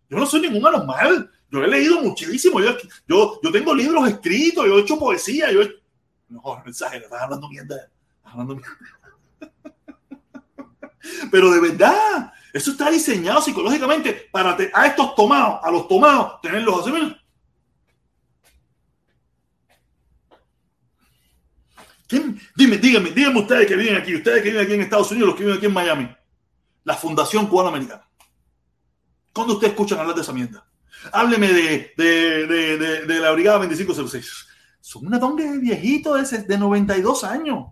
Yo 0.10 0.18
no 0.18 0.26
soy 0.26 0.42
ningún 0.42 0.66
anormal. 0.66 1.30
Yo 1.52 1.62
he 1.62 1.68
leído 1.68 2.02
muchísimo. 2.02 2.62
Yo, 2.62 2.78
yo, 3.06 3.40
yo 3.44 3.52
tengo 3.52 3.76
libros 3.76 4.08
escritos, 4.08 4.66
yo 4.66 4.78
he 4.78 4.82
hecho 4.82 4.98
poesía. 4.98 5.52
Yo 5.52 5.64
he... 5.64 5.76
No, 6.30 6.42
mensaje, 6.64 6.98
estás 6.98 7.22
hablando 7.22 7.50
mierda. 7.50 7.76
Estás 7.76 8.32
hablando 8.32 8.56
mierda. 8.56 8.78
Pero 11.32 11.52
de 11.52 11.60
verdad, 11.60 12.32
eso 12.54 12.72
está 12.72 12.90
diseñado 12.90 13.42
psicológicamente 13.42 14.30
para 14.32 14.58
a 14.74 14.88
estos 14.88 15.16
tomados, 15.16 15.60
a 15.62 15.70
los 15.70 15.88
tomados, 15.90 16.40
tenerlos 16.42 16.88
así. 16.88 17.16
Mira. 22.12 22.26
Dime, 22.56 22.78
díganme, 22.78 23.12
díganme 23.12 23.40
ustedes 23.40 23.68
que 23.68 23.76
viven 23.76 23.96
aquí, 23.96 24.16
ustedes 24.16 24.44
que 24.44 24.50
viven 24.50 24.66
aquí 24.66 24.74
en 24.74 24.82
Estados 24.82 25.12
Unidos, 25.12 25.30
los 25.30 25.36
que 25.36 25.44
viven 25.44 25.58
aquí 25.58 25.66
en 25.66 25.74
Miami, 25.74 26.16
la 26.84 26.96
Fundación 26.96 27.48
Cubana 27.48 27.70
Americana. 27.70 28.08
¿Cuándo 29.34 29.56
ustedes 29.56 29.74
escuchan 29.74 30.00
hablar 30.00 30.16
de 30.16 30.22
esa 30.22 30.32
mierda? 30.32 30.66
Hábleme 31.12 31.52
de, 31.52 31.94
de, 31.98 32.48
de, 32.48 33.06
de 33.06 33.20
la 33.20 33.32
Brigada 33.32 33.60
2506. 33.60 34.48
Son 34.80 35.08
una 35.08 35.20
tonga 35.20 35.44
de 35.44 35.58
viejitos 35.58 36.30
de, 36.32 36.38
de 36.44 36.58
92 36.58 37.24
años. 37.24 37.66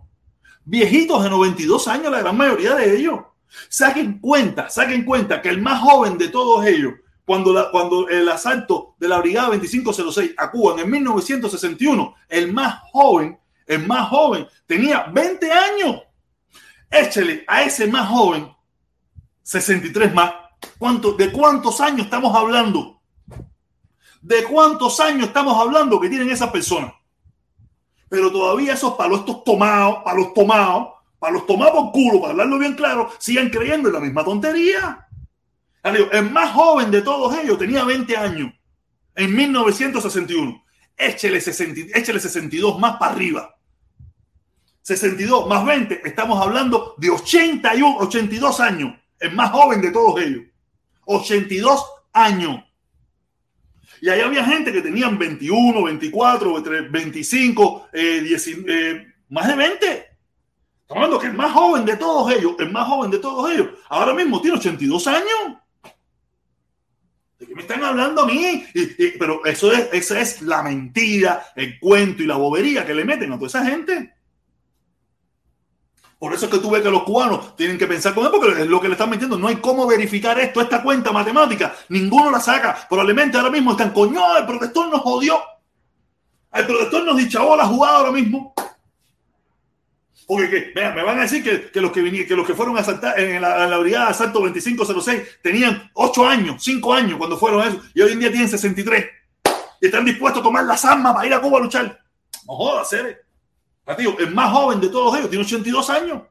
Viejitos 0.64 1.22
de 1.22 1.30
92 1.30 1.88
años, 1.88 2.10
la 2.10 2.20
gran 2.20 2.36
mayoría 2.36 2.74
de 2.74 2.96
ellos. 2.96 3.20
Saquen 3.68 4.18
cuenta, 4.18 4.68
saquen 4.68 5.04
cuenta 5.04 5.40
que 5.40 5.48
el 5.48 5.62
más 5.62 5.80
joven 5.80 6.18
de 6.18 6.28
todos 6.28 6.66
ellos, 6.66 6.94
cuando, 7.24 7.52
la, 7.52 7.70
cuando 7.70 8.08
el 8.08 8.28
asalto 8.28 8.96
de 8.98 9.08
la 9.08 9.20
Brigada 9.20 9.48
2506 9.48 10.34
a 10.36 10.50
Cuba 10.50 10.80
en 10.80 10.90
1961, 10.90 12.14
el 12.28 12.52
más 12.52 12.80
joven 12.92 13.38
el 13.66 13.86
más 13.86 14.08
joven, 14.08 14.46
tenía 14.66 15.04
20 15.12 15.52
años. 15.52 16.02
Échele 16.90 17.44
a 17.46 17.62
ese 17.62 17.86
más 17.86 18.08
joven 18.08 18.54
63 19.44 20.12
más. 20.12 20.32
¿Cuánto, 20.78 21.12
¿De 21.12 21.30
cuántos 21.30 21.80
años 21.80 22.06
estamos 22.06 22.34
hablando? 22.34 23.00
¿De 24.20 24.42
cuántos 24.44 24.98
años 25.00 25.28
estamos 25.28 25.56
hablando 25.56 26.00
que 26.00 26.08
tienen 26.08 26.30
esas 26.30 26.50
personas? 26.50 26.94
Pero 28.08 28.32
todavía 28.32 28.72
esos 28.72 28.94
palos, 28.94 29.20
estos 29.20 29.44
tomados, 29.44 29.98
para 30.02 30.16
los 30.16 30.32
tomados, 30.32 30.94
para 31.18 31.34
los 31.34 31.46
tomados 31.46 31.74
por 31.74 31.92
culo, 31.92 32.20
para 32.20 32.32
hablarlo 32.32 32.58
bien 32.58 32.74
claro, 32.74 33.10
siguen 33.18 33.50
creyendo 33.50 33.88
en 33.88 33.94
la 33.94 34.00
misma 34.00 34.24
tontería. 34.24 35.06
El 35.82 36.30
más 36.30 36.52
joven 36.52 36.90
de 36.90 37.02
todos 37.02 37.36
ellos 37.36 37.58
tenía 37.58 37.84
20 37.84 38.16
años 38.16 38.52
en 39.14 39.36
1961. 39.36 40.64
Échele, 40.96 41.40
60, 41.40 41.98
échele 41.98 42.20
62 42.20 42.78
más 42.78 42.96
para 42.96 43.12
arriba. 43.12 43.53
62 44.84 45.48
más 45.48 45.64
20, 45.64 46.02
estamos 46.04 46.38
hablando 46.38 46.94
de 46.98 47.08
81, 47.08 47.96
82 48.00 48.60
años, 48.60 48.94
el 49.18 49.32
más 49.32 49.50
joven 49.50 49.80
de 49.80 49.90
todos 49.90 50.20
ellos. 50.20 50.44
82 51.06 51.84
años. 52.12 52.62
Y 54.02 54.10
ahí 54.10 54.20
había 54.20 54.44
gente 54.44 54.70
que 54.70 54.82
tenían 54.82 55.18
21, 55.18 55.82
24, 55.82 56.62
25, 56.90 57.88
eh, 57.94 59.06
más 59.30 59.48
de 59.48 59.56
20. 59.56 59.86
Estamos 60.82 61.04
hablando 61.04 61.18
que 61.18 61.26
el 61.28 61.34
más 61.34 61.52
joven 61.52 61.86
de 61.86 61.96
todos 61.96 62.30
ellos, 62.32 62.54
el 62.58 62.70
más 62.70 62.86
joven 62.86 63.10
de 63.10 63.18
todos 63.18 63.50
ellos, 63.50 63.68
ahora 63.88 64.12
mismo 64.12 64.42
tiene 64.42 64.58
82 64.58 65.06
años. 65.06 65.56
¿De 67.38 67.46
qué 67.46 67.54
me 67.54 67.62
están 67.62 67.82
hablando 67.82 68.20
a 68.20 68.26
mí? 68.26 68.66
pero 69.18 69.46
eso 69.46 69.72
es, 69.72 69.88
esa 69.94 70.20
es 70.20 70.42
la 70.42 70.62
mentira, 70.62 71.46
el 71.56 71.78
cuento 71.78 72.22
y 72.22 72.26
la 72.26 72.36
bobería 72.36 72.84
que 72.84 72.94
le 72.94 73.06
meten 73.06 73.32
a 73.32 73.36
toda 73.36 73.46
esa 73.46 73.64
gente. 73.64 74.13
Por 76.24 76.32
eso 76.32 76.46
es 76.46 76.52
que 76.52 76.58
tú 76.58 76.70
ves 76.70 76.80
que 76.80 76.90
los 76.90 77.02
cubanos 77.02 77.54
tienen 77.54 77.76
que 77.76 77.86
pensar 77.86 78.14
con 78.14 78.24
él, 78.24 78.30
porque 78.32 78.62
es 78.62 78.66
lo 78.66 78.80
que 78.80 78.88
le 78.88 78.94
están 78.94 79.10
metiendo. 79.10 79.36
No 79.36 79.46
hay 79.46 79.56
cómo 79.56 79.86
verificar 79.86 80.40
esto, 80.40 80.62
esta 80.62 80.82
cuenta 80.82 81.12
matemática. 81.12 81.74
Ninguno 81.90 82.30
la 82.30 82.40
saca. 82.40 82.86
Probablemente 82.88 83.36
ahora 83.36 83.50
mismo 83.50 83.72
están, 83.72 83.90
coño, 83.90 84.38
el 84.38 84.46
protector 84.46 84.88
nos 84.88 85.02
jodió. 85.02 85.38
El 86.50 86.64
protector 86.64 87.04
nos 87.04 87.18
dichó 87.18 87.54
la 87.54 87.66
jugada 87.66 87.98
ahora 87.98 88.10
mismo. 88.10 88.54
Porque 90.26 90.72
me 90.74 91.02
van 91.02 91.18
a 91.18 91.22
decir 91.24 91.44
que, 91.44 91.78
los 91.78 91.92
que, 91.92 92.00
vinieron, 92.00 92.26
que 92.26 92.36
los 92.36 92.46
que 92.46 92.54
fueron 92.54 92.78
a 92.78 92.80
asaltar 92.80 93.20
en 93.20 93.42
la, 93.42 93.64
en 93.64 93.70
la 93.70 93.76
brigada 93.76 94.06
de 94.06 94.10
asalto 94.12 94.40
2506 94.40 95.40
tenían 95.42 95.90
8 95.92 96.26
años, 96.26 96.64
5 96.64 96.94
años 96.94 97.18
cuando 97.18 97.36
fueron 97.36 97.68
eso, 97.68 97.82
y 97.92 98.00
hoy 98.00 98.12
en 98.12 98.20
día 98.20 98.30
tienen 98.30 98.48
63. 98.48 99.04
Y 99.78 99.86
están 99.88 100.06
dispuestos 100.06 100.40
a 100.40 100.42
tomar 100.42 100.64
las 100.64 100.86
armas 100.86 101.12
para 101.12 101.26
ir 101.26 101.34
a 101.34 101.40
Cuba 101.42 101.58
a 101.58 101.62
luchar. 101.64 102.00
No 102.46 102.54
jodas, 102.54 102.88
seres 102.88 103.23
el 103.86 104.34
más 104.34 104.52
joven 104.52 104.80
de 104.80 104.88
todos 104.88 105.16
ellos 105.16 105.30
tiene 105.30 105.44
82 105.44 105.90
años. 105.90 106.22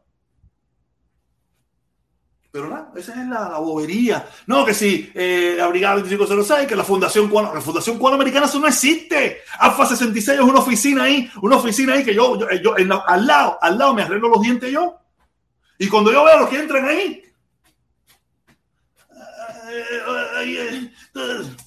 Pero 2.54 2.70
nada, 2.70 2.92
esa 2.96 3.20
es 3.20 3.28
la, 3.28 3.58
bobería. 3.58 4.28
No, 4.46 4.64
que 4.64 4.76
si 4.76 5.12
eh, 5.16 5.56
la 5.58 5.66
Brigada 5.66 5.96
2506, 5.96 6.68
que 6.68 6.76
la 6.76 6.84
Fundación 6.84 7.28
Cubana, 7.28 7.52
la 7.52 7.62
Fundación 7.62 7.98
Cubana 7.98 8.16
Americana, 8.16 8.46
eso 8.46 8.60
no 8.60 8.68
existe. 8.68 9.40
Alfa 9.58 9.88
66 9.88 10.38
es 10.38 10.46
una 10.46 10.60
oficina 10.60 11.06
ahí, 11.06 11.28
una 11.42 11.56
oficina 11.56 11.94
ahí 11.94 12.04
que 12.04 12.14
yo, 12.14 12.38
yo, 12.62 12.76
al 13.08 13.26
lado, 13.26 13.58
al 13.60 13.76
lado 13.76 13.96
me 13.96 14.04
arreglo 14.04 14.30
los 14.30 14.42
dientes 14.42 14.72
yo. 14.72 15.00
Y 15.80 15.88
cuando 15.88 16.12
yo 16.12 16.24
veo 16.24 16.36
a 16.36 16.42
los 16.42 16.50
que 16.50 16.60
entran 16.60 16.86
ahí, 16.86 17.24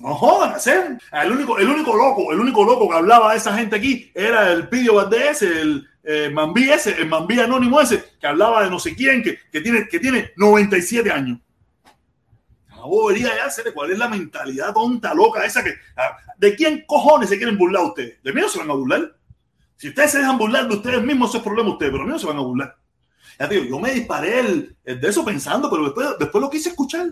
no 0.01 0.15
jodan, 0.15 0.55
hacer. 0.55 0.99
El 1.13 1.33
único, 1.33 1.59
el 1.59 1.69
único 1.69 1.97
loco, 1.97 2.33
el 2.33 2.41
único 2.41 2.65
loco 2.65 2.89
que 2.89 2.97
hablaba 2.97 3.33
de 3.33 3.39
esa 3.39 3.57
gente 3.57 3.77
aquí 3.77 4.11
era 4.15 4.53
el 4.53 4.69
Pidio 4.69 4.95
Valdés, 4.95 5.43
el 5.43 5.89
eh, 6.03 6.31
Mambí 6.31 6.71
ese, 6.71 7.01
el 7.01 7.09
Mambí 7.09 7.39
anónimo 7.39 7.81
ese, 7.81 8.05
que 8.21 8.27
hablaba 8.27 8.65
de 8.65 8.71
no 8.71 8.79
sé 8.79 8.95
quién, 8.95 9.23
que, 9.23 9.39
que, 9.51 9.61
tiene, 9.61 9.89
que 9.89 9.99
tiene 9.99 10.33
97 10.37 11.11
años. 11.11 11.39
La 12.71 12.83
bobería 12.83 13.31
ya, 13.35 13.73
¿cuál 13.73 13.91
es 13.91 13.99
la 13.99 14.09
mentalidad 14.09 14.73
tonta, 14.73 15.15
loca 15.15 15.45
esa 15.45 15.65
que... 15.65 15.75
Ah, 15.97 16.17
¿De 16.39 16.55
quién 16.55 16.85
cojones 16.87 17.29
se 17.29 17.39
quieren 17.39 17.59
burlar 17.59 17.85
ustedes? 17.85 18.23
¿De 18.23 18.33
mí 18.33 18.41
no 18.41 18.49
se 18.49 18.59
van 18.59 18.71
a 18.71 18.75
burlar? 18.75 19.17
Si 19.77 19.89
ustedes 19.89 20.13
se 20.13 20.19
dejan 20.19 20.39
burlar 20.39 20.69
de 20.69 20.75
ustedes 20.75 21.03
mismos, 21.03 21.31
eso 21.31 21.39
es 21.39 21.45
problema 21.45 21.69
de 21.69 21.73
ustedes, 21.73 21.93
pero 21.93 22.05
a 22.05 22.07
mí 22.07 22.13
no 22.13 22.19
se 22.19 22.27
van 22.27 22.37
a 22.37 22.43
burlar. 22.43 22.77
Ya 23.39 23.49
digo, 23.49 23.65
yo 23.65 23.79
me 23.79 23.93
disparé 23.93 24.41
el, 24.41 24.77
de 24.85 25.09
eso 25.09 25.25
pensando, 25.25 25.69
pero 25.69 25.85
después, 25.85 26.09
después 26.19 26.41
lo 26.41 26.51
quise 26.51 26.71
escuchar. 26.71 27.09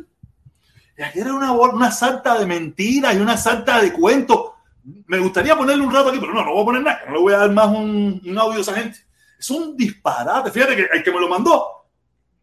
Era 0.97 1.35
una, 1.35 1.53
una 1.53 1.91
salta 1.91 2.39
de 2.39 2.47
mentiras 2.47 3.15
y 3.15 3.19
una 3.19 3.37
salta 3.37 3.81
de 3.81 3.93
cuentos. 3.93 4.53
Me 5.07 5.19
gustaría 5.19 5.57
ponerle 5.57 5.85
un 5.85 5.93
rato 5.93 6.11
aquí, 6.11 6.19
pero 6.21 6.35
no, 6.35 6.45
no 6.45 6.53
voy 6.53 6.63
a 6.63 6.65
poner 6.65 6.83
nada. 6.83 7.01
No 7.07 7.15
le 7.15 7.21
voy 7.21 7.33
a 7.33 7.39
dar 7.39 7.51
más 7.51 7.69
un, 7.69 8.21
un 8.25 8.39
audio 8.39 8.59
a 8.59 8.63
esa 8.63 8.75
gente. 8.75 8.99
Es 9.39 9.51
un 9.51 9.77
disparate. 9.77 10.51
Fíjate 10.51 10.77
que 10.77 10.87
el 10.93 11.03
que 11.03 11.11
me 11.11 11.21
lo 11.21 11.29
mandó, 11.29 11.87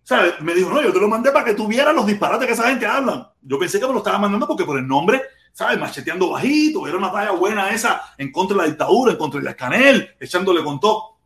¿sabes? 0.03 0.39
Me 0.41 0.53
dijo, 0.53 0.69
no, 0.69 0.81
yo 0.81 0.91
te 0.91 0.99
lo 0.99 1.07
mandé 1.07 1.31
para 1.31 1.45
que 1.45 1.53
tuviera 1.53 1.93
los 1.93 2.05
disparates 2.05 2.47
que 2.47 2.53
esa 2.53 2.67
gente 2.67 2.85
habla. 2.85 3.33
Yo 3.41 3.57
pensé 3.57 3.79
que 3.79 3.87
me 3.87 3.93
lo 3.93 3.99
estaba 3.99 4.17
mandando 4.17 4.47
porque 4.47 4.65
por 4.65 4.77
el 4.77 4.87
nombre, 4.87 5.21
¿sabes? 5.53 5.79
Macheteando 5.79 6.29
bajito, 6.29 6.87
era 6.87 6.97
una 6.97 7.11
talla 7.11 7.31
buena 7.31 7.69
esa 7.71 8.01
en 8.17 8.31
contra 8.31 8.57
de 8.57 8.63
la 8.63 8.69
dictadura, 8.69 9.13
en 9.13 9.17
contra 9.17 9.39
de 9.39 9.45
la 9.45 9.51
escanel, 9.51 10.15
echándole 10.19 10.63
con 10.63 10.79
todo. 10.79 11.17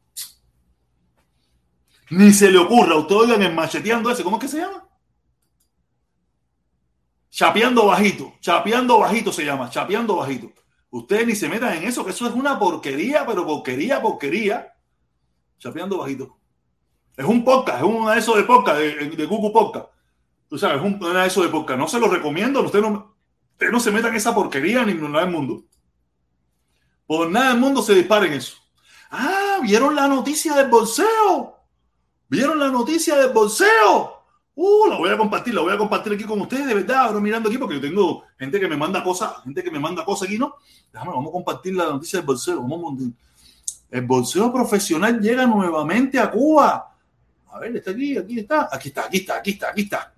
Ni 2.11 2.31
se 2.33 2.51
le 2.51 2.59
ocurra, 2.59 2.95
ustedes 2.95 3.21
oigan 3.21 3.41
el 3.41 3.53
macheteando 3.53 4.11
ese, 4.11 4.23
¿cómo 4.23 4.37
es 4.37 4.43
que 4.43 4.47
se 4.47 4.59
llama? 4.59 4.85
Chapeando 7.35 7.87
bajito, 7.87 8.33
chapeando 8.39 8.97
bajito 8.97 9.29
se 9.33 9.43
llama, 9.43 9.69
chapeando 9.69 10.15
bajito. 10.15 10.53
Ustedes 10.89 11.27
ni 11.27 11.35
se 11.35 11.49
metan 11.49 11.73
en 11.73 11.83
eso, 11.83 12.05
que 12.05 12.11
eso 12.11 12.25
es 12.29 12.33
una 12.33 12.57
porquería, 12.57 13.25
pero 13.25 13.45
porquería, 13.45 14.01
porquería. 14.01 14.73
Chapeando 15.59 15.97
bajito. 15.97 16.37
Es 17.17 17.25
un 17.25 17.43
podcast, 17.43 17.79
es 17.79 17.83
uno 17.83 18.09
de 18.09 18.19
esos 18.19 18.37
de 18.37 18.43
podcast, 18.43 18.79
de, 18.79 19.09
de 19.09 19.25
Google 19.25 19.51
Podcast. 19.51 19.87
tú 20.47 20.57
sabes, 20.57 20.81
un, 20.81 20.97
de 20.97 21.25
eso 21.25 21.43
de 21.43 21.49
podcast. 21.49 21.77
No 21.77 21.89
se 21.89 21.99
lo 21.99 22.07
recomiendo, 22.07 22.63
usted 22.63 22.79
no, 22.79 23.17
no 23.59 23.79
se 23.81 23.91
meta 23.91 24.07
en 24.07 24.15
esa 24.15 24.33
porquería 24.33 24.85
ni 24.85 24.93
nada 24.93 25.25
del 25.25 25.33
mundo. 25.33 25.65
Por 27.05 27.29
nada 27.29 27.49
del 27.49 27.59
mundo 27.59 27.81
se 27.81 27.95
disparen 27.95 28.31
eso. 28.31 28.55
Ah, 29.11 29.59
¿vieron 29.61 29.93
la 29.93 30.07
noticia 30.07 30.55
del 30.55 30.69
bolseo? 30.69 31.59
¿Vieron 32.29 32.57
la 32.59 32.69
noticia 32.69 33.17
del 33.17 33.33
bolseo? 33.33 34.14
Uh, 34.55 34.87
la 34.89 34.97
voy 34.97 35.09
a 35.09 35.17
compartir, 35.17 35.53
la 35.53 35.61
voy 35.61 35.73
a 35.73 35.77
compartir 35.77 36.13
aquí 36.13 36.23
con 36.23 36.39
ustedes, 36.39 36.65
de 36.65 36.73
verdad, 36.73 36.97
ahora 36.97 37.19
mirando 37.19 37.49
aquí, 37.49 37.57
porque 37.57 37.75
yo 37.75 37.81
tengo 37.81 38.23
gente 38.39 38.59
que 38.59 38.67
me 38.69 38.77
manda 38.77 39.03
cosas, 39.03 39.43
gente 39.43 39.61
que 39.61 39.69
me 39.69 39.79
manda 39.79 40.05
cosas 40.05 40.27
aquí, 40.27 40.37
¿no? 40.37 40.55
Déjame, 40.93 41.11
vamos 41.11 41.29
a 41.29 41.31
compartir 41.33 41.75
la 41.75 41.85
noticia 41.85 42.19
del 42.19 42.25
bolseo. 42.25 42.61
Vamos 42.61 42.95
el 43.91 44.01
bolseo 44.01 44.51
profesional 44.51 45.21
llega 45.21 45.45
nuevamente 45.45 46.19
a 46.19 46.29
Cuba. 46.29 46.95
A 47.51 47.59
ver, 47.59 47.77
está 47.77 47.91
aquí, 47.91 48.17
aquí 48.17 48.39
está, 48.39 48.67
aquí 48.71 48.89
está, 48.89 49.05
aquí 49.05 49.17
está, 49.17 49.37
aquí 49.37 49.51
está, 49.51 49.69
aquí 49.69 49.81
está. 49.81 50.13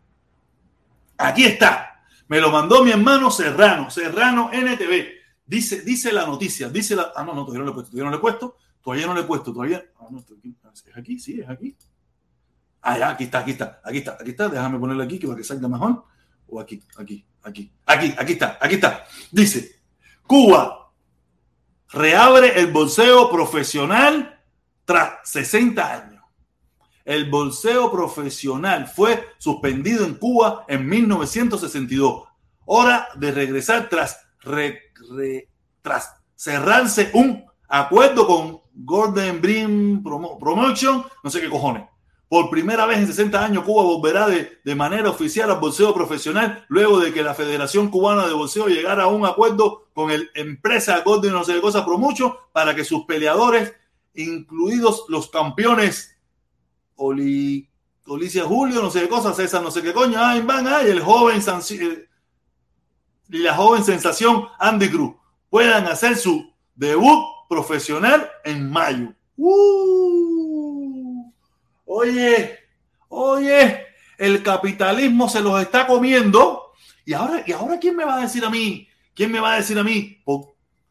Aquí 1.18 1.46
está. 1.46 2.02
Me 2.28 2.40
lo 2.40 2.52
mandó 2.52 2.84
mi 2.84 2.92
hermano 2.92 3.30
Serrano, 3.30 3.90
Serrano 3.90 4.50
NTV. 4.52 5.18
Dice, 5.46 5.82
dice 5.82 6.12
la 6.12 6.26
noticia, 6.26 6.70
dice 6.70 6.96
la. 6.96 7.12
Ah, 7.16 7.24
no, 7.24 7.34
no, 7.34 7.46
todavía 7.46 7.60
no 7.60 7.66
le 7.66 7.72
he 7.72 7.74
puesto, 7.74 7.92
todavía 7.92 8.06
no 8.06 8.12
le 8.12 8.18
he 8.18 8.20
puesto, 8.20 8.58
todavía 8.82 9.08
no 9.08 9.14
le 9.14 9.22
he 9.22 9.24
puesto, 9.24 9.54
todavía. 9.54 9.86
Ah, 10.00 10.08
no, 10.10 10.20
¿Es 10.20 10.98
aquí? 10.98 11.20
Sí, 11.20 11.40
es 11.40 11.50
aquí. 11.50 11.76
Ah, 12.90 13.10
aquí 13.10 13.26
está, 13.26 13.40
aquí 13.40 13.52
está, 13.52 13.82
aquí 13.84 13.98
está, 13.98 14.18
aquí 14.18 14.30
está. 14.30 14.48
Déjame 14.48 14.80
ponerlo 14.80 15.04
aquí 15.04 15.20
para 15.20 15.36
que 15.36 15.44
salga 15.44 15.68
mejor. 15.68 16.06
O 16.48 16.58
aquí, 16.58 16.82
aquí, 16.96 17.26
aquí, 17.44 17.70
aquí, 17.86 18.16
aquí 18.18 18.32
está, 18.32 18.58
aquí 18.62 18.76
está. 18.76 19.04
Dice, 19.30 19.82
Cuba 20.26 20.90
reabre 21.90 22.58
el 22.58 22.72
bolseo 22.72 23.30
profesional 23.30 24.40
tras 24.86 25.30
60 25.30 25.94
años. 25.94 26.24
El 27.04 27.30
bolseo 27.30 27.92
profesional 27.92 28.88
fue 28.88 29.22
suspendido 29.38 30.06
en 30.06 30.14
Cuba 30.14 30.64
en 30.70 30.88
1962. 30.88 32.24
Hora 32.68 33.10
de 33.16 33.32
regresar 33.34 33.90
tras, 33.90 34.30
tras 35.82 36.16
cerrarse 36.36 37.12
un 37.14 37.44
acuerdo 37.68 38.26
con 38.26 38.62
Golden 38.74 39.42
Brim 39.42 40.02
Promotion, 40.02 41.04
no 41.22 41.30
sé 41.30 41.42
qué 41.42 41.50
cojones 41.50 41.84
por 42.30 42.50
primera 42.50 42.86
vez 42.86 42.98
en 42.98 43.08
60 43.08 43.44
años, 43.44 43.64
Cuba 43.64 43.84
volverá 43.84 44.28
de, 44.28 44.60
de, 44.64 44.76
manera 44.76 45.10
oficial 45.10 45.50
al 45.50 45.60
bolseo 45.60 45.94
profesional 45.94 46.66
luego 46.68 47.00
de 47.00 47.14
que 47.14 47.24
la 47.24 47.34
Federación 47.34 47.90
Cubana 47.90 48.28
de 48.28 48.34
Bolseo 48.34 48.68
llegara 48.68 49.04
a 49.04 49.08
un 49.08 49.26
acuerdo 49.26 49.88
con 49.94 50.12
el 50.12 50.30
empresa 50.36 51.02
Golden 51.02 51.32
no 51.32 51.44
sé 51.44 51.54
qué 51.54 51.62
cosa 51.62 51.86
Promucho 51.86 52.38
para 52.52 52.76
que 52.76 52.84
sus 52.84 53.06
peleadores, 53.06 53.74
incluidos 54.14 55.06
los 55.08 55.30
campeones 55.30 56.18
Oli, 56.98 57.70
Olicia 58.08 58.44
Julio, 58.44 58.82
no 58.82 58.92
sé 58.92 59.02
qué 59.02 59.10
cosa, 59.10 59.34
César, 59.34 59.62
no 59.62 59.72
sé 59.72 59.82
qué 59.82 59.94
coño, 59.94 60.18
ay, 60.20 60.42
van, 60.42 60.68
ay, 60.68 60.88
el 60.88 61.00
joven 61.00 61.40
eh, 61.40 62.08
y 63.30 63.38
la 63.38 63.56
joven 63.56 63.84
sensación 63.84 64.48
Andy 64.60 64.90
Cruz 64.90 65.16
puedan 65.50 65.86
hacer 65.86 66.18
su 66.18 66.52
debut 66.76 67.24
profesional 67.48 68.30
en 68.44 68.70
mayo. 68.70 69.14
¡Uh! 69.38 70.37
Oye, 71.88 72.60
oye, 73.10 73.88
el 74.18 74.44
capitalismo 74.44 75.30
se 75.30 75.42
los 75.42 75.60
está 75.62 75.88
comiendo. 75.88 76.74
Y 77.06 77.14
ahora, 77.14 77.44
¿y 77.46 77.54
ahora 77.54 77.80
quién 77.80 77.96
me 77.96 78.06
va 78.06 78.18
a 78.18 78.22
decir 78.22 78.44
a 78.44 78.50
mí? 78.50 78.88
¿Quién 79.16 79.32
me 79.32 79.40
va 79.40 79.54
a 79.54 79.58
decir 79.58 79.80
a 79.80 79.84
mí? 79.84 80.22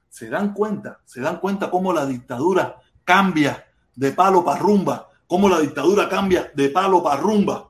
se 0.09 0.31
dan 0.31 0.55
cuenta, 0.55 1.01
se 1.05 1.21
dan 1.21 1.41
cuenta 1.41 1.71
cómo 1.71 1.93
la 1.93 2.07
dictadura 2.07 2.81
cambia 3.05 3.67
de 3.95 4.13
palo 4.13 4.43
para 4.43 4.59
rumba, 4.59 5.11
cómo 5.27 5.47
la 5.47 5.61
dictadura 5.61 6.09
cambia 6.09 6.51
de 6.55 6.71
palo 6.71 7.03
para 7.03 7.21
rumba. 7.21 7.69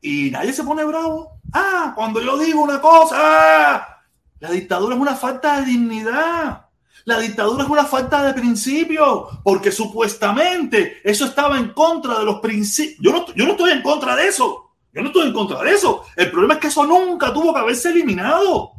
Y 0.00 0.30
nadie 0.30 0.52
se 0.52 0.62
pone 0.62 0.84
bravo. 0.84 1.40
Ah, 1.52 1.92
cuando 1.96 2.20
yo 2.20 2.38
digo 2.38 2.62
una 2.62 2.80
cosa, 2.80 3.16
ah, 3.18 4.02
la 4.38 4.50
dictadura 4.52 4.94
es 4.94 5.00
una 5.00 5.16
falta 5.16 5.58
de 5.58 5.66
dignidad. 5.66 6.65
La 7.06 7.20
dictadura 7.20 7.62
es 7.62 7.70
una 7.70 7.84
falta 7.84 8.24
de 8.24 8.34
principio, 8.34 9.28
porque 9.44 9.70
supuestamente 9.70 11.00
eso 11.04 11.26
estaba 11.26 11.56
en 11.56 11.68
contra 11.68 12.18
de 12.18 12.24
los 12.24 12.40
principios. 12.40 12.98
Yo 13.36 13.44
no, 13.46 13.52
estoy 13.52 13.70
en 13.70 13.82
contra 13.82 14.16
de 14.16 14.26
eso. 14.26 14.72
Yo 14.92 15.02
no 15.02 15.08
estoy 15.10 15.28
en 15.28 15.32
contra 15.32 15.62
de 15.62 15.70
eso. 15.70 16.02
El 16.16 16.32
problema 16.32 16.54
es 16.54 16.60
que 16.60 16.66
eso 16.66 16.84
nunca 16.84 17.32
tuvo 17.32 17.54
que 17.54 17.60
haberse 17.60 17.90
eliminado. 17.90 18.72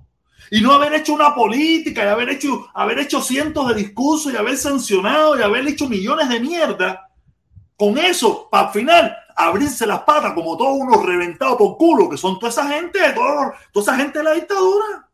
Y 0.52 0.60
no 0.60 0.74
haber 0.74 0.96
hecho 0.96 1.14
una 1.14 1.34
política 1.34 2.04
y 2.04 2.08
haber 2.08 2.28
hecho, 2.32 2.68
haber 2.74 3.00
hecho 3.00 3.22
cientos 3.22 3.70
de 3.70 3.76
discursos 3.76 4.34
y 4.34 4.36
haber 4.36 4.58
sancionado 4.58 5.40
y 5.40 5.42
haber 5.42 5.66
hecho 5.66 5.88
millones 5.88 6.28
de 6.28 6.42
mierda. 6.42 7.10
Con 7.78 7.98
eso, 7.98 8.50
para 8.52 8.68
al 8.68 8.74
final 8.74 9.18
abrirse 9.38 9.88
las 9.88 10.02
patas 10.02 10.34
como 10.34 10.58
todos 10.58 10.76
unos 10.78 11.02
reventados 11.06 11.56
por 11.56 11.78
culo, 11.78 12.10
que 12.10 12.18
son 12.18 12.38
toda 12.40 12.50
esa 12.50 12.68
gente, 12.68 13.00
toda 13.16 13.54
esa 13.74 13.96
gente 13.96 14.20
de 14.20 14.26
la 14.26 14.34
dictadura 14.34 15.07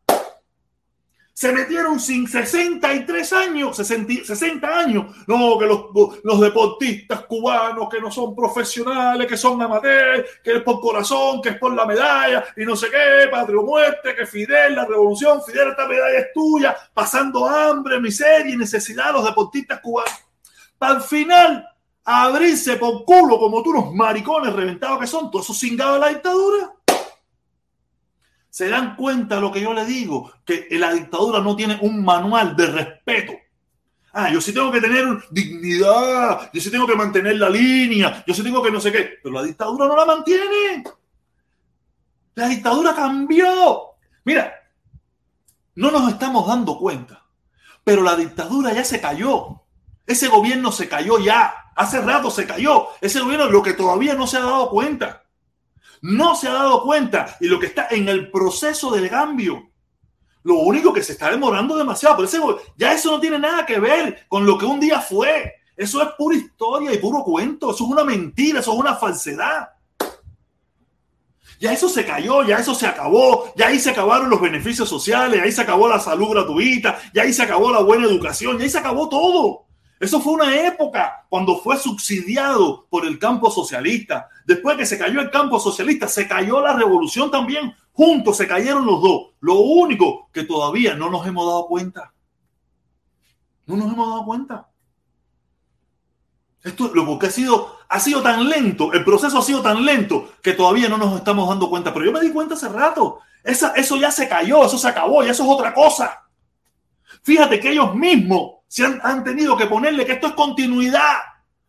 se 1.34 1.52
metieron 1.52 1.98
sin 1.98 2.28
63 2.28 3.32
años, 3.32 3.76
60, 3.76 4.68
años. 4.68 5.06
No, 5.26 5.58
que 5.58 5.66
los, 5.66 5.86
los, 6.22 6.40
deportistas 6.40 7.22
cubanos 7.26 7.88
que 7.88 8.00
no 8.00 8.08
son 8.08 8.36
profesionales, 8.36 9.26
que 9.26 9.36
son 9.36 9.60
amateurs, 9.60 10.40
que 10.44 10.56
es 10.56 10.62
por 10.62 10.80
corazón, 10.80 11.42
que 11.42 11.48
es 11.50 11.58
por 11.58 11.74
la 11.74 11.86
medalla 11.86 12.44
y 12.56 12.64
no 12.64 12.76
sé 12.76 12.86
qué, 12.88 13.28
patria 13.28 13.58
o 13.58 13.64
muerte, 13.64 14.14
que 14.14 14.26
Fidel, 14.26 14.76
la 14.76 14.84
revolución, 14.84 15.42
Fidel, 15.42 15.70
esta 15.70 15.88
medalla 15.88 16.18
es 16.18 16.32
tuya, 16.32 16.76
pasando 16.94 17.48
hambre, 17.48 18.00
miseria 18.00 18.54
y 18.54 18.56
necesidad 18.56 19.12
los 19.12 19.24
deportistas 19.24 19.80
cubanos. 19.80 20.14
Para 20.78 20.94
al 20.94 21.02
final 21.02 21.68
abrirse 22.04 22.76
por 22.76 23.04
culo 23.04 23.40
como 23.40 23.60
tú 23.60 23.70
unos 23.70 23.92
maricones 23.92 24.52
reventados 24.52 25.00
que 25.00 25.06
son, 25.08 25.32
todos 25.32 25.46
esos 25.46 25.58
cingados 25.58 25.94
de 25.94 26.00
la 26.00 26.08
dictadura 26.10 26.74
se 28.54 28.68
dan 28.68 28.94
cuenta 28.94 29.34
de 29.34 29.40
lo 29.40 29.50
que 29.50 29.60
yo 29.60 29.74
le 29.74 29.84
digo, 29.84 30.30
que 30.44 30.68
la 30.70 30.92
dictadura 30.92 31.40
no 31.40 31.56
tiene 31.56 31.76
un 31.80 32.04
manual 32.04 32.54
de 32.54 32.66
respeto. 32.66 33.32
Ah, 34.12 34.30
yo 34.30 34.40
sí 34.40 34.54
tengo 34.54 34.70
que 34.70 34.80
tener 34.80 35.04
dignidad, 35.32 36.52
yo 36.52 36.60
sí 36.60 36.70
tengo 36.70 36.86
que 36.86 36.94
mantener 36.94 37.36
la 37.36 37.50
línea, 37.50 38.22
yo 38.24 38.32
sí 38.32 38.44
tengo 38.44 38.62
que 38.62 38.70
no 38.70 38.80
sé 38.80 38.92
qué, 38.92 39.14
pero 39.20 39.34
la 39.34 39.42
dictadura 39.42 39.88
no 39.88 39.96
la 39.96 40.04
mantiene. 40.04 40.84
La 42.36 42.46
dictadura 42.46 42.94
cambió. 42.94 43.96
Mira, 44.22 44.54
no 45.74 45.90
nos 45.90 46.12
estamos 46.12 46.46
dando 46.46 46.78
cuenta, 46.78 47.26
pero 47.82 48.04
la 48.04 48.14
dictadura 48.14 48.72
ya 48.72 48.84
se 48.84 49.00
cayó. 49.00 49.62
Ese 50.06 50.28
gobierno 50.28 50.70
se 50.70 50.88
cayó 50.88 51.18
ya. 51.18 51.72
Hace 51.74 52.00
rato 52.02 52.30
se 52.30 52.46
cayó. 52.46 52.86
Ese 53.00 53.18
gobierno 53.18 53.50
lo 53.50 53.64
que 53.64 53.72
todavía 53.72 54.14
no 54.14 54.28
se 54.28 54.36
ha 54.36 54.42
dado 54.42 54.70
cuenta 54.70 55.23
no 56.04 56.36
se 56.36 56.48
ha 56.48 56.52
dado 56.52 56.82
cuenta 56.82 57.34
y 57.40 57.46
lo 57.46 57.58
que 57.58 57.64
está 57.64 57.88
en 57.90 58.10
el 58.10 58.30
proceso 58.30 58.90
del 58.90 59.08
cambio. 59.08 59.70
Lo 60.42 60.56
único 60.56 60.92
que 60.92 61.02
se 61.02 61.12
está 61.12 61.30
demorando 61.30 61.78
demasiado, 61.78 62.16
pero 62.16 62.28
eso, 62.28 62.60
ya 62.76 62.92
eso 62.92 63.10
no 63.10 63.20
tiene 63.20 63.38
nada 63.38 63.64
que 63.64 63.80
ver 63.80 64.26
con 64.28 64.44
lo 64.44 64.58
que 64.58 64.66
un 64.66 64.78
día 64.78 65.00
fue. 65.00 65.54
Eso 65.74 66.02
es 66.02 66.08
pura 66.18 66.36
historia 66.36 66.92
y 66.92 66.98
puro 66.98 67.24
cuento. 67.24 67.70
Eso 67.70 67.84
es 67.84 67.90
una 67.90 68.04
mentira, 68.04 68.60
eso 68.60 68.74
es 68.74 68.78
una 68.78 68.94
falsedad. 68.94 69.70
Ya 71.58 71.72
eso 71.72 71.88
se 71.88 72.04
cayó, 72.04 72.42
ya 72.42 72.58
eso 72.58 72.74
se 72.74 72.86
acabó, 72.86 73.54
ya 73.56 73.68
ahí 73.68 73.80
se 73.80 73.88
acabaron 73.88 74.28
los 74.28 74.42
beneficios 74.42 74.86
sociales, 74.86 75.40
ahí 75.42 75.52
se 75.52 75.62
acabó 75.62 75.88
la 75.88 76.00
salud 76.00 76.28
gratuita, 76.28 77.00
ya 77.14 77.22
ahí 77.22 77.32
se 77.32 77.44
acabó 77.44 77.72
la 77.72 77.80
buena 77.80 78.04
educación, 78.04 78.58
ya 78.58 78.64
ahí 78.64 78.70
se 78.70 78.78
acabó 78.78 79.08
todo. 79.08 79.63
Eso 80.04 80.20
fue 80.20 80.34
una 80.34 80.54
época 80.66 81.24
cuando 81.30 81.56
fue 81.60 81.78
subsidiado 81.78 82.86
por 82.90 83.06
el 83.06 83.18
campo 83.18 83.50
socialista. 83.50 84.28
Después 84.44 84.76
que 84.76 84.84
se 84.84 84.98
cayó 84.98 85.18
el 85.18 85.30
campo 85.30 85.58
socialista, 85.58 86.06
se 86.08 86.28
cayó 86.28 86.60
la 86.60 86.74
revolución 86.74 87.30
también. 87.30 87.74
Juntos 87.90 88.36
se 88.36 88.46
cayeron 88.46 88.84
los 88.84 89.00
dos. 89.00 89.30
Lo 89.40 89.60
único 89.60 90.28
que 90.30 90.44
todavía 90.44 90.94
no 90.94 91.08
nos 91.08 91.26
hemos 91.26 91.46
dado 91.46 91.66
cuenta. 91.66 92.12
No 93.64 93.76
nos 93.76 93.94
hemos 93.94 94.10
dado 94.10 94.24
cuenta. 94.26 94.68
Esto 96.62 96.90
lo 96.92 97.06
porque 97.06 97.28
ha 97.28 97.30
sido, 97.30 97.78
ha 97.88 97.98
sido 97.98 98.22
tan 98.22 98.46
lento, 98.46 98.92
el 98.92 99.04
proceso 99.04 99.38
ha 99.38 99.42
sido 99.42 99.62
tan 99.62 99.86
lento 99.86 100.32
que 100.42 100.52
todavía 100.52 100.90
no 100.90 100.98
nos 100.98 101.16
estamos 101.16 101.48
dando 101.48 101.70
cuenta. 101.70 101.94
Pero 101.94 102.04
yo 102.04 102.12
me 102.12 102.20
di 102.20 102.30
cuenta 102.30 102.56
hace 102.56 102.68
rato. 102.68 103.20
Esa, 103.42 103.72
eso 103.72 103.96
ya 103.96 104.10
se 104.10 104.28
cayó, 104.28 104.66
eso 104.66 104.76
se 104.76 104.88
acabó, 104.88 105.24
y 105.24 105.30
eso 105.30 105.44
es 105.44 105.48
otra 105.48 105.72
cosa. 105.72 106.24
Fíjate 107.22 107.58
que 107.58 107.70
ellos 107.72 107.94
mismos 107.94 108.63
se 108.74 108.84
han, 108.84 109.22
tenido 109.22 109.56
que 109.56 109.66
ponerle 109.66 110.04
que 110.04 110.14
esto 110.14 110.26
es 110.26 110.32
continuidad 110.32 111.18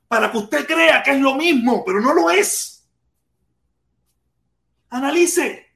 para 0.07 0.32
que 0.32 0.40
usted 0.40 0.65
crea 0.65 1.03
que 1.03 1.11
es 1.11 1.22
lo 1.22 1.36
mismo, 1.36 1.84
pero 1.86 2.02
no 2.02 2.15
lo 2.15 2.32
es. 2.32 2.90
Analice 4.90 5.68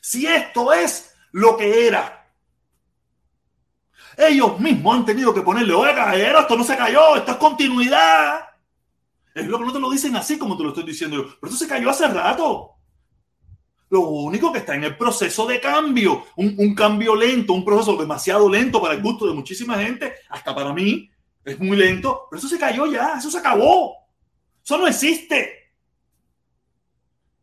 si 0.00 0.28
esto 0.28 0.72
es 0.72 1.12
lo 1.32 1.56
que 1.56 1.88
era. 1.88 2.32
Ellos 4.16 4.60
mismos 4.60 4.98
han 4.98 5.04
tenido 5.04 5.34
que 5.34 5.42
ponerle, 5.42 5.74
oiga, 5.74 6.14
esto 6.14 6.56
no 6.56 6.62
se 6.62 6.76
cayó, 6.76 7.16
esto 7.16 7.32
es 7.32 7.38
continuidad. 7.38 8.48
Es 9.34 9.44
lo 9.44 9.58
que 9.58 9.64
no 9.64 9.72
te 9.72 9.80
lo 9.80 9.90
dicen 9.90 10.14
así 10.14 10.38
como 10.38 10.56
te 10.56 10.62
lo 10.62 10.68
estoy 10.68 10.84
diciendo 10.84 11.16
yo. 11.16 11.24
Pero 11.40 11.52
esto 11.52 11.64
se 11.64 11.68
cayó 11.68 11.90
hace 11.90 12.06
rato. 12.06 12.77
Lo 13.90 14.00
único 14.00 14.52
que 14.52 14.58
está 14.58 14.74
en 14.74 14.84
el 14.84 14.96
proceso 14.96 15.46
de 15.46 15.60
cambio, 15.60 16.26
un, 16.36 16.74
cambio 16.74 17.14
lento, 17.14 17.54
un 17.54 17.64
proceso 17.64 17.96
demasiado 17.96 18.48
lento 18.48 18.80
para 18.82 18.94
el 18.94 19.02
gusto 19.02 19.26
de 19.26 19.32
muchísima 19.32 19.78
gente, 19.78 20.14
hasta 20.28 20.54
para 20.54 20.72
mí, 20.72 21.10
es 21.44 21.58
muy 21.58 21.76
lento, 21.76 22.26
pero 22.30 22.38
eso 22.38 22.48
se 22.48 22.58
cayó 22.58 22.86
ya, 22.86 23.14
eso 23.18 23.30
se 23.30 23.38
acabó. 23.38 23.96
Eso 24.62 24.76
no 24.76 24.86
existe. 24.86 25.72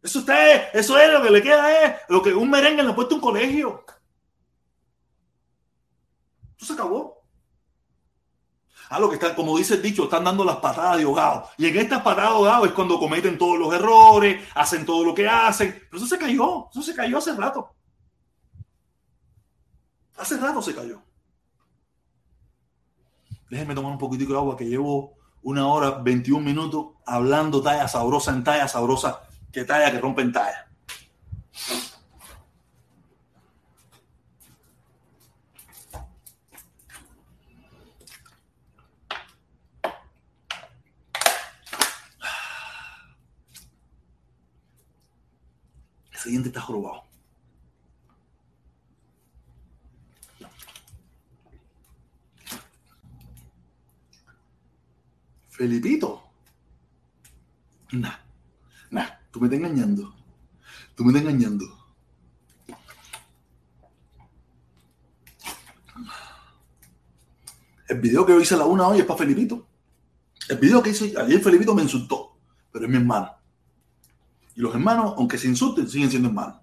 Eso, 0.03 0.19
está, 0.19 0.67
eso 0.69 0.99
es 0.99 1.11
lo 1.11 1.23
que 1.23 1.31
le 1.31 1.41
queda, 1.41 1.83
es 1.83 1.95
lo 2.09 2.21
que 2.21 2.31
un 2.31 2.49
merengue 2.49 2.83
le 2.83 2.91
ha 2.91 2.95
puesto 2.95 3.15
un 3.15 3.21
colegio. 3.21 3.83
Eso 6.57 6.67
se 6.67 6.73
acabó. 6.73 7.14
Lo 8.99 9.09
que 9.09 9.15
están, 9.15 9.35
como 9.35 9.57
dice 9.57 9.75
el 9.75 9.81
dicho, 9.81 10.03
están 10.05 10.23
dando 10.23 10.43
las 10.43 10.57
patadas 10.57 10.97
de 10.97 11.03
ahogado. 11.03 11.49
Y 11.57 11.67
en 11.67 11.77
estas 11.77 12.01
patadas 12.01 12.31
de 12.31 12.35
ahogado 12.35 12.65
es 12.65 12.71
cuando 12.71 12.99
cometen 12.99 13.37
todos 13.37 13.57
los 13.59 13.73
errores, 13.73 14.43
hacen 14.55 14.85
todo 14.85 15.03
lo 15.03 15.13
que 15.13 15.27
hacen. 15.27 15.71
Pero 15.89 15.97
eso 15.97 16.07
se 16.07 16.17
cayó, 16.17 16.69
eso 16.71 16.81
se 16.81 16.95
cayó 16.95 17.17
hace 17.17 17.33
rato. 17.33 17.75
Hace 20.17 20.37
rato 20.37 20.61
se 20.61 20.73
cayó. 20.73 21.01
Déjenme 23.49 23.75
tomar 23.75 23.91
un 23.91 23.97
poquitico 23.97 24.33
de 24.33 24.39
agua 24.39 24.57
que 24.57 24.65
llevo 24.65 25.15
una 25.43 25.67
hora, 25.67 25.91
21 25.91 26.43
minutos 26.43 26.87
hablando 27.05 27.61
talla 27.61 27.87
sabrosa 27.87 28.31
en 28.31 28.43
talla 28.43 28.67
sabrosa 28.67 29.21
que 29.51 29.63
talla 29.63 29.91
que 29.91 29.99
rompen 29.99 30.31
talla. 30.31 30.67
Siguiente 46.25 46.49
está 46.49 46.59
jorobado. 46.59 47.03
Felipito. 55.49 56.21
Nah, 57.93 58.17
nah. 58.89 59.07
Tú 59.31 59.39
me 59.39 59.47
estás 59.47 59.59
engañando. 59.59 60.13
Tú 60.95 61.03
me 61.03 61.11
estás 61.11 61.21
engañando. 61.23 61.65
El 67.87 67.99
video 68.01 68.25
que 68.25 68.33
yo 68.33 68.41
hice 68.41 68.55
a 68.55 68.57
la 68.57 68.65
una 68.65 68.87
hoy 68.87 68.99
es 68.99 69.05
para 69.05 69.19
Felipito. 69.19 69.67
El 70.49 70.57
video 70.57 70.81
que 70.81 70.89
hice 70.89 71.13
ayer 71.17 71.41
Felipito 71.41 71.75
me 71.75 71.83
insultó, 71.83 72.35
pero 72.71 72.85
es 72.85 72.91
mi 72.91 72.97
hermano. 72.97 73.44
Y 74.55 74.61
los 74.61 74.73
hermanos, 74.73 75.13
aunque 75.17 75.37
se 75.37 75.47
insulten, 75.47 75.89
siguen 75.89 76.09
siendo 76.09 76.29
hermanos. 76.29 76.55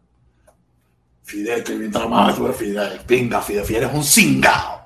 Fidel, 1.24 1.62
que 1.62 1.74
mientras 1.76 2.08
más 2.08 2.34
tú 2.34 2.46
Fidel, 2.52 3.00
pinga, 3.06 3.40
Fidel, 3.40 3.64
Fidel 3.64 3.84
es 3.84 3.94
un 3.94 4.04
cingao. 4.04 4.82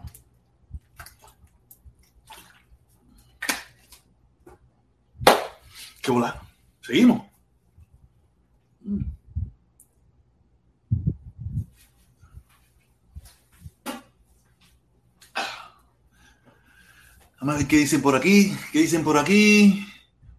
¿Qué 6.02 6.12
bola? 6.12 6.40
Seguimos. 6.82 7.22
Vamos 17.40 17.54
a 17.54 17.58
ver 17.58 17.66
qué 17.68 17.78
dicen 17.78 18.02
por 18.02 18.14
aquí. 18.16 18.56
¿Qué 18.72 18.80
dicen 18.80 19.04
por 19.04 19.18
aquí? 19.18 19.86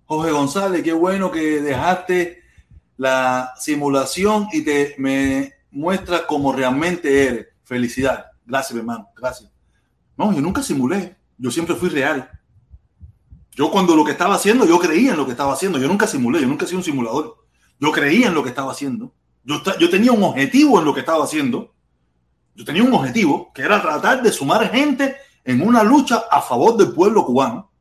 Jorge 0.06 0.32
González, 0.32 0.84
qué 0.84 0.94
bueno 0.94 1.32
que 1.32 1.62
dejaste 1.62 2.37
la 2.98 3.54
simulación 3.58 4.48
y 4.52 4.62
te 4.64 4.96
me 4.98 5.54
muestras 5.72 6.22
como 6.22 6.52
realmente 6.52 7.26
eres. 7.26 7.48
Felicidad. 7.64 8.28
Gracias, 8.46 8.78
hermano. 8.78 9.10
Gracias. 9.16 9.52
No, 10.18 10.34
yo 10.34 10.42
nunca 10.42 10.64
simulé. 10.64 11.16
Yo 11.38 11.52
siempre 11.52 11.76
fui 11.76 11.90
real. 11.90 12.30
Yo 13.52 13.72
cuando 13.72 13.96
lo 13.96 14.04
que 14.04 14.12
estaba 14.12 14.36
haciendo, 14.36 14.66
yo 14.66 14.80
creía 14.80 15.12
en 15.12 15.18
lo 15.18 15.26
que 15.26 15.32
estaba 15.32 15.54
haciendo. 15.54 15.78
Yo 15.78 15.88
nunca 15.88 16.08
simulé. 16.08 16.42
Yo 16.42 16.48
nunca 16.48 16.66
he 16.66 16.68
sido 16.68 16.80
un 16.80 16.84
simulador. 16.84 17.46
Yo 17.80 17.92
creía 17.92 18.28
en 18.28 18.34
lo 18.34 18.44
que 18.44 18.50
estaba 18.50 18.72
haciendo. 18.72 19.14
Yo, 19.44 19.62
yo 19.80 19.90
tenía 19.90 20.12
un 20.12 20.24
objetivo 20.24 20.80
en 20.80 20.86
lo 20.86 20.94
que 20.94 21.02
estaba 21.02 21.24
haciendo. 21.24 21.74
Yo 22.56 22.66
tenía 22.66 22.84
un 22.84 22.94
objetivo 22.94 23.52
que 23.54 23.62
era 23.62 23.82
tratar 23.82 24.24
de 24.24 24.32
sumar 24.32 24.72
gente 24.72 25.16
en 25.44 25.62
una 25.62 25.84
lucha 25.84 26.24
a 26.32 26.42
favor 26.42 26.76
del 26.76 26.92
pueblo 26.92 27.24
cubano. 27.26 27.72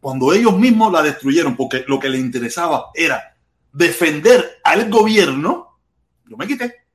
Cuando 0.00 0.32
ellos 0.32 0.56
mismos 0.56 0.92
la 0.92 1.02
destruyeron, 1.02 1.56
porque 1.56 1.84
lo 1.88 1.98
que 1.98 2.08
les 2.08 2.20
interesaba 2.20 2.86
era 2.94 3.33
defender 3.74 4.60
al 4.62 4.88
gobierno, 4.88 5.80
yo 6.26 6.36
me 6.36 6.46
quité. 6.46 6.86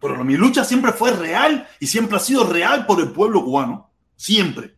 Pero 0.00 0.24
mi 0.24 0.36
lucha 0.36 0.64
siempre 0.64 0.92
fue 0.92 1.10
real 1.12 1.66
y 1.80 1.86
siempre 1.86 2.16
ha 2.16 2.20
sido 2.20 2.44
real 2.44 2.86
por 2.86 3.00
el 3.00 3.10
pueblo 3.10 3.44
cubano. 3.44 3.90
Siempre. 4.14 4.76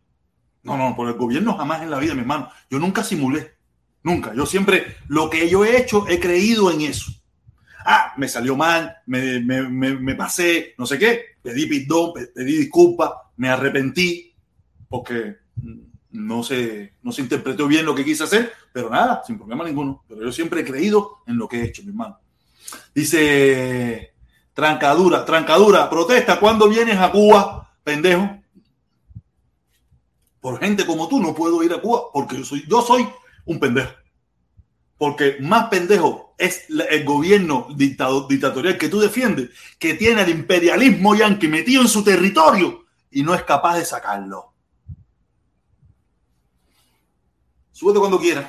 No, 0.63 0.75
no, 0.77 0.95
por 0.95 1.07
el 1.07 1.13
gobierno 1.13 1.55
jamás 1.55 1.83
en 1.83 1.91
la 1.91 1.99
vida, 1.99 2.15
mi 2.15 2.21
hermano. 2.21 2.49
Yo 2.69 2.79
nunca 2.79 3.03
simulé. 3.03 3.53
Nunca. 4.01 4.33
Yo 4.33 4.45
siempre, 4.45 4.97
lo 5.07 5.29
que 5.29 5.47
yo 5.47 5.63
he 5.63 5.77
hecho, 5.77 6.07
he 6.07 6.19
creído 6.19 6.71
en 6.71 6.81
eso. 6.81 7.11
Ah, 7.85 8.13
me 8.17 8.27
salió 8.27 8.55
mal, 8.55 8.97
me, 9.05 9.39
me, 9.39 9.63
me, 9.69 10.15
pasé, 10.15 10.73
no 10.77 10.85
sé 10.85 10.99
qué, 10.99 11.21
pedí 11.41 11.65
perdón, 11.65 12.11
pedí 12.35 12.57
disculpas, 12.57 13.11
me 13.37 13.49
arrepentí, 13.49 14.35
porque 14.89 15.37
no 16.11 16.43
se, 16.43 16.93
no 17.01 17.11
se 17.11 17.21
interpretó 17.21 17.67
bien 17.67 17.85
lo 17.85 17.93
que 17.93 18.05
quise 18.05 18.23
hacer, 18.23 18.51
pero 18.73 18.89
nada, 18.89 19.23
sin 19.25 19.37
problema 19.37 19.63
ninguno. 19.63 20.03
Pero 20.07 20.23
yo 20.23 20.31
siempre 20.31 20.61
he 20.61 20.65
creído 20.65 21.17
en 21.27 21.37
lo 21.37 21.47
que 21.47 21.61
he 21.61 21.65
hecho, 21.65 21.83
mi 21.83 21.89
hermano. 21.89 22.19
Dice 22.93 24.13
Trancadura, 24.53 25.25
Trancadura, 25.25 25.89
protesta, 25.89 26.39
¿cuándo 26.39 26.67
vienes 26.67 26.97
a 26.97 27.11
Cuba, 27.11 27.73
pendejo? 27.83 28.37
Por 30.41 30.59
gente 30.59 30.85
como 30.85 31.07
tú 31.07 31.19
no 31.19 31.33
puedo 31.33 31.63
ir 31.63 31.73
a 31.73 31.81
Cuba 31.81 32.03
porque 32.13 32.37
yo 32.37 32.45
soy, 32.45 32.65
yo 32.67 32.81
soy 32.81 33.07
un 33.45 33.59
pendejo. 33.59 33.93
Porque 34.97 35.37
más 35.39 35.69
pendejo 35.69 36.35
es 36.37 36.65
el 36.69 37.05
gobierno 37.05 37.67
dictatorial 37.75 38.77
que 38.77 38.89
tú 38.89 38.99
defiendes, 38.99 39.49
que 39.77 39.93
tiene 39.93 40.23
el 40.23 40.29
imperialismo 40.29 41.15
yanqui 41.15 41.47
metido 41.47 41.81
en 41.81 41.87
su 41.87 42.03
territorio 42.03 42.85
y 43.11 43.23
no 43.23 43.33
es 43.33 43.43
capaz 43.43 43.77
de 43.77 43.85
sacarlo. 43.85 44.48
Súbete 47.79 47.99
cuando 47.99 48.19
quieras. 48.19 48.45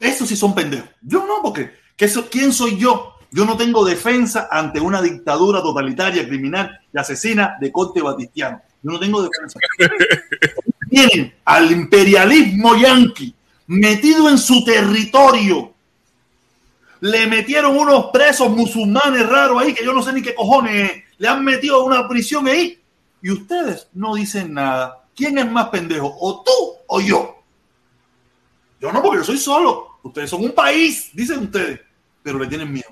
Eso 0.00 0.26
sí 0.26 0.34
son 0.34 0.52
pendejos. 0.56 0.88
Yo 1.02 1.24
no, 1.24 1.40
porque 1.40 1.70
¿quién 2.30 2.52
soy 2.52 2.76
yo? 2.76 3.14
Yo 3.30 3.44
no 3.44 3.56
tengo 3.56 3.84
defensa 3.84 4.48
ante 4.50 4.80
una 4.80 5.00
dictadura 5.00 5.62
totalitaria, 5.62 6.26
criminal 6.26 6.80
y 6.92 6.98
asesina 6.98 7.56
de 7.60 7.70
corte 7.70 8.02
batistiano. 8.02 8.60
Yo 8.82 8.90
no 8.90 8.98
tengo 8.98 9.22
defensa. 9.22 9.60
Tienen 10.90 11.32
al 11.44 11.70
imperialismo 11.70 12.74
yanqui 12.74 13.32
metido 13.68 14.28
en 14.28 14.36
su 14.36 14.64
territorio. 14.64 15.72
Le 16.98 17.28
metieron 17.28 17.78
unos 17.78 18.06
presos 18.06 18.50
musulmanes 18.50 19.28
raros 19.28 19.62
ahí 19.62 19.74
que 19.74 19.84
yo 19.84 19.92
no 19.92 20.02
sé 20.02 20.12
ni 20.12 20.22
qué 20.22 20.34
cojones. 20.34 21.04
Le 21.18 21.28
han 21.28 21.44
metido 21.44 21.76
a 21.76 21.84
una 21.84 22.08
prisión 22.08 22.48
ahí. 22.48 22.80
Y 23.22 23.30
ustedes 23.30 23.86
no 23.92 24.16
dicen 24.16 24.54
nada. 24.54 25.04
¿Quién 25.14 25.38
es 25.38 25.48
más 25.48 25.68
pendejo? 25.68 26.12
¿O 26.18 26.42
tú 26.42 26.52
o 26.88 27.00
yo? 27.00 27.39
Yo 28.80 28.92
no, 28.92 29.02
porque 29.02 29.18
yo 29.18 29.24
soy 29.24 29.38
solo. 29.38 29.98
Ustedes 30.02 30.30
son 30.30 30.42
un 30.42 30.52
país, 30.52 31.10
dicen 31.12 31.40
ustedes. 31.40 31.80
Pero 32.22 32.38
le 32.38 32.46
tienen 32.46 32.72
miedo. 32.72 32.88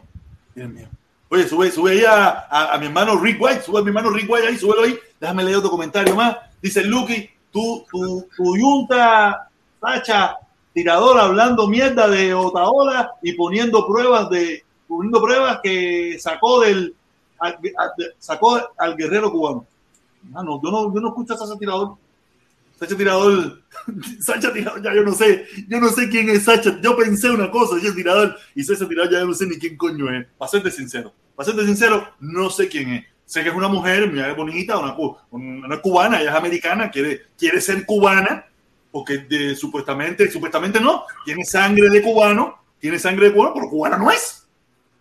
Tienen 0.53 0.75
miedo. 0.75 0.89
Oye, 1.31 1.47
sube, 1.49 1.71
sube 1.71 1.93
ahí 1.93 2.05
a, 2.07 2.77
mi 2.79 2.87
hermano 2.87 3.17
Rick 3.17 3.41
White. 3.41 3.63
Sube 3.63 3.81
a 3.81 3.83
mi 3.83 3.89
hermano 3.89 4.11
Rick 4.11 4.31
White 4.31 4.47
ahí, 4.47 4.57
súbelo 4.57 4.83
ahí. 4.83 4.99
Déjame 5.21 5.45
leer 5.45 5.57
otro 5.57 5.71
comentario 5.71 6.15
más. 6.15 6.37
Dice 6.61 6.85
Lucky, 6.85 7.29
tu, 7.51 7.85
tu, 7.91 8.27
tu 8.37 8.57
yunta, 8.57 9.49
Sacha, 9.81 10.37
tirador 10.73 11.19
hablando 11.19 11.69
mierda 11.69 12.09
de 12.09 12.35
Otaola 12.35 13.13
y 13.23 13.33
poniendo 13.33 13.87
pruebas 13.87 14.29
de 14.31 14.65
poniendo 14.87 15.21
pruebas 15.21 15.61
que 15.63 16.19
sacó 16.19 16.61
del 16.61 16.95
sacó 18.19 18.61
al 18.77 18.97
guerrero 18.97 19.31
cubano. 19.31 19.67
Ah, 20.35 20.43
no, 20.43 20.61
yo 20.63 20.71
no, 20.71 20.93
yo 20.93 21.01
no 21.01 21.09
escucho 21.09 21.35
a 21.35 21.37
Sacha 21.37 21.59
Tirador. 21.59 21.97
Sacha 22.79 22.97
Tirador, 22.97 23.63
Sacha 24.21 24.53
Tirador, 24.53 24.83
ya 24.83 24.95
yo 24.95 25.03
no 25.03 25.13
sé, 25.13 25.47
yo 25.67 25.81
no 25.81 25.89
sé 25.89 26.09
quién 26.09 26.31
es 26.31 26.45
Sacha. 26.45 26.79
Yo 26.81 26.97
pensé 26.97 27.31
una 27.31 27.51
cosa, 27.51 27.79
Sacha 27.79 27.95
Tirador, 27.95 28.37
y 28.55 28.63
Sacha 28.63 28.89
Tirador 28.89 29.13
ya 29.13 29.19
yo 29.21 29.27
no 29.27 29.35
sé 29.35 29.47
ni 29.47 29.59
quién 29.59 29.77
coño 29.77 30.13
es. 30.15 30.27
Para 30.39 30.51
serte 30.51 30.71
sincero, 30.71 31.13
para 31.35 31.47
serte 31.47 31.67
sincero, 31.67 32.15
no 32.21 32.51
sé 32.51 32.69
quién 32.69 32.91
es. 32.91 33.05
Sé 33.25 33.43
que 33.43 33.51
es 33.51 33.55
una 33.55 33.69
mujer, 33.69 34.11
mira, 34.11 34.33
bonita, 34.33 34.79
una, 34.79 34.97
una 35.31 35.81
cubana, 35.83 36.21
ella 36.21 36.31
es 36.31 36.37
americana, 36.37 36.91
quiere, 36.91 37.23
quiere 37.37 37.61
ser 37.61 37.85
cubana, 37.85 38.47
porque 38.91 39.19
de, 39.19 39.55
supuestamente, 39.55 40.31
supuestamente 40.31 40.81
no, 40.81 41.05
tiene 41.25 41.45
sangre 41.45 41.91
de 41.91 42.01
cubano, 42.01 42.63
tiene 42.79 42.99
sangre 42.99 43.27
de 43.27 43.35
cubano, 43.35 43.55
pero 43.55 43.69
cubana 43.69 43.99
no 43.99 44.11
es. 44.11 44.49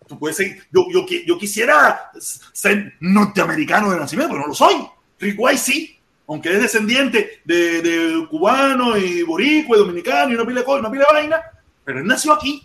Tú 0.06 0.18
puedes 0.18 0.36
ser, 0.36 0.58
yo, 0.70 0.86
yo, 0.92 1.06
yo 1.26 1.38
quisiera 1.38 2.10
ser 2.18 2.94
norteamericano 3.00 3.90
de 3.90 4.00
nacimiento, 4.00 4.32
pero 4.32 4.42
no 4.42 4.48
lo 4.48 4.54
soy. 4.54 4.74
Rick 5.20 5.36
White 5.38 5.58
sí, 5.58 5.97
aunque 6.28 6.52
es 6.52 6.60
descendiente 6.60 7.40
de, 7.44 7.80
de 7.82 8.26
cubano 8.28 8.96
y 8.96 9.22
boricua 9.22 9.76
y 9.76 9.80
dominicano 9.80 10.30
y 10.30 10.34
una 10.34 10.46
pila 10.46 10.62
de 10.62 10.70
una 10.72 10.90
pila 10.90 11.06
de 11.08 11.14
vaina, 11.14 11.42
pero 11.84 12.00
él 12.00 12.06
nació 12.06 12.34
aquí. 12.34 12.62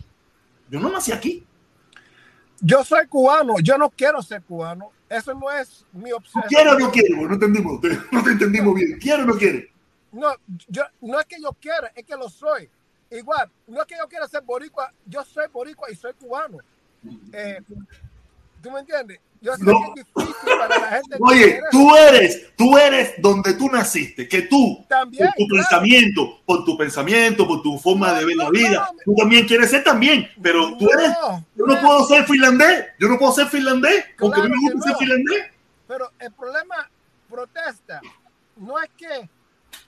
Yo 0.69 0.80
no 0.80 0.90
nací 0.90 1.11
aquí. 1.11 1.45
Yo 2.60 2.84
soy 2.84 3.07
cubano, 3.07 3.56
yo 3.61 3.77
no 3.77 3.90
quiero 3.90 4.22
ser 4.22 4.41
cubano. 4.44 4.91
Eso 5.10 5.34
no 5.34 5.52
es 5.52 5.85
mi 5.94 6.11
obsesión. 6.11 6.44
¿Quiero 6.49 6.72
o 6.72 6.80
no 6.80 6.91
quiero? 6.91 7.27
No 7.27 7.34
entendimos, 7.34 7.80
no 8.11 8.23
te 8.23 8.31
entendimos 8.31 8.76
bien. 8.76 8.99
¿Quiero 8.99 9.23
o 9.23 9.26
no 9.26 9.35
quiere? 9.35 9.72
No, 10.11 10.34
yo, 10.68 10.84
no 11.02 11.19
es 11.19 11.26
que 11.26 11.41
yo 11.41 11.52
quiera, 11.53 11.91
es 11.95 12.06
que 12.06 12.15
lo 12.15 12.30
soy. 12.30 12.69
Igual, 13.11 13.49
no 13.68 13.81
es 13.81 13.88
que 13.88 13.95
yo 13.98 14.07
quiera 14.07 14.27
ser 14.27 14.41
boricua, 14.41 14.91
yo 15.06 15.23
soy 15.23 15.45
boricua 15.52 15.90
y 15.91 15.95
soy 15.95 16.14
cubano. 16.14 16.57
eh, 17.31 17.60
¿tú 18.61 18.72
me 18.72 18.80
entiendes? 18.80 19.19
Yo 19.43 19.57
sé 19.57 19.63
no. 19.65 19.93
que 19.93 19.99
es 19.99 20.05
difícil 20.05 20.57
para 20.57 20.79
la 20.79 20.87
gente. 20.87 21.17
Oye, 21.19 21.61
tú 21.69 21.93
eres, 21.97 22.55
tú 22.55 22.77
eres 22.77 23.13
donde 23.17 23.53
tú 23.55 23.69
naciste, 23.69 24.25
que 24.25 24.43
tú, 24.43 24.85
también, 24.87 25.27
por 25.27 25.35
tu 25.35 25.47
claro. 25.47 25.67
pensamiento, 25.69 26.41
por 26.45 26.63
tu 26.63 26.77
pensamiento, 26.77 27.45
por 27.45 27.61
tu 27.61 27.77
forma 27.77 28.07
no, 28.07 28.19
de 28.19 28.25
ver 28.25 28.35
no, 28.37 28.43
la 28.45 28.49
vida, 28.51 28.89
tú 29.03 29.13
también 29.15 29.45
quieres 29.45 29.69
ser 29.69 29.83
también, 29.83 30.29
pero 30.41 30.77
tú 30.77 30.89
eres, 30.97 31.11
yo 31.55 31.65
no 31.65 31.81
puedo 31.81 32.05
ser 32.05 32.23
finlandés, 32.23 32.85
yo 32.97 33.09
no 33.09 33.19
puedo 33.19 33.33
ser 33.33 33.47
finlandés, 33.47 34.05
porque 34.17 34.39
claro 34.39 34.53
a 34.53 34.55
mí 34.55 34.63
me 34.63 34.73
gusta 34.75 34.89
ser 34.91 34.97
finlandés. 34.97 35.43
Pero 35.89 36.11
el 36.19 36.31
problema, 36.31 36.89
protesta, 37.29 37.99
no 38.55 38.79
es 38.79 38.89
que 38.95 39.29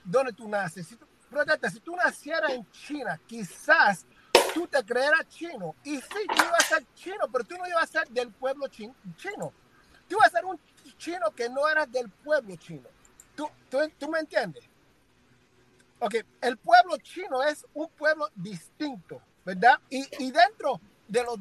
donde 0.04 0.34
tú 0.34 0.46
naces, 0.48 0.86
si 0.86 0.96
tú, 0.96 1.06
protesta, 1.30 1.70
si 1.70 1.80
tú 1.80 1.96
nacieras 1.96 2.52
en 2.52 2.70
China, 2.72 3.18
quizás 3.26 4.04
tú 4.56 4.66
te 4.66 4.82
creeras 4.82 5.28
chino. 5.28 5.74
Y 5.84 6.00
sí, 6.00 6.26
tú 6.28 6.34
ibas 6.34 6.60
a 6.60 6.76
ser 6.76 6.86
chino, 6.94 7.28
pero 7.30 7.44
tú 7.44 7.58
no 7.58 7.68
ibas 7.68 7.82
a 7.82 7.86
ser 7.86 8.08
del 8.08 8.32
pueblo 8.32 8.66
chino. 8.68 8.94
Tú 10.08 10.16
ibas 10.16 10.28
a 10.28 10.30
ser 10.30 10.46
un 10.46 10.58
chino 10.96 11.30
que 11.32 11.50
no 11.50 11.68
era 11.68 11.84
del 11.84 12.08
pueblo 12.08 12.56
chino. 12.56 12.88
¿Tú, 13.34 13.46
tú, 13.68 13.78
tú 13.98 14.08
me 14.08 14.18
entiendes? 14.18 14.64
Ok, 15.98 16.14
el 16.40 16.56
pueblo 16.56 16.96
chino 16.96 17.42
es 17.42 17.66
un 17.74 17.86
pueblo 17.90 18.30
distinto, 18.34 19.20
¿verdad? 19.44 19.78
Y, 19.90 20.06
y 20.24 20.30
dentro 20.30 20.80
de 21.06 21.22
los... 21.22 21.38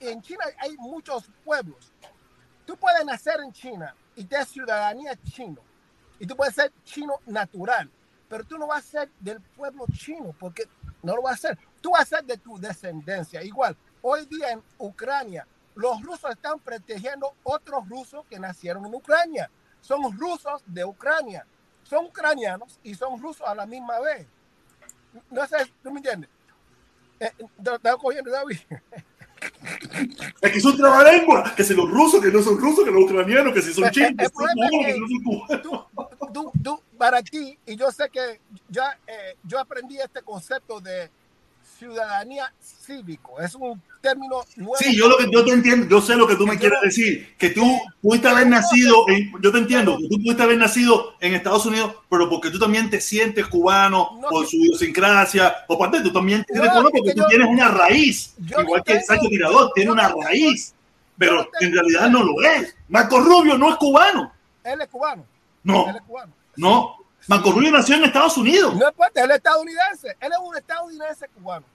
En, 0.00 0.22
China 0.22 0.44
hay 0.58 0.74
muchos 0.78 1.24
pueblos. 1.44 1.92
Tú 2.64 2.78
puedes 2.78 3.04
nacer 3.04 3.40
en 3.40 3.52
China 3.52 3.94
y 4.16 4.24
tener 4.24 4.46
ciudadanía 4.46 5.14
chino. 5.22 5.60
Y 6.18 6.26
tú 6.26 6.34
puedes 6.34 6.54
ser 6.54 6.72
chino 6.82 7.20
natural, 7.26 7.90
pero 8.26 8.42
tú 8.44 8.56
no 8.56 8.68
vas 8.68 8.86
a 8.86 9.00
ser 9.00 9.10
del 9.20 9.38
pueblo 9.42 9.84
chino 9.92 10.34
porque 10.38 10.66
no 11.02 11.14
lo 11.14 11.20
vas 11.20 11.44
a 11.44 11.48
ser. 11.48 11.58
Tú 11.84 11.90
vas 11.90 12.00
a 12.00 12.16
ser 12.16 12.24
de 12.24 12.38
tu 12.38 12.58
descendencia. 12.58 13.42
Igual, 13.42 13.76
hoy 14.00 14.24
día 14.24 14.52
en 14.52 14.62
Ucrania, 14.78 15.46
los 15.74 16.00
rusos 16.00 16.30
están 16.30 16.58
protegiendo 16.58 17.34
otros 17.42 17.86
rusos 17.86 18.24
que 18.30 18.38
nacieron 18.38 18.86
en 18.86 18.94
Ucrania. 18.94 19.50
Son 19.82 20.00
rusos 20.18 20.62
de 20.64 20.82
Ucrania. 20.82 21.44
Son 21.82 22.06
ucranianos 22.06 22.80
y 22.82 22.94
son 22.94 23.20
rusos 23.20 23.46
a 23.46 23.54
la 23.54 23.66
misma 23.66 24.00
vez. 24.00 24.26
No 25.30 25.46
sé, 25.46 25.58
¿tú 25.82 25.90
me 25.90 25.98
entiendes? 25.98 26.30
Eh, 27.20 27.30
¿Te 27.62 27.74
estás 27.74 27.96
cogiendo, 27.96 28.30
David? 28.30 28.60
Es 30.40 30.52
que 30.52 30.60
son 30.60 30.78
trabalengua, 30.78 31.54
que 31.54 31.64
si 31.64 31.74
los 31.74 31.90
rusos, 31.90 32.22
que 32.22 32.30
no 32.30 32.40
son 32.40 32.58
rusos, 32.58 32.82
que 32.82 32.90
los 32.90 33.04
ucranianos, 33.04 33.52
que 33.52 33.60
si 33.60 33.74
son 33.74 33.90
chinos, 33.90 34.08
que, 34.16 34.24
que 34.24 34.98
no 34.98 35.06
son 35.06 35.22
cubanos. 35.22 35.62
Tú, 35.62 36.32
tú, 36.32 36.52
tú, 36.62 36.82
para 36.96 37.22
ti, 37.22 37.58
y 37.66 37.76
yo 37.76 37.92
sé 37.92 38.08
que 38.08 38.40
ya 38.70 38.98
eh, 39.06 39.36
yo 39.42 39.58
aprendí 39.58 39.98
este 39.98 40.22
concepto 40.22 40.80
de 40.80 41.10
ciudadanía 41.78 42.52
cívico, 42.60 43.40
es 43.40 43.54
un 43.54 43.80
término 44.00 44.42
nuevo. 44.56 44.76
Sí, 44.78 44.96
yo 44.96 45.08
lo 45.08 45.16
que 45.16 45.30
yo 45.30 45.44
te 45.44 45.52
entiendo, 45.52 45.86
yo 45.88 46.00
sé 46.02 46.14
lo 46.16 46.26
que 46.26 46.36
tú 46.36 46.46
me 46.46 46.58
quieres 46.58 46.78
decir, 46.82 47.34
que 47.38 47.50
tú 47.50 47.62
pudiste 48.02 48.28
haber 48.28 48.46
nacido, 48.46 49.08
en, 49.08 49.32
yo 49.40 49.50
te 49.50 49.58
entiendo, 49.58 49.96
que 49.98 50.08
tú 50.08 50.16
pudiste 50.22 50.42
haber 50.42 50.58
nacido 50.58 51.14
en 51.20 51.34
Estados 51.34 51.64
Unidos, 51.66 51.94
pero 52.10 52.28
porque 52.28 52.50
tú 52.50 52.58
también 52.58 52.90
te 52.90 53.00
sientes 53.00 53.46
cubano 53.46 54.18
No, 54.20 54.28
por 54.28 54.46
su 54.46 54.56
idiosincrasia, 54.56 55.54
o 55.68 55.78
parte 55.78 56.00
tú 56.02 56.12
también 56.12 56.44
tienes 56.44 56.72
No, 56.74 56.82
porque 56.82 57.02
que 57.02 57.14
tú 57.14 57.20
yo- 57.22 57.26
tienes 57.28 57.48
una 57.48 57.68
raíz, 57.68 58.34
igual 58.38 58.82
que 58.84 58.92
tengo- 58.94 59.06
Sancho 59.06 59.28
Tirador, 59.28 59.72
tiene 59.74 59.90
una 59.90 60.08
raíz, 60.08 60.74
pero 61.16 61.48
en 61.60 61.72
realidad 61.72 62.10
no 62.10 62.22
lo 62.22 62.42
es. 62.42 62.76
Marco 62.88 63.20
Rubio 63.20 63.56
no 63.56 63.70
es 63.70 63.76
cubano, 63.76 64.32
Él 64.64 64.80
es 64.80 64.88
cubano. 64.88 65.24
no, 65.62 65.88
Él 65.88 65.96
es 65.96 66.02
cubano. 66.02 66.32
no. 66.56 66.96
Marco 67.26 67.52
Rubio 67.52 67.70
nació 67.72 67.96
en 67.96 68.04
Estados 68.04 68.36
Unidos. 68.36 68.74
No 68.76 68.88
importa, 68.88 69.22
él 69.24 69.30
es 69.30 69.36
estadounidense. 69.38 70.08
Él 70.20 70.32
es 70.32 70.38
un 70.42 70.56
estadounidense 70.56 71.28
cubano. 71.28 71.66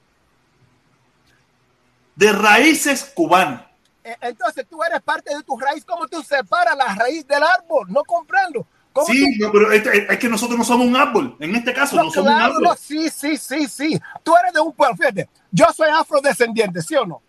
de 2.15 2.33
raíces 2.33 3.11
cubanas. 3.15 3.61
Eh, 4.03 4.13
Entonces 4.21 4.65
tú 4.69 4.83
eres 4.83 5.01
parte 5.01 5.33
de 5.33 5.41
tu 5.43 5.57
raíz. 5.57 5.85
¿Cómo 5.85 6.05
tú 6.07 6.21
separas 6.21 6.75
la 6.75 6.93
raíz 6.93 7.25
del 7.25 7.41
árbol? 7.41 7.87
No 7.89 8.03
comprendo. 8.03 8.67
¿Cómo 8.91 9.07
Sí, 9.07 9.37
tú- 9.39 9.45
no, 9.45 9.51
pero 9.53 9.71
es 9.71 10.17
que 10.19 10.27
nosotros 10.27 10.57
no 10.57 10.65
somos 10.65 10.85
un 10.85 10.95
árbol. 10.97 11.37
En 11.39 11.55
este 11.55 11.73
caso, 11.73 11.95
no, 11.95 12.03
No, 12.03 12.11
somos 12.11 12.31
un 12.33 12.41
árbol. 12.41 12.61
no, 12.63 12.75
sí, 12.75 13.09
sí, 13.09 13.37
sí, 13.37 13.67
sí. 13.67 14.01
Tú 14.21 14.35
eres 14.35 14.51
de 14.53 14.59
un 14.59 14.73
pueblo, 14.73 14.97
fíjate. 14.97 15.29
Yo 15.51 15.65
soy 15.73 15.89
afrodescendiente, 15.89 16.81
¿sí 16.81 16.95
o 16.95 17.05
no? 17.05 17.21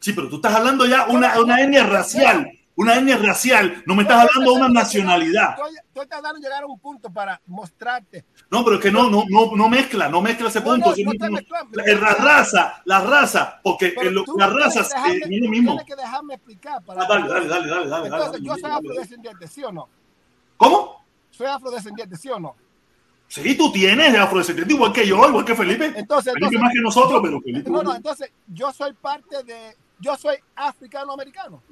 Sí, 0.00 0.12
pero 0.14 0.28
tú 0.30 0.36
estás 0.36 0.54
hablando 0.54 0.86
ya 0.86 1.06
una, 1.08 1.38
una 1.38 1.60
etnia 1.60 1.84
racial. 1.84 2.50
Una 2.76 2.96
etnia 2.96 3.16
racial. 3.18 3.82
No 3.86 3.94
me 3.94 4.02
estás 4.02 4.22
hablando 4.28 4.52
de 4.52 4.58
una 4.60 4.68
nacionalidad. 4.68 5.50
Estoy, 5.50 5.76
estoy 5.76 6.06
tratando 6.08 6.34
de 6.34 6.40
llegar 6.40 6.62
a 6.64 6.66
un 6.66 6.78
punto 6.80 7.08
para 7.08 7.40
mostrarte. 7.46 8.24
No, 8.50 8.64
pero 8.64 8.76
es 8.76 8.82
que 8.82 8.90
no, 8.90 9.08
no, 9.08 9.22
no, 9.28 9.54
no 9.54 9.68
mezcla, 9.68 10.08
no 10.08 10.20
mezcla 10.20 10.48
ese 10.48 10.60
punto. 10.60 10.90
no, 10.96 11.12
no 11.12 11.28
no- 11.30 11.38
la, 11.72 11.84
la 11.94 12.14
raza, 12.14 12.82
la 12.84 13.00
raza, 13.00 13.60
porque 13.62 13.90
tú 13.90 14.34
las 14.36 14.52
razas 14.52 14.90
eh, 15.08 15.20
es 15.22 15.40
lo 15.40 15.48
mismo. 15.50 15.70
Tienes 15.72 15.86
que 15.86 15.94
dejarme 15.96 16.34
explicar. 16.34 16.82
Para 16.84 17.02
Ah, 17.02 17.06
dale, 17.08 17.28
dale, 17.28 17.46
dale, 17.48 17.68
dale, 17.68 17.88
dale, 17.88 18.06
Entonces, 18.06 18.32
dale, 18.32 18.44
yo 18.44 18.54
soy 18.56 18.70
afrodescendiente, 18.72 19.46
¿sí 19.48 19.62
o 19.64 19.70
no? 19.72 19.88
¿Cómo? 20.56 21.04
Soy 21.30 21.46
afrodescendiente, 21.46 22.16
¿sí 22.16 22.28
o 22.30 22.40
no? 22.40 22.56
Sí, 23.28 23.56
tú 23.56 23.70
tienes 23.72 24.12
de 24.12 24.18
afrodescendiente 24.18 24.74
igual 24.74 24.92
que 24.92 25.06
yo, 25.06 25.26
igual 25.28 25.44
que 25.44 25.54
Felipe. 25.54 25.92
Entonces, 25.96 26.32
Felipe 26.32 26.46
entonces- 26.56 26.60
más 26.60 26.72
que 26.72 26.80
nosotros, 26.80 27.20
pero 27.22 27.40
Felipe. 27.40 27.70
No, 27.70 27.82
no, 27.84 27.94
entonces 27.94 28.30
yo 28.48 28.72
soy 28.72 28.92
parte 28.94 29.42
de. 29.44 29.76
Yo 30.00 30.16
soy 30.16 30.36
africano-americano. 30.56 31.62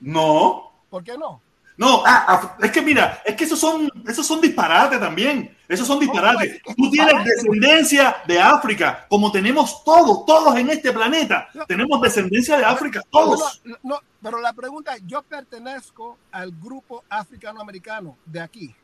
No. 0.00 0.72
¿Por 0.90 1.02
qué 1.04 1.16
no? 1.18 1.40
No, 1.76 2.04
ah, 2.06 2.24
ah, 2.28 2.56
es 2.62 2.70
que 2.70 2.80
mira, 2.80 3.20
es 3.24 3.34
que 3.34 3.42
esos 3.44 3.58
son, 3.58 3.90
esos 4.06 4.24
son 4.24 4.40
disparates 4.40 5.00
también. 5.00 5.56
Esos 5.66 5.88
son 5.88 5.98
disparates. 5.98 6.60
pues, 6.62 6.76
Tú 6.76 6.88
tienes 6.90 7.24
descendencia 7.24 8.16
de 8.28 8.40
África, 8.40 9.06
como 9.08 9.32
tenemos 9.32 9.82
todos, 9.82 10.24
todos 10.24 10.54
en 10.56 10.70
este 10.70 10.92
planeta. 10.92 11.48
No. 11.52 11.66
Tenemos 11.66 12.00
descendencia 12.00 12.58
de 12.58 12.64
África, 12.64 13.00
todos. 13.10 13.60
No, 13.64 13.76
no, 13.82 14.00
pero 14.22 14.40
la 14.40 14.52
pregunta 14.52 14.94
es: 14.94 15.02
yo 15.04 15.22
pertenezco 15.22 16.18
al 16.30 16.52
grupo 16.52 17.02
africano-americano 17.08 18.18
de 18.24 18.40
aquí. 18.40 18.74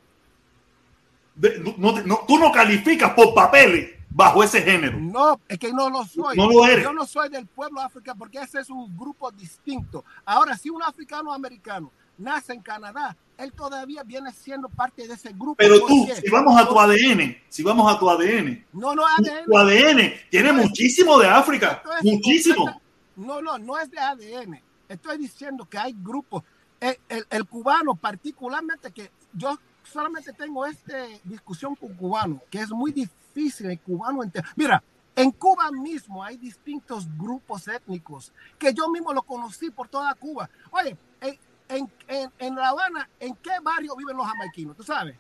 De- 1.37 1.63
no- 1.77 2.25
tú 2.27 2.39
no 2.39 2.51
calificas 2.51 3.13
por 3.13 3.33
papeles 3.35 3.91
bajo 4.11 4.43
ese 4.43 4.61
género. 4.63 4.99
No, 4.99 5.41
es 5.49 5.59
que 5.59 5.73
no 5.73 5.89
lo 5.89 6.05
soy. 6.05 6.37
No 6.37 6.49
lo 6.51 6.65
eres. 6.67 6.85
Yo 6.85 6.93
no 6.93 7.07
soy 7.07 7.29
del 7.29 7.47
pueblo 7.47 7.81
africano 7.81 8.19
porque 8.19 8.39
ese 8.39 8.61
es 8.61 8.69
un 8.71 8.97
grupo 8.97 9.31
distinto. 9.31 10.05
Ahora, 10.25 10.57
si 10.57 10.69
un 10.71 10.83
africano-americano 10.83 11.91
nace 12.19 12.53
en 12.53 12.61
Canadá, 12.61 13.17
él 13.39 13.53
todavía 13.53 14.03
viene 14.03 14.31
siendo 14.33 14.69
parte 14.69 15.07
de 15.09 15.15
ese 15.15 15.31
grupo. 15.33 15.55
Pero 15.57 15.79
¿Por 15.81 15.89
tú, 15.89 16.07
si 16.23 16.31
vamos 16.31 16.61
a 16.61 16.69
tu 16.69 16.79
ADN, 16.79 17.37
si 17.49 17.63
vamos 17.63 17.91
a 17.91 17.99
tu 17.99 18.11
ADN, 18.11 18.67
No, 18.73 18.95
no, 18.95 19.03
tu 19.47 19.57
ADN. 19.57 19.73
ADN 19.99 20.13
tiene 20.31 20.53
No 20.53 20.63
muchísimo 20.63 21.19
de 21.19 21.29
África, 21.29 21.83
es 21.99 22.05
muchísimo. 22.13 22.81
No, 23.17 23.41
no, 23.41 23.59
no 23.59 23.79
es 23.79 23.91
de 23.91 23.99
ADN. 23.99 24.61
Estoy 24.89 25.19
diciendo 25.19 25.67
que 25.69 25.79
hay 25.79 25.95
grupos. 25.97 26.43
El, 26.81 26.99
el- 27.09 27.27
el 27.31 27.45
cubano, 27.47 27.95
particularmente, 27.95 28.91
que 28.91 29.11
yo 29.33 29.59
solamente 29.85 30.33
tengo 30.33 30.65
esta 30.67 30.95
discusión 31.25 31.75
con 31.75 31.95
cubano, 31.95 32.41
que 32.51 32.59
es 32.61 32.71
muy 32.71 32.91
difícil 32.93 33.17
el 33.35 33.79
cubano 33.81 34.23
entero. 34.23 34.47
Mira, 34.57 34.83
en 35.17 35.31
Cuba 35.33 35.71
mismo 35.71 36.23
hay 36.23 36.37
distintos 36.37 37.07
grupos 37.17 37.67
étnicos 37.69 38.33
que 38.59 38.73
yo 38.73 38.89
mismo 38.89 39.13
lo 39.13 39.23
conocí 39.23 39.71
por 39.71 39.89
toda 39.89 40.15
Cuba. 40.15 40.49
Oye, 40.71 40.97
en, 41.21 41.39
en, 41.69 41.91
en, 42.09 42.31
en 42.39 42.55
La 42.55 42.69
Habana, 42.69 43.09
¿en 43.19 43.35
qué 43.37 43.51
barrio 43.63 43.95
viven 43.97 44.17
los 44.17 44.27
jamaiquinos? 44.27 44.77
¿Tú 44.77 44.83
sabes? 44.83 45.17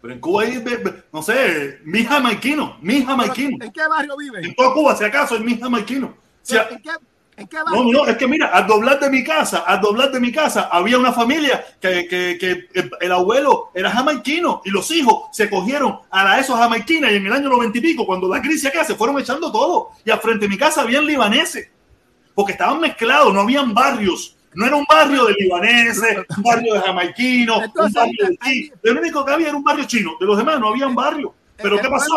Pero 0.00 0.14
en 0.14 0.20
Cuba 0.20 0.42
hay, 0.42 0.64
no 1.12 1.22
sé, 1.22 1.80
mi 1.84 2.04
jamaiquino, 2.04 2.78
mi 2.80 3.04
jamaiquino. 3.04 3.64
¿En 3.64 3.72
qué 3.72 3.86
barrio 3.86 4.16
viven? 4.16 4.44
En 4.44 4.54
toda 4.54 4.72
Cuba, 4.72 4.96
si 4.96 5.04
acaso, 5.04 5.36
es 5.36 5.42
mi 5.42 5.58
jamaiquino. 5.58 6.14
Si 6.42 6.56
a- 6.56 6.68
¿En 6.68 6.80
qué, 6.80 6.90
en 7.40 7.48
qué 7.48 7.56
barrio? 7.62 7.82
No, 7.82 7.92
no, 7.92 8.06
es 8.06 8.16
que 8.16 8.26
mira, 8.26 8.48
al 8.48 8.66
doblar 8.66 9.00
de 9.00 9.10
mi 9.10 9.24
casa, 9.24 9.58
al 9.66 9.80
doblar 9.80 10.10
de 10.12 10.20
mi 10.20 10.30
casa, 10.32 10.68
había 10.70 10.98
una 10.98 11.12
familia 11.12 11.64
que, 11.80 12.06
que, 12.06 12.36
que 12.38 12.68
el, 12.78 12.90
el 13.00 13.12
abuelo 13.12 13.70
era 13.74 13.90
jamaiquino 13.90 14.62
y 14.64 14.70
los 14.70 14.90
hijos 14.90 15.24
se 15.32 15.48
cogieron 15.50 15.98
a 16.10 16.24
la 16.24 16.38
esos 16.38 16.56
jamaiquinas 16.58 17.12
y 17.12 17.16
en 17.16 17.26
el 17.26 17.32
año 17.32 17.48
noventa 17.48 17.78
y 17.78 17.80
pico, 17.80 18.06
cuando 18.06 18.28
la 18.28 18.40
crisis 18.40 18.66
acá, 18.66 18.84
se 18.84 18.94
fueron 18.94 19.18
echando 19.18 19.50
todo. 19.50 19.90
Y 20.04 20.10
al 20.10 20.20
frente 20.20 20.46
de 20.46 20.48
mi 20.48 20.56
casa 20.58 20.82
habían 20.82 21.06
libaneses, 21.06 21.68
porque 22.34 22.52
estaban 22.52 22.80
mezclados, 22.80 23.32
no 23.34 23.40
habían 23.40 23.74
barrios. 23.74 24.36
No 24.52 24.66
era 24.66 24.74
un 24.74 24.84
barrio 24.88 25.26
de 25.26 25.34
libaneses, 25.38 26.18
un 26.36 26.42
barrio 26.42 26.74
de 26.74 26.80
jamaiquinos, 26.80 27.58
un 27.58 27.92
barrio 27.92 28.26
de 28.26 28.36
ahí- 28.40 28.62
chi. 28.68 28.72
Lo 28.82 29.00
único 29.00 29.24
que 29.24 29.32
había 29.32 29.48
era 29.48 29.56
un 29.56 29.62
barrio 29.62 29.84
chino. 29.84 30.12
De 30.18 30.26
los 30.26 30.36
demás 30.36 30.58
no 30.58 30.68
habían 30.70 30.92
barrio. 30.94 31.32
Pero 31.56 31.76
¿qué 31.80 31.88
pasó? 31.88 32.14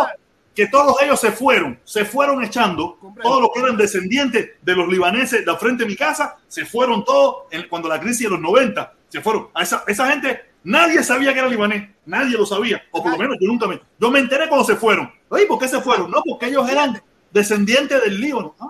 Que 0.56 0.68
todos 0.68 1.02
ellos 1.02 1.20
se 1.20 1.32
fueron, 1.32 1.80
se 1.84 2.06
fueron 2.06 2.44
echando, 2.44 2.98
todos 3.22 3.42
los 3.42 3.50
que 3.54 3.60
eran 3.62 3.76
descendientes 3.78 4.52
de 4.62 4.76
los 4.76 4.88
libaneses 4.88 5.46
de 5.46 5.56
frente 5.58 5.84
de 5.84 5.90
mi 5.90 5.96
casa, 5.96 6.38
se 6.48 6.66
fueron 6.66 7.04
todos 7.04 7.46
en- 7.52 7.68
cuando 7.68 7.90
la 7.90 8.00
crisis 8.00 8.22
de 8.26 8.30
los 8.30 8.40
90, 8.40 8.94
se 9.10 9.20
fueron. 9.22 9.48
A 9.54 9.64
esa, 9.64 9.84
esa 9.88 10.10
gente, 10.12 10.42
nadie 10.64 11.04
sabía 11.04 11.34
que 11.34 11.40
era 11.40 11.48
libanés, 11.48 11.90
nadie 12.06 12.38
lo 12.38 12.46
sabía, 12.46 12.84
o 12.92 13.02
por 13.02 13.14
lo 13.14 13.18
menos 13.18 13.38
yo 13.42 13.48
nunca 13.48 13.68
me, 13.68 13.82
yo 14.00 14.12
me 14.12 14.20
enteré 14.20 14.48
cuando 14.48 14.66
se 14.66 14.76
fueron. 14.76 15.12
Oye, 15.30 15.46
¿por 15.48 15.58
qué 15.60 15.68
se 15.68 15.82
fueron? 15.82 16.12
No, 16.12 16.22
porque 16.28 16.48
ellos 16.48 16.70
eran 16.70 17.02
descendientes 17.32 18.02
del 18.04 18.22
Líbano. 18.22 18.56
Ah, 18.60 18.70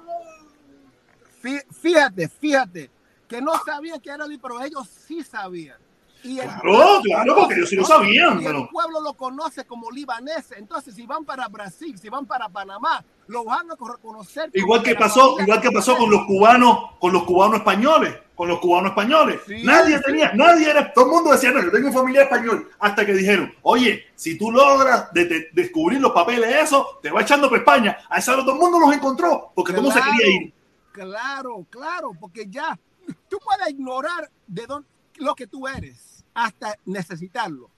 Fí- 1.41 1.63
Fíjate, 1.81 2.29
fíjate, 2.29 2.89
que 3.27 3.41
no 3.41 3.51
sabían 3.65 3.99
que 3.99 4.09
era 4.09 4.25
libre, 4.25 4.39
pero 4.41 4.61
ellos 4.63 4.87
sí 4.87 5.21
sabían. 5.23 5.77
Y 6.23 6.39
el, 6.39 6.47
claro, 6.47 7.01
claro, 7.03 7.35
porque 7.35 7.55
ellos 7.55 7.69
sí 7.69 7.75
lo 7.75 7.83
sabían. 7.85 8.41
y 8.41 8.45
el 8.45 8.67
pueblo 8.69 9.01
lo 9.01 9.13
conoce 9.13 9.65
como 9.65 9.91
libanés. 9.91 10.51
Entonces, 10.55 10.95
si 10.95 11.05
van 11.05 11.25
para 11.25 11.47
Brasil, 11.49 11.97
si 11.99 12.07
van 12.09 12.25
para 12.25 12.47
Panamá, 12.47 13.03
lo 13.27 13.43
van 13.43 13.69
a 13.71 13.75
reconocer. 13.75 14.49
Igual 14.53 14.81
que 14.83 14.95
pasó, 14.95 15.37
igual 15.41 15.59
que 15.61 15.71
pasó 15.71 15.97
con 15.97 16.09
los 16.09 16.25
cubanos, 16.25 16.91
con 16.99 17.11
los 17.11 17.23
cubanos 17.23 17.57
españoles, 17.57 18.15
con 18.35 18.47
los 18.47 18.59
cubanos 18.59 18.91
españoles. 18.91 19.41
Sí, 19.45 19.63
nadie 19.63 19.97
sí. 19.97 20.03
tenía, 20.05 20.31
nadie 20.33 20.69
era, 20.69 20.93
todo 20.93 21.05
el 21.05 21.11
mundo 21.11 21.31
decía, 21.31 21.51
no, 21.51 21.61
yo 21.61 21.71
tengo 21.71 21.91
familia 21.91 22.23
español, 22.23 22.69
hasta 22.79 23.05
que 23.05 23.13
dijeron, 23.13 23.53
oye, 23.61 24.05
si 24.15 24.37
tú 24.37 24.49
logras 24.49 25.11
de- 25.13 25.25
de- 25.25 25.49
descubrir 25.51 25.99
los 25.99 26.11
papeles 26.13 26.49
de 26.49 26.61
eso, 26.61 26.99
te 27.01 27.11
va 27.11 27.21
echando 27.21 27.49
para 27.49 27.59
España. 27.59 27.97
A 28.09 28.19
esa 28.19 28.33
todo 28.37 28.53
el 28.53 28.59
mundo 28.59 28.79
los 28.79 28.93
encontró, 28.93 29.51
porque 29.53 29.73
todo 29.73 29.81
el 29.81 29.87
mundo 29.87 29.95
se 29.99 30.01
Claro, 30.01 30.17
quería 30.17 30.35
ir. 30.41 30.53
Claro, 30.93 31.65
claro, 31.69 32.11
porque 32.19 32.45
ya 32.49 32.79
tú 33.27 33.37
puedes 33.43 33.69
ignorar 33.73 34.29
de 34.47 34.65
dónde, 34.67 34.87
lo 35.17 35.35
que 35.35 35.47
tú 35.47 35.67
eres 35.67 36.12
hasta 36.33 36.77
necesitarlo. 36.85 37.69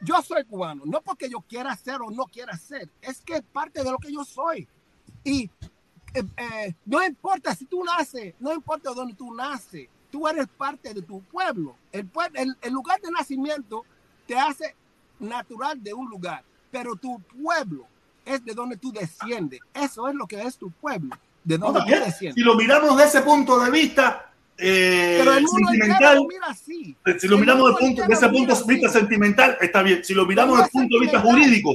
Yo 0.00 0.20
soy 0.22 0.44
cubano, 0.44 0.82
no 0.84 1.00
porque 1.00 1.30
yo 1.30 1.40
quiera 1.40 1.74
ser 1.76 2.02
o 2.02 2.10
no 2.10 2.24
quiera 2.26 2.56
ser, 2.56 2.88
es 3.00 3.20
que 3.22 3.34
es 3.34 3.42
parte 3.42 3.82
de 3.82 3.90
lo 3.90 3.98
que 3.98 4.12
yo 4.12 4.24
soy. 4.24 4.68
Y 5.22 5.50
eh, 6.12 6.22
eh, 6.36 6.74
no 6.84 7.02
importa 7.04 7.54
si 7.54 7.64
tú 7.64 7.82
naces, 7.82 8.34
no 8.38 8.52
importa 8.52 8.92
dónde 8.92 9.14
tú 9.14 9.34
naces, 9.34 9.88
tú 10.10 10.28
eres 10.28 10.46
parte 10.46 10.92
de 10.92 11.02
tu 11.02 11.22
pueblo. 11.22 11.76
El, 11.90 12.08
el, 12.34 12.56
el 12.60 12.72
lugar 12.72 13.00
de 13.00 13.10
nacimiento 13.10 13.84
te 14.26 14.38
hace 14.38 14.76
natural 15.18 15.82
de 15.82 15.94
un 15.94 16.08
lugar, 16.08 16.44
pero 16.70 16.96
tu 16.96 17.20
pueblo 17.20 17.86
es 18.24 18.44
de 18.44 18.54
donde 18.54 18.76
tú 18.76 18.92
desciendes. 18.92 19.60
Eso 19.72 20.08
es 20.08 20.14
lo 20.14 20.26
que 20.26 20.40
es 20.42 20.56
tu 20.56 20.70
pueblo, 20.70 21.16
de 21.42 21.58
donde 21.58 21.80
tú 21.80 21.86
también, 21.86 22.04
desciendes. 22.04 22.34
si 22.34 22.42
lo 22.42 22.54
miramos 22.54 22.96
desde 22.96 23.18
ese 23.18 23.22
punto 23.22 23.58
de 23.58 23.70
vista 23.70 24.33
eh, 24.58 25.18
entero 25.18 25.34
sentimental, 25.48 26.16
lo 26.16 26.24
mira 26.26 26.46
así. 26.48 26.96
si 27.18 27.28
lo 27.28 27.34
El 27.36 27.40
miramos 27.40 27.66
desde 27.70 27.80
punto- 27.80 28.02
entero 28.02 28.12
ese 28.18 28.26
lo 28.26 28.32
punto 28.32 28.54
de 28.54 28.72
vista 28.74 28.88
así. 28.88 28.98
sentimental, 28.98 29.56
está 29.60 29.82
bien. 29.82 30.04
Si 30.04 30.14
lo 30.14 30.26
miramos 30.26 30.56
desde 30.58 30.68
es 30.68 30.74
el 30.74 30.80
punto 30.80 30.94
de 30.96 31.00
vista 31.00 31.20
jurídico, 31.20 31.70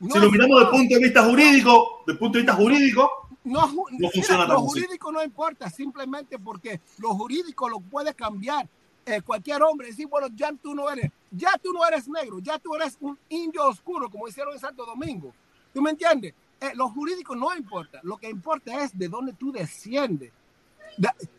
No 0.00 0.10
si 0.14 0.18
lo 0.20 0.30
miramos 0.30 0.56
desde 0.58 0.64
el 0.64 0.70
punto 0.78 0.94
de 0.94 1.00
vista 1.00 1.24
jurídico, 1.24 1.88
desde 2.06 2.12
el 2.12 2.18
punto 2.18 2.38
de 2.38 2.42
vista 2.42 2.54
jurídico, 2.54 3.10
no, 3.44 3.66
No 3.66 3.84
mira, 3.90 4.10
funciona 4.12 4.42
lo 4.42 4.46
tan 4.46 4.56
así. 4.56 4.66
jurídico 4.66 5.12
no 5.12 5.22
importa, 5.24 5.68
simplemente 5.70 6.38
porque 6.38 6.80
lo 6.98 7.08
jurídico 7.14 7.68
lo 7.68 7.80
puede 7.80 8.14
cambiar 8.14 8.68
eh, 9.04 9.20
cualquier 9.20 9.60
hombre. 9.64 9.88
Decir, 9.88 10.06
bueno, 10.06 10.28
ya 10.34 10.52
tú 10.52 10.74
no 10.76 10.88
eres, 10.88 11.10
ya 11.32 11.50
tú 11.60 11.72
no 11.72 11.84
eres 11.84 12.06
negro, 12.06 12.38
ya 12.38 12.56
tú 12.60 12.74
eres 12.76 12.96
un 13.00 13.18
indio 13.30 13.64
oscuro, 13.66 14.08
como 14.08 14.28
hicieron 14.28 14.54
en 14.54 14.60
Santo 14.60 14.86
Domingo. 14.86 15.34
¿Tú 15.74 15.82
me 15.82 15.90
entiendes? 15.90 16.34
Eh, 16.60 16.70
lo 16.76 16.88
jurídico 16.90 17.34
no 17.34 17.52
importa, 17.56 17.98
lo 18.04 18.16
que 18.16 18.30
importa 18.30 18.84
es 18.84 18.96
de 18.96 19.08
dónde 19.08 19.32
tú 19.32 19.50
desciendes. 19.50 20.30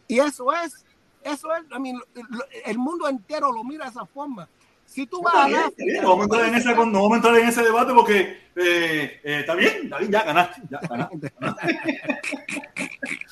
Y 0.08 0.20
eso 0.20 0.52
es, 0.54 0.86
eso 1.24 1.48
es, 1.56 1.64
I 1.76 1.80
mean, 1.80 2.00
el 2.66 2.78
mundo 2.78 3.08
entero 3.08 3.52
lo 3.52 3.64
mira 3.64 3.86
de 3.86 3.92
esa 3.92 4.06
forma. 4.06 4.48
Si 4.86 5.08
tú 5.08 5.22
vas 5.24 5.34
a 5.36 5.48
bien, 5.48 5.60
está 5.62 5.84
bien, 5.86 6.04
no 6.04 6.10
vamos 6.10 6.22
a 6.22 6.24
entrar 6.26 6.46
en 6.46 6.56
ese, 6.56 6.76
no 6.76 7.02
vamos 7.02 7.12
a 7.14 7.16
entrar 7.16 7.36
en 7.38 7.48
ese 7.48 7.64
debate 7.64 7.94
porque 7.94 8.20
eh, 8.56 9.22
eh, 9.24 9.40
está 9.40 9.56
bien, 9.56 9.90
bien, 9.98 10.12
ya 10.12 10.24
ganaste. 10.24 10.62
ya 10.70 10.80
ganaste. 10.88 11.34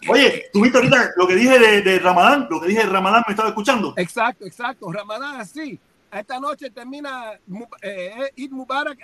Oye, 0.10 0.46
tuviste 0.52 0.78
ahorita 0.78 1.12
lo 1.18 1.28
que 1.28 1.36
dije 1.36 1.60
de, 1.60 1.82
de 1.82 2.00
Ramadán, 2.00 2.48
lo 2.50 2.60
que 2.60 2.68
dije 2.68 2.82
de 2.84 2.90
Ramadán, 2.90 3.24
me 3.28 3.34
estaba 3.34 3.50
escuchando. 3.50 3.94
Exacto, 3.98 4.46
exacto. 4.46 4.92
Ramadán 4.92 5.40
así. 5.40 5.80
Esta 6.12 6.40
noche 6.40 6.70
termina 6.72 7.40
Mu- 7.48 7.68
eh, 7.82 8.32
Eid 8.36 8.52
Mubarak 8.52 8.98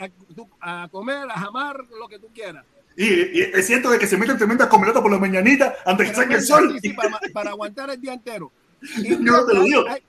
a, 0.59 0.83
a 0.83 0.87
comer, 0.89 1.29
a 1.29 1.39
jamar, 1.39 1.85
lo 1.99 2.07
que 2.07 2.19
tú 2.19 2.27
quieras. 2.33 2.65
Y, 2.99 3.05
y 3.05 3.41
es 3.53 3.65
cierto 3.67 3.91
de 3.91 3.99
que 3.99 4.07
se 4.07 4.17
meten 4.17 4.37
tremendas 4.37 4.67
comilotas 4.67 5.01
por 5.03 5.11
la 5.11 5.19
mañanita 5.19 5.75
antes 5.85 6.09
que 6.09 6.15
salga 6.15 6.35
el 6.35 6.41
sol. 6.43 6.79
Sí, 6.81 6.93
para, 6.93 7.19
para 7.31 7.51
aguantar 7.51 7.89
el 7.91 8.01
día 8.01 8.13
entero. 8.13 8.51
Yo 9.03 9.19
no 9.19 9.45
te 9.45 9.53
lo 9.53 9.61
digo. 9.63 9.83
hay- 9.87 10.01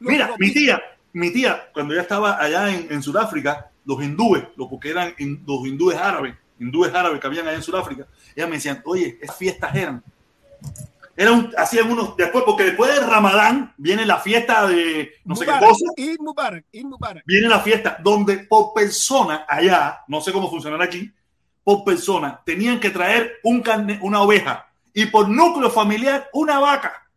los- 0.00 0.12
Mira, 0.12 0.28
los- 0.28 0.38
mi 0.38 0.52
tía, 0.52 0.80
mi 1.14 1.32
tía, 1.32 1.70
cuando 1.72 1.94
ya 1.94 2.02
estaba 2.02 2.38
allá 2.38 2.70
en, 2.74 2.88
en 2.92 3.02
Sudáfrica, 3.02 3.70
los 3.86 4.02
hindúes, 4.04 4.44
los 4.56 4.68
porque 4.68 4.90
eran 4.90 5.14
los 5.46 5.66
hindúes 5.66 5.96
árabes, 5.96 6.34
hindúes 6.58 6.92
árabes 6.94 7.18
que 7.20 7.26
habían 7.26 7.48
allá 7.48 7.56
en 7.56 7.62
Sudáfrica, 7.62 8.06
ellas 8.36 8.48
me 8.48 8.56
decían, 8.56 8.82
oye, 8.84 9.18
¿qué 9.18 9.26
fiestas 9.32 9.74
eran? 9.74 10.02
Eran, 11.16 11.34
un- 11.34 11.52
hacían 11.56 11.90
unos, 11.90 12.16
después, 12.16 12.44
porque 12.46 12.64
después 12.64 12.94
del 12.94 13.06
Ramadán 13.08 13.74
viene 13.76 14.06
la 14.06 14.18
fiesta 14.18 14.66
de 14.66 15.12
no 15.24 15.34
sé 15.36 15.44
qué 15.44 15.52
cosa, 15.58 15.84
Mubarak. 16.84 17.24
viene 17.26 17.48
la 17.48 17.60
fiesta 17.60 17.98
donde 18.02 18.38
por 18.40 18.72
persona 18.74 19.44
allá, 19.48 20.00
no 20.08 20.20
sé 20.20 20.32
cómo 20.32 20.48
funcionará 20.50 20.84
aquí, 20.84 21.12
por 21.70 21.84
persona 21.84 22.42
tenían 22.44 22.80
que 22.80 22.90
traer 22.90 23.38
un 23.44 23.60
carne, 23.60 24.00
una 24.02 24.22
oveja 24.22 24.68
y 24.92 25.06
por 25.06 25.28
núcleo 25.28 25.70
familiar 25.70 26.28
una 26.32 26.58
vaca. 26.58 27.08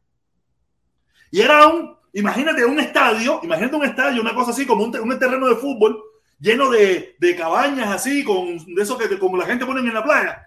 Y 1.31 1.41
era 1.41 1.65
un, 1.67 1.97
imagínate 2.13 2.63
un 2.63 2.80
estadio, 2.80 3.39
imagínate 3.41 3.75
un 3.75 3.85
estadio, 3.85 4.21
una 4.21 4.35
cosa 4.35 4.51
así 4.51 4.67
como 4.67 4.84
un, 4.84 4.95
un 4.95 5.17
terreno 5.17 5.47
de 5.47 5.55
fútbol 5.55 5.99
lleno 6.39 6.69
de, 6.69 7.15
de 7.19 7.35
cabañas 7.35 7.89
así, 7.89 8.23
con 8.23 8.57
de 8.75 8.84
eso 8.84 8.95
que 8.95 9.17
como 9.17 9.38
la 9.38 9.47
gente 9.47 9.65
pone 9.65 9.80
en 9.80 9.93
la 9.93 10.03
playa. 10.03 10.45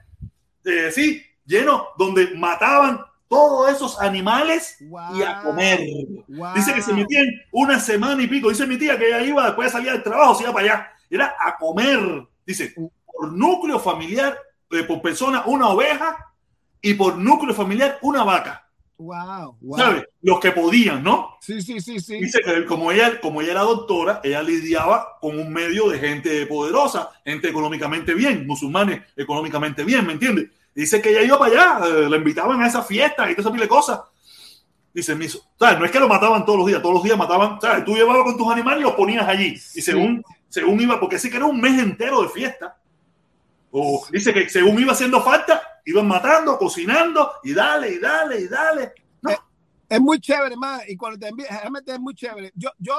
Eh, 0.65 0.91
sí, 0.93 1.21
lleno 1.45 1.89
donde 1.99 2.33
mataban 2.37 3.01
todos 3.29 3.73
esos 3.73 4.01
animales 4.01 4.79
y 4.81 5.23
a 5.23 5.43
comer. 5.43 5.81
Wow. 6.29 6.55
Dice 6.55 6.75
que 6.75 6.83
se 6.83 6.93
metían 6.93 7.27
una 7.51 7.81
semana 7.81 8.23
y 8.23 8.29
pico. 8.29 8.51
Dice 8.51 8.69
mi 8.69 8.77
tía 8.77 8.97
que 8.97 9.09
ella 9.09 9.23
iba 9.23 9.47
después 9.47 9.67
de 9.67 9.73
salir 9.73 9.91
del 9.91 10.03
trabajo, 10.05 10.37
se 10.37 10.45
iba 10.45 10.53
para 10.53 10.65
allá. 10.65 10.93
Era 11.11 11.35
a 11.41 11.57
comer. 11.57 12.25
Dice, 12.47 12.73
por 13.17 13.33
núcleo 13.33 13.79
familiar, 13.79 14.39
eh, 14.71 14.83
por 14.85 15.01
persona, 15.01 15.45
una 15.47 15.69
oveja 15.69 16.17
y 16.81 16.95
por 16.95 17.17
núcleo 17.17 17.55
familiar, 17.55 17.99
una 18.03 18.25
vaca. 18.25 18.63
Wow, 18.99 19.59
wow. 19.61 19.79
¿Sabes? 19.79 20.05
Los 20.23 20.41
que 20.41 20.53
podían, 20.53 21.03
¿no? 21.03 21.37
Sí, 21.41 21.61
sí, 21.61 21.81
sí, 21.81 22.01
sí. 22.01 22.17
Dice 22.19 22.41
que 22.43 22.65
como 22.65 22.91
ella, 22.91 23.21
como 23.21 23.43
ella 23.43 23.53
era 23.53 23.61
doctora, 23.61 24.21
ella 24.25 24.43
lidiaba 24.43 25.19
con 25.21 25.39
un 25.39 25.53
medio 25.53 25.91
de 25.91 25.99
gente 25.99 26.47
poderosa, 26.47 27.11
gente 27.25 27.49
económicamente 27.49 28.15
bien, 28.15 28.47
musulmanes 28.47 29.03
económicamente 29.15 29.85
bien, 29.85 30.07
¿me 30.07 30.15
entiendes? 30.15 30.49
Dice 30.75 31.01
que 31.03 31.11
ella 31.11 31.23
iba 31.23 31.39
para 31.39 31.53
allá, 31.79 31.87
eh, 31.87 32.09
la 32.11 32.17
invitaban 32.17 32.61
a 32.63 32.67
esa 32.67 32.83
fiesta 32.83 33.31
y 33.31 33.35
toda 33.35 33.43
esa 33.43 33.53
pila 33.53 33.65
de 33.65 33.69
cosas. 33.69 34.01
Dice, 34.95 35.15
hizo- 35.21 35.43
¿sabes? 35.59 35.79
No 35.79 35.85
es 35.85 35.91
que 35.91 36.01
lo 36.01 36.09
mataban 36.09 36.47
todos 36.47 36.59
los 36.59 36.67
días, 36.69 36.81
todos 36.81 36.95
los 36.95 37.05
días 37.05 37.19
mataban, 37.19 37.61
¿sabes? 37.61 37.85
Tú 37.85 37.95
llevabas 37.95 38.25
con 38.25 38.37
tus 38.39 38.51
animales 38.51 38.81
y 38.81 38.85
los 38.85 38.95
ponías 38.95 39.29
allí. 39.29 39.49
Y 39.53 39.59
Sí. 39.59 39.83
según, 39.83 40.23
según 40.49 40.81
iba, 40.81 40.99
porque 40.99 41.19
sí 41.19 41.29
que 41.29 41.37
era 41.37 41.45
un 41.45 41.61
mes 41.61 41.79
entero 41.83 42.23
de 42.23 42.31
fiesta. 42.31 42.79
O 43.79 44.07
dice 44.11 44.33
que 44.33 44.49
según 44.49 44.81
iba 44.81 44.93
haciendo 44.93 45.23
falta, 45.23 45.63
iban 45.85 46.09
matando, 46.09 46.57
cocinando 46.57 47.31
y 47.45 47.53
dale, 47.53 47.93
y 47.93 47.99
dale, 47.99 48.41
y 48.41 48.49
dale. 48.49 48.93
No, 49.21 49.31
Es 49.89 50.01
muy 50.01 50.19
chévere, 50.19 50.57
más. 50.57 50.89
Y 50.89 50.97
cuando 50.97 51.19
te 51.19 51.29
envías, 51.29 51.51
realmente 51.51 51.93
es 51.93 52.01
muy 52.01 52.15
chévere. 52.15 52.53
Yo, 52.55 52.71
yo 52.79 52.95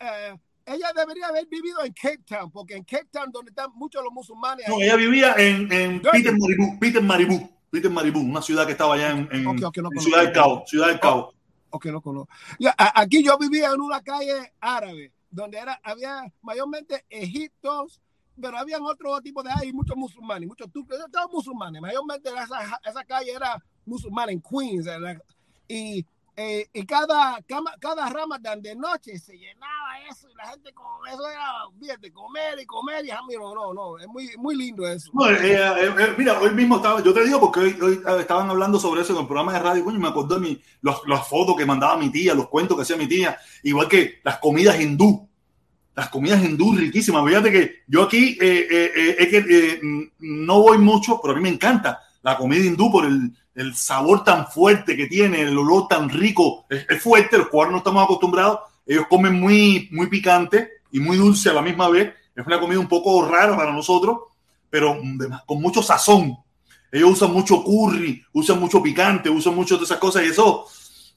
eh, 0.00 0.36
ella 0.66 0.88
debería 0.96 1.28
haber 1.28 1.46
vivido 1.46 1.84
en 1.84 1.92
Cape 1.92 2.18
Town, 2.26 2.50
porque 2.50 2.74
en 2.74 2.82
Cape 2.84 3.06
Town, 3.12 3.30
donde 3.30 3.50
están 3.50 3.70
muchos 3.74 4.02
los 4.02 4.12
musulmanes, 4.12 4.66
No, 4.68 4.80
ella 4.80 4.96
vivía 4.96 5.34
en, 5.36 5.72
en. 5.72 6.02
Peter 6.02 6.32
Maribú, 6.36 6.78
Peter 6.80 7.02
Maribú, 7.02 7.50
Peter 7.70 7.90
Maribú, 7.90 8.20
una 8.20 8.42
ciudad 8.42 8.66
que 8.66 8.72
estaba 8.72 8.94
allá 8.94 9.10
en, 9.12 9.28
en- 9.30 9.46
Ok, 9.46 9.62
ok, 9.66 9.76
no 9.78 9.88
en. 9.92 10.00
Ciudad 10.00 10.22
del 10.22 10.32
Cabo, 10.32 10.64
Ciudad 10.66 10.88
del 10.88 10.98
Cabo. 10.98 11.32
o 11.70 11.78
que 11.78 11.92
no 11.92 12.00
conozco. 12.00 12.32
Aquí 12.76 13.22
yo 13.22 13.38
vivía 13.38 13.70
en 13.72 13.80
una 13.80 14.02
calle 14.02 14.52
árabe, 14.60 15.12
donde 15.30 15.58
era, 15.58 15.80
había 15.84 16.24
mayormente 16.42 17.04
egiptos, 17.08 18.00
pero 18.40 18.58
habían 18.58 18.82
otro 18.82 19.20
tipo 19.20 19.42
de 19.42 19.50
hay 19.50 19.72
muchos 19.72 19.96
musulmanes, 19.96 20.48
muchos 20.48 20.70
turcos, 20.72 20.98
todos 21.12 21.30
musulmanes. 21.32 21.80
Mayormente 21.82 22.28
esa, 22.30 22.80
esa 22.84 23.04
calle 23.04 23.32
era 23.32 23.62
musulmana 23.84 24.32
en 24.32 24.40
Queens. 24.42 24.86
era- 24.86 25.20
y, 25.68 26.04
eh, 26.36 26.66
y 26.72 26.84
cada, 26.86 27.40
cama- 27.42 27.74
cada 27.78 28.08
rama 28.08 28.38
de 28.38 28.74
noche 28.74 29.18
se 29.18 29.36
llenaba 29.36 29.98
eso 30.10 30.28
y 30.30 30.34
la 30.34 30.46
gente 30.48 30.72
con 30.72 30.86
eso 31.12 31.28
era, 31.28 31.44
fíjate, 31.78 32.10
comer 32.10 32.58
y 32.60 32.66
comer 32.66 33.04
y 33.04 33.10
ah, 33.10 33.20
mira, 33.28 33.40
no, 33.40 33.54
no, 33.54 33.74
no, 33.74 33.98
es 33.98 34.06
muy, 34.08 34.30
muy 34.38 34.56
lindo 34.56 34.86
eso. 34.86 35.10
No, 35.14 35.28
eh, 35.30 35.36
eh, 35.54 35.94
eh, 35.98 36.14
mira, 36.16 36.38
hoy 36.40 36.50
mismo 36.54 36.76
estaba, 36.76 37.02
yo 37.02 37.12
te 37.12 37.24
digo 37.24 37.38
porque 37.38 37.60
hoy, 37.60 37.78
hoy, 37.82 37.94
eh, 38.06 38.20
estaban 38.20 38.48
hablando 38.50 38.78
sobre 38.80 39.02
eso 39.02 39.12
en 39.12 39.20
el 39.20 39.26
programa 39.26 39.52
de 39.52 39.58
radio, 39.60 39.84
coño, 39.84 39.98
me 39.98 40.08
acordé 40.08 40.34
de 40.36 40.40
mi, 40.40 40.62
los- 40.80 41.02
las 41.06 41.28
fotos 41.28 41.54
que 41.56 41.66
mandaba 41.66 41.96
mi 41.98 42.10
tía, 42.10 42.34
los 42.34 42.48
cuentos 42.48 42.76
que 42.76 42.82
hacía 42.82 42.96
mi 42.96 43.06
tía, 43.08 43.38
igual 43.62 43.88
que 43.88 44.20
las 44.24 44.38
comidas 44.38 44.80
hindú, 44.80 45.28
las 45.94 46.08
comidas 46.08 46.42
hindú 46.42 46.74
riquísimas. 46.74 47.24
Fíjate 47.26 47.52
que 47.52 47.82
yo 47.86 48.02
aquí 48.02 48.38
eh, 48.40 48.66
eh, 48.70 49.16
eh, 49.18 49.28
que 49.28 49.38
eh, 49.38 49.80
mm, 49.82 50.02
no 50.20 50.60
voy 50.60 50.78
mucho, 50.78 51.20
pero 51.20 51.34
a 51.34 51.36
mí 51.36 51.42
me 51.42 51.50
encanta 51.50 52.00
la 52.22 52.36
comida 52.36 52.64
hindú 52.64 52.90
por 52.90 53.04
el, 53.04 53.32
el 53.54 53.74
sabor 53.74 54.24
tan 54.24 54.46
fuerte 54.46 54.96
que 54.96 55.06
tiene, 55.06 55.42
el 55.42 55.58
olor 55.58 55.88
tan 55.88 56.08
rico, 56.08 56.66
es, 56.70 57.02
fuerte, 57.02 57.38
los 57.38 57.48
cubanos 57.48 57.72
no 57.72 57.78
estamos 57.78 58.04
acostumbrados, 58.04 58.60
ellos 58.86 59.06
comen 59.08 59.38
muy, 59.38 59.88
muy 59.92 60.06
picante 60.06 60.70
y 60.90 61.00
muy 61.00 61.16
dulce 61.16 61.50
a 61.50 61.54
la 61.54 61.62
misma 61.62 61.88
vez, 61.88 62.14
es 62.34 62.46
una 62.46 62.60
comida 62.60 62.78
un 62.78 62.88
poco 62.88 63.26
rara 63.26 63.56
para 63.56 63.72
nosotros, 63.72 64.18
pero 64.70 64.98
con 65.46 65.60
mucho 65.60 65.82
sazón. 65.82 66.36
Ellos 66.90 67.12
usan 67.12 67.32
mucho 67.32 67.62
curry, 67.62 68.22
usan 68.32 68.58
mucho 68.58 68.82
picante, 68.82 69.28
usan 69.28 69.54
mucho 69.54 69.76
de 69.78 69.84
esas 69.84 69.98
cosas 69.98 70.24
y 70.24 70.28
eso 70.28 70.66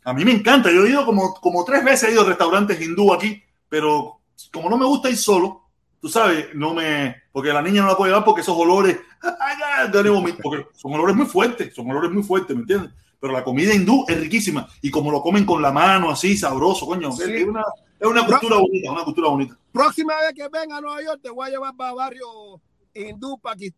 a 0.03 0.14
mí 0.14 0.23
me 0.23 0.31
encanta. 0.31 0.72
Yo 0.72 0.85
he 0.85 0.89
ido 0.89 1.06
como, 1.06 1.34
como 1.35 1.64
tres 1.65 1.84
veces, 1.84 2.18
a 2.18 2.23
restaurantes 2.23 2.81
hindú 2.81 3.14
aquí, 3.14 3.41
pero 3.68 4.19
como 4.51 4.69
no 4.69 4.77
me 4.77 4.85
gusta 4.85 5.09
ir 5.09 5.17
solo, 5.17 5.63
tú 5.99 6.09
sabes, 6.09 6.47
no 6.53 6.73
me, 6.73 7.15
porque 7.31 7.53
la 7.53 7.61
niña 7.61 7.81
no 7.81 7.87
la 7.87 7.97
puede 7.97 8.11
llevar 8.11 8.25
porque 8.25 8.41
esos 8.41 8.57
olores, 8.57 8.99
porque 10.43 10.67
son 10.73 10.93
olores 10.93 11.15
muy 11.15 11.25
fuertes, 11.25 11.73
son 11.73 11.89
olores 11.89 12.11
muy 12.11 12.23
fuertes, 12.23 12.55
¿me 12.55 12.61
entiendes? 12.61 12.91
Pero 13.19 13.33
la 13.33 13.43
comida 13.43 13.73
hindú 13.73 14.05
es 14.07 14.19
riquísima 14.19 14.67
y 14.81 14.91
como 14.91 15.11
lo 15.11 15.21
comen 15.21 15.45
con 15.45 15.61
la 15.61 15.71
mano 15.71 16.11
así, 16.11 16.37
sabroso, 16.37 16.85
coño, 16.85 17.11
Sí. 17.11 17.23
es 17.23 17.47
una, 17.47 17.63
Es 17.99 18.07
una 18.07 18.25
cultura 18.25 18.57
bonita, 18.57 18.91
una 18.91 19.03
cultura 19.03 19.29
bonita. 19.29 19.57
Próxima 19.71 20.13
vez 20.17 20.33
que 20.35 20.47
venga 20.49 20.77
a 20.77 20.81
Nueva 20.81 21.01
York, 21.01 21.21
te 21.23 21.29
voy 21.29 21.47
a 21.47 21.51
llevar 21.51 21.75
para 21.75 21.93
barrio 21.93 22.61
hindú, 22.93 23.39
que 23.57 23.73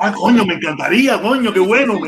ah, 0.00 0.12
coño, 0.12 0.44
me 0.44 0.54
encantaría, 0.54 1.20
coño, 1.20 1.52
qué 1.52 1.60
bueno. 1.60 1.98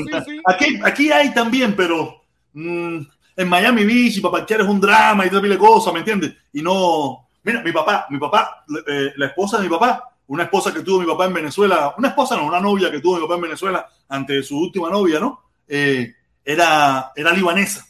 Aquí, 0.46 0.78
aquí 0.82 1.12
hay 1.12 1.32
también, 1.34 1.74
pero 1.76 2.22
mmm, 2.52 2.98
en 3.36 3.48
Miami 3.48 3.84
Beach 3.84 4.16
y 4.16 4.20
papachear 4.20 4.62
es 4.62 4.66
un 4.66 4.80
drama 4.80 5.26
y 5.26 5.28
todas 5.28 5.42
de 5.42 5.58
cosas, 5.58 5.92
¿me 5.92 6.00
entiendes? 6.00 6.34
Y 6.52 6.62
no. 6.62 7.25
Mira, 7.46 7.62
mi 7.62 7.70
papá, 7.70 8.06
mi 8.10 8.18
papá, 8.18 8.64
eh, 8.88 9.12
la 9.16 9.26
esposa 9.26 9.58
de 9.58 9.62
mi 9.62 9.68
papá, 9.70 10.16
una 10.26 10.42
esposa 10.42 10.74
que 10.74 10.80
tuvo 10.80 10.98
mi 10.98 11.06
papá 11.06 11.26
en 11.26 11.34
Venezuela, 11.34 11.94
una 11.96 12.08
esposa 12.08 12.36
no, 12.36 12.44
una 12.44 12.58
novia 12.58 12.90
que 12.90 12.98
tuvo 12.98 13.14
mi 13.14 13.22
papá 13.22 13.36
en 13.36 13.42
Venezuela 13.42 13.88
ante 14.08 14.42
su 14.42 14.58
última 14.58 14.90
novia, 14.90 15.20
¿no? 15.20 15.42
Eh, 15.68 16.12
era, 16.44 17.12
era 17.14 17.32
libanesa 17.32 17.86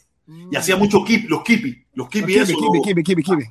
y 0.51 0.55
hacía 0.55 0.75
mm. 0.75 0.79
mucho 0.79 1.03
kip, 1.03 1.27
los 1.27 1.41
kipi, 1.41 1.85
los 1.95 2.07
kipi, 2.07 2.35
eso. 2.35 2.53
Kipi, 2.53 3.03
kipi, 3.03 3.23
kipi, 3.23 3.49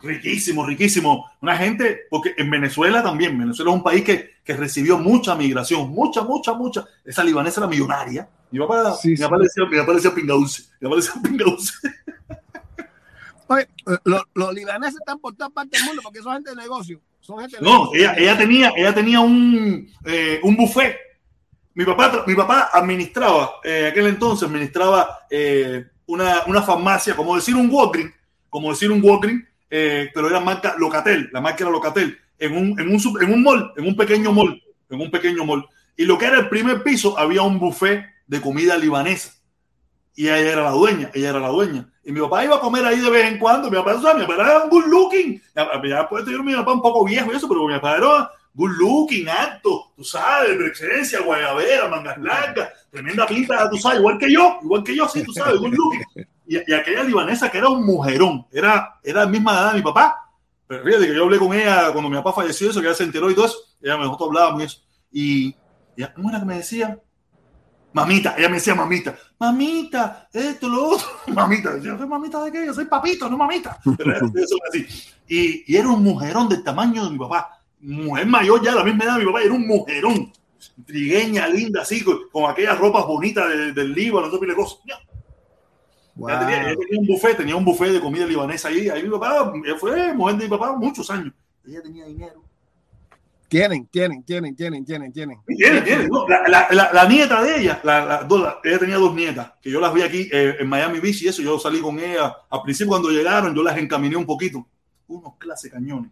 Riquísimo, 0.00 0.66
riquísimo. 0.66 1.30
Una 1.42 1.56
gente, 1.56 2.06
porque 2.10 2.34
en 2.36 2.50
Venezuela 2.50 3.02
también, 3.02 3.38
Venezuela 3.38 3.70
es 3.70 3.76
un 3.76 3.82
país 3.84 4.02
que, 4.02 4.30
que 4.42 4.56
recibió 4.56 4.98
mucha 4.98 5.34
migración, 5.34 5.90
mucha, 5.90 6.22
mucha, 6.22 6.54
mucha. 6.54 6.86
Esa 7.04 7.22
libanesa 7.22 7.60
era 7.60 7.68
millonaria. 7.68 8.28
Mi 8.50 8.58
papá, 8.58 8.94
sí, 8.94 9.10
mi 9.10 9.16
papá 9.16 9.36
sí. 9.36 9.42
decía, 9.44 9.64
mi 9.70 9.76
papá 9.78 9.92
decía 9.94 10.14
pingaúce. 10.14 10.64
Mi 10.80 10.88
papá 10.88 10.96
decía 10.96 11.12
pingaúce. 11.22 11.72
Oye, 13.52 13.68
los, 14.04 14.22
los 14.34 14.54
libaneses 14.54 15.00
están 15.00 15.18
por 15.18 15.34
todas 15.34 15.52
partes 15.52 15.80
del 15.80 15.88
mundo 15.88 16.02
porque 16.02 16.20
son 16.20 16.34
gente 16.34 16.50
de 16.50 16.56
negocio. 16.56 17.00
Son 17.20 17.38
gente 17.38 17.56
de 17.56 17.62
no, 17.62 17.72
negocio. 17.72 18.00
Ella, 18.00 18.14
ella, 18.16 18.38
tenía, 18.38 18.72
ella 18.76 18.94
tenía 18.94 19.20
un, 19.20 19.90
eh, 20.04 20.40
un 20.42 20.56
buffet 20.56 20.96
mi 21.74 21.84
papá, 21.84 22.24
mi 22.26 22.34
papá 22.34 22.70
administraba, 22.72 23.54
eh, 23.64 23.88
aquel 23.90 24.08
entonces 24.08 24.46
administraba 24.46 25.20
eh, 25.30 25.86
una, 26.06 26.42
una, 26.46 26.62
farmacia, 26.62 27.16
como 27.16 27.34
decir 27.34 27.56
un 27.56 27.70
Walgreens, 27.70 28.12
como 28.50 28.70
decir 28.70 28.90
un 28.90 29.02
Walgreens, 29.02 29.44
eh, 29.70 30.10
pero 30.12 30.28
era 30.28 30.40
marca 30.40 30.74
Locatel, 30.78 31.30
la 31.32 31.40
marca 31.40 31.64
era 31.64 31.70
Locatel, 31.70 32.18
en 32.38 32.56
un, 32.56 32.78
en, 32.78 32.88
un, 32.88 33.22
en 33.22 33.32
un 33.32 33.42
mall, 33.42 33.72
en 33.76 33.86
un 33.86 33.96
pequeño 33.96 34.32
mall, 34.32 34.62
en 34.90 35.00
un 35.00 35.10
pequeño 35.10 35.46
mall. 35.46 35.66
Y 35.96 36.04
lo 36.04 36.18
que 36.18 36.26
era 36.26 36.40
el 36.40 36.48
primer 36.50 36.82
piso, 36.82 37.18
había 37.18 37.42
un 37.42 37.58
buffet 37.58 38.04
de 38.26 38.40
comida 38.40 38.76
libanesa. 38.76 39.32
Y 40.14 40.24
ella 40.24 40.38
era 40.38 40.62
la 40.62 40.70
dueña, 40.72 41.10
ella 41.14 41.30
era 41.30 41.40
la 41.40 41.48
dueña. 41.48 41.90
Y 42.04 42.12
mi 42.12 42.20
papá 42.20 42.44
iba 42.44 42.56
a 42.56 42.60
comer 42.60 42.84
ahí 42.84 43.00
de 43.00 43.10
vez 43.10 43.30
en 43.30 43.38
cuando. 43.38 43.70
Mi 43.70 43.76
papá, 43.76 43.94
mi 44.14 44.26
papá 44.26 44.34
era 44.34 44.64
un 44.64 44.70
good 44.70 44.86
looking. 44.86 45.40
Ya, 45.54 46.08
puede 46.08 46.24
tener 46.24 46.42
mi 46.42 46.54
papá 46.54 46.72
un 46.72 46.82
poco 46.82 47.04
viejo 47.04 47.32
y 47.32 47.36
eso, 47.36 47.48
pero 47.48 47.66
mi 47.66 47.74
papá 47.74 47.96
era 47.96 48.30
good 48.54 48.72
looking, 48.78 49.28
alto, 49.28 49.92
tú 49.96 50.04
sabes, 50.04 50.56
presencia, 50.56 51.20
guayabera, 51.20 51.88
mangas 51.88 52.18
largas, 52.18 52.70
tremenda 52.90 53.26
pinta, 53.26 53.68
tú 53.70 53.78
sabes, 53.78 53.98
igual 53.98 54.18
que 54.18 54.30
yo, 54.30 54.58
igual 54.62 54.84
que 54.84 54.94
yo, 54.94 55.08
sí, 55.08 55.22
tú 55.22 55.32
sabes, 55.32 55.58
good 55.58 55.72
looking. 55.72 56.26
Y, 56.46 56.70
y 56.70 56.74
aquella 56.74 57.02
libanesa 57.02 57.50
que 57.50 57.58
era 57.58 57.68
un 57.68 57.84
mujerón, 57.84 58.46
era, 58.52 58.98
era 59.02 59.24
la 59.24 59.26
misma 59.26 59.52
edad 59.52 59.70
de 59.70 59.78
mi 59.78 59.82
papá, 59.82 60.22
pero 60.66 60.84
fíjate 60.84 61.06
que 61.06 61.14
yo 61.14 61.24
hablé 61.24 61.38
con 61.38 61.52
ella 61.54 61.90
cuando 61.92 62.10
mi 62.10 62.16
papá 62.16 62.32
falleció, 62.32 62.70
eso, 62.70 62.80
que 62.80 62.86
ella 62.86 62.94
se 62.94 63.04
enteró 63.04 63.30
y 63.30 63.34
todo 63.34 63.46
eso, 63.46 63.58
ella 63.80 63.96
me 63.96 64.04
dejó 64.04 64.24
hablar 64.24 64.54
y 64.58 64.64
eso. 64.64 64.82
Y, 65.10 65.52
¿cómo 66.14 66.30
era 66.30 66.40
que 66.40 66.46
me 66.46 66.56
decía? 66.56 66.98
Mamita, 67.94 68.34
ella 68.38 68.48
me 68.48 68.54
decía 68.54 68.74
mamita, 68.74 69.18
mamita, 69.38 70.28
esto, 70.32 70.68
lo 70.68 70.90
otro, 70.90 71.06
mamita, 71.34 71.78
yo 71.78 71.98
soy 71.98 72.06
mamita 72.06 72.44
de 72.44 72.52
qué, 72.52 72.66
yo 72.66 72.72
soy 72.72 72.86
papito, 72.86 73.28
no 73.28 73.36
mamita. 73.36 73.78
Pero 73.98 74.16
eso, 74.34 74.56
así. 74.68 74.86
Y, 75.28 75.64
y 75.70 75.76
era 75.76 75.88
un 75.88 76.02
mujerón 76.02 76.48
del 76.48 76.64
tamaño 76.64 77.04
de 77.04 77.10
mi 77.10 77.18
papá 77.18 77.62
mujer 77.82 78.26
mayor 78.26 78.62
ya, 78.62 78.74
la 78.74 78.84
misma 78.84 79.04
edad 79.04 79.14
de 79.14 79.20
mi 79.20 79.26
papá, 79.26 79.42
era 79.42 79.52
un 79.52 79.66
mujerón, 79.66 80.32
trigueña, 80.86 81.48
linda, 81.48 81.82
así, 81.82 82.02
con, 82.02 82.28
con 82.30 82.50
aquellas 82.50 82.78
ropas 82.78 83.04
bonitas 83.06 83.48
de, 83.48 83.72
del 83.72 83.92
Líbano, 83.92 84.30
todo 84.30 84.40
de 84.40 84.54
cosas. 84.54 84.78
Wow. 86.14 86.28
Tenía, 86.40 86.76
tenía, 86.76 87.00
un 87.00 87.06
buffet, 87.06 87.36
tenía 87.36 87.56
un 87.56 87.64
buffet 87.64 87.90
de 87.90 88.00
comida 88.00 88.26
libanesa 88.26 88.68
ahí. 88.68 88.88
Ahí 88.88 89.02
mi 89.02 89.08
papá 89.08 89.50
fue 89.78 90.12
mujer 90.12 90.36
de 90.36 90.44
mi 90.44 90.50
papá 90.50 90.76
muchos 90.76 91.10
años. 91.10 91.32
Ella 91.66 91.82
tenía 91.82 92.04
dinero. 92.04 92.41
Tienen, 93.52 93.86
tienen, 93.88 94.24
tienen, 94.24 94.56
tienen, 94.56 94.84
tienen, 94.84 95.12
tienen. 95.12 95.38
Tienen, 95.46 95.84
tienen. 95.84 96.08
No, 96.08 96.26
la, 96.26 96.66
la, 96.70 96.90
la, 96.92 97.04
nieta 97.06 97.42
de 97.42 97.60
ella, 97.60 97.80
la, 97.84 98.26
ella 98.64 98.78
tenía 98.78 98.96
dos 98.96 99.14
nietas, 99.14 99.52
que 99.60 99.70
yo 99.70 99.78
las 99.78 99.92
vi 99.92 100.00
aquí 100.00 100.28
eh, 100.32 100.56
en 100.58 100.66
Miami 100.66 101.00
Beach 101.00 101.20
y 101.20 101.28
eso, 101.28 101.42
yo 101.42 101.58
salí 101.58 101.80
con 101.80 101.98
ella. 102.00 102.34
Al 102.48 102.62
principio 102.62 102.88
cuando 102.88 103.10
llegaron, 103.10 103.54
yo 103.54 103.62
las 103.62 103.76
encaminé 103.76 104.16
un 104.16 104.24
poquito. 104.24 104.66
Unos 105.06 105.36
clases 105.36 105.70
cañones 105.70 106.10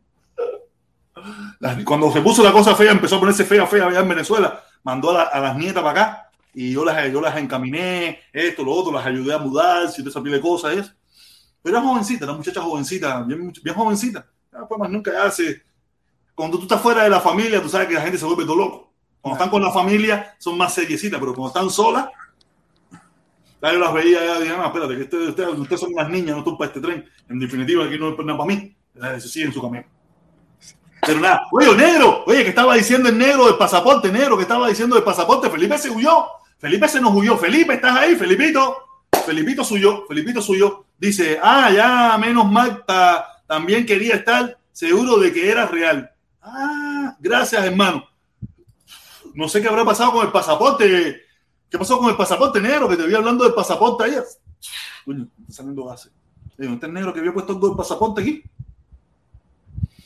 cuando 1.84 2.12
se 2.12 2.20
puso 2.20 2.42
la 2.42 2.52
cosa 2.52 2.74
fea, 2.74 2.92
empezó 2.92 3.16
a 3.16 3.20
ponerse 3.20 3.44
fea, 3.44 3.66
fea 3.66 3.86
allá 3.86 4.00
en 4.00 4.08
Venezuela, 4.08 4.62
mandó 4.82 5.10
a, 5.10 5.24
a 5.24 5.40
las 5.40 5.56
nietas 5.56 5.82
para 5.82 5.90
acá 5.90 6.30
y 6.54 6.72
yo 6.72 6.84
las, 6.84 7.10
yo 7.12 7.20
las 7.20 7.36
encaminé, 7.36 8.20
esto, 8.32 8.64
lo 8.64 8.72
otro, 8.72 8.92
las 8.92 9.06
ayudé 9.06 9.34
a 9.34 9.38
mudar, 9.38 9.90
si 9.90 10.02
te 10.02 10.08
esa 10.08 10.20
de 10.20 10.40
cosas. 10.40 10.76
Es. 10.76 10.94
Pero 11.62 11.76
era 11.76 11.86
jovencita, 11.86 12.24
una 12.24 12.34
muchacha 12.34 12.60
jovencita, 12.60 13.22
bien, 13.22 13.52
bien 13.62 13.74
jovencita. 13.74 14.26
Pues 14.68 14.78
más 14.78 14.90
nunca 14.90 15.24
hace. 15.24 15.62
Cuando 16.40 16.56
tú 16.56 16.62
estás 16.62 16.80
fuera 16.80 17.02
de 17.02 17.10
la 17.10 17.20
familia, 17.20 17.60
tú 17.60 17.68
sabes 17.68 17.86
que 17.86 17.92
la 17.92 18.00
gente 18.00 18.16
se 18.16 18.24
vuelve 18.24 18.46
todo 18.46 18.56
loco. 18.56 18.92
Cuando 19.20 19.36
están 19.36 19.50
con 19.50 19.60
la 19.60 19.70
familia, 19.70 20.34
son 20.38 20.56
más 20.56 20.72
seriecitas, 20.72 21.20
pero 21.20 21.34
cuando 21.34 21.48
están 21.48 21.68
solas, 21.68 22.08
yo 23.60 23.72
las 23.72 23.92
veía 23.92 24.24
ya 24.24 24.40
dije, 24.40 24.56
no, 24.56 24.64
espérate, 24.64 24.96
que 24.96 25.02
ustedes, 25.02 25.28
ustedes, 25.28 25.58
ustedes 25.58 25.80
son 25.82 25.92
unas 25.92 26.08
niñas, 26.08 26.30
no 26.30 26.38
están 26.38 26.56
para 26.56 26.68
este 26.68 26.80
tren. 26.80 27.04
En 27.28 27.38
definitiva, 27.38 27.84
aquí 27.84 27.98
no 27.98 28.08
es 28.08 28.18
nada 28.24 28.38
para 28.38 28.54
mí. 28.54 28.74
Se 29.20 29.28
siguen 29.28 29.52
su 29.52 29.60
camino. 29.60 29.84
Pero 31.06 31.20
nada, 31.20 31.42
oye, 31.52 31.74
negro, 31.76 32.24
oye, 32.26 32.42
que 32.42 32.48
estaba 32.48 32.74
diciendo 32.74 33.10
el 33.10 33.18
negro 33.18 33.44
del 33.44 33.58
pasaporte, 33.58 34.10
negro, 34.10 34.38
que 34.38 34.44
estaba 34.44 34.66
diciendo 34.66 34.94
del 34.94 35.04
pasaporte, 35.04 35.50
Felipe 35.50 35.76
se 35.76 35.90
huyó, 35.90 36.24
Felipe 36.56 36.88
se 36.88 37.02
nos 37.02 37.14
huyó, 37.14 37.36
Felipe, 37.36 37.74
¿estás 37.74 37.98
ahí? 37.98 38.16
Felipito, 38.16 38.78
Felipito 39.26 39.62
suyo, 39.62 40.06
Felipito 40.08 40.40
suyo, 40.40 40.86
dice, 40.98 41.38
ah, 41.42 41.70
ya, 41.70 42.16
menos 42.16 42.50
mal, 42.50 42.82
también 43.46 43.84
quería 43.84 44.14
estar 44.14 44.56
seguro 44.72 45.18
de 45.18 45.34
que 45.34 45.50
era 45.50 45.66
real. 45.66 46.10
Ah, 46.42 47.16
gracias, 47.20 47.64
hermano. 47.64 48.04
No 49.34 49.48
sé 49.48 49.60
qué 49.60 49.68
habrá 49.68 49.84
pasado 49.84 50.12
con 50.12 50.26
el 50.26 50.32
pasaporte. 50.32 51.22
¿Qué 51.68 51.78
pasó 51.78 51.98
con 51.98 52.10
el 52.10 52.16
pasaporte 52.16 52.60
negro? 52.60 52.88
Que 52.88 52.96
te 52.96 53.06
vi 53.06 53.14
hablando 53.14 53.44
del 53.44 53.54
pasaporte 53.54 54.04
ayer. 54.04 54.24
Coño, 55.04 55.28
está 55.40 55.52
saliendo 55.52 55.84
gases. 55.84 56.12
Este 56.58 56.88
negro 56.88 57.12
que 57.14 57.20
había 57.20 57.32
puesto 57.32 57.52
el 57.52 57.76
pasaporte 57.76 58.20
aquí. 58.20 58.42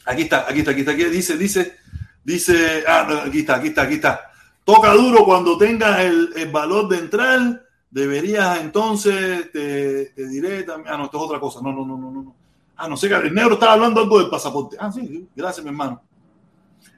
Aquí 0.07 0.23
está, 0.23 0.47
aquí 0.49 0.59
está, 0.61 0.71
aquí 0.73 0.81
está, 0.81 0.93
aquí 0.93 1.05
dice, 1.05 1.37
dice, 1.37 1.77
dice, 2.23 2.85
ah, 2.87 3.25
aquí 3.27 3.41
está, 3.41 3.57
aquí 3.57 3.69
está, 3.69 3.83
aquí 3.83 3.95
está. 3.95 4.21
Toca 4.65 4.93
duro 4.93 5.25
cuando 5.25 5.57
tengas 5.57 6.01
el, 6.01 6.31
el 6.37 6.53
valor 6.53 6.89
de 6.89 6.99
entrar, 6.99 7.67
deberías 7.91 8.61
entonces, 8.61 9.51
te, 9.51 10.07
te, 10.07 10.29
diré 10.29 10.63
también, 10.65 10.95
ah, 10.95 10.99
no, 10.99 11.05
esto 11.07 11.17
es 11.17 11.25
otra 11.25 11.41
cosa, 11.41 11.61
no, 11.63 11.73
no, 11.73 11.87
no, 11.87 11.97
no, 11.97 12.11
no. 12.11 12.35
Ah, 12.77 12.89
no 12.89 12.97
sé, 12.97 13.07
el 13.07 13.35
negro 13.35 13.55
estaba 13.55 13.73
hablando 13.75 14.01
algo 14.01 14.19
del 14.19 14.29
pasaporte. 14.29 14.77
Ah, 14.79 14.93
sí, 14.93 15.27
gracias, 15.35 15.65
mi 15.65 15.71
hermano. 15.71 16.03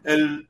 El, 0.07 0.49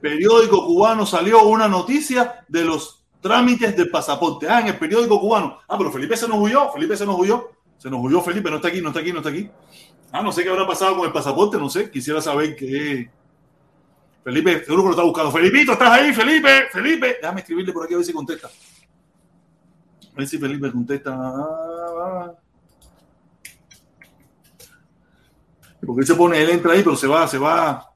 periódico 0.00 0.64
cubano 0.64 1.04
salió 1.04 1.42
una 1.44 1.66
noticia 1.66 2.44
de 2.46 2.64
los 2.64 3.04
trámites 3.20 3.76
del 3.76 3.90
pasaporte. 3.90 4.48
Ah, 4.48 4.60
en 4.60 4.68
el 4.68 4.78
periódico 4.78 5.18
cubano. 5.18 5.58
Ah, 5.66 5.76
pero 5.76 5.90
Felipe 5.90 6.16
se 6.16 6.28
nos 6.28 6.38
huyó, 6.38 6.70
Felipe 6.70 6.96
se 6.96 7.06
nos 7.06 7.18
huyó. 7.18 7.50
Se 7.78 7.90
nos 7.90 8.00
huyó 8.00 8.20
Felipe, 8.20 8.48
no 8.48 8.56
está 8.56 8.68
aquí, 8.68 8.80
no 8.80 8.88
está 8.90 9.00
aquí, 9.00 9.12
no 9.12 9.18
está 9.18 9.30
aquí. 9.30 9.50
Ah, 10.12 10.22
no 10.22 10.30
sé 10.30 10.44
qué 10.44 10.50
habrá 10.50 10.66
pasado 10.66 10.96
con 10.96 11.06
el 11.06 11.12
pasaporte, 11.12 11.56
no 11.56 11.68
sé. 11.68 11.90
Quisiera 11.90 12.20
saber 12.20 12.54
qué. 12.54 13.10
Felipe, 14.22 14.64
seguro 14.64 14.82
que 14.82 14.86
lo 14.88 14.90
está 14.90 15.02
buscando. 15.02 15.32
Felipito, 15.32 15.72
¿estás 15.72 15.90
ahí? 15.90 16.12
Felipe, 16.12 16.68
Felipe. 16.70 17.16
Déjame 17.20 17.40
escribirle 17.40 17.72
por 17.72 17.84
aquí 17.84 17.94
a 17.94 17.96
ver 17.96 18.06
si 18.06 18.12
contesta. 18.12 18.46
A 18.48 20.16
ver 20.16 20.28
si 20.28 20.38
Felipe 20.38 20.70
contesta. 20.70 22.36
Porque 25.84 26.02
él 26.02 26.06
se 26.06 26.14
pone, 26.14 26.40
él 26.40 26.50
entra 26.50 26.72
ahí, 26.72 26.82
pero 26.82 26.94
se 26.94 27.08
va, 27.08 27.26
se 27.26 27.38
va. 27.38 27.91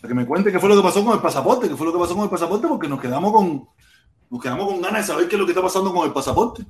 Que 0.00 0.14
me 0.14 0.26
cuente 0.26 0.52
qué 0.52 0.60
fue 0.60 0.68
lo 0.68 0.76
que 0.76 0.82
pasó 0.82 1.04
con 1.04 1.14
el 1.14 1.20
pasaporte, 1.20 1.68
qué 1.68 1.76
fue 1.76 1.86
lo 1.86 1.92
que 1.92 1.98
pasó 1.98 2.14
con 2.14 2.24
el 2.24 2.30
pasaporte, 2.30 2.68
porque 2.68 2.88
nos 2.88 3.00
quedamos 3.00 3.32
con, 3.32 3.68
nos 4.30 4.40
quedamos 4.40 4.68
con 4.68 4.80
ganas 4.80 5.06
de 5.06 5.12
saber 5.12 5.28
qué 5.28 5.34
es 5.36 5.40
lo 5.40 5.46
que 5.46 5.52
está 5.52 5.62
pasando 5.62 5.92
con 5.92 6.06
el 6.06 6.12
pasaporte. 6.12 6.64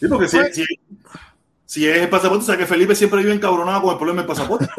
Sí, 0.00 0.08
porque 0.08 0.28
si, 0.28 0.38
si, 0.52 0.64
si 1.64 1.88
es 1.88 1.98
el 1.98 2.10
pasaporte, 2.10 2.42
o 2.42 2.46
sea 2.46 2.56
que 2.56 2.66
Felipe 2.66 2.94
siempre 2.94 3.20
vive 3.20 3.34
encabronado 3.34 3.82
con 3.82 3.92
el 3.92 3.96
problema 3.96 4.22
del 4.22 4.28
pasaporte. 4.28 4.68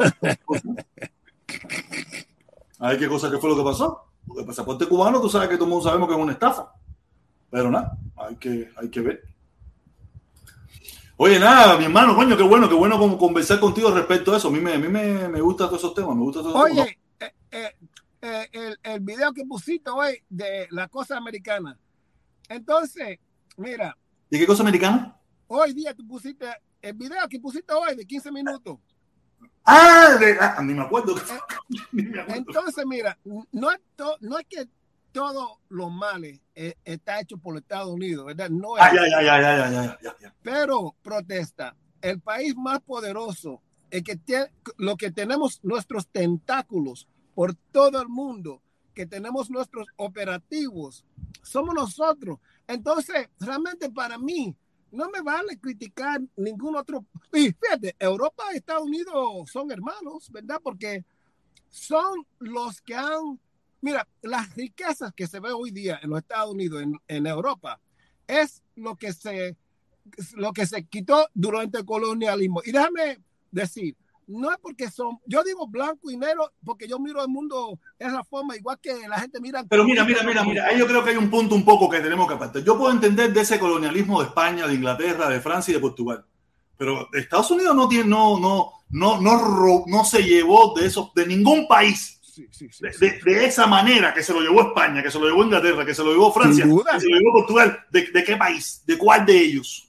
A 2.78 2.88
ver 2.88 2.98
qué 2.98 3.08
cosa 3.08 3.30
que 3.30 3.38
fue 3.38 3.48
lo 3.48 3.56
que 3.56 3.64
pasó. 3.64 4.04
Porque 4.26 4.42
el 4.42 4.46
pasaporte 4.46 4.86
cubano, 4.86 5.20
tú 5.20 5.28
sabes 5.28 5.48
que 5.48 5.54
todo 5.56 5.64
el 5.64 5.70
mundo 5.70 5.84
sabemos 5.84 6.08
que 6.08 6.14
es 6.14 6.20
una 6.20 6.32
estafa. 6.32 6.72
Pero 7.50 7.70
nada, 7.70 7.96
hay 8.16 8.36
que, 8.36 8.70
hay 8.76 8.90
que 8.90 9.00
ver. 9.00 9.22
Oye, 11.16 11.38
nada, 11.38 11.78
mi 11.78 11.84
hermano, 11.84 12.16
coño, 12.16 12.36
qué 12.36 12.42
bueno, 12.42 12.68
qué 12.68 12.74
bueno 12.74 13.16
conversar 13.16 13.60
contigo 13.60 13.90
respecto 13.90 14.34
a 14.34 14.36
eso. 14.38 14.48
A 14.48 14.50
mí 14.50 14.60
me, 14.60 14.74
a 14.74 14.78
mí 14.78 14.88
me, 14.88 15.28
me 15.28 15.40
gustan 15.40 15.68
todos 15.68 15.80
esos 15.80 15.94
temas, 15.94 16.16
me 16.16 16.22
gusta 16.22 16.42
todos 16.42 16.56
Oye, 16.56 16.82
eh, 16.82 16.98
eh, 17.54 17.72
eh, 18.20 18.48
el, 18.52 18.78
el 18.82 19.00
video 19.00 19.32
que 19.32 19.44
pusiste 19.44 19.88
hoy 19.88 20.20
de 20.28 20.66
la 20.70 20.88
cosa 20.88 21.16
americana. 21.16 21.78
Entonces, 22.48 23.18
mira. 23.56 23.96
¿De 24.28 24.38
qué 24.38 24.46
cosa 24.46 24.62
americana? 24.62 25.16
Hoy 25.46 25.72
día 25.72 25.94
tú 25.94 26.04
pusiste 26.06 26.46
el 26.82 26.94
video 26.94 27.28
que 27.28 27.38
pusiste 27.38 27.72
hoy 27.72 27.94
de 27.94 28.04
15 28.04 28.32
minutos. 28.32 28.78
Ah, 29.64 30.16
de, 30.18 30.36
ah 30.40 30.60
ni, 30.62 30.74
me 30.74 30.82
acuerdo. 30.82 31.14
Entonces, 32.28 32.84
mira, 32.86 33.16
no 33.24 33.70
es, 33.70 33.80
no 34.20 34.38
es 34.38 34.46
que 34.48 34.68
todo 35.12 35.60
lo 35.68 35.90
malo 35.90 36.26
eh, 36.56 36.74
está 36.84 37.20
hecho 37.20 37.36
por 37.38 37.56
Estados 37.56 37.88
Unidos, 37.88 38.26
¿verdad? 38.26 38.50
No 38.50 38.74
ah, 38.76 38.90
ya, 38.92 39.08
ya, 39.08 39.22
ya, 39.22 39.70
ya, 39.70 39.98
ya, 40.02 40.34
Pero 40.42 40.96
protesta, 41.02 41.76
el 42.02 42.20
país 42.20 42.56
más 42.56 42.80
poderoso, 42.80 43.62
el 43.90 44.02
que 44.02 44.16
tiene, 44.16 44.50
lo 44.76 44.96
que 44.96 45.12
tenemos 45.12 45.60
nuestros 45.62 46.08
tentáculos 46.08 47.06
por 47.34 47.54
todo 47.72 48.00
el 48.00 48.08
mundo, 48.08 48.60
que 48.94 49.06
tenemos 49.06 49.50
nuestros 49.50 49.86
operativos, 49.96 51.04
somos 51.42 51.74
nosotros. 51.74 52.38
Entonces, 52.66 53.28
realmente 53.40 53.90
para 53.90 54.18
mí, 54.18 54.56
no 54.90 55.10
me 55.10 55.20
vale 55.20 55.58
criticar 55.58 56.20
ningún 56.36 56.76
otro. 56.76 57.04
Y 57.32 57.52
fíjate, 57.52 57.96
Europa 57.98 58.44
y 58.52 58.56
Estados 58.56 58.84
Unidos 58.84 59.50
son 59.50 59.70
hermanos, 59.72 60.30
¿verdad? 60.30 60.60
Porque 60.62 61.04
son 61.68 62.24
los 62.38 62.80
que 62.80 62.94
han, 62.94 63.40
mira, 63.80 64.06
las 64.22 64.54
riquezas 64.54 65.12
que 65.12 65.26
se 65.26 65.40
ve 65.40 65.50
hoy 65.52 65.72
día 65.72 65.98
en 66.00 66.10
los 66.10 66.20
Estados 66.20 66.52
Unidos, 66.52 66.82
en, 66.82 66.94
en 67.08 67.26
Europa, 67.26 67.80
es 68.28 68.62
lo 68.76 68.94
que 68.94 69.12
se 69.12 69.56
lo 70.34 70.52
que 70.52 70.66
se 70.66 70.84
quitó 70.84 71.28
durante 71.34 71.78
el 71.78 71.84
colonialismo. 71.84 72.60
Y 72.64 72.72
déjame 72.72 73.20
decir, 73.50 73.96
no 74.26 74.50
es 74.50 74.58
porque 74.58 74.90
son, 74.90 75.18
yo 75.26 75.42
digo 75.42 75.66
blanco 75.66 76.10
y 76.10 76.16
negro 76.16 76.52
porque 76.64 76.88
yo 76.88 76.98
miro 76.98 77.22
el 77.22 77.28
mundo 77.28 77.78
de 77.98 78.06
esa 78.06 78.24
forma, 78.24 78.56
igual 78.56 78.78
que 78.80 79.08
la 79.08 79.20
gente 79.20 79.40
mira. 79.40 79.64
Pero 79.68 79.84
mira, 79.84 80.04
mira, 80.04 80.22
mira, 80.22 80.44
mira, 80.44 80.66
ahí 80.66 80.78
yo 80.78 80.86
creo 80.86 81.04
que 81.04 81.10
hay 81.10 81.16
un 81.16 81.30
punto 81.30 81.54
un 81.54 81.64
poco 81.64 81.88
que 81.88 82.00
tenemos 82.00 82.26
que 82.26 82.34
apartar. 82.34 82.62
Yo 82.62 82.78
puedo 82.78 82.92
entender 82.92 83.32
de 83.32 83.40
ese 83.40 83.58
colonialismo 83.58 84.20
de 84.20 84.28
España, 84.28 84.66
de 84.66 84.74
Inglaterra, 84.74 85.28
de 85.28 85.40
Francia 85.40 85.72
y 85.72 85.74
de 85.74 85.80
Portugal. 85.80 86.24
Pero 86.76 87.08
Estados 87.12 87.50
Unidos 87.50 87.74
no 87.76 87.88
tiene, 87.88 88.08
no, 88.08 88.38
no, 88.38 88.72
no, 88.90 89.20
no, 89.20 89.84
no 89.86 90.04
se 90.04 90.22
llevó 90.22 90.74
de 90.74 90.86
esos, 90.86 91.12
de 91.14 91.26
ningún 91.26 91.68
país. 91.68 92.20
de, 93.00 93.20
de, 93.24 93.44
esa 93.44 93.66
manera 93.66 94.12
que 94.12 94.22
se 94.22 94.32
lo 94.32 94.40
llevó 94.40 94.62
España, 94.62 95.02
que 95.02 95.10
se 95.10 95.18
lo 95.18 95.26
llevó 95.26 95.44
Inglaterra, 95.44 95.84
que 95.84 95.94
se 95.94 96.02
lo 96.02 96.10
llevó 96.10 96.32
Francia, 96.32 96.64
que 96.64 97.00
se 97.00 97.08
lo 97.08 97.18
llevó 97.18 97.32
Portugal, 97.32 97.78
¿de, 97.90 98.08
de 98.10 98.24
qué 98.24 98.36
país? 98.36 98.82
¿De 98.86 98.98
cuál 98.98 99.24
de 99.24 99.38
ellos? 99.38 99.88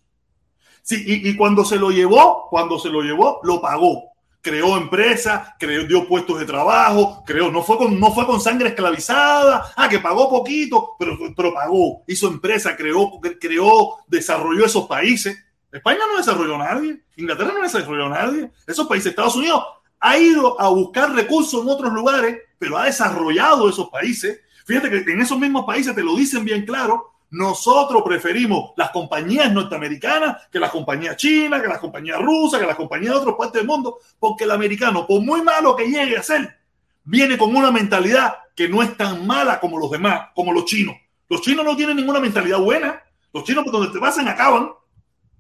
Sí, 0.84 1.04
y, 1.04 1.30
y, 1.30 1.36
cuando 1.36 1.66
se 1.66 1.78
lo 1.78 1.90
llevó, 1.90 2.48
cuando 2.48 2.78
se 2.78 2.90
lo 2.90 3.02
llevó, 3.02 3.40
lo 3.42 3.60
pagó 3.60 4.15
creó 4.46 4.78
empresa, 4.78 5.56
creó, 5.58 5.88
dio 5.88 6.08
puestos 6.08 6.38
de 6.38 6.46
trabajo, 6.46 7.24
creó, 7.26 7.50
no 7.50 7.64
fue 7.64 7.78
con, 7.78 8.00
no 8.00 8.14
fue 8.14 8.28
con 8.28 8.40
sangre 8.40 8.70
esclavizada, 8.70 9.74
ah, 9.76 9.90
que 9.90 9.98
pagó 9.98 10.30
poquito, 10.30 10.92
pero, 11.00 11.18
pero 11.36 11.52
pagó, 11.52 12.04
hizo 12.06 12.28
empresa, 12.28 12.78
creó, 12.78 13.20
creó, 13.42 13.98
desarrolló 14.08 14.66
esos 14.66 14.86
países. 14.86 15.36
España 15.72 16.02
no 16.08 16.18
desarrolló 16.18 16.60
nadie, 16.60 17.02
Inglaterra 17.16 17.54
no 17.56 17.64
desarrolló 17.64 18.08
nadie, 18.08 18.52
esos 18.68 18.88
países, 18.88 19.10
Estados 19.10 19.36
Unidos 19.36 19.64
ha 20.00 20.18
ido 20.20 20.62
a 20.62 20.70
buscar 20.70 21.12
recursos 21.16 21.64
en 21.64 21.70
otros 21.70 21.92
lugares, 21.92 22.38
pero 22.60 22.78
ha 22.78 22.86
desarrollado 22.86 23.68
esos 23.68 23.90
países. 23.90 24.42
Fíjate 24.68 24.92
que 24.92 25.12
en 25.12 25.22
esos 25.22 25.40
mismos 25.40 25.66
países 25.66 25.96
te 25.96 26.04
lo 26.04 26.16
dicen 26.16 26.46
bien 26.46 26.68
claro, 26.68 27.15
nosotros 27.36 28.02
preferimos 28.04 28.72
las 28.78 28.92
compañías 28.92 29.52
norteamericanas 29.52 30.48
que 30.50 30.58
las 30.58 30.72
compañías 30.72 31.18
chinas, 31.18 31.62
que 31.62 31.68
las 31.68 31.80
compañías 31.80 32.22
rusas, 32.22 32.62
que 32.62 32.66
las 32.66 32.78
compañías 32.78 33.14
de 33.14 33.20
otros 33.20 33.36
partes 33.36 33.60
del 33.60 33.68
mundo, 33.68 34.00
porque 34.18 34.46
el 34.46 34.52
americano, 34.52 35.06
por 35.06 35.22
muy 35.22 35.42
malo 35.42 35.76
que 35.76 35.86
llegue 35.86 36.18
a 36.18 36.24
ser, 36.24 36.58
viene 37.04 37.38
con 37.38 37.54
una 37.54 37.72
mentalidad 37.72 38.36
que 38.56 38.70
no 38.70 38.82
es 38.82 38.96
tan 38.96 39.28
mala 39.28 39.60
como 39.60 39.78
los 39.78 39.92
demás, 39.92 40.30
como 40.34 40.54
los 40.54 40.64
chinos. 40.64 40.96
Los 41.28 41.42
chinos 41.42 41.66
no 41.66 41.76
tienen 41.76 41.98
ninguna 41.98 42.22
mentalidad 42.22 42.60
buena. 42.60 43.04
Los 43.34 43.44
chinos 43.44 43.66
por 43.66 43.74
donde 43.74 43.92
te 43.92 44.00
pasan 44.00 44.30
acaban. 44.30 44.70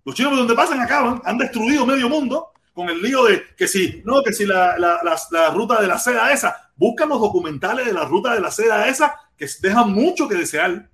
Los 0.03 0.15
chinos 0.15 0.31
por 0.31 0.39
donde 0.39 0.53
pasan 0.53 0.81
acaban. 0.81 1.21
Han 1.23 1.37
destruido 1.37 1.85
medio 1.85 2.09
mundo 2.09 2.49
con 2.73 2.89
el 2.89 3.01
lío 3.01 3.23
de 3.23 3.41
que 3.55 3.69
si, 3.69 4.01
no, 4.03 4.21
que 4.21 4.33
si 4.33 4.45
la, 4.45 4.77
la, 4.77 4.99
la, 5.01 5.17
la 5.31 5.49
ruta 5.51 5.79
de 5.79 5.87
la 5.87 5.97
seda 5.97 6.33
esa. 6.33 6.71
Buscan 6.75 7.07
los 7.07 7.21
documentales 7.21 7.85
de 7.85 7.93
la 7.93 8.03
ruta 8.03 8.33
de 8.33 8.41
la 8.41 8.51
seda 8.51 8.85
esa 8.89 9.15
que 9.37 9.47
dejan 9.61 9.93
mucho 9.93 10.27
que 10.27 10.35
desear 10.35 10.89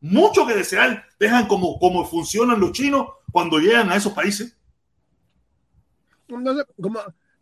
mucho 0.00 0.46
que 0.46 0.54
desear 0.54 1.04
dejan 1.18 1.46
como, 1.46 1.78
como 1.78 2.04
funcionan 2.04 2.60
los 2.60 2.72
chinos 2.72 3.08
cuando 3.32 3.58
llegan 3.58 3.90
a 3.90 3.96
esos 3.96 4.12
países. 4.12 4.56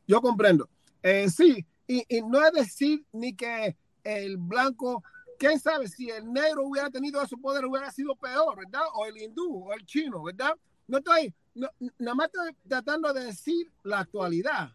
Yo 0.06 0.20
comprendo, 0.20 0.68
eh, 1.02 1.28
sí, 1.28 1.66
y, 1.86 2.04
y, 2.08 2.22
no 2.22 2.44
es 2.44 2.52
decir 2.52 3.04
ni 3.12 3.34
que 3.34 3.76
el 4.04 4.36
blanco, 4.36 5.02
quién 5.38 5.58
sabe 5.58 5.88
si 5.88 6.08
el 6.10 6.32
negro 6.32 6.64
hubiera 6.64 6.90
tenido 6.90 7.24
su 7.26 7.40
poder, 7.40 7.64
hubiera 7.64 7.90
sido 7.90 8.14
peor, 8.14 8.56
¿verdad? 8.56 8.82
O 8.94 9.06
el 9.06 9.16
hindú, 9.18 9.64
o 9.64 9.72
el 9.72 9.84
chino, 9.84 10.22
¿verdad? 10.22 10.52
No 10.86 10.98
estoy, 10.98 11.34
no, 11.54 11.68
nada 11.98 12.14
más 12.14 12.26
estoy 12.26 12.52
tratando 12.68 13.12
de 13.12 13.24
decir 13.24 13.70
la 13.82 14.00
actualidad. 14.00 14.70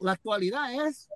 La 0.00 0.12
actualidad 0.12 0.86
es 0.86 1.08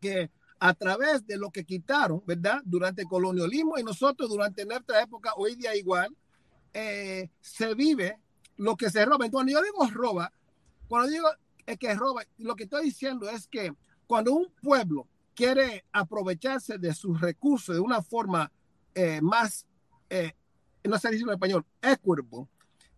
que 0.00 0.30
a 0.60 0.74
través 0.74 1.26
de 1.26 1.36
lo 1.36 1.50
que 1.50 1.64
quitaron, 1.64 2.22
¿verdad? 2.26 2.60
Durante 2.64 3.02
el 3.02 3.08
colonialismo 3.08 3.78
y 3.78 3.82
nosotros 3.82 4.28
durante 4.28 4.64
nuestra 4.64 5.02
época, 5.02 5.32
hoy 5.36 5.54
día 5.54 5.74
igual, 5.76 6.14
eh, 6.74 7.30
se 7.40 7.74
vive 7.74 8.18
lo 8.56 8.76
que 8.76 8.90
se 8.90 9.04
roba. 9.04 9.24
Entonces, 9.24 9.32
cuando 9.32 9.52
yo 9.52 9.62
digo 9.62 9.86
roba, 9.92 10.32
cuando 10.88 11.08
digo 11.08 11.28
que 11.78 11.94
roba, 11.94 12.22
lo 12.38 12.56
que 12.56 12.64
estoy 12.64 12.84
diciendo 12.86 13.28
es 13.28 13.46
que 13.46 13.72
cuando 14.06 14.32
un 14.32 14.50
pueblo 14.62 15.06
quiere 15.34 15.84
aprovecharse 15.92 16.78
de 16.78 16.92
sus 16.94 17.20
recursos 17.20 17.76
de 17.76 17.80
una 17.80 18.02
forma 18.02 18.50
eh, 18.94 19.20
más, 19.20 19.66
eh, 20.10 20.32
no 20.82 20.98
sé 20.98 21.10
decirlo 21.10 21.32
en 21.32 21.36
español, 21.36 21.64
equitable, 21.80 22.48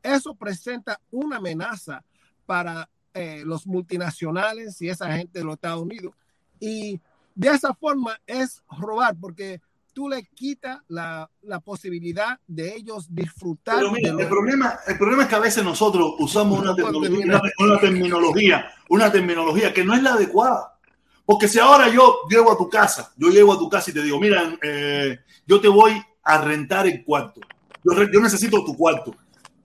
eso 0.02 0.34
presenta 0.34 1.00
una 1.10 1.36
amenaza 1.36 2.02
para 2.46 2.88
eh, 3.12 3.42
los 3.44 3.66
multinacionales 3.66 4.80
y 4.80 4.88
esa 4.88 5.14
gente 5.14 5.40
de 5.40 5.44
los 5.44 5.54
Estados 5.54 5.82
Unidos. 5.82 6.14
Y 6.58 7.00
de 7.34 7.48
esa 7.48 7.74
forma 7.74 8.18
es 8.26 8.62
robar, 8.70 9.16
porque 9.20 9.60
tú 9.92 10.08
le 10.08 10.24
quitas 10.24 10.78
la, 10.88 11.28
la 11.42 11.60
posibilidad 11.60 12.38
de 12.46 12.74
ellos 12.74 13.06
disfrutar. 13.08 13.76
Pero 13.76 13.92
mira, 13.92 14.10
el, 14.10 14.28
problema, 14.28 14.78
el 14.86 14.98
problema 14.98 15.22
es 15.24 15.28
que 15.28 15.34
a 15.34 15.40
veces 15.40 15.64
nosotros 15.64 16.14
usamos 16.18 16.58
una 16.58 16.74
terminología, 16.74 17.24
una, 17.24 17.42
una 17.58 17.80
terminología, 17.80 18.70
una 18.88 19.12
terminología 19.12 19.74
que 19.74 19.84
no 19.84 19.94
es 19.94 20.02
la 20.02 20.14
adecuada. 20.14 20.78
Porque 21.24 21.48
si 21.48 21.58
ahora 21.58 21.88
yo 21.88 22.20
llego 22.28 22.50
a 22.50 22.58
tu 22.58 22.68
casa, 22.68 23.12
yo 23.16 23.28
llego 23.28 23.52
a 23.52 23.58
tu 23.58 23.68
casa 23.68 23.90
y 23.90 23.94
te 23.94 24.02
digo, 24.02 24.18
mira, 24.18 24.56
eh, 24.62 25.18
yo 25.46 25.60
te 25.60 25.68
voy 25.68 25.92
a 26.24 26.38
rentar 26.38 26.86
el 26.86 27.04
cuarto. 27.04 27.40
Yo, 27.84 27.92
yo 28.12 28.20
necesito 28.20 28.64
tu 28.64 28.76
cuarto. 28.76 29.14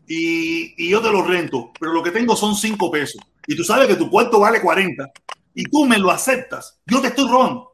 Y, 0.08 0.76
y, 0.78 0.90
yo 0.90 1.02
te 1.02 1.12
lo 1.12 1.24
rento, 1.24 1.72
pero 1.80 1.92
lo 1.92 2.04
que 2.04 2.12
tengo 2.12 2.36
son 2.36 2.56
cinco 2.56 2.92
pesos. 2.92 3.20
Y 3.48 3.56
tú 3.56 3.64
sabes 3.64 3.88
que 3.88 3.96
tu 3.96 4.10
cuarto 4.10 4.40
vale 4.40 4.62
40 4.62 5.12
y 5.56 5.64
tú 5.64 5.86
me 5.86 5.98
lo 5.98 6.12
aceptas, 6.12 6.80
yo 6.86 7.02
te 7.02 7.08
estoy 7.08 7.28
robando. 7.28 7.72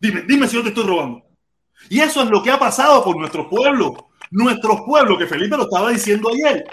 Dime, 0.00 0.22
dime 0.22 0.46
si 0.48 0.56
yo 0.56 0.62
te 0.62 0.68
estoy 0.68 0.84
robando. 0.84 1.22
Y 1.88 2.00
eso 2.00 2.22
es 2.22 2.28
lo 2.28 2.42
que 2.42 2.50
ha 2.50 2.58
pasado 2.58 3.02
con 3.02 3.18
nuestros 3.18 3.46
pueblos. 3.46 3.92
Nuestros 4.30 4.80
pueblos, 4.82 5.18
que 5.18 5.26
Felipe 5.26 5.56
lo 5.56 5.62
estaba 5.62 5.90
diciendo 5.90 6.28
ayer. 6.30 6.64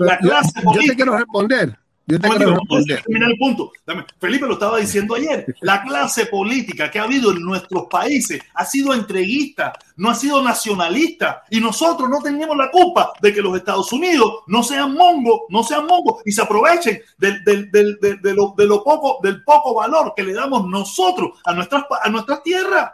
La 0.00 0.18
clase 0.18 0.50
yo, 0.62 0.72
yo 0.72 0.80
te 0.80 0.96
quiero 0.96 1.16
responder. 1.16 1.78
Yo 2.08 2.20
te 2.20 2.28
quiero 2.28 2.54
responder. 2.54 3.02
Terminar 3.02 3.30
el 3.32 3.38
punto. 3.38 3.72
Felipe 4.20 4.46
lo 4.46 4.52
estaba 4.54 4.78
diciendo 4.78 5.16
ayer. 5.16 5.44
La 5.60 5.82
clase 5.82 6.26
política 6.26 6.88
que 6.88 7.00
ha 7.00 7.02
habido 7.02 7.32
en 7.32 7.42
nuestros 7.42 7.86
países 7.90 8.40
ha 8.54 8.64
sido 8.64 8.94
entreguista, 8.94 9.72
no 9.96 10.10
ha 10.10 10.14
sido 10.14 10.40
nacionalista. 10.40 11.42
Y 11.50 11.60
nosotros 11.60 12.08
no 12.08 12.22
tenemos 12.22 12.56
la 12.56 12.70
culpa 12.70 13.12
de 13.20 13.34
que 13.34 13.42
los 13.42 13.56
Estados 13.56 13.92
Unidos 13.92 14.44
no 14.46 14.62
sean 14.62 14.94
mongos, 14.94 15.42
no 15.48 15.64
sean 15.64 15.86
mongos 15.86 16.22
y 16.24 16.30
se 16.30 16.42
aprovechen 16.42 17.00
del, 17.18 17.42
del, 17.42 17.70
del, 17.72 17.98
de, 18.00 18.34
lo, 18.34 18.54
de 18.56 18.66
lo 18.66 18.84
poco, 18.84 19.18
del 19.22 19.42
poco 19.42 19.74
valor 19.74 20.12
que 20.16 20.22
le 20.22 20.32
damos 20.32 20.68
nosotros 20.68 21.40
a 21.44 21.52
nuestras, 21.52 21.84
a 22.02 22.08
nuestras 22.08 22.42
tierras. 22.44 22.92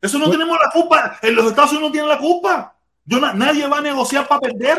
Eso 0.00 0.16
no 0.18 0.30
tenemos 0.30 0.56
la 0.64 0.70
culpa. 0.70 1.18
En 1.22 1.34
los 1.34 1.46
Estados 1.46 1.72
Unidos 1.72 1.88
no 1.88 1.92
tienen 1.92 2.08
la 2.08 2.18
culpa. 2.18 2.76
Yo, 3.04 3.18
nadie 3.18 3.66
va 3.66 3.78
a 3.78 3.82
negociar 3.82 4.28
para 4.28 4.42
perder. 4.42 4.78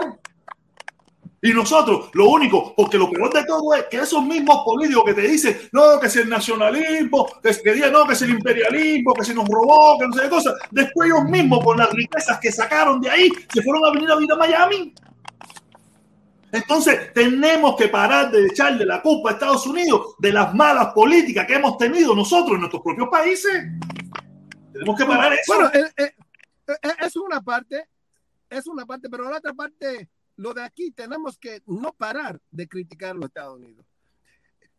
Y 1.41 1.53
nosotros, 1.53 2.09
lo 2.13 2.29
único, 2.29 2.75
porque 2.75 2.97
lo 2.97 3.09
peor 3.09 3.33
de 3.33 3.45
todo 3.45 3.73
es 3.73 3.85
que 3.85 3.97
esos 3.97 4.23
mismos 4.25 4.61
políticos 4.65 5.03
que 5.05 5.13
te 5.13 5.21
dicen, 5.21 5.57
no, 5.71 5.97
que 5.99 6.09
si 6.09 6.19
el 6.19 6.29
nacionalismo, 6.29 7.27
que, 7.41 7.51
que 7.63 7.91
no, 7.91 8.05
que 8.05 8.15
si 8.15 8.25
el 8.25 8.31
imperialismo, 8.31 9.13
que 9.13 9.23
si 9.23 9.33
nos 9.33 9.47
robó, 9.47 9.97
que 9.97 10.07
no 10.07 10.13
sé 10.13 10.23
qué 10.23 10.29
cosa, 10.29 10.53
después 10.69 11.09
ellos 11.09 11.29
mismos, 11.29 11.63
con 11.63 11.77
las 11.77 11.89
riquezas 11.91 12.39
que 12.39 12.51
sacaron 12.51 12.99
de 12.99 13.09
ahí, 13.09 13.29
se 13.53 13.61
fueron 13.63 13.85
a 13.85 13.91
venir 13.91 14.11
a 14.11 14.15
vivir 14.15 14.33
a 14.33 14.35
Miami. 14.35 14.93
Entonces, 16.51 17.13
tenemos 17.13 17.75
que 17.77 17.87
parar 17.87 18.31
de 18.31 18.47
echarle 18.47 18.85
la 18.85 19.01
culpa 19.01 19.29
a 19.29 19.33
Estados 19.33 19.65
Unidos 19.65 20.15
de 20.17 20.33
las 20.33 20.53
malas 20.53 20.93
políticas 20.93 21.45
que 21.45 21.53
hemos 21.55 21.77
tenido 21.77 22.13
nosotros 22.15 22.55
en 22.55 22.61
nuestros 22.61 22.83
propios 22.83 23.07
países. 23.07 23.65
Tenemos 24.73 24.97
que 24.97 25.05
parar 25.05 25.31
eso. 25.33 25.53
Bueno, 25.53 25.69
eh, 25.73 25.91
eh, 25.95 26.11
eh, 26.67 26.95
es 26.99 27.15
una 27.15 27.39
parte, 27.41 27.87
es 28.49 28.67
una 28.67 28.85
parte, 28.85 29.09
pero 29.09 29.29
la 29.29 29.37
otra 29.37 29.53
parte 29.53 30.09
lo 30.39 30.53
de 30.53 30.63
aquí 30.63 30.91
tenemos 30.91 31.37
que 31.37 31.61
no 31.67 31.93
parar 31.93 32.39
de 32.49 32.67
criticar 32.67 33.11
a 33.11 33.13
los 33.15 33.25
Estados 33.25 33.57
Unidos. 33.57 33.85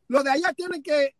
Lo 0.08 0.22
de 0.22 0.30
allá 0.30 0.54
tiene 0.54 0.82
que 0.82 1.14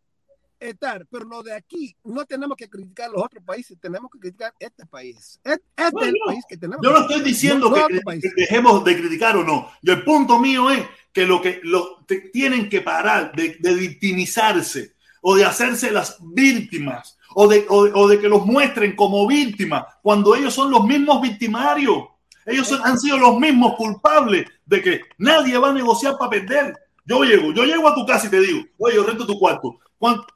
estar, 0.59 1.07
pero 1.11 1.27
lo 1.27 1.43
de 1.43 1.53
aquí 1.53 1.95
no 2.05 2.25
tenemos 2.25 2.57
que 2.57 2.69
criticar 2.69 3.11
a 3.11 3.13
los 3.13 3.23
otros 3.23 3.45
países, 3.45 3.79
tenemos 3.79 4.11
que 4.11 4.19
criticar 4.19 4.55
este 4.59 4.87
país. 4.87 5.39
Este 5.45 5.63
es 5.77 5.93
el 6.09 6.15
país 6.25 6.45
que 6.49 6.57
tenemos. 6.57 6.83
Yo 6.83 6.91
no 6.91 7.01
estoy 7.03 7.21
diciendo 7.21 7.69
no, 7.69 7.87
que, 7.87 8.21
que, 8.21 8.31
dejemos 8.35 8.83
de 8.83 8.99
criticar 8.99 9.37
o 9.37 9.45
no. 9.45 9.71
Y 9.83 9.91
el 9.91 10.03
punto 10.05 10.39
mío 10.39 10.71
es 10.71 10.87
que 11.13 11.27
lo 11.27 11.43
que 11.43 11.61
lo, 11.63 12.05
te, 12.07 12.31
tienen 12.31 12.71
que 12.71 12.81
parar 12.81 13.33
de, 13.33 13.57
de 13.61 13.75
victimizarse 13.75 14.95
o 15.21 15.37
de 15.37 15.45
hacerse 15.45 15.91
las 15.91 16.17
víctimas 16.21 17.19
o 17.35 17.47
de, 17.47 17.67
o, 17.69 18.09
de 18.09 18.19
que 18.19 18.29
los 18.29 18.45
muestren 18.45 18.97
como 18.97 19.27
víctimas 19.27 19.85
cuando 20.03 20.35
ellos 20.35 20.55
son 20.55 20.71
los 20.71 20.85
mismos 20.85 21.21
victimarios. 21.21 22.05
Ellos 22.51 22.81
han 22.85 22.99
sido 22.99 23.19
los 23.19 23.39
mismos 23.39 23.77
culpables 23.77 24.47
de 24.67 24.83
que 24.83 25.01
nadie 25.19 25.57
va 25.59 25.71
a 25.71 25.73
negociar 25.73 26.17
para 26.19 26.31
perder. 26.31 26.75
Yo 27.05 27.23
llego, 27.25 27.53
yo 27.53 27.65
llego 27.65 27.89
a 27.89 27.95
tu 27.95 28.07
casa 28.07 28.27
y 28.27 28.31
te 28.31 28.41
digo, 28.41 28.61
oye, 28.79 28.97
yo 28.97 29.05
rento 29.05 29.27
tu 29.27 29.39
cuarto, 29.39 29.79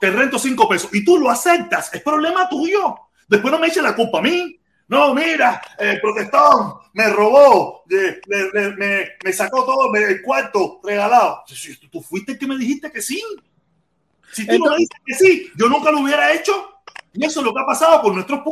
te 0.00 0.10
rento 0.10 0.38
cinco 0.38 0.68
pesos 0.68 0.90
y 0.92 1.04
tú 1.04 1.18
lo 1.18 1.30
aceptas, 1.30 1.92
es 1.94 2.02
problema 2.02 2.48
tuyo. 2.48 2.96
Después 3.28 3.52
no 3.52 3.58
me 3.58 3.68
eches 3.68 3.82
la 3.82 3.94
culpa 3.94 4.18
a 4.18 4.22
mí. 4.22 4.58
No, 4.86 5.14
mira, 5.14 5.62
el 5.78 6.00
protestón 6.00 6.74
me 6.92 7.08
robó, 7.08 7.84
me, 7.86 9.06
me, 9.24 9.32
sacó 9.32 9.64
todo 9.64 9.94
el 9.94 10.20
cuarto 10.22 10.80
regalado. 10.84 11.42
Tú 11.90 12.02
fuiste 12.02 12.32
el 12.32 12.38
que 12.38 12.46
me 12.46 12.58
dijiste 12.58 12.92
que 12.92 13.00
sí. 13.00 13.22
Si 14.32 14.46
tú 14.46 14.58
me 14.58 14.76
dices 14.76 15.00
que 15.06 15.14
sí, 15.14 15.50
yo 15.56 15.68
nunca 15.68 15.90
lo 15.90 16.00
hubiera 16.00 16.32
hecho. 16.32 16.52
Y 17.14 17.24
eso 17.24 17.40
es 17.40 17.46
lo 17.46 17.54
que 17.54 17.60
ha 17.60 17.66
pasado 17.66 18.02
con 18.02 18.14
nuestro 18.14 18.44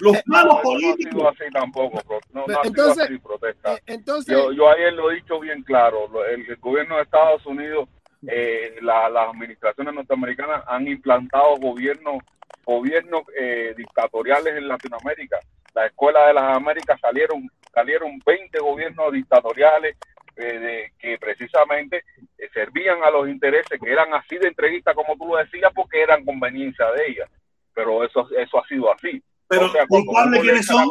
los 0.00 0.22
malos 0.26 0.60
políticos. 0.62 1.14
No 1.14 1.28
ha 1.28 1.34
sido 1.34 1.44
así 1.44 1.52
tampoco, 1.52 2.22
no, 2.32 2.44
no 2.46 2.64
entonces, 2.64 3.04
ha 3.04 3.06
sido 3.06 3.20
protesta. 3.20 3.74
Eh, 3.74 3.82
entonces, 3.86 4.34
yo, 4.34 4.52
yo, 4.52 4.70
ayer 4.70 4.92
lo 4.92 5.10
he 5.10 5.16
dicho 5.16 5.40
bien 5.40 5.62
claro, 5.62 6.08
el, 6.26 6.56
gobierno 6.56 6.96
de 6.96 7.02
Estados 7.02 7.44
Unidos, 7.46 7.88
eh, 8.26 8.76
la, 8.82 9.08
las 9.08 9.28
administraciones 9.30 9.94
norteamericanas 9.94 10.62
han 10.66 10.86
implantado 10.88 11.56
gobiernos 11.56 12.22
gobiernos 12.64 13.22
eh, 13.38 13.74
dictatoriales 13.76 14.56
en 14.56 14.66
Latinoamérica. 14.66 15.38
La 15.72 15.86
Escuela 15.86 16.26
de 16.26 16.34
las 16.34 16.56
Américas 16.56 16.98
salieron 17.00 17.48
salieron 17.72 18.18
20 18.24 18.58
gobiernos 18.58 19.12
dictatoriales 19.12 19.96
de, 20.34 20.92
que 20.98 21.16
precisamente 21.18 22.04
servían 22.52 23.02
a 23.04 23.10
los 23.10 23.28
intereses, 23.28 23.78
que 23.80 23.90
eran 23.90 24.12
así 24.14 24.36
de 24.36 24.48
entreguistas 24.48 24.94
como 24.94 25.16
tú 25.16 25.26
lo 25.28 25.36
decías, 25.36 25.70
porque 25.74 26.02
eran 26.02 26.24
conveniencia 26.24 26.90
de 26.92 27.06
ellas 27.06 27.30
pero 27.76 28.02
eso, 28.02 28.26
eso 28.36 28.58
ha 28.58 28.66
sido 28.66 28.90
así. 28.90 29.22
Pero 29.48 29.70
¿culpables 29.88 30.42
quiénes 30.42 30.66
son? 30.66 30.88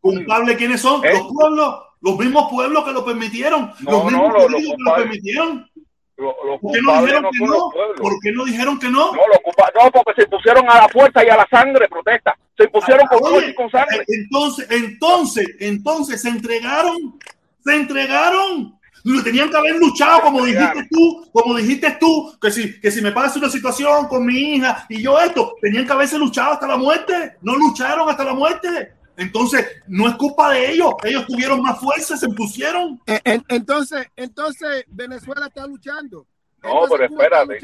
¿Culpables 0.00 0.56
quiénes 0.56 0.80
son? 0.80 1.04
¿Eh? 1.04 1.12
Los 1.12 1.28
pueblos, 1.32 1.80
los 2.00 2.18
mismos 2.18 2.50
pueblos 2.50 2.84
que 2.84 2.92
lo 2.92 3.04
permitieron. 3.04 3.72
los 3.80 4.04
mismos 4.04 4.32
no, 4.32 4.46
que 4.46 4.74
lo 4.78 4.94
permitieron. 4.96 5.70
¿Por 6.18 6.72
qué 6.72 6.80
no 6.82 7.02
dijeron 7.02 7.30
que 7.30 7.44
no? 7.46 7.70
¿Por 7.96 8.20
qué 8.20 8.32
no 8.32 8.44
dijeron 8.44 8.78
que 8.78 8.88
no? 8.88 9.12
No, 9.12 9.90
porque 9.92 10.22
se 10.22 10.28
pusieron 10.28 10.68
a 10.68 10.78
la 10.78 10.88
fuerza 10.88 11.24
y 11.24 11.28
a 11.28 11.36
la 11.36 11.46
sangre, 11.48 11.88
protesta. 11.88 12.36
Se 12.56 12.66
pusieron 12.68 13.06
con 13.06 13.20
con, 13.20 13.52
con 13.52 13.70
sangre. 13.70 14.04
Entonces, 14.08 14.66
entonces, 14.70 15.46
entonces 15.60 16.20
se 16.20 16.28
entregaron, 16.28 17.20
se 17.64 17.76
entregaron. 17.76 18.77
Tenían 19.24 19.50
que 19.50 19.56
haber 19.56 19.76
luchado, 19.76 20.22
como 20.22 20.44
dijiste 20.44 20.88
tú, 20.90 21.28
como 21.32 21.56
dijiste 21.56 21.96
tú, 22.00 22.36
que 22.40 22.50
si, 22.50 22.80
que 22.80 22.90
si 22.90 23.00
me 23.00 23.12
pasa 23.12 23.38
una 23.38 23.50
situación 23.50 24.06
con 24.08 24.24
mi 24.26 24.54
hija 24.54 24.86
y 24.88 25.02
yo 25.02 25.18
esto, 25.18 25.54
tenían 25.60 25.86
que 25.86 25.92
haberse 25.92 26.18
luchado 26.18 26.52
hasta 26.52 26.66
la 26.66 26.76
muerte. 26.76 27.36
No 27.42 27.56
lucharon 27.56 28.08
hasta 28.08 28.24
la 28.24 28.34
muerte. 28.34 28.92
Entonces, 29.16 29.66
no 29.88 30.08
es 30.08 30.14
culpa 30.14 30.52
de 30.52 30.72
ellos. 30.72 30.94
Ellos 31.02 31.26
tuvieron 31.26 31.60
más 31.60 31.78
fuerza, 31.80 32.16
se 32.16 32.26
impusieron. 32.26 33.00
Entonces, 33.06 34.06
entonces 34.14 34.84
Venezuela 34.88 35.46
está 35.46 35.66
luchando. 35.66 36.26
No, 36.62 36.82
pero 36.88 37.04
espérate. 37.04 37.58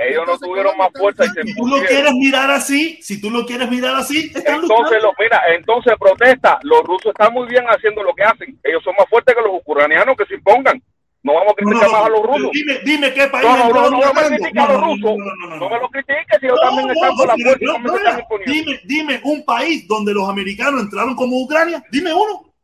Ellos 0.00 0.22
no 0.28 0.38
tuvieron 0.38 0.76
más 0.76 0.90
fuerza 0.96 1.24
y 1.24 1.28
se 1.30 1.42
Si 1.42 1.56
tú 1.56 1.66
lo 1.66 1.82
quieres 1.82 2.12
mirar 2.12 2.48
así, 2.52 3.02
si 3.02 3.20
tú 3.20 3.30
lo 3.30 3.44
quieres 3.44 3.68
mirar 3.68 3.96
así, 3.96 4.30
entonces 4.32 5.02
lo 5.02 5.12
mira, 5.18 5.42
entonces 5.52 5.92
protesta. 5.98 6.60
Los 6.62 6.84
rusos 6.84 7.06
están 7.06 7.32
muy 7.34 7.48
bien 7.48 7.64
haciendo 7.66 8.04
lo 8.04 8.14
que 8.14 8.22
hacen. 8.22 8.56
Ellos 8.62 8.80
son 8.84 8.94
más 8.96 9.08
fuertes 9.08 9.34
que 9.34 9.42
los 9.42 9.60
ucranianos 9.66 10.16
que 10.16 10.24
se 10.26 10.34
impongan. 10.34 10.80
No 11.24 11.34
vamos 11.34 11.52
a 11.52 11.54
criticar 11.56 11.90
más 11.90 12.06
a 12.06 12.08
los 12.10 12.22
rusos. 12.22 12.50
Dime, 12.52 12.78
dime 12.84 13.12
qué 13.12 13.26
país. 13.26 13.44
No, 13.44 13.56
no, 13.56 13.90
no, 13.90 13.90
no, 13.90 14.14
me 14.14 14.22
critiques 14.28 14.62
a 14.62 14.72
los 14.72 14.80
rusos. 14.82 15.16
No, 15.58 15.68
me 15.68 15.78
lo 15.80 15.88
critiques, 15.88 16.38
si 16.38 16.46
ellos 16.46 16.60
también 16.62 16.90
están 16.90 17.16
por 17.16 17.26
la 17.26 17.34
fuerza. 17.34 18.26
Dime, 18.46 18.80
dime 18.84 19.20
un 19.24 19.44
país 19.44 19.88
donde 19.88 20.14
los 20.14 20.28
americanos 20.28 20.80
entraron 20.80 21.16
como 21.16 21.42
Ucrania. 21.42 21.82
Dime 21.90 22.14
uno. 22.14 22.54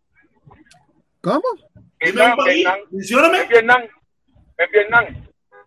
¿Cómo? 1.20 1.43
Dime 2.01 2.31
un 2.31 2.36
país. 2.36 2.66
Mencióname. 2.93 3.40
En 3.40 3.48
Vietnam. 3.48 3.82
En 4.56 4.70
Vietnam. 4.70 5.05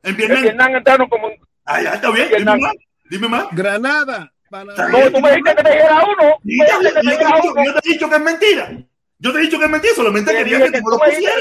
En 0.04 0.16
Vietnam. 0.16 0.38
En 0.38 0.44
Vietnam 0.44 0.76
entraron 0.76 1.10
como 1.10 1.30
Ah, 1.68 1.82
ya 1.82 1.92
está 1.92 2.10
bien. 2.12 2.30
Dime 2.38 2.58
más. 2.58 2.74
Dime 3.10 3.28
más. 3.28 3.48
Granada. 3.52 4.32
No, 4.50 5.12
tú 5.12 5.20
me 5.22 5.32
dijiste 5.32 5.56
que 5.56 5.64
te 5.64 5.72
dijera 5.72 6.04
uno. 6.04 6.38
Yo 6.44 7.74
te 7.74 7.90
he 7.90 7.94
dicho 7.94 8.10
que 8.10 8.16
es 8.16 8.22
mentira. 8.22 8.72
Yo 9.20 9.34
te 9.34 9.40
he 9.40 9.42
dicho 9.42 9.60
que 9.60 9.66
es 9.66 9.72
mentira, 9.72 9.94
solamente 9.96 10.32
quería 10.32 10.60
que, 10.60 10.82
tú 10.82 10.90
lo 10.90 11.00
pusieras. 11.00 11.38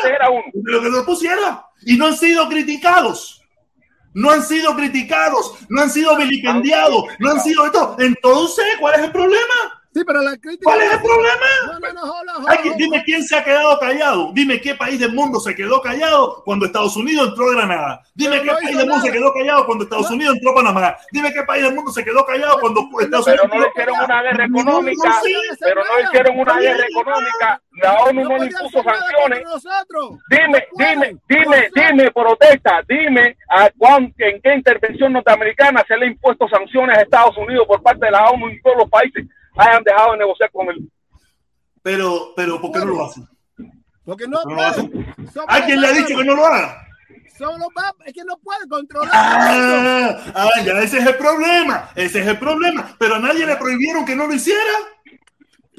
Lo 0.55 0.82
que 0.82 0.89
lo 0.89 1.07
pusiera. 1.07 1.66
Y 1.82 1.97
no 1.97 2.07
han 2.07 2.16
sido 2.16 2.48
criticados. 2.48 3.43
No 4.15 4.31
han 4.31 4.43
sido 4.43 4.74
criticados, 4.74 5.53
no 5.69 5.82
han 5.82 5.90
sido 5.90 6.16
vilipendiados, 6.16 7.05
no 7.19 7.32
han 7.32 7.40
sido 7.43 7.66
esto. 7.66 7.97
Entonces, 7.98 8.65
¿cuál 8.81 8.94
es 8.94 9.05
el 9.05 9.12
problema? 9.12 9.76
Sí, 9.97 10.05
pero 10.05 10.20
la 10.20 10.36
crítica. 10.36 10.64
¿Cuál 10.64 10.82
es 10.82 10.93
el 10.93 11.01
problema? 11.01 12.77
dime 12.77 13.02
quién 13.02 13.23
se 13.23 13.35
ha 13.35 13.43
quedado 13.43 13.78
callado. 13.78 14.31
Dime 14.35 14.60
qué 14.60 14.74
país 14.74 15.01
del 15.01 15.14
mundo 15.14 15.40
se 15.40 15.55
quedó 15.55 15.81
callado 15.81 16.43
cuando 16.44 16.66
Estados 16.66 16.98
Unidos 16.98 17.28
entró 17.31 17.48
a 17.48 17.55
Granada. 17.55 18.02
Dime 18.14 18.43
qué 18.43 18.51
país 18.51 18.77
del 18.77 18.86
mundo 18.86 19.01
se 19.01 19.10
quedó 19.10 19.32
callado 19.32 19.64
cuando 19.64 19.85
Estados 19.85 20.10
Unidos 20.10 20.35
entró 20.35 20.51
a 20.51 20.55
Panamá. 20.56 20.97
Dime 21.12 21.32
qué 21.32 21.43
país 21.44 21.62
del 21.62 21.74
mundo 21.74 21.90
se 21.93 22.05
quedó 22.05 22.27
callado 22.27 22.59
cuando 22.60 22.86
Estados 23.01 23.27
Unidos. 23.27 23.48
Pero 23.48 23.59
no 23.59 23.68
hicieron 23.70 24.05
una 24.05 24.23
guerra 24.23 24.44
económica. 24.44 25.20
Pero 25.60 25.81
no 25.82 26.01
hicieron 26.05 26.40
una 26.40 26.59
guerra 26.59 26.86
económica. 26.90 27.62
La 27.81 27.94
ONU 28.02 28.23
no 28.23 28.36
le 28.36 28.47
impuso 28.47 28.82
sanciones. 28.82 29.44
Dime, 30.28 30.66
dime, 30.77 31.16
dime, 31.27 31.70
dime, 31.74 32.10
protesta. 32.10 32.82
Dime 32.86 33.39
a 33.48 33.70
cuán, 33.78 34.12
en 34.18 34.43
qué 34.43 34.55
intervención 34.56 35.14
norteamericana 35.14 35.82
se 35.89 35.97
le 35.97 36.05
ha 36.05 36.09
impuesto 36.09 36.47
sanciones 36.48 36.98
a 36.98 37.01
Estados 37.01 37.36
Unidos 37.39 37.66
por 37.66 37.82
parte 37.82 38.05
de 38.05 38.10
la 38.10 38.28
ONU 38.28 38.51
y 38.51 38.60
todos 38.60 38.77
los 38.77 38.90
países 38.90 39.27
hayan 39.57 39.83
dejado 39.83 40.12
de 40.12 40.19
negociar 40.19 40.51
con 40.51 40.69
él. 40.69 40.91
Pero, 41.83 42.33
pero, 42.35 42.61
¿por 42.61 42.73
qué 42.73 42.78
no 42.81 42.87
lo 42.87 43.05
hacen? 43.05 43.28
Porque 44.05 44.27
no, 44.28 44.41
no 44.45 44.62
¿A 45.49 45.65
quién 45.65 45.81
le 45.81 45.87
ha 45.89 45.93
dicho 45.93 46.16
que 46.16 46.24
no 46.24 46.35
lo 46.35 46.47
haga? 46.47 46.87
Solo 47.37 47.66
va, 47.77 47.93
es 48.05 48.15
que 48.15 48.24
no 48.24 48.39
puede 48.39 48.66
controlar. 48.69 49.11
Ah, 49.12 50.19
ah, 50.35 50.62
ya 50.65 50.81
ese 50.81 50.99
es 50.99 51.07
el 51.07 51.16
problema. 51.16 51.91
Ese 51.95 52.20
es 52.20 52.27
el 52.27 52.39
problema. 52.39 52.95
Pero 52.99 53.16
a 53.16 53.19
nadie 53.19 53.45
le 53.45 53.57
prohibieron 53.57 54.07
que 54.07 54.16
no 54.16 54.27
lo 54.27 54.33
hiciera. 54.33 54.61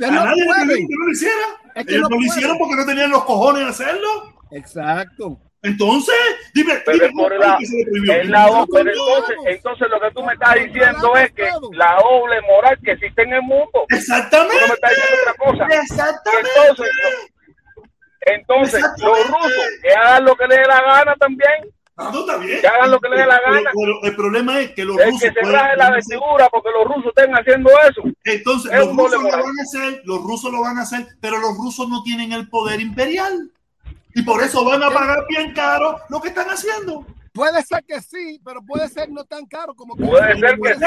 a 0.04 0.12
nadie 0.12 0.44
le 0.44 0.45
prohibieron 0.45 0.88
que 0.88 0.95
no 0.98 1.06
lo 1.06 1.12
hiciera. 1.12 1.48
Ellos 1.76 2.10
no, 2.10 2.18
lo 2.18 2.26
hicieron 2.26 2.58
porque 2.58 2.76
no 2.76 2.86
tenían 2.86 3.10
los 3.10 3.24
cojones 3.24 3.64
de 3.64 3.70
hacerlo. 3.70 4.36
Exacto. 4.52 5.40
Entonces, 5.68 6.15
dime, 6.53 6.81
pero 6.85 7.10
por 7.11 7.38
la, 7.38 7.57
entonces, 7.60 9.38
entonces 9.45 9.88
lo 9.89 9.99
que 9.99 10.11
tú 10.11 10.23
me 10.23 10.34
estás 10.34 10.56
diciendo 10.56 11.15
es 11.18 11.31
que 11.34 11.49
la 11.73 11.98
doble 12.02 12.41
moral 12.41 12.80
que 12.84 12.91
existe 12.94 13.23
en 13.23 13.34
el 13.34 13.41
mundo. 13.41 13.85
Exactamente. 13.89 14.56
no 14.61 14.68
me 14.68 14.73
estás 14.76 14.91
diciendo 14.91 15.18
otra 15.22 15.34
cosa. 15.34 15.81
Exactamente. 15.81 16.49
Entonces, 16.57 16.89
entonces 18.22 18.81
los 19.03 19.27
rusos 19.27 19.69
que 19.81 19.94
hagan 19.94 20.23
lo 20.23 20.35
que 20.35 20.48
les 20.48 20.57
dé 20.57 20.65
la 20.68 20.81
gana 20.81 21.15
también. 21.15 21.73
No, 21.98 22.19
está 22.19 22.38
bien. 22.38 22.61
Que 22.61 22.68
hagan 22.68 22.91
lo 22.91 22.99
que 22.99 23.10
les 23.10 23.19
dé 23.19 23.26
la 23.26 23.41
gana. 23.41 23.72
Pero, 23.73 24.03
el 24.03 24.15
problema 24.15 24.60
es 24.61 24.72
que 24.72 24.85
los 24.85 24.95
rusos. 24.95 25.22
que 25.22 25.27
se 25.27 25.34
traje 25.34 25.76
la 25.76 25.91
vestidura 25.91 26.48
porque 26.49 26.69
los 26.72 26.95
rusos 26.95 27.11
estén 27.14 27.34
haciendo 27.34 27.69
eso. 27.89 28.03
Entonces, 28.23 28.72
los 28.72 28.95
rusos 28.95 29.22
lo 29.22 29.31
van 29.31 29.60
a 29.60 29.61
hacer, 29.64 30.02
los 30.06 30.23
rusos 30.23 30.52
lo 30.52 30.61
van 30.61 30.77
a 30.77 30.81
hacer, 30.84 31.07
pero 31.19 31.39
los 31.39 31.57
rusos 31.57 31.89
no 31.89 32.03
tienen 32.03 32.31
el 32.31 32.48
poder 32.48 32.80
imperial. 32.80 33.52
Y 34.18 34.23
por 34.23 34.41
eso 34.41 34.65
van 34.65 34.81
a 34.81 34.89
pagar 34.89 35.27
bien 35.30 35.53
caro 35.53 35.99
lo 36.10 36.19
que 36.19 36.30
están 36.30 36.48
haciendo. 36.48 37.06
Puede 37.34 37.61
ser 37.61 37.85
que 37.85 38.02
sí, 38.02 38.41
pero 38.44 38.64
puede 38.64 38.89
ser 38.89 39.11
no 39.11 39.23
tan 39.26 39.45
caro 39.45 39.76
como 39.76 39.95
que 39.95 40.03
puede 40.03 40.39
ser 40.39 40.60
que 40.60 40.73
sí. 40.73 40.85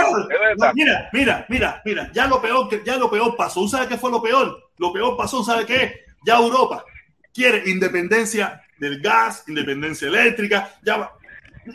mira, 0.74 1.08
mira, 1.12 1.46
mira, 1.48 1.82
mira, 1.84 2.10
ya 2.12 2.26
lo 2.26 2.42
peor 2.42 2.68
ya 2.82 2.96
lo 2.96 3.08
peor 3.08 3.36
pasó. 3.36 3.68
¿Sabe 3.68 3.86
qué 3.86 3.96
fue 3.96 4.10
lo 4.10 4.20
peor? 4.20 4.72
Lo 4.78 4.92
peor 4.92 5.16
pasó, 5.16 5.44
¿sabe 5.44 5.64
qué? 5.64 6.00
Ya 6.26 6.38
Europa 6.38 6.84
quiere 7.32 7.70
independencia 7.70 8.60
del 8.80 9.00
gas, 9.00 9.44
independencia 9.46 10.08
eléctrica, 10.08 10.74
ya 10.82 11.12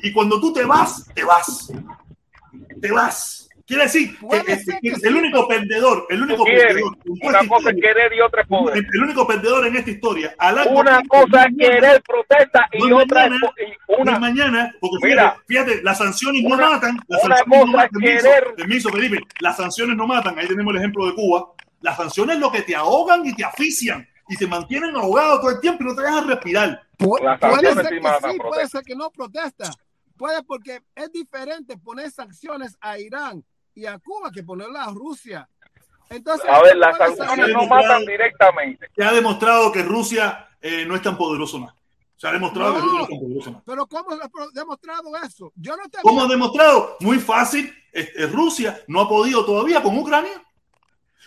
Y 0.04 0.12
cuando 0.12 0.42
tú 0.42 0.52
te 0.52 0.66
vas, 0.66 1.06
te 1.16 1.24
vas. 1.24 1.72
Te 2.82 2.92
vas. 2.92 3.45
Quiere 3.66 3.84
decir 3.84 4.16
que, 4.20 5.08
el 5.08 5.16
único 5.16 5.48
perdedor, 5.48 6.06
el 6.10 6.22
único 6.22 6.44
perdedor. 6.44 6.98
Una 7.24 7.48
cosa 7.48 7.72
es 7.72 7.76
querer 7.82 8.14
y 8.14 8.22
otra 8.22 8.44
es 8.44 8.48
poder. 8.48 8.86
El, 8.94 9.04
único 9.04 9.26
perdedor 9.26 9.66
en 9.66 9.76
esta 9.76 9.90
historia. 9.90 10.36
una 10.70 11.02
cosa 11.08 11.46
es 11.46 11.58
querer 11.58 12.04
protesta 12.04 12.70
y 12.74 12.92
otra 12.92 13.28
mañana, 13.28 13.54
es 13.58 14.00
una 14.00 14.20
mañana, 14.20 14.76
porque 14.80 15.08
fíjate, 15.08 15.40
fíjate, 15.48 15.84
las 15.84 15.98
sanciones 15.98 16.44
no 16.44 16.58
matan. 16.58 17.00
Las 17.08 17.24
una 17.24 17.38
sanciones 17.38 17.66
cosa 17.66 17.90
no 17.92 18.02
es 18.04 18.22
querer. 18.22 18.56
Permiso, 18.56 18.90
Felipe, 18.90 19.20
las 19.40 19.58
sanciones 19.58 19.98
no 19.98 20.06
matan. 20.06 20.38
Ahí 20.38 20.48
tenemos 20.48 20.72
el 20.72 20.82
ejemplo 20.82 21.08
de 21.08 21.16
Cuba. 21.16 21.48
Las 21.82 21.98
sanciones 21.98 22.38
lo 22.38 22.52
que 22.52 22.62
te 22.62 22.76
ahogan 22.76 23.26
y 23.26 23.34
te 23.34 23.44
asfixian 23.44 24.08
y 24.30 24.38
te 24.38 24.46
mantienen 24.46 24.96
ahogado 24.96 25.40
todo 25.40 25.50
el 25.52 25.60
tiempo 25.60 25.84
y 25.84 25.88
no 25.88 25.96
te 25.96 26.04
dejan 26.04 26.28
respirar. 26.28 26.84
puede 27.00 27.74
ser 27.74 27.90
que 27.90 28.30
sí, 28.32 28.38
puede 28.38 28.68
ser 28.68 28.84
que 28.84 28.96
no 28.96 29.10
protesta. 29.10 29.72
Puede 30.18 30.44
porque 30.44 30.82
es 30.94 31.12
diferente 31.12 31.78
poner 31.78 32.12
sanciones 32.12 32.78
a 32.80 33.00
Irán 33.00 33.44
y 33.76 33.86
a 33.86 34.00
Cuba 34.00 34.32
que 34.32 34.44
ponerla 34.44 34.86
a 34.86 34.92
Rusia. 34.92 35.48
Entonces, 36.10 36.50
a 36.50 36.62
ver, 36.62 36.78
las 36.78 36.98
sanciones 36.98 37.50
no 37.50 37.68
matan 37.68 38.06
directamente. 38.06 38.90
Se 38.96 39.04
ha 39.04 39.12
demostrado 39.12 39.72
que 39.72 39.84
Rusia 39.84 40.50
eh, 40.62 40.86
no 40.86 40.96
es 40.96 41.02
tan 41.02 41.18
poderoso 41.18 41.60
más. 41.60 41.76
Se 42.16 42.28
ha 42.28 42.32
demostrado 42.32 42.76
que 42.76 42.82
Rusia 42.82 43.02
es 43.02 43.20
poderoso. 43.20 43.64
Pero 43.66 43.86
¿cómo 43.88 44.12
ha 44.12 44.48
demostrado 44.54 45.16
eso? 45.24 45.52
Yo 45.56 45.76
no 45.76 45.84
te 45.90 46.00
¿Cómo 46.02 46.22
ha 46.22 46.28
demostrado? 46.28 46.98
Muy 47.02 47.20
fácil. 47.20 47.74
Rusia 48.32 48.82
no 48.88 49.02
ha 49.02 49.08
podido 49.08 49.46
todavía 49.46 49.82
con 49.82 49.98
Ucrania. 49.98 50.42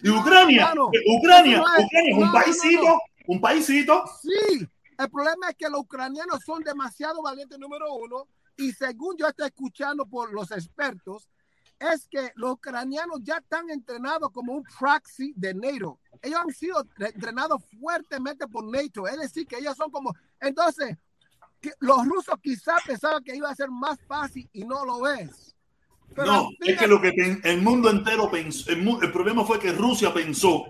Y 0.02 0.10
Ucrania, 0.10 0.72
Ucrania, 1.16 1.60
Ucrania 1.60 2.10
es 2.10 2.16
un 2.16 2.32
paísito, 2.32 3.00
un 3.26 3.40
paísito. 3.40 4.04
Sí, 4.22 4.68
el 4.96 5.10
problema 5.10 5.50
es 5.50 5.56
que 5.56 5.68
los 5.68 5.80
ucranianos 5.80 6.40
son 6.44 6.62
demasiado 6.62 7.20
valientes, 7.20 7.58
número 7.58 7.92
uno, 7.94 8.28
y 8.56 8.72
según 8.72 9.16
yo 9.16 9.26
estoy 9.26 9.46
escuchando 9.46 10.06
por 10.06 10.32
los 10.32 10.50
expertos, 10.52 11.28
es 11.78 12.08
que 12.08 12.32
los 12.34 12.52
ucranianos 12.52 13.20
ya 13.22 13.38
están 13.38 13.70
entrenados 13.70 14.30
como 14.32 14.52
un 14.52 14.64
proxy 14.78 15.32
de 15.36 15.54
NATO. 15.54 15.98
Ellos 16.22 16.40
han 16.44 16.52
sido 16.52 16.84
entrenados 16.98 17.62
fuertemente 17.78 18.46
por 18.48 18.64
NATO, 18.64 19.06
es 19.06 19.18
decir, 19.18 19.46
que 19.46 19.58
ellos 19.58 19.76
son 19.76 19.90
como... 19.90 20.14
Entonces, 20.40 20.96
los 21.80 22.04
rusos 22.06 22.34
quizás 22.42 22.82
pensaban 22.86 23.22
que 23.22 23.36
iba 23.36 23.50
a 23.50 23.54
ser 23.54 23.70
más 23.70 23.98
fácil 24.06 24.48
y 24.52 24.64
no 24.64 24.84
lo 24.84 25.08
es. 25.08 25.54
no, 26.16 26.50
es 26.60 26.78
que 26.78 26.86
lo 26.86 27.00
que 27.00 27.40
el 27.42 27.62
mundo 27.62 27.90
entero 27.90 28.30
pensó, 28.30 28.70
el, 28.70 29.12
problema 29.12 29.44
fue 29.44 29.58
que 29.58 29.72
Rusia 29.72 30.12
pensó 30.12 30.64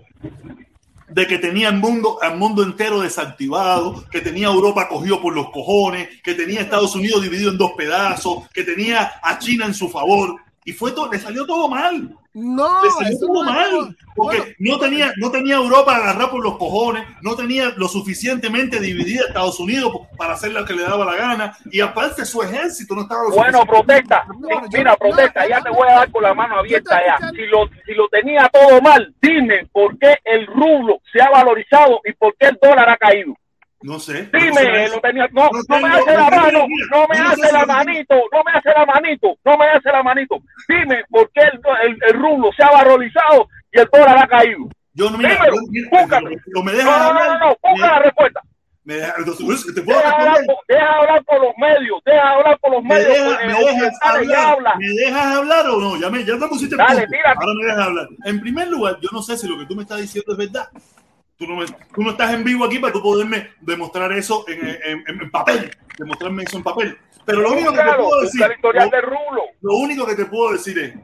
de 1.07 1.25
que 1.25 1.39
tenía 1.39 1.69
el 1.69 1.77
mundo, 1.77 2.19
el 2.21 2.37
mundo 2.37 2.61
entero 2.61 3.01
desactivado, 3.01 4.07
que 4.11 4.21
tenía 4.21 4.47
Europa 4.47 4.87
cogido 4.87 5.19
por 5.19 5.33
los 5.33 5.49
cojones, 5.49 6.21
que 6.21 6.35
tenía 6.35 6.61
Estados 6.61 6.95
Unidos 6.95 7.23
dividido 7.23 7.49
en 7.49 7.57
dos 7.57 7.71
pedazos, 7.75 8.47
que 8.49 8.63
tenía 8.63 9.13
a 9.23 9.39
China 9.39 9.65
en 9.65 9.73
su 9.73 9.89
favor 9.89 10.39
y 10.65 10.73
fue 10.73 10.91
todo, 10.91 11.11
le 11.11 11.19
salió 11.19 11.45
todo 11.45 11.67
mal. 11.67 12.15
No, 12.33 12.83
le 12.83 12.91
salió 12.91 13.19
todo 13.19 13.43
mal. 13.43 13.97
Porque 14.15 14.55
no, 14.59 14.77
tenía, 14.77 15.11
no 15.17 15.31
tenía 15.31 15.55
Europa 15.55 15.95
agarrar 15.95 16.29
por 16.29 16.43
los 16.43 16.57
cojones, 16.57 17.05
no 17.21 17.35
tenía 17.35 17.69
lo 17.75 17.87
suficientemente 17.87 18.79
dividida 18.79 19.25
Estados 19.27 19.59
Unidos 19.59 19.93
para 20.17 20.33
hacer 20.33 20.51
lo 20.51 20.65
que 20.65 20.73
le 20.73 20.83
daba 20.83 21.05
la 21.05 21.15
gana, 21.15 21.57
y 21.71 21.79
aparte 21.79 22.25
su 22.25 22.41
ejército 22.41 22.95
no 22.95 23.03
estaba 23.03 23.29
Bueno, 23.29 23.65
protesta, 23.65 24.25
mira, 24.71 24.95
protesta, 24.97 25.47
ya 25.47 25.61
te 25.61 25.69
voy 25.69 25.87
a 25.87 25.95
dar 25.95 26.11
con 26.11 26.23
la 26.23 26.33
mano 26.33 26.59
abierta 26.59 26.99
ya. 27.05 27.29
Si 27.29 27.45
lo, 27.47 27.69
si 27.85 27.93
lo 27.93 28.07
tenía 28.09 28.49
todo 28.49 28.81
mal, 28.81 29.13
dime 29.21 29.67
por 29.71 29.97
qué 29.97 30.17
el 30.23 30.45
rublo 30.47 31.01
se 31.11 31.21
ha 31.21 31.29
valorizado 31.29 32.01
y 32.03 32.13
por 32.13 32.35
qué 32.37 32.47
el 32.47 32.59
dólar 32.61 32.89
ha 32.89 32.97
caído. 32.97 33.33
No 33.81 33.97
sé. 33.99 34.29
Dime, 34.33 34.89
lo 34.89 34.99
tenía, 34.99 35.27
no, 35.31 35.49
no, 35.69 35.79
me 35.79 35.87
hace 35.87 36.13
la 36.13 36.29
mano, 36.29 36.65
no 36.91 37.07
me 37.07 37.17
hace 37.17 37.51
la 37.51 37.65
manito, 37.65 38.15
no 38.31 38.43
me 38.43 38.51
hace 38.51 38.69
la 38.75 38.85
manito, 38.85 39.37
no 39.45 39.57
me 39.57 39.65
hace 39.67 39.91
la 39.91 40.03
manito. 40.03 40.37
Dime 40.67 41.03
por 41.09 41.31
qué 41.31 41.41
el, 41.41 41.61
el, 41.83 41.97
el 42.07 42.13
rublo 42.21 42.49
se 42.57 42.63
ha 42.63 42.71
valorizado 42.71 43.47
y 43.71 43.79
el 43.79 43.87
dólar 43.91 44.17
ha 44.17 44.27
caído. 44.27 44.67
Yo 44.93 45.09
no. 45.09 45.17
No, 45.17 45.17
me 45.19 46.73
no, 46.73 47.13
no, 47.13 47.13
no, 47.13 47.39
no, 47.39 47.57
busca 47.63 47.87
la 47.87 47.99
respuesta. 47.99 48.41
Me 48.83 48.95
deja, 48.95 49.13
entonces, 49.19 49.75
¿te 49.75 49.81
puedo 49.83 49.99
deja, 49.99 50.11
hablar, 50.11 50.37
deja 50.67 50.93
hablar 50.97 51.23
por 51.23 51.39
los 51.41 51.53
medios, 51.57 52.01
deja 52.05 52.29
hablar 52.29 52.59
por 52.59 52.71
los 52.71 52.83
me 52.83 52.95
medios. 52.95 53.13
deja, 53.13 53.45
me, 53.45 53.53
dejas 53.53 54.45
hablar, 54.45 54.77
¿Me 54.79 54.87
dejas 54.87 55.35
hablar 55.37 55.69
o 55.69 55.79
no? 55.79 55.97
Ya 55.97 56.09
me, 56.09 56.25
ya 56.25 56.35
me 56.35 56.47
pusiste 56.47 56.75
Dale. 56.75 57.07
Ahora 57.23 57.53
me 57.59 57.65
dejas 57.65 57.85
hablar. 57.85 58.07
En 58.25 58.39
primer 58.39 58.67
lugar, 58.67 58.97
yo 58.99 59.09
no 59.11 59.21
sé 59.21 59.37
si 59.37 59.47
lo 59.47 59.59
que 59.59 59.65
tú 59.67 59.75
me 59.75 59.83
estás 59.83 60.01
diciendo 60.01 60.31
es 60.31 60.37
verdad. 60.39 60.69
Tú 61.39 61.47
no, 61.47 61.55
me, 61.55 61.65
tú 61.67 62.03
no 62.03 62.11
estás 62.11 62.33
en 62.33 62.43
vivo 62.43 62.65
aquí 62.65 62.79
para 62.79 62.91
tú 62.91 63.01
poderme 63.01 63.51
demostrar 63.61 64.11
eso 64.11 64.43
en, 64.45 64.59
en, 64.59 65.03
en, 65.07 65.21
en 65.21 65.31
papel, 65.31 65.71
demostrarme 65.97 66.43
eso 66.43 66.57
en 66.57 66.63
papel. 66.63 66.97
Pero 67.25 67.39
lo 67.39 67.53
único 67.53 67.71
que 67.71 67.77
te 67.79 67.93
puedo 67.93 68.21
decir, 68.21 68.41
lo 69.61 69.77
único 69.77 70.05
que 70.05 70.15
te 70.15 70.25
puedo 70.25 70.51
decir 70.51 70.79
es, 70.79 70.95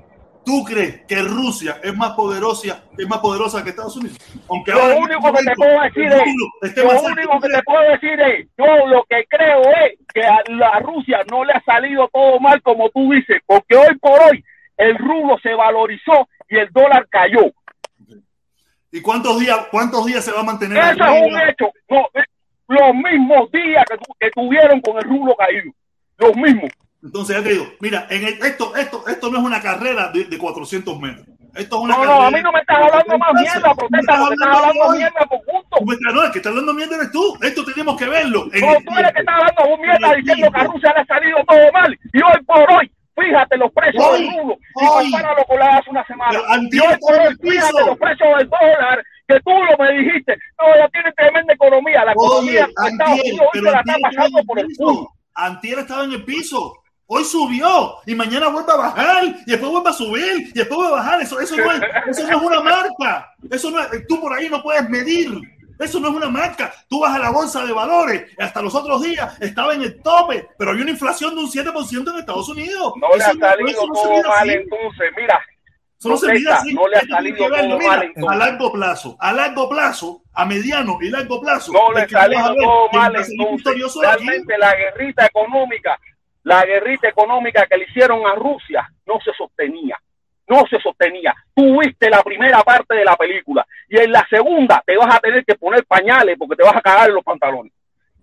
¿tú 0.45 0.65
crees 0.65 1.05
que 1.05 1.21
Rusia 1.21 1.79
es 1.81 1.95
más 1.95 2.15
poderosa, 2.15 2.83
es 2.97 3.07
más 3.07 3.19
poderosa 3.19 3.63
que 3.63 3.69
Estados 3.69 3.95
Unidos? 3.95 4.17
Aunque 4.49 4.73
Lo 4.73 4.81
ahora 4.81 4.97
único 4.97 5.27
este 5.27 5.37
que 5.37 5.43
te 5.45 5.55
momento 5.55 5.63
puedo 5.63 5.81
decir 5.83 6.03
es, 6.03 6.83
lo 6.83 7.01
único 7.13 7.39
que 7.39 7.47
te 7.47 7.63
puedo 7.63 7.91
decir 7.91 8.19
es, 8.19 8.47
yo 8.57 8.87
lo 8.87 9.03
que 9.09 9.25
creo 9.29 9.61
es 9.61 9.99
que 10.13 10.21
a 10.21 10.43
la 10.49 10.79
Rusia 10.79 11.19
no 11.31 11.45
le 11.45 11.53
ha 11.53 11.63
salido 11.63 12.09
todo 12.11 12.41
mal 12.41 12.61
como 12.61 12.89
tú 12.89 13.09
dices, 13.13 13.41
porque 13.45 13.77
hoy 13.77 13.97
por 13.99 14.19
hoy 14.21 14.43
el 14.75 14.97
rublo 14.97 15.39
se 15.41 15.53
valorizó 15.53 16.27
y 16.49 16.57
el 16.57 16.69
dólar 16.73 17.07
cayó. 17.09 17.53
¿Y 18.95 19.01
cuántos 19.01 19.37
días, 19.39 19.59
cuántos 19.71 20.05
días 20.05 20.23
se 20.23 20.31
va 20.31 20.39
a 20.39 20.43
mantener? 20.43 20.77
Eso 20.77 21.03
es 21.05 21.21
un 21.21 21.37
hecho. 21.49 21.65
No, 21.89 21.99
eh, 22.13 22.23
los 22.69 22.95
mismos 22.95 23.51
días 23.51 23.83
que, 23.89 23.97
tu- 23.97 24.15
que 24.17 24.31
tuvieron 24.31 24.79
con 24.79 24.95
el 24.97 25.03
rublo 25.03 25.35
caído. 25.35 25.71
Los 26.17 26.33
mismos. 26.37 26.69
Entonces, 27.03 27.35
ya 27.35 27.43
te 27.43 27.49
digo, 27.49 27.65
mira, 27.81 28.07
en 28.09 28.23
el- 28.25 28.41
esto, 28.45 28.73
esto, 28.75 29.03
esto 29.07 29.29
no 29.29 29.39
es 29.39 29.43
una 29.43 29.61
carrera 29.61 30.11
de, 30.13 30.23
de 30.23 30.37
400 30.37 30.97
metros. 30.99 31.27
Esto 31.55 31.75
es 31.77 31.81
una 31.83 31.93
No, 31.95 32.01
carrera. 32.03 32.19
no, 32.19 32.25
a 32.27 32.31
mí 32.31 32.41
no 32.41 32.51
me 32.53 32.59
estás 32.61 32.77
hablando 32.77 33.17
más 33.17 33.33
mierda, 33.33 33.69
me 33.69 33.75
protesta, 33.75 34.17
porque 34.19 34.33
estás 34.35 34.57
hablando 34.57 34.89
mierda 34.97 35.19
por 35.29 35.39
gusto. 35.45 35.77
Me 35.85 36.13
No, 36.13 36.23
el 36.23 36.31
que 36.31 36.37
está 36.39 36.49
hablando 36.49 36.73
mierda 36.73 36.95
eres 36.95 37.11
tú. 37.11 37.37
Esto 37.41 37.65
tenemos 37.65 37.97
que 37.97 38.05
verlo. 38.09 38.45
No, 38.45 38.51
el 38.53 38.61
tú 38.61 38.67
eres 38.67 38.81
que 38.81 38.93
tiempo. 38.95 39.19
estás 39.19 39.35
hablando 39.35 39.77
mierda 39.83 40.07
En 40.07 40.13
el 40.13 40.23
diciendo 40.23 40.51
que 40.51 40.59
a. 40.61 40.63
Rusia 40.63 40.93
le 40.95 41.01
ha 41.01 41.05
salido 41.05 41.37
todo 41.47 41.71
mal. 41.73 41.99
Y 42.13 42.17
hoy 42.21 42.43
por 42.45 42.71
hoy, 42.71 42.91
fíjate 43.15 43.57
los 43.57 43.71
precios 43.71 44.03
Hoy, 44.03 44.21
del 44.21 44.37
rublo 44.37 44.57
y 44.81 44.85
compáralo 44.85 45.43
con 45.45 45.59
la 45.59 45.77
hace 45.77 45.89
una 45.89 46.05
semana. 46.05 46.39
Y 46.71 46.79
hoy 46.79 46.95
por 46.99 47.49
fíjate 47.49 47.85
los 47.85 47.97
precios 47.97 48.37
del 48.37 48.49
dólar, 48.49 49.03
que 49.27 49.39
tú 49.41 49.51
lo 49.51 49.83
me 49.83 49.91
dijiste. 49.93 50.37
No, 50.59 50.75
ya 50.77 50.89
tiene 50.89 51.11
tremenda 51.13 51.53
economía. 51.53 52.05
La 52.05 52.13
Oye, 52.15 52.59
economía 52.59 52.67
de 52.83 52.89
Estados 52.89 53.19
Unidos 53.19 53.47
hoy 53.53 53.59
se 53.59 53.71
la 53.71 53.79
está 53.79 53.95
pasando 54.01 54.43
por 54.43 54.59
el 54.59 54.67
culo. 54.77 55.09
Antier 55.33 55.79
estaba 55.79 56.03
en 56.03 56.11
el 56.13 56.23
piso. 56.23 56.81
Hoy 57.07 57.23
subió 57.23 57.97
y 58.07 58.15
mañana 58.15 58.47
vuelve 58.47 58.71
a 58.71 58.77
bajar 58.77 59.23
y 59.45 59.51
después 59.51 59.71
vuelve 59.71 59.89
a 59.89 59.93
subir 59.93 60.49
y 60.49 60.53
después 60.53 60.75
vuelve 60.75 60.93
a 60.93 60.97
bajar. 60.97 61.21
Eso, 61.21 61.39
eso, 61.39 61.55
no, 61.55 61.71
es, 61.71 61.81
eso 62.09 62.27
no 62.27 62.37
es 62.37 62.43
una 62.43 62.61
marca. 62.61 63.31
Eso 63.51 63.69
no 63.69 63.79
es, 63.79 64.07
tú 64.07 64.19
por 64.19 64.33
ahí 64.33 64.49
no 64.49 64.63
puedes 64.63 64.89
medir. 64.89 65.29
Eso 65.79 65.99
no 65.99 66.09
es 66.09 66.15
una 66.15 66.29
marca. 66.29 66.73
Tú 66.89 67.01
vas 67.01 67.15
a 67.15 67.19
la 67.19 67.31
bolsa 67.31 67.65
de 67.65 67.73
valores. 67.73 68.31
Hasta 68.37 68.61
los 68.61 68.73
otros 68.75 69.03
días 69.03 69.39
estaba 69.41 69.73
en 69.73 69.81
el 69.81 70.01
tope, 70.01 70.49
pero 70.57 70.71
hay 70.71 70.81
una 70.81 70.91
inflación 70.91 71.35
de 71.35 71.41
un 71.41 71.49
7% 71.49 72.11
en 72.11 72.17
Estados 72.19 72.49
Unidos. 72.49 72.93
No 72.99 73.09
le 73.09 73.17
Eso 73.17 73.31
ha 73.31 73.49
salido 73.49 73.87
no 73.87 73.93
todo 73.93 74.23
mal 74.23 74.49
así. 74.49 74.49
entonces. 74.51 75.11
Mira, 75.17 75.41
no 76.03 76.17
se 76.17 76.31
así. 76.49 76.73
no 76.73 76.87
le 76.87 76.97
ha 76.97 77.01
salido 77.01 77.37
todo 77.37 77.77
mira, 77.77 77.77
mal, 77.87 78.03
entonces. 78.03 78.31
a 78.31 78.35
largo 78.35 78.71
plazo, 78.71 79.17
a 79.19 79.33
largo 79.33 79.69
plazo, 79.69 80.21
a 80.33 80.45
mediano 80.45 80.97
y 81.01 81.09
largo 81.09 81.41
plazo. 81.41 81.71
no 81.73 81.91
le 81.91 82.01
ha 82.01 82.07
salido 82.09 82.55
todo 82.55 82.89
mal 82.91 83.15
entonces. 83.15 83.95
Realmente 84.01 84.57
la 84.57 84.75
guerrita 84.75 85.25
económica, 85.25 85.99
la 86.43 86.65
guerrita 86.65 87.07
económica 87.07 87.65
que 87.65 87.77
le 87.77 87.85
hicieron 87.85 88.25
a 88.27 88.35
Rusia 88.35 88.89
no 89.05 89.19
se 89.23 89.33
sostenía. 89.33 89.97
No 90.47 90.63
se 90.69 90.79
sostenía. 90.79 91.33
Tú 91.55 91.79
viste 91.79 92.09
la 92.09 92.21
primera 92.21 92.61
parte 92.61 92.95
de 92.95 93.05
la 93.05 93.15
película 93.15 93.65
y 93.89 93.97
en 93.97 94.11
la 94.11 94.25
segunda 94.29 94.83
te 94.85 94.95
vas 94.97 95.15
a 95.15 95.19
tener 95.19 95.43
que 95.43 95.55
poner 95.55 95.85
pañales 95.85 96.35
porque 96.37 96.55
te 96.55 96.63
vas 96.63 96.75
a 96.75 96.81
cagar 96.81 97.09
en 97.09 97.15
los 97.15 97.23
pantalones. 97.23 97.73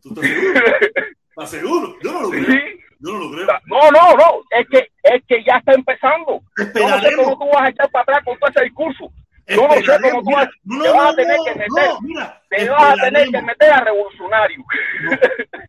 ¿Tú 0.00 0.10
estás 0.10 0.28
seguro? 0.28 0.60
¿Estás 1.30 1.50
seguro? 1.50 1.96
Yo 2.02 2.12
no 2.12 2.20
lo 2.22 2.30
creo. 2.30 2.44
Sí. 2.44 2.60
Yo 3.00 3.12
no 3.12 3.18
lo 3.18 3.30
creo. 3.32 3.46
No, 3.66 3.90
no, 3.90 4.16
no, 4.16 4.40
es 4.50 4.68
que, 4.68 4.88
es 5.02 5.22
que 5.26 5.42
ya 5.44 5.56
está 5.56 5.72
empezando. 5.72 6.40
Yo 6.74 6.88
no 6.88 7.00
sé 7.00 7.16
cómo 7.16 7.38
tú 7.38 7.46
vas 7.52 7.62
a 7.62 7.68
echar 7.70 7.90
para 7.90 8.02
atrás 8.02 8.24
con 8.24 8.38
todo 8.38 8.50
ese 8.50 8.64
discurso. 8.64 9.12
Yo 9.48 9.66
no 9.66 9.74
sé 9.74 10.10
cómo 10.10 10.22
tú 10.22 10.30
vas, 10.30 10.48
no, 10.62 10.82
te 10.82 10.88
no, 10.88 10.94
vas 10.94 11.12
a 11.12 11.16
tener 11.16 11.36
que 11.44 11.54
meter, 11.54 11.88
no, 11.88 12.00
mira, 12.02 12.42
te 12.48 12.68
vas 12.68 12.92
a 12.92 13.02
tener 13.02 13.28
que 13.28 13.42
meter 13.42 13.72
a 13.72 13.80
revolucionario. 13.80 14.64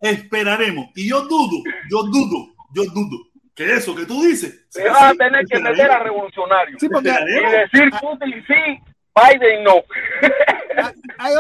Esperaremos. 0.02 0.90
Y 0.96 1.10
yo 1.10 1.22
dudo, 1.22 1.64
yo 1.90 2.04
dudo, 2.04 2.54
yo 2.76 2.84
dudo 2.94 3.33
que 3.56 3.74
eso 3.74 3.96
que 3.96 4.06
tú 4.06 4.24
dices. 4.24 4.66
Sea 4.70 4.92
vas 4.92 5.12
a 5.12 5.14
tener 5.14 5.46
que 5.46 5.60
meter 5.60 5.92
a 5.92 6.00
revolucionario. 6.00 6.78
Sí, 6.80 6.90
porque 6.90 7.10
Y 7.10 7.52
decir 7.52 7.90
Putin 8.02 8.44
sí, 8.48 8.80
Biden 9.16 9.64
no. 9.64 9.76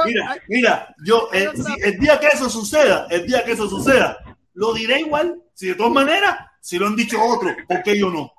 Mira, 0.05 0.37
mira, 0.47 0.95
yo 1.05 1.27
eh, 1.33 1.49
si 1.55 1.81
el 1.83 1.97
día 1.99 2.19
que 2.19 2.27
eso 2.27 2.49
suceda, 2.49 3.07
el 3.09 3.25
día 3.25 3.43
que 3.43 3.53
eso 3.53 3.67
suceda, 3.67 4.17
lo 4.53 4.73
diré 4.73 4.99
igual. 5.01 5.41
Si 5.53 5.67
de 5.67 5.75
todas 5.75 5.91
maneras, 5.91 6.37
si 6.61 6.77
lo 6.77 6.87
han 6.87 6.95
dicho 6.95 7.17
otros, 7.21 7.53
¿por 7.67 7.81
qué 7.83 7.97
yo 7.99 8.09
no? 8.09 8.31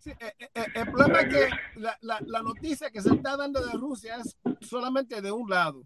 Sí, 0.00 0.10
eh, 0.20 0.32
eh, 0.38 0.48
eh, 0.54 0.66
el 0.74 0.90
problema 0.90 1.20
es 1.20 1.28
que 1.34 1.48
la, 1.76 1.96
la- 2.02 2.20
la 2.26 2.42
noticia 2.42 2.90
que 2.90 3.00
se 3.00 3.14
está 3.14 3.36
dando 3.38 3.64
de 3.64 3.72
Rusia 3.72 4.16
es 4.22 4.36
solamente 4.60 5.22
de 5.22 5.32
un 5.32 5.48
lado 5.48 5.82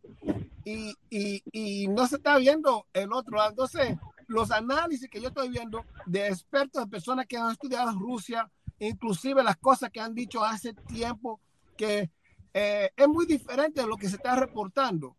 y, 0.65 0.93
y- 1.09 1.43
y 1.53 1.87
no 1.89 2.07
se 2.09 2.17
está 2.17 2.37
viendo 2.39 2.87
el 2.93 3.13
otro 3.13 3.37
lado. 3.37 3.51
Entonces, 3.51 3.97
los 4.29 4.51
análisis 4.51 5.09
que 5.11 5.21
yo 5.21 5.29
estoy 5.29 5.49
viendo 5.49 5.85
de 6.07 6.29
expertos, 6.29 6.85
de 6.85 6.91
personas 6.91 7.27
que 7.27 7.37
han 7.37 7.51
estudiado 7.51 7.99
Rusia, 7.99 8.49
inclusive 8.79 9.43
las 9.43 9.57
cosas 9.57 9.91
que 9.91 10.01
han 10.01 10.15
dicho 10.15 10.45
hace 10.45 10.73
tiempo, 10.75 11.41
que 11.77 12.11
eh, 12.55 12.91
es 12.97 13.09
muy 13.09 13.27
diferente 13.27 13.81
de 13.81 13.87
lo 13.87 13.97
que 13.97 14.09
se 14.09 14.17
está 14.17 14.37
reportando. 14.37 15.17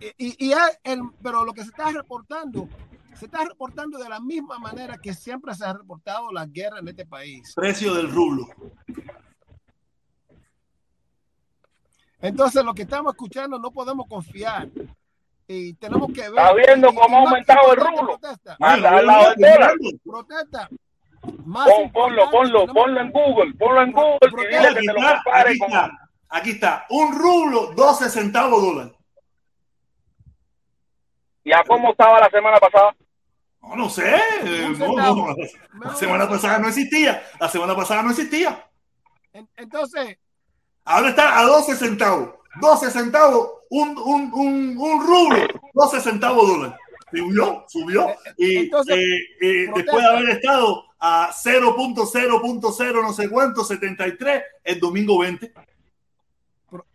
Y, 0.00 0.26
y- 0.26 0.46
y 0.48 0.52
es 0.52 0.58
el- 0.82 1.02
pero 1.22 1.44
lo 1.44 1.52
que 1.52 1.62
se 1.62 1.68
está 1.68 1.90
reportando, 1.92 2.68
se 3.18 3.26
está 3.26 3.44
reportando 3.44 3.98
de 3.98 4.08
la 4.08 4.20
misma 4.20 4.58
manera 4.58 4.98
que 4.98 5.14
siempre 5.14 5.54
se 5.54 5.64
ha 5.64 5.72
reportado 5.72 6.30
la 6.32 6.46
guerra 6.46 6.78
en 6.80 6.88
este 6.88 7.06
país. 7.06 7.52
Precio 7.54 7.94
del 7.94 8.10
rublo. 8.10 8.48
Entonces, 12.20 12.64
lo 12.64 12.74
que 12.74 12.82
estamos 12.82 13.12
escuchando 13.12 13.58
no 13.58 13.70
podemos 13.70 14.06
confiar. 14.08 14.68
Y 15.50 15.72
tenemos 15.74 16.12
que 16.12 16.20
ver. 16.28 16.30
Está 16.38 16.52
viendo 16.52 16.94
cómo 16.94 17.16
ha 17.16 17.20
aumentado 17.20 17.72
el 17.72 17.78
rublo. 17.80 18.18
Protesta. 18.18 18.56
Anda 18.60 18.90
al 18.98 19.06
lado 19.06 19.34
del 19.34 19.50
dólar. 19.50 19.72
protesta. 20.04 20.68
Más 21.44 21.66
Pon- 21.68 21.90
ponlo, 21.90 22.30
ponlo, 22.30 22.66
ponlo 22.66 23.00
en 23.00 23.10
Google, 23.10 23.54
ponlo 23.54 23.82
en 23.82 23.92
Google 23.92 24.18
y 24.22 24.46
dile 24.46 24.58
Aquí 24.68 24.74
que 24.74 24.80
te 24.80 24.92
lo 24.92 24.98
está, 25.00 25.22
compare 25.24 25.50
aquí 25.50 25.58
con... 25.58 25.68
está, 25.68 25.90
aquí 26.28 26.50
está. 26.50 26.86
Un 26.90 27.18
rublo, 27.18 27.72
12 27.74 28.10
centavos 28.10 28.62
dólar. 28.62 28.92
¿Y 31.44 31.52
a 31.52 31.64
cómo 31.64 31.90
estaba 31.92 32.20
la 32.20 32.30
semana 32.30 32.58
pasada? 32.58 32.94
No, 33.62 33.74
no 33.76 33.88
sé. 33.90 34.16
La 35.82 35.94
semana 35.94 36.28
pasada 36.28 36.58
no 36.58 36.68
existía. 36.68 37.22
La 37.40 37.48
semana 37.48 37.74
pasada 37.74 38.02
no 38.02 38.10
existía. 38.10 38.66
Entonces. 39.56 40.18
Ahora 40.84 41.08
está 41.10 41.38
a 41.38 41.44
12 41.44 41.74
centavos. 41.76 42.34
12 42.60 42.90
centavos, 42.90 43.50
un, 43.70 43.96
un, 43.98 44.32
un, 44.32 44.76
un 44.78 45.06
rublo, 45.06 45.46
12 45.74 46.00
centavos 46.00 46.48
dólares. 46.48 46.78
Subió, 47.10 47.64
subió. 47.68 48.06
Y 48.36 48.56
Entonces, 48.56 48.98
eh, 48.98 49.16
eh, 49.40 49.66
después 49.74 50.04
de 50.04 50.10
haber 50.10 50.28
estado 50.30 50.84
a 50.98 51.30
0.0.0 51.32 53.02
no 53.02 53.12
sé 53.12 53.30
cuánto, 53.30 53.64
73, 53.64 54.42
el 54.64 54.78
domingo 54.78 55.20
20. 55.20 55.52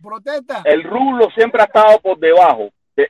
Protesta. 0.04 0.62
El 0.66 0.84
rublo 0.84 1.30
siempre 1.36 1.62
ha 1.62 1.66
estado 1.66 2.00
por 2.00 2.20
debajo 2.20 2.70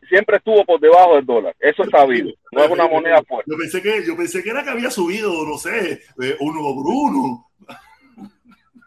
siempre 0.10 0.38
estuvo 0.38 0.64
por 0.66 0.80
debajo 0.80 1.16
del 1.16 1.26
dólar. 1.26 1.56
Eso 1.60 1.84
es 1.84 1.90
sabido. 1.90 2.32
No 2.52 2.64
es 2.64 2.72
una 2.72 2.88
moneda 2.88 3.22
fuerte. 3.24 3.52
Yo 3.52 3.58
pensé 3.58 3.82
que, 3.82 4.06
yo 4.06 4.16
pensé 4.16 4.44
que 4.44 4.50
era 4.50 4.64
que 4.64 4.70
había 4.70 4.90
subido, 4.90 5.46
no 5.46 5.58
sé, 5.58 6.02
eh, 6.22 6.38
uno 6.40 6.62
por 6.62 6.86
uno. 6.88 7.50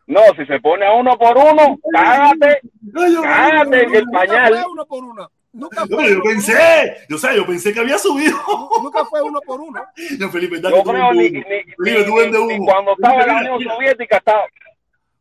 No, 0.06 0.20
si 0.36 0.46
se 0.46 0.60
pone 0.60 0.86
a 0.86 0.92
uno 0.92 1.18
por 1.18 1.36
uno, 1.36 1.78
cágate, 1.92 2.60
cágate 2.92 3.82
en 3.82 3.94
el 3.94 4.04
pañal. 4.04 4.64
Uno 4.70 4.86
por 4.86 5.04
uno. 5.04 5.30
Nunca 5.52 5.86
fue 5.86 6.10
yo 6.10 6.22
pensé, 6.22 6.98
yo 7.08 7.16
sé, 7.16 7.34
yo 7.34 7.46
pensé 7.46 7.72
que 7.72 7.80
había 7.80 7.98
subido. 7.98 8.36
Nunca 8.82 9.04
fue 9.06 9.22
uno 9.22 9.40
por 9.40 9.60
uno. 9.60 9.82
No, 10.18 10.30
Felipe, 10.30 10.60
dale, 10.60 10.76
yo 10.76 10.82
creo 10.84 11.12
ni, 11.12 11.30
ni, 11.30 11.42
Felipe, 11.42 12.30
cuando 12.64 12.92
estaba 12.92 13.22
en 13.22 13.28
la 13.28 13.54
Unión 13.54 13.74
Soviética 13.74 14.18
estaba. 14.18 14.44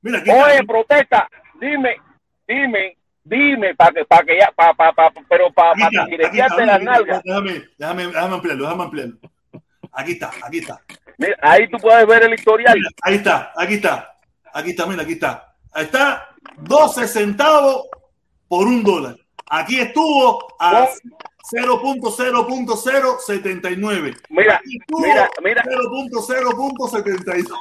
Mira, 0.02 0.22
Oye, 0.22 0.64
protesta, 0.66 1.28
dime, 1.60 1.96
dime, 2.48 2.98
Dime, 3.26 3.74
para 3.74 3.92
que, 3.92 4.06
para 4.06 4.24
que 4.24 4.38
ya, 4.38 4.52
para, 4.56 4.72
para, 4.76 4.94
para, 4.94 5.12
pero 5.28 5.52
para, 5.52 5.74
para 5.74 6.06
directarte 6.06 6.64
las 6.64 6.80
nalgas. 6.80 7.24
Déjame, 7.24 7.64
déjame, 7.76 8.06
déjame 8.06 8.36
ampliarlo, 8.36 8.64
déjame 8.66 8.84
ampliarlo. 8.84 9.18
Aquí 9.92 10.12
está, 10.12 10.32
aquí 10.44 10.58
está. 10.60 10.80
Mira, 11.18 11.36
ahí 11.42 11.68
tú 11.68 11.78
puedes 11.80 12.06
ver 12.06 12.22
el 12.22 12.36
historial. 12.36 12.76
Mira, 12.76 12.90
ahí 13.02 13.16
está, 13.16 13.52
aquí 13.56 13.74
está. 13.76 14.15
Aquí 14.56 14.70
está, 14.70 14.86
mira, 14.86 15.02
aquí 15.04 15.14
está. 15.14 15.54
Ahí 15.74 15.84
está, 15.84 16.30
12 16.56 17.10
centavos 17.10 17.88
por 18.48 18.66
un 18.66 18.86
dólar. 18.86 19.18
Aquí 19.50 19.82
estuvo 19.82 20.48
a 20.58 20.88
0.0.079. 21.52 24.16
Mira, 24.30 24.62
mira, 24.98 25.30
mira. 25.44 25.62
0.0.72. 25.62 27.48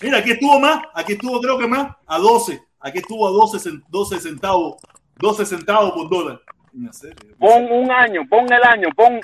Mira, 0.00 0.18
aquí 0.18 0.30
estuvo 0.30 0.60
más, 0.60 0.80
aquí 0.94 1.14
estuvo 1.14 1.40
creo 1.40 1.58
que 1.58 1.66
más, 1.66 1.88
a 2.06 2.18
12. 2.18 2.62
Aquí 2.78 2.98
estuvo 2.98 3.26
a 3.26 3.32
12, 3.32 3.80
12 3.88 4.20
centavos, 4.20 4.76
12 5.16 5.44
centavos 5.44 5.90
por 5.90 6.08
dólar. 6.08 6.40
Pon 7.36 7.66
un 7.72 7.90
año, 7.90 8.20
pon 8.30 8.46
el 8.52 8.62
año, 8.62 8.90
pon, 8.94 9.20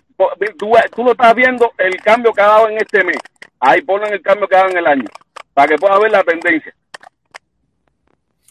tú, 0.58 0.72
tú, 0.96 1.04
lo 1.04 1.12
estás 1.12 1.32
viendo 1.36 1.70
el 1.78 1.94
cambio 2.02 2.32
que 2.32 2.40
ha 2.40 2.46
dado 2.46 2.68
en 2.68 2.78
este 2.78 3.04
mes. 3.04 3.18
Ahí 3.60 3.82
ponen 3.82 4.12
el 4.12 4.20
cambio 4.20 4.48
que 4.48 4.56
ha 4.56 4.58
dado 4.58 4.72
en 4.72 4.78
el 4.78 4.86
año, 4.88 5.04
para 5.54 5.68
que 5.68 5.78
puedas 5.78 6.00
ver 6.00 6.10
la 6.10 6.24
tendencia. 6.24 6.74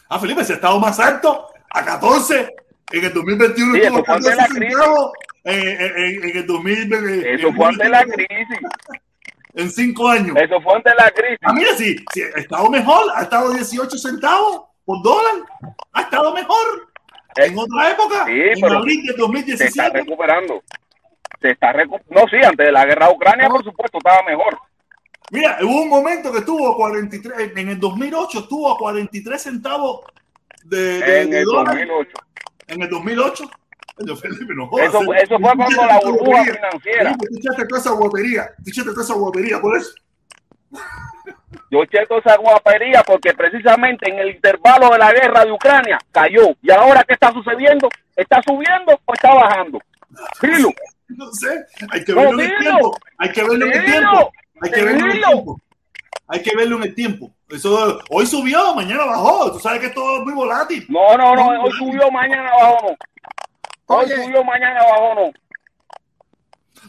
Ah, 0.10 0.20
Felipe, 0.20 0.44
se 0.44 0.54
ha 0.54 0.56
estado 0.56 0.80
más 0.80 1.00
alto, 1.00 1.48
a 1.70 1.84
14, 1.86 2.50
en 2.92 3.06
el 3.06 3.14
2021 3.14 3.74
sí, 3.74 3.82
estuvo 3.82 4.04
14 4.04 4.36
centavos, 4.54 5.12
en, 5.44 5.82
en, 5.82 6.24
en, 6.24 6.38
el 6.38 6.48
2020. 6.48 7.34
Eso 7.34 7.54
fue 7.54 7.66
antes 7.68 7.84
de 7.84 7.90
la 7.90 8.04
crisis 8.04 8.60
en 9.56 9.70
cinco 9.70 10.08
años. 10.08 10.36
Eso 10.40 10.62
fue 10.62 10.76
antes 10.76 10.94
de 10.94 11.04
la 11.04 11.12
crisis. 11.12 11.40
Ah, 11.44 11.54
mira, 11.54 11.74
sí, 11.76 11.96
sí, 12.14 12.22
ha 12.22 12.40
estado 12.40 12.70
mejor, 12.70 13.04
ha 13.16 13.24
estado 13.24 13.54
18 13.54 13.98
centavos 13.98 14.64
por 14.86 15.02
dólar. 15.04 15.34
Ha 15.94 16.02
estado 16.02 16.34
mejor. 16.34 16.90
En 17.36 17.58
otra 17.58 17.92
época, 17.92 18.26
en 18.30 18.66
abril 18.66 19.06
de 19.08 19.14
2017. 19.14 19.58
Se 19.58 19.66
está 19.66 19.90
recuperando. 19.90 20.62
Se 21.42 21.52
está 21.52 21.74
No, 21.74 22.28
sí, 22.30 22.38
antes 22.44 22.68
de 22.68 22.72
la 22.72 22.86
guerra 22.86 23.08
de 23.08 23.14
Ucrania, 23.14 23.50
por 23.50 23.64
supuesto, 23.64 23.98
estaba 23.98 24.22
mejor. 24.24 24.58
Mira, 25.34 25.58
hubo 25.64 25.82
un 25.82 25.90
momento 25.90 26.32
que 26.32 26.38
estuvo 26.38 26.72
a 26.72 26.76
43, 26.76 27.58
en 27.58 27.70
el 27.70 27.80
2008 27.80 28.40
estuvo 28.42 28.72
a 28.72 28.78
43 28.78 29.42
centavos 29.42 30.02
de, 30.64 31.00
de, 31.00 31.22
en 31.24 31.34
el 31.34 31.46
2008. 31.46 32.12
En 32.68 32.82
el 32.84 32.90
2008. 32.90 33.50
Felipe, 34.22 34.54
no 34.56 34.70
eso, 34.80 35.14
eso, 35.14 35.40
fue 35.40 35.56
cuando 35.56 35.86
la 35.88 36.00
burbuja 36.00 36.44
financiera. 36.44 37.16
Tú 37.18 37.38
echaste 37.38 37.66
toda 37.66 37.82
esa 37.82 37.92
guapería, 37.92 38.50
tú 38.64 38.70
echaste 38.70 38.92
toda 38.92 39.04
esa 39.04 39.14
guapería, 39.16 39.60
por 39.60 39.76
eso. 39.76 39.94
Yo 41.72 41.82
eché 41.82 42.06
toda 42.08 42.20
esa 42.20 42.38
guapería 42.38 43.02
porque 43.04 43.34
precisamente 43.34 44.12
en 44.12 44.20
el 44.20 44.36
intervalo 44.36 44.90
de 44.90 45.00
la 45.00 45.14
guerra 45.14 45.46
de 45.46 45.52
Ucrania 45.52 45.98
cayó. 46.12 46.56
¿Y 46.62 46.70
ahora 46.72 47.04
qué 47.08 47.16
está 47.16 47.32
sucediendo? 47.32 47.90
¿Está 48.16 48.40
subiendo 48.44 49.00
o 49.04 49.14
está 49.14 49.34
bajando? 49.34 49.80
Dilo. 50.44 50.70
No 51.08 51.32
sé, 51.32 51.66
hay 51.90 52.04
que 52.04 52.14
verlo 52.14 52.40
en 52.40 52.52
el 52.52 52.58
tiempo. 52.58 52.98
Hay 53.18 53.32
que 53.32 53.42
verlo 53.42 53.66
en 53.66 53.74
el 53.74 53.86
tiempo. 53.86 54.32
Hay 54.64 54.72
que 54.72 54.84
verlo 54.84 55.06
en 55.06 55.12
el 55.12 55.24
tiempo. 55.24 55.62
Hay 56.28 56.42
que 56.42 56.56
verlo 56.56 56.76
en 56.78 56.84
el 56.84 56.96
tiempo. 56.96 57.32
Eso, 57.50 58.00
hoy 58.10 58.26
subió, 58.26 58.74
mañana 58.74 59.06
bajó. 59.06 59.52
Tú 59.52 59.60
sabes 59.60 59.82
que 59.82 59.90
todo 59.90 60.18
es 60.18 60.24
muy 60.24 60.34
volátil. 60.34 60.86
No, 60.90 61.18
no, 61.18 61.36
no. 61.36 61.64
Hoy 61.64 61.72
subió, 61.72 62.10
mañana 62.12 62.52
bajó. 62.52 62.88
No. 62.90 63.96
Hoy 63.96 64.10
subió, 64.10 64.44
mañana 64.44 64.82
bajó. 64.84 65.16
No. 65.16 65.32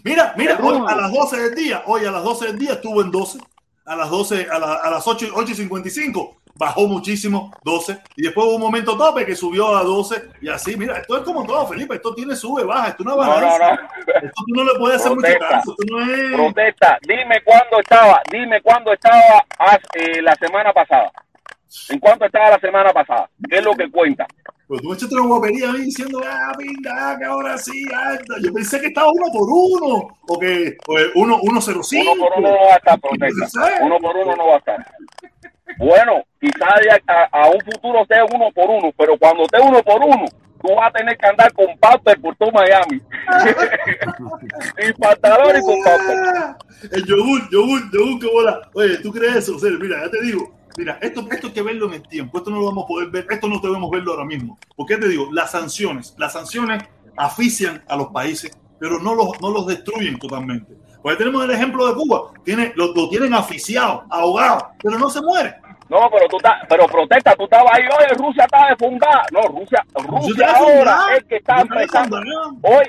Mira, 0.03 0.35
mira, 0.37 0.59
hoy 0.63 0.83
a 0.87 0.97
las 0.97 1.13
12 1.13 1.37
del 1.41 1.55
día, 1.55 1.83
hoy 1.87 2.05
a 2.05 2.11
las 2.11 2.23
12 2.23 2.47
del 2.47 2.59
día 2.59 2.73
estuvo 2.75 3.01
en 3.03 3.11
12 3.11 3.39
a 3.87 3.97
las 3.97 4.11
12, 4.11 4.49
a, 4.51 4.59
la, 4.59 4.75
a 4.75 4.91
las 4.91 5.07
8, 5.07 5.29
8 5.35 5.53
y 5.53 5.55
55, 5.55 6.37
bajó 6.57 6.87
muchísimo, 6.87 7.53
12, 7.63 7.99
y 8.17 8.23
después 8.23 8.47
hubo 8.47 8.57
un 8.57 8.63
momento 8.63 8.97
tope 8.97 9.27
que 9.27 9.35
subió 9.35 9.77
a 9.77 9.83
12, 9.83 10.31
y 10.41 10.49
así, 10.49 10.77
mira, 10.77 10.99
esto 10.99 11.17
es 11.17 11.23
como 11.23 11.45
todo, 11.45 11.67
Felipe, 11.67 11.97
esto 11.97 12.15
tiene 12.15 12.37
sube, 12.37 12.65
baja, 12.65 12.89
esto 12.89 13.05
no 13.05 13.17
baja. 13.17 13.41
No, 13.41 13.59
no, 13.59 13.59
no. 13.59 13.75
Esto 14.23 14.43
tú 14.47 14.55
no 14.55 14.65
le 14.65 14.79
puedes 14.79 15.01
hacer 15.01 15.13
mucho 15.15 15.39
caso, 15.39 15.75
esto 15.79 15.97
no 15.97 16.01
es... 16.01 16.33
Protesta, 16.33 16.99
dime 17.07 17.43
cuándo 17.45 17.81
estaba, 17.81 18.23
dime 18.31 18.63
cuándo 18.63 18.93
estaba 18.93 19.45
eh, 19.95 20.23
la 20.23 20.35
semana 20.37 20.73
pasada. 20.73 21.11
¿En 21.89 21.99
cuánto 21.99 22.25
estaba 22.25 22.51
la 22.51 22.61
semana 22.61 22.93
pasada? 22.93 23.29
¿Qué 23.51 23.59
es 23.59 23.65
lo 23.65 23.75
que 23.75 23.91
cuenta? 23.91 24.27
Pues 24.67 24.81
tú 24.81 24.95
echaste 24.95 25.15
una 25.17 25.27
guapería 25.27 25.69
a 25.69 25.73
mí 25.73 25.81
diciendo, 25.81 26.21
ah, 26.25 26.53
pinta, 26.57 27.17
que 27.19 27.25
ahora 27.25 27.59
sí, 27.59 27.85
alta. 27.95 28.35
Yo 28.43 28.53
pensé 28.53 28.81
que 28.81 28.87
estaba 28.87 29.11
uno 29.13 29.27
por 29.33 29.49
uno, 29.51 30.19
o 30.27 30.39
que 30.39 30.77
uno, 31.17 31.39
uno 31.43 31.61
cero 31.61 31.83
cinco. 31.83 32.13
Uno 32.13 32.23
por 32.23 32.39
uno 32.39 32.49
no 32.51 32.67
va 32.67 32.75
a 32.75 32.77
estar, 32.77 33.01
protesta. 33.01 33.83
Uno 33.83 33.99
por 33.99 34.17
uno 34.17 34.37
no 34.37 34.47
va 34.47 34.55
a 34.55 34.59
estar. 34.59 34.87
Bueno, 35.79 36.23
quizás 36.41 37.03
a, 37.07 37.29
a, 37.33 37.51
un 37.51 37.61
futuro 37.61 38.05
sea 38.07 38.25
uno 38.25 38.51
por 38.55 38.71
uno, 38.71 38.93
pero 38.97 39.19
cuando 39.19 39.45
esté 39.45 39.61
uno 39.61 39.83
por 39.83 40.03
uno, 40.03 40.27
tú 40.63 40.75
vas 40.75 40.89
a 40.89 40.93
tener 40.93 41.17
que 41.17 41.27
andar 41.27 41.53
con 41.53 41.67
Pauper 41.79 42.21
por 42.21 42.37
todo 42.37 42.51
Miami. 42.53 43.01
y 44.79 44.93
con 44.93 45.83
Pauper. 45.83 46.17
El 46.93 47.05
yogur, 47.07 47.51
yogur, 47.51 47.91
yogur, 47.93 48.21
que 48.21 48.27
bola. 48.27 48.61
Oye, 48.75 48.99
¿tú 48.99 49.11
crees 49.11 49.37
eso? 49.37 49.57
O 49.57 49.59
sea, 49.59 49.71
mira, 49.71 50.05
ya 50.05 50.11
te 50.11 50.21
digo 50.23 50.55
Mira, 50.77 50.99
esto, 51.01 51.25
esto 51.31 51.47
hay 51.47 51.53
que 51.53 51.63
verlo 51.63 51.87
en 51.87 51.95
el 51.95 52.03
tiempo, 52.03 52.39
esto 52.39 52.51
no 52.51 52.59
lo 52.59 52.67
vamos 52.67 52.85
a 52.85 52.89
poder 52.89 53.09
ver, 53.11 53.27
esto 53.31 53.49
no 53.49 53.61
debemos 53.61 53.91
verlo 53.91 54.13
ahora 54.13 54.25
mismo. 54.25 54.59
Porque 54.77 54.97
te 54.97 55.09
digo, 55.09 55.29
las 55.33 55.53
sanciones, 55.53 56.15
las 56.19 56.33
sanciones 56.33 56.83
asfixian 57.17 57.85
a 57.87 57.97
los 57.97 58.09
países, 58.09 58.51
pero 58.81 58.99
no 58.99 59.15
los, 59.15 59.41
no 59.41 59.51
los 59.51 59.67
destruyen 59.67 60.19
totalmente. 60.19 60.75
Porque 61.05 61.19
tenemos 61.19 61.45
el 61.45 61.51
ejemplo 61.51 61.87
de 61.87 61.95
Cuba, 61.97 62.31
tiene, 62.45 62.73
lo, 62.77 62.95
lo 62.95 63.11
tienen 63.11 63.35
asfixiado, 63.35 64.05
ahogado, 64.09 64.71
pero 64.83 64.99
no 64.99 65.11
se 65.11 65.21
muere. 65.21 65.55
No, 65.91 65.99
pero 66.11 66.27
tú 66.31 66.39
estás, 66.39 66.55
pero 66.67 66.87
protesta, 66.87 67.37
tú 67.37 67.45
estabas 67.45 67.75
ahí, 67.75 67.83
oye, 67.83 68.15
Rusia 68.17 68.45
está 68.45 68.69
defundada. 68.71 69.27
No, 69.31 69.43
Rusia, 69.43 69.85
Rusia 69.97 70.57
ahora 70.57 70.99
es 71.15 71.25
que 71.25 71.37
está 71.37 71.61
empezando. 71.61 72.17
Hoy, 72.63 72.87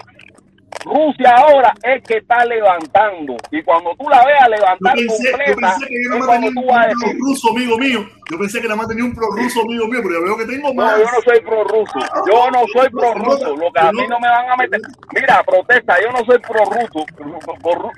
Rusia 0.83 1.35
ahora 1.35 1.73
es 1.83 2.03
que 2.03 2.17
está 2.17 2.45
levantando. 2.45 3.35
Y 3.51 3.63
cuando 3.63 3.95
tú 3.97 4.09
la 4.09 4.25
veas 4.25 4.49
levantar 4.49 4.95
yo 4.97 5.07
pensé, 5.07 5.31
completa, 5.31 5.49
yo 5.49 5.55
pensé 5.55 5.87
que 5.87 6.03
yo 6.03 6.09
no 6.09 6.27
tenía 6.27 6.49
un 6.49 6.55
pro 6.55 7.11
ruso 7.19 7.49
amigo 7.51 7.77
mío. 7.77 8.05
Yo 8.31 8.39
pensé 8.39 8.61
que 8.61 8.67
nada 8.67 8.77
más 8.77 8.87
tenía 8.87 9.05
un 9.05 9.13
pro 9.13 9.27
ruso 9.31 9.61
amigo 9.61 9.87
mío, 9.87 9.99
pero 10.03 10.15
yo 10.15 10.23
veo 10.23 10.37
que 10.37 10.45
tengo 10.45 10.73
más. 10.73 10.91
No, 10.91 10.97
yo 10.97 11.11
no 11.11 11.21
soy 11.21 11.39
pro 11.41 11.63
ruso. 11.63 11.99
Yo 12.27 12.51
no 12.51 12.63
soy 12.73 12.89
pro 12.89 13.13
ruso. 13.13 13.55
Lo 13.55 13.71
que 13.71 13.79
a 13.79 13.91
mí 13.91 14.07
no 14.07 14.19
me 14.19 14.27
van 14.27 14.49
a 14.49 14.55
meter. 14.57 14.81
Mira, 15.13 15.43
protesta, 15.43 15.95
yo 16.01 16.11
no 16.11 16.25
soy 16.25 16.39
pro 16.39 16.65
ruso, 16.65 17.05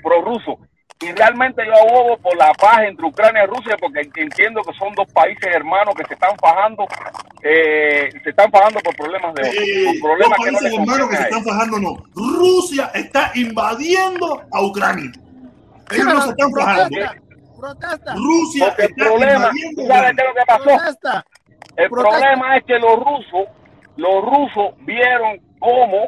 pro 0.03 0.21
ruso. 0.21 0.59
Y 0.99 1.11
realmente 1.11 1.63
yo 1.65 1.73
abogo 1.75 2.17
por 2.17 2.35
la 2.37 2.51
paz 2.53 2.79
entre 2.87 3.05
Ucrania 3.05 3.43
y 3.43 3.47
Rusia 3.47 3.77
porque 3.79 4.01
entiendo 4.15 4.61
que 4.63 4.73
son 4.73 4.93
dos 4.95 5.05
países 5.13 5.45
hermanos 5.53 5.93
que 5.95 6.03
se 6.05 6.15
están 6.15 6.35
fajando, 6.37 6.87
eh, 7.43 8.09
se 8.23 8.29
están 8.31 8.49
fajando 8.49 8.79
por 8.79 8.95
problemas 8.95 9.35
de 9.35 9.47
eh, 9.47 9.99
problemas 10.01 10.37
dos 10.39 10.47
países 10.47 10.73
hermanos 10.73 11.09
que 11.09 11.15
se 11.17 11.23
están 11.23 11.43
fajando, 11.43 11.79
no. 11.79 12.03
Rusia 12.15 12.89
está 12.95 13.31
invadiendo 13.35 14.43
a 14.51 14.61
Ucrania. 14.63 15.11
Ellos 15.91 16.05
no 16.05 16.21
se 16.21 16.29
están 16.31 16.51
fajando. 16.51 16.97
Protesta. 17.59 18.15
Rusia 18.15 18.67
está 18.69 18.83
el 18.83 18.93
problema, 18.95 19.51
¿sabes 19.87 20.15
qué 20.15 20.21
es 20.21 20.27
lo 20.27 20.33
que 20.33 20.45
pasó? 20.47 21.23
El 21.75 21.89
problema 21.89 22.57
es 22.57 22.63
que 22.65 22.79
los 22.79 22.95
rusos, 22.95 23.47
los 23.97 24.25
rusos 24.25 24.73
vieron 24.79 25.39
cómo 25.59 26.07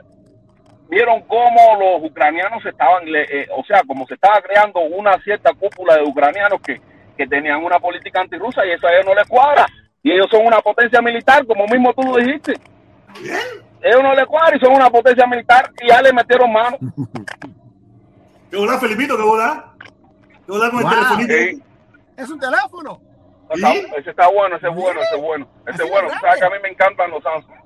vieron 0.90 1.22
cómo 1.22 1.78
los 1.80 2.10
ucranianos 2.10 2.66
estaban, 2.66 3.04
eh, 3.08 3.48
o 3.56 3.64
sea, 3.64 3.82
como 3.88 4.06
se 4.08 4.16
estaba 4.16 4.42
creando 4.42 4.80
una 4.82 5.18
cierta 5.22 5.54
cúpula 5.54 5.96
de 5.96 6.04
ucranianos 6.04 6.60
que, 6.62 6.82
que 7.16 7.28
tenían 7.28 7.64
una 7.64 7.80
política 7.80 8.22
antirrusa 8.22 8.66
y 8.66 8.72
eso 8.72 8.88
a 8.88 8.94
ellos 8.94 9.06
no 9.06 9.14
les 9.14 9.28
cuadra. 9.28 9.66
Y 10.02 10.12
ellos 10.12 10.28
son 10.32 10.46
una 10.46 10.60
potencia 10.60 11.02
militar, 11.02 11.46
como 11.46 11.66
mismo 11.68 11.94
tú 11.94 12.02
lo 12.04 12.18
dijiste. 12.18 12.54
Bien, 13.22 13.40
ellos 13.82 14.02
no 14.02 14.16
le 14.16 14.26
cuadran 14.26 14.58
y 14.58 14.66
son 14.66 14.74
una 14.74 14.90
potencia 14.90 15.28
militar 15.28 15.72
y 15.82 15.90
ya 15.90 16.02
le 16.02 16.12
metieron 16.12 16.52
mano. 16.52 16.78
¿Qué 18.50 18.58
volá, 18.58 18.80
Felipito? 18.80 19.16
¿Qué 19.16 19.24
volá? 19.24 19.74
¿Qué 20.46 20.52
volá 20.52 20.72
con 20.72 20.80
el 20.80 20.90
telefonito? 20.90 21.66
Es 22.18 22.30
un 22.30 22.40
teléfono. 22.40 23.00
ese 23.98 24.10
está 24.10 24.28
bueno, 24.28 24.56
ese 24.56 24.68
es 24.68 24.76
bueno, 24.76 25.00
ese 25.02 25.16
es 25.16 25.22
bueno. 25.22 25.48
Ese 25.68 25.84
es 25.84 25.90
bueno. 25.90 26.10
sabes 26.20 26.40
que 26.40 26.46
a 26.46 26.50
mí 26.50 26.56
me 26.64 26.70
encantan 26.70 27.12
los 27.12 27.22
Samsung. 27.22 27.59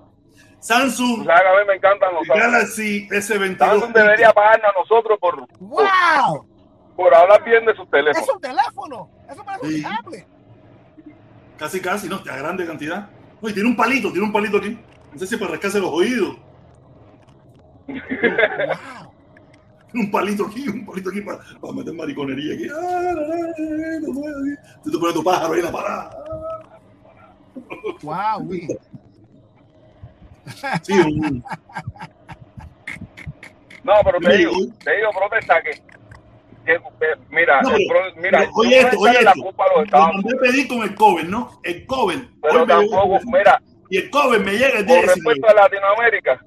Samsung. 0.64 1.30
a 1.30 1.34
mí 1.34 1.68
me 1.68 1.76
encantan 1.76 2.14
los 2.14 2.26
Samsung. 2.26 2.52
Galaxy 2.52 3.08
S22. 3.10 3.58
Samsung 3.58 3.94
debería 3.94 4.32
pagarnos 4.32 4.72
a 4.74 4.80
nosotros 4.80 5.20
por, 5.20 5.46
¡Wow! 5.60 6.48
por, 6.96 7.14
hablar 7.14 7.44
bien 7.44 7.66
de 7.66 7.76
sus 7.76 7.90
teléfonos. 7.90 8.28
Es 8.28 8.34
un 8.34 8.42
teléfono. 8.42 9.10
Eso 9.30 9.44
parece 9.44 9.68
sí. 9.68 9.76
un 9.76 9.84
tablet. 9.84 10.28
Casi, 11.58 11.82
casi, 11.82 12.08
¿no? 12.08 12.16
A 12.16 12.38
grande 12.38 12.66
cantidad. 12.66 13.10
Oye, 13.42 13.54
tiene 13.54 13.68
un 13.68 13.76
palito, 13.76 14.10
tiene 14.12 14.26
un 14.26 14.32
palito 14.32 14.58
aquí. 14.58 14.80
No 15.12 15.20
sé 15.20 15.28
si 15.28 15.36
para 15.36 15.52
rascarse 15.52 15.80
los 15.80 15.92
oídos. 15.92 16.38
wow 17.88 19.14
un 19.94 20.10
palito 20.10 20.46
aquí, 20.46 20.68
un 20.68 20.86
palito 20.86 21.10
aquí 21.10 21.22
para, 21.22 21.40
para 21.62 21.74
meter 21.74 21.94
mariconería 21.94 22.56
aquí. 22.56 22.68
Tú 24.84 24.92
te 24.92 24.98
pones 24.98 25.14
tu 25.14 25.24
pájaro 25.24 25.54
ahí 25.54 25.60
en 25.60 25.66
la 25.66 25.72
parada. 25.72 26.10
Wow, 28.02 28.50
Sí, 30.84 30.94
un... 30.94 31.44
No, 33.84 33.94
pero 34.04 34.20
te 34.20 34.38
digo, 34.38 34.52
te 34.84 34.96
digo, 34.96 35.10
protesta 35.12 35.62
que, 35.62 35.72
que 36.66 36.80
mira, 37.30 37.62
no, 37.62 37.72
mira, 38.16 38.48
oye 38.54 38.80
esto, 38.80 38.98
oye 39.00 39.12
esto. 39.12 39.26
La 39.26 39.34
culpa 39.34 39.66
a 39.66 39.76
los 39.76 39.86
Estados 39.86 40.16
Unidos. 40.16 40.40
pedir 40.42 40.68
con 40.70 40.84
el 40.84 40.96
COVID, 40.96 41.24
¿no? 41.24 41.60
El 41.64 41.86
COVID. 41.86 42.20
Pero 42.42 42.66
tampoco, 42.66 43.20
mira. 43.26 43.62
Y 43.90 43.98
el 43.98 44.10
COVID 44.10 44.40
me 44.40 44.54
llega 44.54 44.80
el 44.80 44.86
Con 44.86 45.02
respecto 45.04 45.50
a 45.50 45.54
Latinoamérica, 45.54 46.40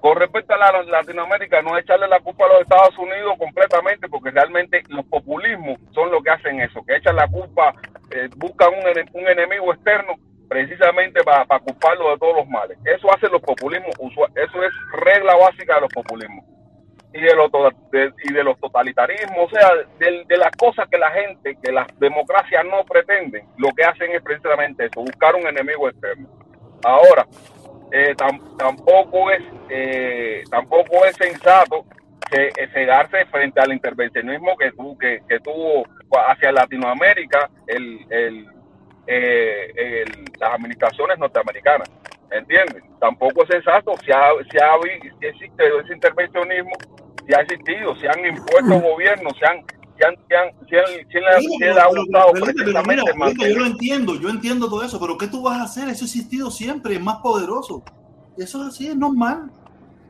con 0.00 0.16
respecto 0.16 0.54
a 0.54 0.58
la 0.58 0.82
Latinoamérica, 0.82 1.62
no 1.62 1.76
echarle 1.76 2.06
la 2.06 2.20
culpa 2.20 2.44
a 2.44 2.48
los 2.48 2.60
Estados 2.60 2.96
Unidos 2.98 3.34
completamente, 3.38 4.08
porque 4.08 4.30
realmente 4.30 4.82
los 4.88 5.04
populismos 5.06 5.80
son 5.92 6.10
los 6.10 6.22
que 6.22 6.30
hacen 6.30 6.60
eso, 6.60 6.84
que 6.86 6.96
echan 6.96 7.16
la 7.16 7.26
culpa, 7.26 7.74
eh, 8.10 8.28
buscan 8.36 8.68
un, 8.74 9.20
un, 9.20 9.28
enemigo 9.28 9.72
externo 9.72 10.14
precisamente 10.48 11.22
para, 11.22 11.46
culparlo 11.60 12.10
de 12.10 12.18
todos 12.18 12.36
los 12.36 12.48
males. 12.48 12.78
Eso 12.84 13.12
hacen 13.12 13.30
los 13.32 13.42
populismos, 13.42 13.94
eso 14.34 14.62
es 14.62 14.72
regla 14.92 15.36
básica 15.36 15.74
de 15.76 15.80
los 15.82 15.92
populismos 15.92 16.44
y 17.12 17.20
de 17.20 17.34
los, 17.34 17.50
y 18.24 18.32
de 18.32 18.44
los 18.44 18.58
totalitarismos, 18.60 19.46
o 19.46 19.50
sea, 19.50 19.70
de, 19.98 20.24
de 20.26 20.36
las 20.36 20.50
cosas 20.56 20.88
que 20.88 20.98
la 20.98 21.10
gente, 21.10 21.56
que 21.62 21.72
las 21.72 21.86
democracias 21.98 22.64
no 22.64 22.84
pretenden, 22.84 23.46
lo 23.56 23.70
que 23.70 23.84
hacen 23.84 24.12
es 24.12 24.22
precisamente 24.22 24.86
eso, 24.86 25.00
buscar 25.00 25.34
un 25.34 25.46
enemigo 25.46 25.88
externo. 25.88 26.28
Ahora, 26.84 27.26
eh, 27.90 28.14
tampoco 28.58 29.30
es 29.30 29.42
eh, 29.70 30.44
tampoco 30.50 31.04
es 31.06 31.16
sensato 31.16 31.86
que, 32.30 32.48
eh, 32.48 32.68
cegarse 32.74 33.24
frente 33.26 33.60
al 33.60 33.72
intervencionismo 33.72 34.56
que, 34.58 34.70
tuvo 34.72 34.98
que, 34.98 35.20
tuvo 35.42 35.84
hacia 36.28 36.52
Latinoamérica 36.52 37.48
el, 37.66 38.00
el, 38.10 38.46
las 40.38 40.52
administraciones 40.52 41.18
norteamericanas. 41.18 41.90
¿Entiendes? 42.30 42.82
Tampoco 43.00 43.42
es 43.44 43.48
sensato 43.48 43.94
si, 44.04 44.12
ha, 44.12 44.28
si, 44.50 44.58
ha, 44.58 44.74
si 45.18 45.26
existe 45.26 45.64
ese 45.82 45.94
intervencionismo, 45.94 46.72
si 47.26 47.34
ha 47.34 47.40
existido, 47.40 47.96
si 47.96 48.06
han 48.06 48.24
impuesto 48.24 48.80
gobiernos, 48.80 49.32
si 49.38 49.46
han 49.46 49.64
yo 53.48 53.58
lo 53.58 53.66
entiendo, 53.66 54.14
yo 54.20 54.28
entiendo 54.28 54.68
todo 54.68 54.84
eso, 54.84 55.00
pero 55.00 55.18
¿qué 55.18 55.26
tú 55.26 55.42
vas 55.42 55.58
a 55.58 55.64
hacer? 55.64 55.88
Eso 55.88 56.04
ha 56.04 56.06
existido 56.06 56.50
siempre, 56.50 56.94
es 56.94 57.00
más 57.00 57.16
poderoso. 57.18 57.82
Eso 58.36 58.62
es 58.62 58.68
así, 58.68 58.88
es 58.88 58.96
normal. 58.96 59.50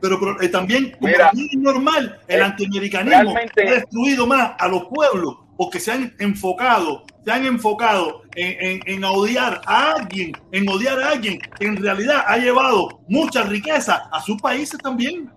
Pero, 0.01 0.19
pero 0.19 0.41
eh, 0.41 0.49
también, 0.49 0.91
como 0.91 1.09
es 1.09 1.57
normal, 1.57 2.19
el 2.27 2.39
eh, 2.39 2.43
antiamericanismo 2.43 3.35
ha 3.35 3.69
destruido 3.69 4.27
más 4.27 4.53
a 4.57 4.67
los 4.67 4.85
pueblos 4.85 5.39
porque 5.57 5.79
se 5.79 5.91
han 5.91 6.15
enfocado, 6.19 7.03
se 7.25 7.31
han 7.31 7.45
enfocado 7.45 8.21
en, 8.39 8.55
en, 8.61 8.81
en, 8.85 9.03
odiar 9.03 9.61
a 9.65 9.91
alguien, 9.95 10.31
en 10.53 10.69
odiar 10.69 10.97
a 11.01 11.09
alguien 11.09 11.39
que 11.59 11.65
en 11.65 11.75
realidad 11.75 12.23
ha 12.25 12.37
llevado 12.37 13.01
mucha 13.09 13.43
riqueza 13.43 14.09
a 14.11 14.21
sus 14.21 14.41
países 14.41 14.79
también. 14.79 15.29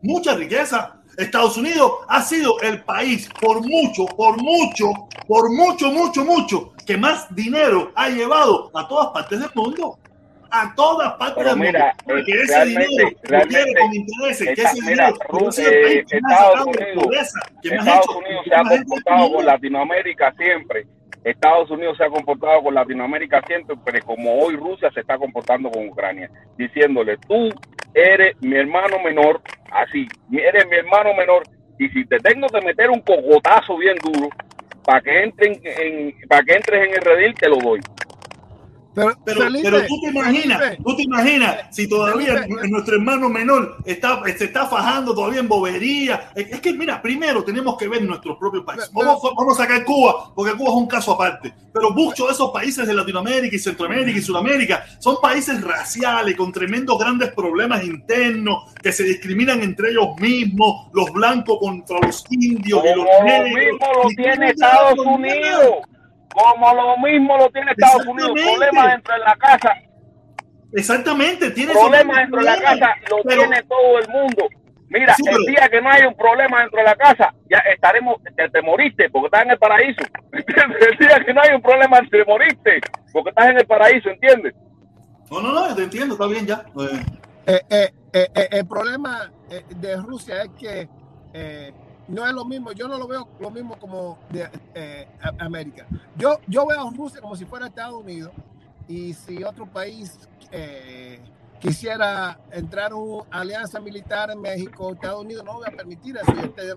Mucha 0.00 0.34
riqueza. 0.34 0.96
Estados 1.16 1.56
Unidos 1.56 1.92
ha 2.08 2.22
sido 2.22 2.58
el 2.60 2.82
país 2.82 3.28
por 3.40 3.60
mucho, 3.60 4.06
por 4.06 4.36
mucho, 4.42 4.86
por 5.28 5.52
mucho, 5.52 5.92
mucho, 5.92 6.24
mucho, 6.24 6.72
que 6.84 6.96
más 6.96 7.32
dinero 7.34 7.92
ha 7.94 8.08
llevado 8.08 8.70
a 8.74 8.88
todas 8.88 9.08
partes 9.08 9.38
del 9.38 9.50
mundo. 9.54 9.98
A 10.50 10.74
todas 10.74 11.12
partes 11.14 11.44
del 11.44 11.56
mundo. 11.56 11.78
Que 12.26 12.32
ese 12.32 12.64
dinero 12.64 13.10
realmente, 13.22 13.80
con 13.80 13.94
intereses, 13.94 14.54
que 14.56 14.62
ese 14.62 14.74
dinero 14.74 15.04
eh, 15.06 15.28
Unidos, 15.30 15.56
Estados 16.10 16.66
Unidos 18.16 18.44
se 18.44 18.54
ha 18.54 18.64
comportado 18.64 19.32
con 19.34 19.46
Latinoamérica 19.46 20.34
siempre 20.36 20.86
Estados 21.24 21.70
Unidos 21.70 21.96
se 21.96 22.04
ha 22.04 22.08
comportado 22.08 22.62
con 22.62 22.74
Latinoamérica 22.74 23.42
siempre, 23.46 23.76
como 24.02 24.40
hoy 24.40 24.56
Rusia 24.56 24.90
se 24.92 25.00
está 25.00 25.16
comportando 25.18 25.70
con 25.70 25.88
Ucrania, 25.88 26.30
diciéndole, 26.56 27.16
tú 27.28 27.48
eres 27.94 28.36
mi 28.40 28.56
hermano 28.56 28.98
menor, 28.98 29.40
así, 29.70 30.08
eres 30.32 30.66
mi 30.68 30.76
hermano 30.76 31.14
menor, 31.14 31.42
y 31.78 31.88
si 31.90 32.04
te 32.06 32.18
tengo 32.18 32.48
que 32.48 32.60
meter 32.60 32.90
un 32.90 33.00
cogotazo 33.00 33.76
bien 33.76 33.96
duro 34.02 34.28
para 34.84 35.00
que 35.00 35.22
entren 35.22 35.60
en, 35.64 36.14
para 36.28 36.42
que 36.42 36.54
entres 36.54 36.88
en 36.88 36.94
el 36.94 37.00
redil, 37.00 37.34
te 37.34 37.48
lo 37.48 37.56
doy. 37.56 37.80
Pero, 38.94 39.16
pero, 39.24 39.86
tú 39.86 40.00
te 40.02 40.10
imaginas, 40.10 40.76
tú 40.84 40.96
te 40.96 41.02
imaginas 41.02 41.66
si 41.70 41.88
todavía 41.88 42.46
nuestro 42.68 42.96
hermano 42.96 43.28
menor 43.28 43.78
está, 43.84 44.22
se 44.36 44.44
está 44.44 44.66
fajando 44.66 45.14
todavía 45.14 45.40
en 45.40 45.48
bobería. 45.48 46.30
Es 46.34 46.60
que, 46.60 46.72
mira, 46.74 47.00
primero 47.00 47.42
tenemos 47.42 47.76
que 47.78 47.88
ver 47.88 48.02
nuestros 48.02 48.36
propios 48.38 48.64
países. 48.64 48.90
Vamos, 48.92 49.20
vamos 49.36 49.58
a 49.58 49.62
sacar 49.62 49.84
Cuba, 49.84 50.32
porque 50.34 50.52
Cuba 50.52 50.70
es 50.70 50.76
un 50.76 50.86
caso 50.86 51.12
aparte. 51.12 51.54
Pero 51.72 51.90
muchos 51.90 52.26
de 52.26 52.34
esos 52.34 52.50
países 52.50 52.86
de 52.86 52.92
Latinoamérica 52.92 53.56
y 53.56 53.58
Centroamérica 53.58 54.18
y 54.18 54.22
Sudamérica 54.22 54.84
son 54.98 55.16
países 55.22 55.62
raciales 55.62 56.36
con 56.36 56.52
tremendos 56.52 56.98
grandes 56.98 57.32
problemas 57.32 57.82
internos 57.84 58.72
que 58.82 58.92
se 58.92 59.04
discriminan 59.04 59.62
entre 59.62 59.90
ellos 59.90 60.08
mismos, 60.18 60.88
los 60.92 61.10
blancos 61.12 61.58
contra 61.60 61.98
los 62.00 62.24
indios 62.30 62.82
y 62.84 62.96
los 62.96 63.06
negros. 63.24 63.50
Lo 63.50 63.58
mismo 63.58 64.02
lo 64.02 64.08
tiene 64.10 64.50
Estados 64.50 64.98
Unidos. 64.98 65.91
Como 66.32 66.74
lo 66.74 66.96
mismo 66.98 67.36
lo 67.36 67.50
tiene 67.50 67.72
Estados 67.72 68.06
Unidos, 68.06 68.32
problemas 68.32 68.92
dentro 68.92 69.14
de 69.14 69.20
la 69.20 69.36
casa. 69.36 69.74
Exactamente, 70.72 71.50
tiene 71.50 71.72
problemas 71.72 72.16
dentro 72.16 72.38
de 72.38 72.46
la 72.46 72.60
casa, 72.60 72.94
lo 73.10 73.22
tiene 73.22 73.62
todo 73.64 73.98
el 73.98 74.08
mundo. 74.08 74.48
Mira, 74.88 75.14
el 75.18 75.46
día 75.46 75.68
que 75.70 75.80
no 75.80 75.90
hay 75.90 76.02
un 76.04 76.14
problema 76.14 76.60
dentro 76.60 76.78
de 76.78 76.84
la 76.84 76.94
casa, 76.96 77.34
ya 77.50 77.58
estaremos, 77.58 78.16
te, 78.22 78.62
moriste 78.62 79.08
porque 79.10 79.26
estás 79.26 79.42
en 79.44 79.50
el 79.50 79.58
paraíso. 79.58 80.02
El 80.32 80.98
día 80.98 81.24
que 81.24 81.32
no 81.32 81.40
hay 81.42 81.54
un 81.54 81.62
problema, 81.62 81.98
te 82.10 82.24
moriste 82.24 82.80
porque 83.12 83.30
estás 83.30 83.50
en 83.50 83.58
el 83.58 83.66
paraíso, 83.66 84.10
¿entiendes? 84.10 84.54
No, 85.30 85.40
no, 85.40 85.52
no, 85.52 85.74
te 85.74 85.84
entiendo, 85.84 86.14
está 86.14 86.26
bien 86.26 86.46
ya. 86.46 86.64
Eh, 87.46 87.60
eh, 87.70 87.92
eh, 88.12 88.48
el 88.50 88.66
problema 88.66 89.30
de 89.48 89.96
Rusia 89.96 90.42
es 90.42 90.50
que 90.58 90.88
no 92.08 92.26
es 92.26 92.32
lo 92.32 92.44
mismo, 92.44 92.72
yo 92.72 92.88
no 92.88 92.98
lo 92.98 93.06
veo 93.06 93.28
lo 93.38 93.50
mismo 93.50 93.78
como 93.78 94.18
de 94.30 94.48
eh, 94.74 95.08
América. 95.38 95.86
Yo, 96.16 96.38
yo 96.46 96.66
veo 96.66 96.88
a 96.88 96.90
Rusia 96.90 97.20
como 97.20 97.36
si 97.36 97.44
fuera 97.44 97.66
Estados 97.66 97.94
Unidos 97.94 98.32
y 98.88 99.14
si 99.14 99.42
otro 99.44 99.66
país 99.66 100.28
eh, 100.50 101.20
quisiera 101.60 102.38
entrar 102.50 102.90
en 102.90 102.98
una 102.98 103.24
alianza 103.30 103.80
militar 103.80 104.30
en 104.30 104.40
México, 104.40 104.92
Estados 104.92 105.22
Unidos 105.22 105.44
no 105.44 105.60
va 105.60 105.68
a 105.68 105.70
permitir 105.70 106.16
eso 106.16 106.32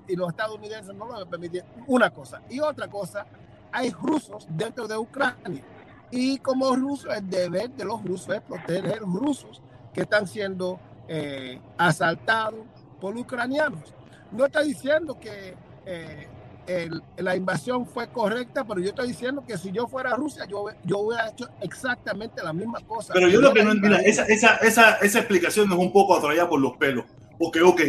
y, 0.07 0.15
los 0.15 0.29
estadounidenses 0.29 0.93
no 0.93 1.05
lo 1.05 1.13
van 1.13 1.23
a 1.23 1.29
permitir. 1.29 1.63
Una 1.87 2.11
cosa. 2.11 2.41
Y 2.49 2.59
otra 2.59 2.87
cosa, 2.87 3.25
hay 3.71 3.89
rusos 3.91 4.45
dentro 4.49 4.87
de 4.87 4.97
Ucrania. 4.97 5.63
Y 6.11 6.37
como 6.37 6.75
rusos, 6.75 7.13
el 7.15 7.27
deber 7.29 7.71
de 7.71 7.83
los 7.83 8.03
rusos 8.03 8.35
es 8.35 8.41
proteger 8.41 8.99
rusos 8.99 9.61
que 9.91 10.01
están 10.01 10.27
siendo 10.27 10.79
eh, 11.07 11.59
asaltados 11.77 12.61
por 13.01 13.17
ucranianos 13.17 13.93
no 14.31 14.45
está 14.45 14.61
diciendo 14.61 15.19
que 15.19 15.55
eh, 15.85 16.89
la 17.17 17.35
invasión 17.35 17.85
fue 17.85 18.07
correcta, 18.07 18.65
pero 18.65 18.81
yo 18.81 18.89
estoy 18.89 19.09
diciendo 19.09 19.43
que 19.45 19.57
si 19.57 19.71
yo 19.71 19.87
fuera 19.87 20.15
Rusia, 20.15 20.45
yo, 20.45 20.65
yo 20.83 20.99
hubiera 20.99 21.29
hecho 21.29 21.47
exactamente 21.61 22.43
la 22.43 22.53
misma 22.53 22.79
cosa. 22.81 23.13
Pero 23.13 23.27
yo 23.27 23.39
lo 23.39 23.53
que 23.53 23.63
no 23.63 23.71
entiendo, 23.71 23.99
esa, 23.99 24.23
esa, 24.25 24.55
esa, 24.57 24.95
esa 24.95 25.19
explicación 25.19 25.71
es 25.71 25.77
un 25.77 25.91
poco 25.91 26.15
atraída 26.15 26.49
por 26.49 26.59
los 26.59 26.75
pelos. 26.77 27.05
Porque, 27.37 27.61
ok, 27.61 27.81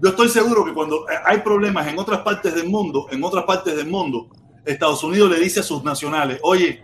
yo 0.00 0.10
estoy 0.10 0.28
seguro 0.28 0.64
que 0.64 0.74
cuando 0.74 1.06
hay 1.24 1.38
problemas 1.38 1.86
en 1.86 1.98
otras 1.98 2.20
partes 2.20 2.54
del 2.54 2.68
mundo, 2.68 3.06
en 3.10 3.22
otras 3.22 3.44
partes 3.44 3.76
del 3.76 3.86
mundo, 3.86 4.28
Estados 4.64 5.04
Unidos 5.04 5.30
le 5.30 5.38
dice 5.38 5.60
a 5.60 5.62
sus 5.62 5.84
nacionales, 5.84 6.40
oye, 6.42 6.82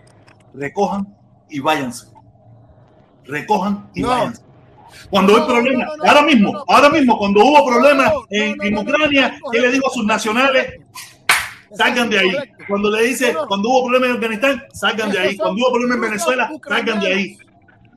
recojan 0.53 1.13
y 1.49 1.59
váyanse. 1.59 2.07
Recojan 3.25 3.89
y 3.93 4.03
váyanse. 4.03 4.42
Cuando 5.09 5.35
hay 5.35 5.45
problemas, 5.45 5.89
ahora 6.05 6.21
mismo, 6.23 6.63
ahora 6.67 6.89
mismo, 6.89 7.17
cuando 7.17 7.41
hubo 7.41 7.65
problemas 7.65 8.13
en, 8.29 8.77
Ucrania, 8.77 9.39
¿qué 9.51 9.59
le 9.59 9.71
dijo 9.71 9.87
a 9.87 9.93
sus 9.93 10.05
nacionales? 10.05 10.81
Salgan 11.75 12.09
de 12.09 12.19
ahí. 12.19 12.31
Cuando 12.67 12.91
le 12.91 13.03
dice, 13.03 13.35
cuando 13.47 13.69
hubo 13.69 13.85
problemas 13.85 14.09
en 14.09 14.15
Afganistán, 14.15 14.63
salgan 14.73 15.11
de 15.11 15.19
ahí. 15.19 15.37
Cuando 15.37 15.61
hubo 15.61 15.71
problemas 15.71 15.95
en 15.95 16.01
Venezuela, 16.01 16.51
salgan 16.67 16.99
de 16.99 17.07
ahí. 17.07 17.37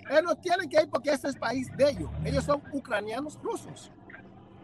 Ellos 0.08 0.40
tienen 0.40 0.68
que 0.68 0.80
ir 0.80 0.88
porque 0.88 1.10
ese 1.10 1.28
es 1.28 1.36
país 1.36 1.68
de 1.76 1.90
ellos. 1.90 2.10
Ellos 2.24 2.44
son 2.44 2.62
ucranianos 2.72 3.38
rusos. 3.42 3.90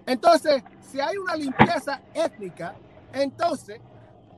Entonces, 0.07 0.63
si 0.81 1.01
hay 1.01 1.17
una 1.17 1.37
limpieza 1.37 2.01
étnica, 2.15 2.75
entonces... 3.13 3.81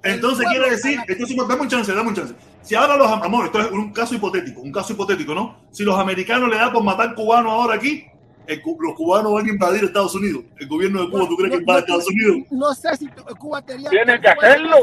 Entonces 0.05 0.47
quiere 0.49 0.71
decir, 0.71 1.01
entonces, 1.09 1.37
dame 1.49 1.63
un 1.63 1.69
chance, 1.69 1.93
dame 1.93 2.09
un 2.09 2.15
chance. 2.15 2.35
Si 2.63 2.75
ahora 2.75 2.97
los 2.97 3.11
amor, 3.11 3.47
esto 3.47 3.61
es 3.61 3.71
un 3.71 3.93
caso 3.93 4.15
hipotético, 4.15 4.61
un 4.61 4.73
caso 4.73 4.93
hipotético, 4.93 5.35
¿no? 5.35 5.57
Si 5.71 5.83
los 5.83 5.99
americanos 5.99 6.49
le 6.49 6.57
dan 6.57 6.73
por 6.73 6.83
matar 6.83 7.15
cubanos 7.15 7.53
ahora 7.53 7.75
aquí, 7.75 8.07
los 8.47 8.95
cubanos 8.95 9.33
van 9.33 9.47
a 9.47 9.49
invadir 9.49 9.85
Estados 9.85 10.15
Unidos. 10.15 10.45
El 10.59 10.69
gobierno 10.69 11.03
de 11.03 11.11
Cuba, 11.11 11.27
¿tú 11.29 11.37
crees 11.37 11.53
que 11.53 11.59
invade 11.59 11.81
Estados 11.81 12.09
Unidos? 12.09 12.37
No 12.51 12.75
sé 12.75 12.97
si 12.97 13.09
Cuba 13.39 13.63
tenía. 13.63 13.89
Tiene 13.89 14.21
que 14.21 14.29
hacerlo. 14.29 14.77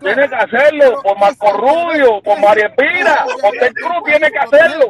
Tiene 0.00 0.28
que 0.28 0.34
hacerlo. 0.34 1.02
Por 1.02 1.18
Marco 1.18 1.52
Rubio, 1.52 2.22
por 2.22 2.38
María 2.40 2.74
Pina, 2.74 3.24
por 3.40 3.52
Ted 3.52 3.72
Cruz, 3.74 4.04
tiene 4.04 4.30
que 4.30 4.38
hacerlo. 4.38 4.86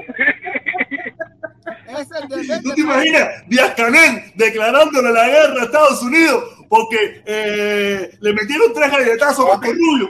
¿Tú 2.62 2.74
te 2.74 2.80
imaginas 2.80 3.28
Díaz 3.46 3.74
Canel 3.74 4.32
declarándole 4.34 5.12
la 5.12 5.26
guerra 5.26 5.60
a 5.60 5.64
Estados 5.64 6.02
Unidos 6.02 6.42
porque 6.72 7.22
eh, 7.26 8.16
le 8.18 8.32
metieron 8.32 8.72
tres 8.72 8.90
galletazos 8.90 9.44
a 9.46 9.56
Rubio? 9.56 10.08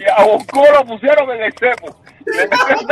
y 0.00 0.04
a 0.04 0.24
Bosco 0.24 0.64
lo 0.74 0.84
pusieron 0.84 1.30
en 1.30 1.42
el 1.44 1.52
cepo. 1.52 1.96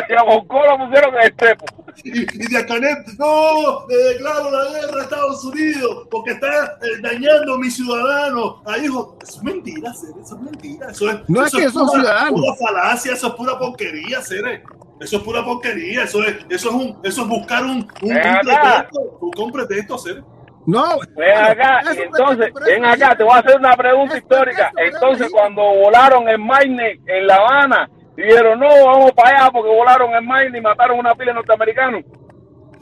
y 0.08 0.12
a 0.12 0.22
Bosco 0.22 0.64
lo 0.64 0.78
pusieron 0.86 1.12
en 1.16 1.22
el 1.22 1.34
cepo. 1.36 1.66
Y, 2.04 2.20
y 2.20 2.46
Díaz 2.46 2.66
Canel, 2.66 2.98
no, 3.18 3.84
le 3.88 3.96
declaro 3.96 4.48
la 4.52 4.70
guerra 4.70 5.00
a 5.00 5.02
Estados 5.02 5.44
Unidos 5.44 6.06
porque 6.08 6.30
está 6.30 6.78
eh, 6.82 7.00
dañando 7.02 7.54
a 7.54 7.58
mis 7.58 7.74
ciudadanos. 7.74 8.58
Ahí 8.64 8.82
dijo, 8.82 9.18
eso 9.20 9.38
es 9.38 9.42
mentira, 9.42 9.92
Cere, 9.92 10.22
eso 10.22 10.36
es 10.36 10.40
mentira. 10.40 10.90
Eso 10.92 11.10
es, 11.10 11.28
no 11.28 11.44
es 11.44 11.52
que 11.52 11.68
son 11.68 11.90
ciudadanos. 11.90 12.40
Pura 12.40 12.54
falacia, 12.54 13.12
eso 13.14 13.26
es 13.26 13.34
pura 13.34 13.58
porquería, 13.58 14.22
Cere. 14.22 14.62
Eso 15.00 15.18
es 15.18 15.22
pura 15.22 15.44
porquería, 15.44 16.02
eso 16.04 16.24
es, 16.24 16.36
eso 16.48 16.68
es, 16.70 16.74
un, 16.74 16.98
eso 17.04 17.22
es 17.22 17.28
buscar 17.28 17.64
un, 17.64 17.88
un, 18.02 18.08
pretexto, 18.08 19.18
un 19.20 19.52
pretexto, 19.52 19.98
Cere. 19.98 20.22
No, 20.66 20.98
ven 21.16 21.38
acá, 21.38 21.80
entonces, 21.96 22.52
ven 22.66 22.84
acá, 22.84 23.16
te 23.16 23.22
voy 23.22 23.32
a 23.32 23.38
hacer 23.38 23.56
una 23.56 23.76
pregunta 23.76 24.18
histórica. 24.18 24.70
Entonces, 24.76 25.30
cuando 25.30 25.62
volaron 25.62 26.28
en 26.28 26.44
Maine, 26.44 27.00
en 27.06 27.26
La 27.26 27.36
Habana, 27.36 27.88
dijeron, 28.16 28.60
no, 28.60 28.68
vamos 28.84 29.12
para 29.12 29.30
allá 29.30 29.50
porque 29.50 29.70
volaron 29.70 30.12
en 30.14 30.26
Maine 30.26 30.58
y 30.58 30.60
mataron 30.60 30.98
una 30.98 31.14
pila 31.14 31.30
de 31.30 31.34
norteamericanos. 31.36 32.04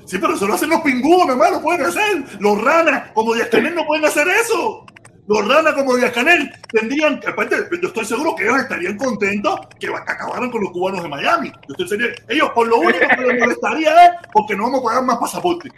Sí, 0.07 0.19
pero 0.19 0.35
eso 0.35 0.47
lo 0.47 0.55
hacen 0.55 0.71
los 0.71 0.81
pingüinos, 0.81 1.29
hermano, 1.29 1.61
pueden 1.61 1.87
hacer. 1.87 2.25
Los 2.41 2.63
ranas, 2.63 3.11
como 3.13 3.35
Díaz 3.35 3.49
Canel, 3.49 3.75
no 3.75 3.87
pueden 3.87 4.05
hacer 4.05 4.27
eso. 4.29 4.87
Los 5.29 5.49
ranas 5.49 5.75
como 5.75 5.97
Díaz 5.97 6.13
Canel 6.13 6.53
tendrían, 6.71 7.21
aparte, 7.27 7.57
yo 7.83 7.89
estoy 7.89 8.05
seguro 8.05 8.37
que 8.37 8.45
ellos 8.45 8.59
estarían 8.59 8.97
contentos 8.97 9.61
que 9.79 9.89
acabaran 9.89 10.51
con 10.51 10.63
los 10.63 10.71
cubanos 10.71 11.03
de 11.03 11.09
Miami. 11.09 11.51
Yo 11.51 11.75
estoy 11.77 11.89
seguro, 11.89 12.15
ellos 12.29 12.51
por 12.51 12.69
lo 12.69 12.79
único 12.79 12.99
que 12.99 13.23
les 13.23 13.41
molestaría 13.41 14.05
es 14.05 14.11
porque 14.33 14.55
no 14.55 14.65
vamos 14.65 14.81
a 14.81 14.85
pagar 14.85 15.03
más 15.03 15.19
pasaporte. 15.19 15.69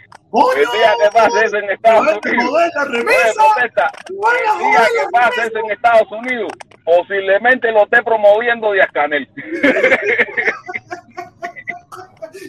El 0.55 0.65
día 0.71 0.93
que 1.03 1.11
pase 1.11 1.45
eso 1.45 1.57
en 1.57 1.69
Estados 1.71 2.07
Unidos. 2.23 2.61
El 2.93 3.01
día 3.01 4.87
que 4.93 5.05
pase 5.11 5.41
eso 5.41 5.57
en 5.57 5.71
Estados 5.71 6.11
Unidos, 6.11 6.51
posiblemente 6.85 7.71
lo 7.71 7.83
esté 7.83 8.03
promoviendo 8.03 8.71
Díaz 8.71 8.91
Canel. 8.93 9.27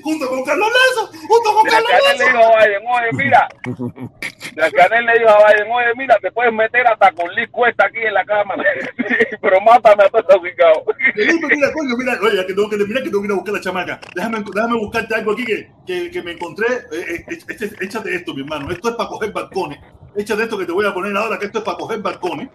junto 0.02 0.28
con 0.28 0.44
Carlos 0.44 0.68
Lazo, 0.68 1.12
junto 1.28 1.54
con 1.54 1.64
Carlos 1.64 1.90
Lazo. 1.90 2.18
le 2.18 2.24
dijo 2.24 2.38
a 2.38 2.64
Biden, 2.64 2.82
oye, 2.86 3.10
mira, 3.12 3.48
Canel 4.76 5.06
le 5.06 5.18
dijo 5.18 5.30
a 5.30 5.52
Biden, 5.52 5.72
oye, 5.72 5.94
mira, 5.96 6.18
te 6.20 6.32
puedes 6.32 6.52
meter 6.52 6.86
hasta 6.86 7.12
con 7.12 7.30
Liz 7.34 7.48
Cuesta 7.50 7.86
aquí 7.86 7.98
en 7.98 8.14
la 8.14 8.24
cámara, 8.24 8.62
pero 9.40 9.60
mátame 9.60 10.04
a 10.04 10.08
todos 10.08 10.24
estos 10.24 10.40
ubicados. 10.40 10.82
mira, 11.16 11.72
coño, 11.72 11.96
mira, 11.96 12.18
oye, 12.22 12.46
que 12.46 12.54
tengo 12.54 12.70
que, 12.70 12.76
mira 12.76 13.02
que 13.02 13.10
tengo 13.10 13.20
que 13.20 13.26
ir 13.26 13.32
a 13.32 13.36
buscar 13.36 13.54
la 13.54 13.60
chamaca. 13.60 14.00
Déjame, 14.14 14.44
déjame 14.54 14.76
buscarte 14.76 15.14
algo 15.14 15.32
aquí 15.32 15.44
que, 15.44 15.70
que, 15.86 16.10
que 16.10 16.22
me 16.22 16.32
encontré. 16.32 16.66
Eh, 16.92 17.24
eh, 17.28 17.38
este, 17.48 17.84
échate 17.84 18.14
esto, 18.14 18.34
mi 18.34 18.42
hermano. 18.42 18.70
Esto 18.70 18.90
es 18.90 18.96
para 18.96 19.08
coger 19.08 19.32
balcones. 19.32 19.78
Échate 20.16 20.42
esto 20.42 20.58
que 20.58 20.66
te 20.66 20.72
voy 20.72 20.86
a 20.86 20.94
poner 20.94 21.16
ahora, 21.16 21.38
que 21.38 21.46
esto 21.46 21.58
es 21.58 21.64
para 21.64 21.76
coger 21.76 22.00
balcones. 22.00 22.48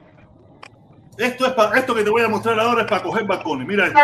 Esto 1.18 1.45
es 1.45 1.53
para, 1.53 1.80
esto 1.80 1.95
que 1.95 2.03
te 2.03 2.10
voy 2.10 2.22
a 2.24 2.28
mostrar 2.28 2.60
ahora 2.60 2.82
es 2.82 2.88
para 2.88 3.02
coger 3.02 3.24
balcones. 3.24 3.68
Mira 3.68 3.88
esto. 3.88 3.99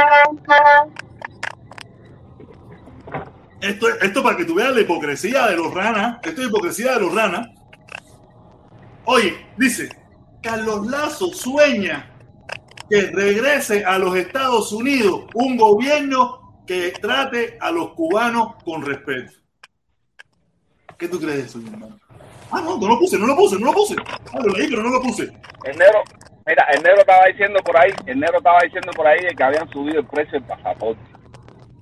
Esto, 3.62 3.88
esto 4.02 4.24
para 4.24 4.36
que 4.36 4.46
tú 4.46 4.56
veas 4.56 4.74
la 4.74 4.82
hipocresía 4.82 5.48
de 5.48 5.56
los 5.56 5.74
ranas. 5.74 6.20
Esto 6.24 6.42
es 6.42 6.48
hipocresía 6.48 6.94
de 6.94 7.02
los 7.02 7.14
ranas. 7.14 7.48
Oye, 9.06 9.46
dice, 9.58 9.90
Carlos 10.42 10.88
Lazo 10.88 11.28
sueña 11.34 12.12
que 12.90 13.02
regrese 13.12 13.86
a 13.86 13.98
los 13.98 14.16
Estados 14.16 14.72
Unidos 14.72 15.26
un 15.34 15.58
gobierno 15.58 16.64
que 16.66 16.92
trate 16.92 17.58
a 17.60 17.72
los 17.72 17.94
cubanos 17.94 18.56
con 18.64 18.86
respeto. 18.86 19.34
¿Qué 20.98 21.08
tú 21.08 21.20
crees 21.20 21.38
de 21.38 21.44
eso, 21.44 21.58
mi 21.60 21.70
hermano? 21.70 22.00
Ah, 22.52 22.62
no, 22.62 22.78
no 22.78 22.88
lo 22.88 23.00
puse, 23.00 23.18
no 23.18 23.28
lo 23.28 23.36
puse, 23.36 23.58
no 23.58 23.68
lo 23.68 23.74
puse. 23.74 23.96
Ah, 24.34 24.40
lo 24.44 24.54
leí, 24.54 24.68
pero 24.70 24.84
no 24.84 24.90
lo 24.90 25.02
puse. 25.02 25.24
Enero, 25.64 26.04
mira, 26.46 26.66
enero 26.74 27.00
estaba 27.00 27.26
diciendo 27.28 27.60
por 27.64 27.78
ahí, 27.78 27.92
enero 28.06 28.38
estaba 28.38 28.60
diciendo 28.64 28.92
por 28.94 29.08
ahí 29.08 29.20
que 29.36 29.44
habían 29.44 29.70
subido 29.70 30.02
el 30.02 30.08
precio 30.08 30.34
del 30.34 30.44
pasaporte. 30.44 31.02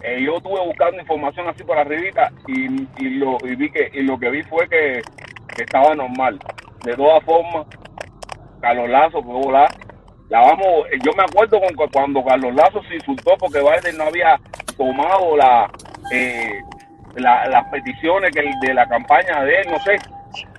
Eh, 0.01 0.23
yo 0.23 0.37
estuve 0.37 0.65
buscando 0.65 1.01
información 1.01 1.47
así 1.49 1.63
por 1.63 1.77
arribita 1.77 2.31
y, 2.47 2.87
y, 2.97 3.09
lo, 3.17 3.37
vi 3.37 3.69
que 3.69 3.91
y 3.93 4.01
lo 4.03 4.17
que 4.17 4.29
vi 4.29 4.43
fue 4.43 4.67
que, 4.69 5.01
estaba 5.57 5.93
normal. 5.93 6.39
De 6.85 6.95
todas 6.95 7.21
formas, 7.25 7.67
Carlos 8.61 8.89
Lazo 8.89 9.21
fue 9.21 9.33
volar. 9.33 9.69
La 10.29 10.39
vamos, 10.39 10.85
yo 11.03 11.11
me 11.17 11.23
acuerdo 11.23 11.59
con, 11.59 11.89
cuando 11.89 12.23
Carlos 12.23 12.55
Lazo 12.55 12.81
se 12.83 12.95
insultó 12.95 13.35
porque 13.37 13.59
Biden 13.59 13.97
no 13.97 14.05
había 14.05 14.39
tomado 14.77 15.35
la, 15.35 15.69
eh, 16.13 16.61
las 17.15 17.65
peticiones 17.69 18.31
que 18.31 18.49
de 18.65 18.73
la 18.73 18.87
campaña 18.87 19.43
de 19.43 19.59
él, 19.59 19.67
no 19.69 19.79
sé, 19.79 19.97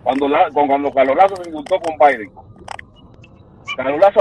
cuando, 0.03 0.29
la, 0.29 0.51
cuando 0.51 0.93
Carlos 0.93 1.17
Lazo 1.17 1.37
se 1.37 1.49
insultó 1.49 1.81
con 1.81 1.97
Biden. 1.97 2.31
Carlos 3.75 4.01
Lazo, 4.01 4.21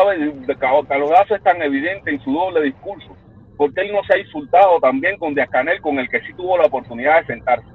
Carlos 0.87 1.09
Lazo 1.09 1.35
es 1.35 1.43
tan 1.43 1.61
evidente 1.61 2.11
en 2.11 2.21
su 2.21 2.31
doble 2.31 2.61
discurso 2.61 3.18
porque 3.59 3.81
él 3.81 3.91
no 3.91 4.01
se 4.05 4.13
ha 4.13 4.17
insultado 4.17 4.79
también 4.79 5.17
con 5.17 5.35
Díaz 5.35 5.49
Canel, 5.49 5.81
con 5.81 5.99
el 5.99 6.07
que 6.07 6.21
sí 6.21 6.33
tuvo 6.33 6.57
la 6.57 6.67
oportunidad 6.67 7.19
de 7.19 7.25
sentarse. 7.25 7.67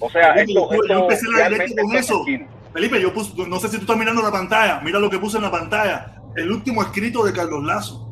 O 0.00 0.10
sea, 0.10 0.32
esto, 0.34 0.68
yo, 0.88 1.02
empecé 1.02 1.26
la 1.30 1.48
con 1.80 1.94
eso. 1.94 2.24
Felipe, 2.72 3.00
yo 3.00 3.14
puse, 3.14 3.48
no 3.48 3.60
sé 3.60 3.68
si 3.68 3.76
tú 3.76 3.82
estás 3.82 3.96
mirando 3.96 4.20
la 4.20 4.32
pantalla, 4.32 4.80
mira 4.80 4.98
lo 4.98 5.08
que 5.08 5.20
puse 5.20 5.36
en 5.36 5.44
la 5.44 5.52
pantalla, 5.52 6.20
el 6.34 6.50
último 6.50 6.82
escrito 6.82 7.24
de 7.24 7.32
Carlos 7.32 7.64
Lazo. 7.64 8.04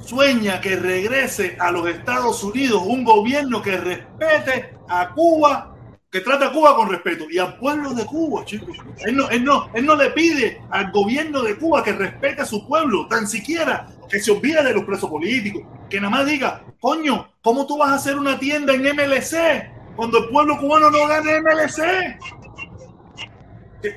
Sueña 0.00 0.62
que 0.62 0.76
regrese 0.76 1.58
a 1.60 1.70
los 1.70 1.86
Estados 1.88 2.42
Unidos 2.42 2.82
un 2.82 3.04
gobierno 3.04 3.60
que 3.60 3.76
respete 3.76 4.74
a 4.88 5.10
Cuba, 5.10 5.76
que 6.10 6.20
trate 6.20 6.46
a 6.46 6.52
Cuba 6.52 6.74
con 6.74 6.88
respeto 6.88 7.26
y 7.30 7.36
al 7.36 7.58
pueblo 7.58 7.92
de 7.92 8.06
Cuba, 8.06 8.46
chicos. 8.46 8.78
Él 9.04 9.14
no, 9.14 9.28
él 9.28 9.44
no, 9.44 9.68
él 9.74 9.84
no 9.84 9.94
le 9.94 10.08
pide 10.12 10.62
al 10.70 10.90
gobierno 10.90 11.42
de 11.42 11.54
Cuba 11.56 11.84
que 11.84 11.92
respete 11.92 12.40
a 12.40 12.46
su 12.46 12.66
pueblo, 12.66 13.06
tan 13.08 13.28
siquiera 13.28 13.88
que 14.08 14.20
se 14.20 14.30
olvide 14.30 14.62
de 14.62 14.74
los 14.74 14.84
presos 14.84 15.10
políticos, 15.10 15.62
que 15.88 16.00
nada 16.00 16.10
más 16.10 16.26
diga, 16.26 16.62
coño, 16.80 17.28
¿cómo 17.42 17.66
tú 17.66 17.78
vas 17.78 17.90
a 17.90 17.94
hacer 17.94 18.16
una 18.18 18.38
tienda 18.38 18.74
en 18.74 18.82
MLC 18.82 19.96
cuando 19.96 20.18
el 20.18 20.28
pueblo 20.30 20.58
cubano 20.58 20.90
no 20.90 21.06
gane 21.06 21.40
MLC? 21.40 22.18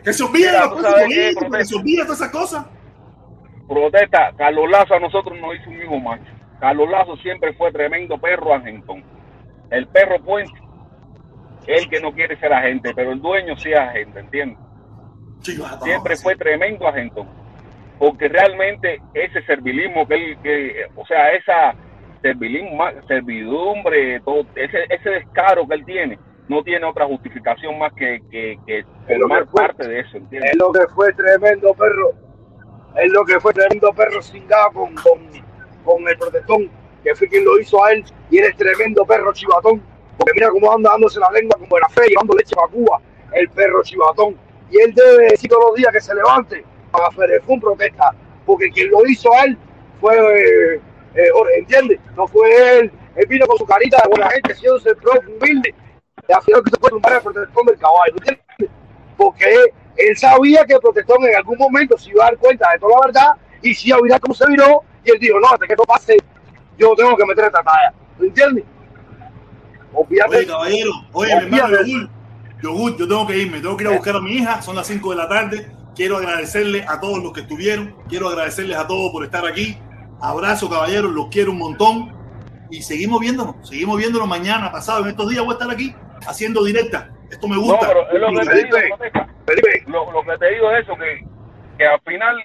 Que, 0.03 0.13
se 0.13 0.23
olvide 0.23 0.51
de 0.51 0.59
los 0.59 0.73
presos 0.73 0.93
políticos, 0.93 1.57
que 1.57 1.65
se 1.65 1.75
olvide 1.75 1.97
de 1.97 2.03
todas 2.03 2.19
esas 2.21 2.31
cosas. 2.31 2.65
Protesta, 3.67 4.33
Carlos 4.37 4.69
Lazo 4.69 4.93
a 4.95 4.99
nosotros 4.99 5.37
nos 5.39 5.55
hizo 5.55 5.69
un 5.69 5.77
mismo 5.77 5.99
macho. 5.99 6.31
Carlos 6.59 6.89
Lazo 6.89 7.17
siempre 7.17 7.53
fue 7.53 7.71
tremendo 7.71 8.17
perro 8.17 8.53
argentón. 8.53 9.03
El 9.69 9.87
perro 9.87 10.21
puente, 10.23 10.59
el 11.67 11.89
que 11.89 11.99
no 11.99 12.13
quiere 12.13 12.37
ser 12.39 12.53
agente, 12.53 12.93
pero 12.95 13.11
el 13.11 13.21
dueño 13.21 13.57
sí 13.57 13.71
es 13.71 13.77
agente, 13.77 14.19
¿entiendes? 14.19 14.59
siempre 15.83 16.17
fue 16.17 16.35
tremendo 16.35 16.87
agentón 16.87 17.27
porque 17.99 18.27
realmente 18.27 19.01
ese 19.13 19.41
servilismo 19.43 20.07
que 20.07 20.15
él, 20.15 20.37
que, 20.43 20.85
o 20.95 21.05
sea, 21.05 21.31
esa 21.33 21.75
servilismo, 22.21 22.83
servidumbre, 23.07 24.19
todo 24.21 24.45
ese, 24.55 24.85
ese 24.89 25.09
descaro 25.09 25.67
que 25.67 25.75
él 25.75 25.85
tiene, 25.85 26.19
no 26.47 26.63
tiene 26.63 26.85
otra 26.85 27.05
justificación 27.05 27.77
más 27.77 27.93
que, 27.93 28.21
que, 28.31 28.57
que 28.65 28.85
formar 29.07 29.47
parte 29.47 29.87
de 29.87 29.99
eso, 29.99 30.17
¿entiendes? 30.17 30.51
Es 30.51 30.57
lo 30.57 30.71
que 30.71 30.87
fue 30.93 31.13
tremendo 31.13 31.73
perro, 31.73 32.11
es 32.95 33.11
lo 33.11 33.25
que 33.25 33.39
fue 33.39 33.53
tremendo 33.53 33.93
perro 33.93 34.21
cingado 34.21 34.71
con, 34.73 34.95
con, 34.95 35.19
con 35.83 36.07
el 36.07 36.17
protestón, 36.17 36.69
que 37.03 37.15
fue 37.15 37.27
quien 37.27 37.45
lo 37.45 37.59
hizo 37.59 37.83
a 37.83 37.93
él, 37.93 38.03
y 38.29 38.39
eres 38.39 38.55
tremendo 38.57 39.05
perro 39.05 39.33
chivatón, 39.33 39.81
porque 40.17 40.33
mira 40.33 40.49
cómo 40.49 40.73
anda 40.73 40.91
dándose 40.91 41.19
la 41.19 41.31
lengua 41.31 41.57
como 41.59 41.77
la 41.79 41.89
fe, 41.89 42.07
llevando 42.09 42.35
leche 42.35 42.55
para 42.55 42.67
Cuba, 42.67 43.01
el 43.33 43.49
perro 43.49 43.83
chivatón, 43.83 44.35
y 44.69 44.79
él 44.81 44.93
debe 44.93 45.29
decir 45.29 45.49
todos 45.49 45.65
los 45.69 45.75
días 45.75 45.91
que 45.93 46.01
se 46.01 46.15
levante 46.15 46.63
para 46.91 47.09
fue 47.11 47.39
un 47.47 47.59
protesta, 47.59 48.13
porque 48.45 48.69
quien 48.71 48.89
lo 48.89 49.05
hizo 49.05 49.33
a 49.33 49.43
él 49.43 49.57
fue 49.99 50.15
eh, 50.15 50.81
eh 51.15 51.29
¿entiendes? 51.57 51.99
No 52.15 52.27
fue 52.27 52.79
él, 52.79 52.91
él 53.15 53.25
vino 53.27 53.45
con 53.47 53.57
su 53.57 53.65
carita 53.65 53.97
de 54.03 54.09
buena 54.09 54.29
gente, 54.29 54.55
siendo 54.55 54.77
el 54.77 54.97
propio 54.97 55.29
humilde, 55.37 55.73
y 56.27 56.33
al 56.33 56.41
final 56.41 56.63
que 56.63 56.71
se 56.71 56.77
puede 56.77 56.91
tumbar 56.91 57.13
el 57.13 57.21
protestón 57.21 57.65
del 57.65 57.77
caballo, 57.77 58.13
¿entiendes? 58.13 58.45
Porque 59.17 59.45
él, 59.97 60.17
sabía 60.17 60.63
que 60.65 60.73
el 60.73 60.79
protestón 60.79 61.23
en 61.25 61.35
algún 61.35 61.57
momento 61.57 61.97
se 61.97 62.11
iba 62.11 62.25
a 62.25 62.27
dar 62.27 62.37
cuenta 62.37 62.71
de 62.71 62.79
toda 62.79 62.99
la 62.99 63.07
verdad 63.07 63.31
y 63.61 63.73
si 63.73 63.89
iba 63.89 63.97
a 63.97 64.01
mirar 64.01 64.19
cómo 64.19 64.33
se 64.33 64.47
viró, 64.47 64.83
y 65.03 65.11
él 65.11 65.19
dijo, 65.19 65.39
no, 65.39 65.47
hasta 65.47 65.65
que 65.65 65.75
no 65.75 65.83
pase, 65.83 66.17
yo 66.77 66.93
tengo 66.95 67.17
que 67.17 67.25
meter 67.25 67.45
esta 67.45 67.63
talla. 67.63 67.93
¿Me 68.19 68.27
entiendes? 68.27 68.63
Oye, 69.93 70.45
caballero, 70.45 70.91
oye, 71.13 71.35
mi 71.49 71.57
hermano 71.57 72.09
Yogur, 72.61 72.97
yo 72.97 73.07
tengo 73.07 73.27
que 73.27 73.37
irme, 73.37 73.59
tengo 73.59 73.77
que 73.77 73.83
ir 73.83 73.89
a 73.89 73.93
buscar 73.93 74.15
a 74.15 74.21
mi 74.21 74.31
hija, 74.31 74.61
son 74.61 74.75
las 74.75 74.87
5 74.87 75.11
de 75.11 75.15
la 75.15 75.27
tarde. 75.27 75.76
Quiero 75.97 76.17
agradecerle 76.17 76.85
a 76.87 76.99
todos 76.99 77.23
los 77.23 77.33
que 77.33 77.41
estuvieron, 77.41 77.97
quiero 78.07 78.27
agradecerles 78.27 78.77
a 78.77 78.85
todos 78.85 79.11
por 79.11 79.23
estar 79.23 79.47
aquí. 79.47 79.79
Abrazo, 80.21 80.69
caballeros, 80.69 81.11
los 81.11 81.27
quiero 81.29 81.51
un 81.51 81.57
montón. 81.57 82.15
Y 82.69 82.83
seguimos 82.83 83.19
viéndonos, 83.19 83.67
seguimos 83.67 83.97
viéndonos 83.97 84.27
mañana, 84.27 84.71
pasado, 84.71 85.01
en 85.01 85.09
estos 85.09 85.27
días 85.27 85.43
voy 85.43 85.53
a 85.53 85.57
estar 85.57 85.71
aquí 85.71 85.95
haciendo 86.27 86.63
directa. 86.63 87.09
Esto 87.31 87.47
me 87.47 87.57
gusta. 87.57 87.91
lo, 87.91 88.07
que 88.07 88.45
te 88.45 88.55
digo, 88.63 88.77
lo, 89.87 90.23
que 90.23 90.37
te 90.37 90.51
digo 90.51 90.71
es 90.71 90.83
eso, 90.83 90.95
que, 90.97 91.25
que 91.79 91.87
al 91.87 91.99
final, 92.01 92.43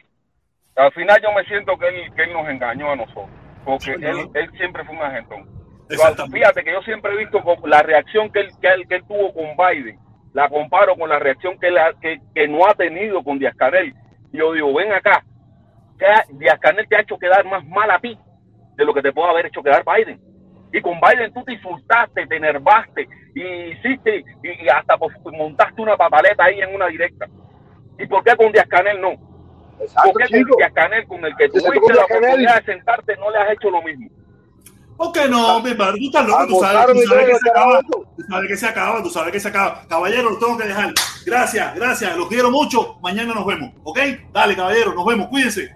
al 0.77 0.93
final 0.93 1.21
yo 1.23 1.33
me 1.33 1.45
siento 1.45 1.77
que 1.77 1.89
él, 1.89 2.15
que 2.17 2.23
él 2.23 2.33
nos 2.33 2.49
engañó 2.49 2.91
a 2.91 2.97
nosotros, 2.97 3.29
porque 3.67 3.93
él, 3.93 4.31
él 4.33 4.51
siempre 4.57 4.83
fue 4.87 4.97
un 4.97 5.03
agentón. 5.03 5.47
Fíjate 6.33 6.65
que 6.65 6.73
yo 6.73 6.81
siempre 6.85 7.13
he 7.13 7.19
visto 7.19 7.39
la 7.67 7.83
reacción 7.83 8.33
que 8.33 8.41
él, 8.41 8.49
que 8.63 8.69
él, 8.69 8.89
que 8.89 8.95
él 8.95 9.05
tuvo 9.07 9.35
con 9.35 9.45
Biden, 9.59 9.99
la 10.33 10.49
comparo 10.49 10.97
con 10.97 11.09
la 11.09 11.19
reacción 11.19 11.59
que, 11.59 11.69
que, 12.01 12.21
que 12.35 12.49
no 12.49 12.67
ha 12.67 12.75
tenido 12.75 13.23
con 13.23 13.39
Díaz 13.39 13.55
Canel. 13.57 13.95
Y 14.33 14.39
yo 14.39 14.53
digo, 14.53 14.73
ven 14.75 14.93
acá, 14.93 15.25
Díaz 16.31 16.59
Canel 16.61 16.89
te 16.89 16.97
ha 16.97 17.01
hecho 17.01 17.19
quedar 17.19 17.45
más 17.45 17.65
mal 17.67 17.91
a 17.91 17.99
ti 17.99 18.19
de 18.77 18.85
lo 18.85 18.95
que 18.95 19.03
te 19.03 19.13
puede 19.13 19.31
haber 19.31 19.47
hecho 19.47 19.63
quedar 19.63 19.85
Biden. 19.85 20.21
Y 20.73 20.81
con 20.81 20.99
Biden 21.01 21.33
tú 21.33 21.45
te 21.45 21.53
insultaste, 21.53 22.27
te 22.27 22.37
enervaste 22.37 23.07
y 23.35 23.43
hiciste 23.43 24.25
y, 24.43 24.69
hasta 24.69 24.97
pues, 24.97 25.15
montaste 25.33 25.83
una 25.83 25.97
papaleta 25.97 26.45
ahí 26.45 26.61
en 26.61 26.75
una 26.75 26.87
directa. 26.87 27.27
¿Y 27.99 28.07
por 28.07 28.25
qué 28.25 28.35
con 28.37 28.53
Díaz 28.53 28.67
Canel 28.69 29.01
no? 29.01 29.13
¿Por 29.79 30.17
qué 30.17 30.43
con 30.43 30.57
Díaz 30.57 30.73
Canel, 30.73 31.07
con 31.07 31.25
el 31.25 31.37
que 31.37 31.49
tuviste 31.49 31.95
la 31.95 32.05
oportunidad 32.05 32.61
de 32.61 32.73
sentarte, 32.73 33.17
no 33.17 33.31
le 33.31 33.39
has 33.39 33.53
hecho 33.53 33.71
lo 33.71 33.83
mismo? 33.83 34.09
¿Por 35.03 35.11
qué 35.11 35.29
no, 35.29 35.61
mi 35.61 35.75
padre? 35.75 35.99
Tú 35.99 36.07
estás 36.07 36.29
loco, 36.29 36.47
tú 36.47 36.61
sabes, 36.61 36.95
tú 36.95 37.03
sabes 37.09 37.27
que 37.27 37.37
se 37.37 37.51
acaba, 37.51 37.83
tú 37.83 38.07
sabes 38.29 38.49
que 38.49 38.57
se 38.57 38.67
acaba, 38.67 39.03
tú 39.03 39.11
sabes 39.11 39.33
que 39.33 39.41
se 39.41 39.49
acaba. 39.49 39.83
Caballero, 39.89 40.31
lo 40.31 40.39
tengo 40.39 40.57
que 40.57 40.69
dejar. 40.69 40.95
Gracias, 41.27 41.75
gracias, 41.75 42.17
los 42.17 42.29
quiero 42.29 42.53
mucho. 42.53 42.99
Mañana 43.03 43.35
nos 43.35 43.45
vemos, 43.45 43.73
¿ok? 43.83 43.99
Dale, 44.33 44.55
caballero, 44.55 44.95
nos 44.95 45.05
vemos, 45.05 45.27
cuídense. 45.27 45.75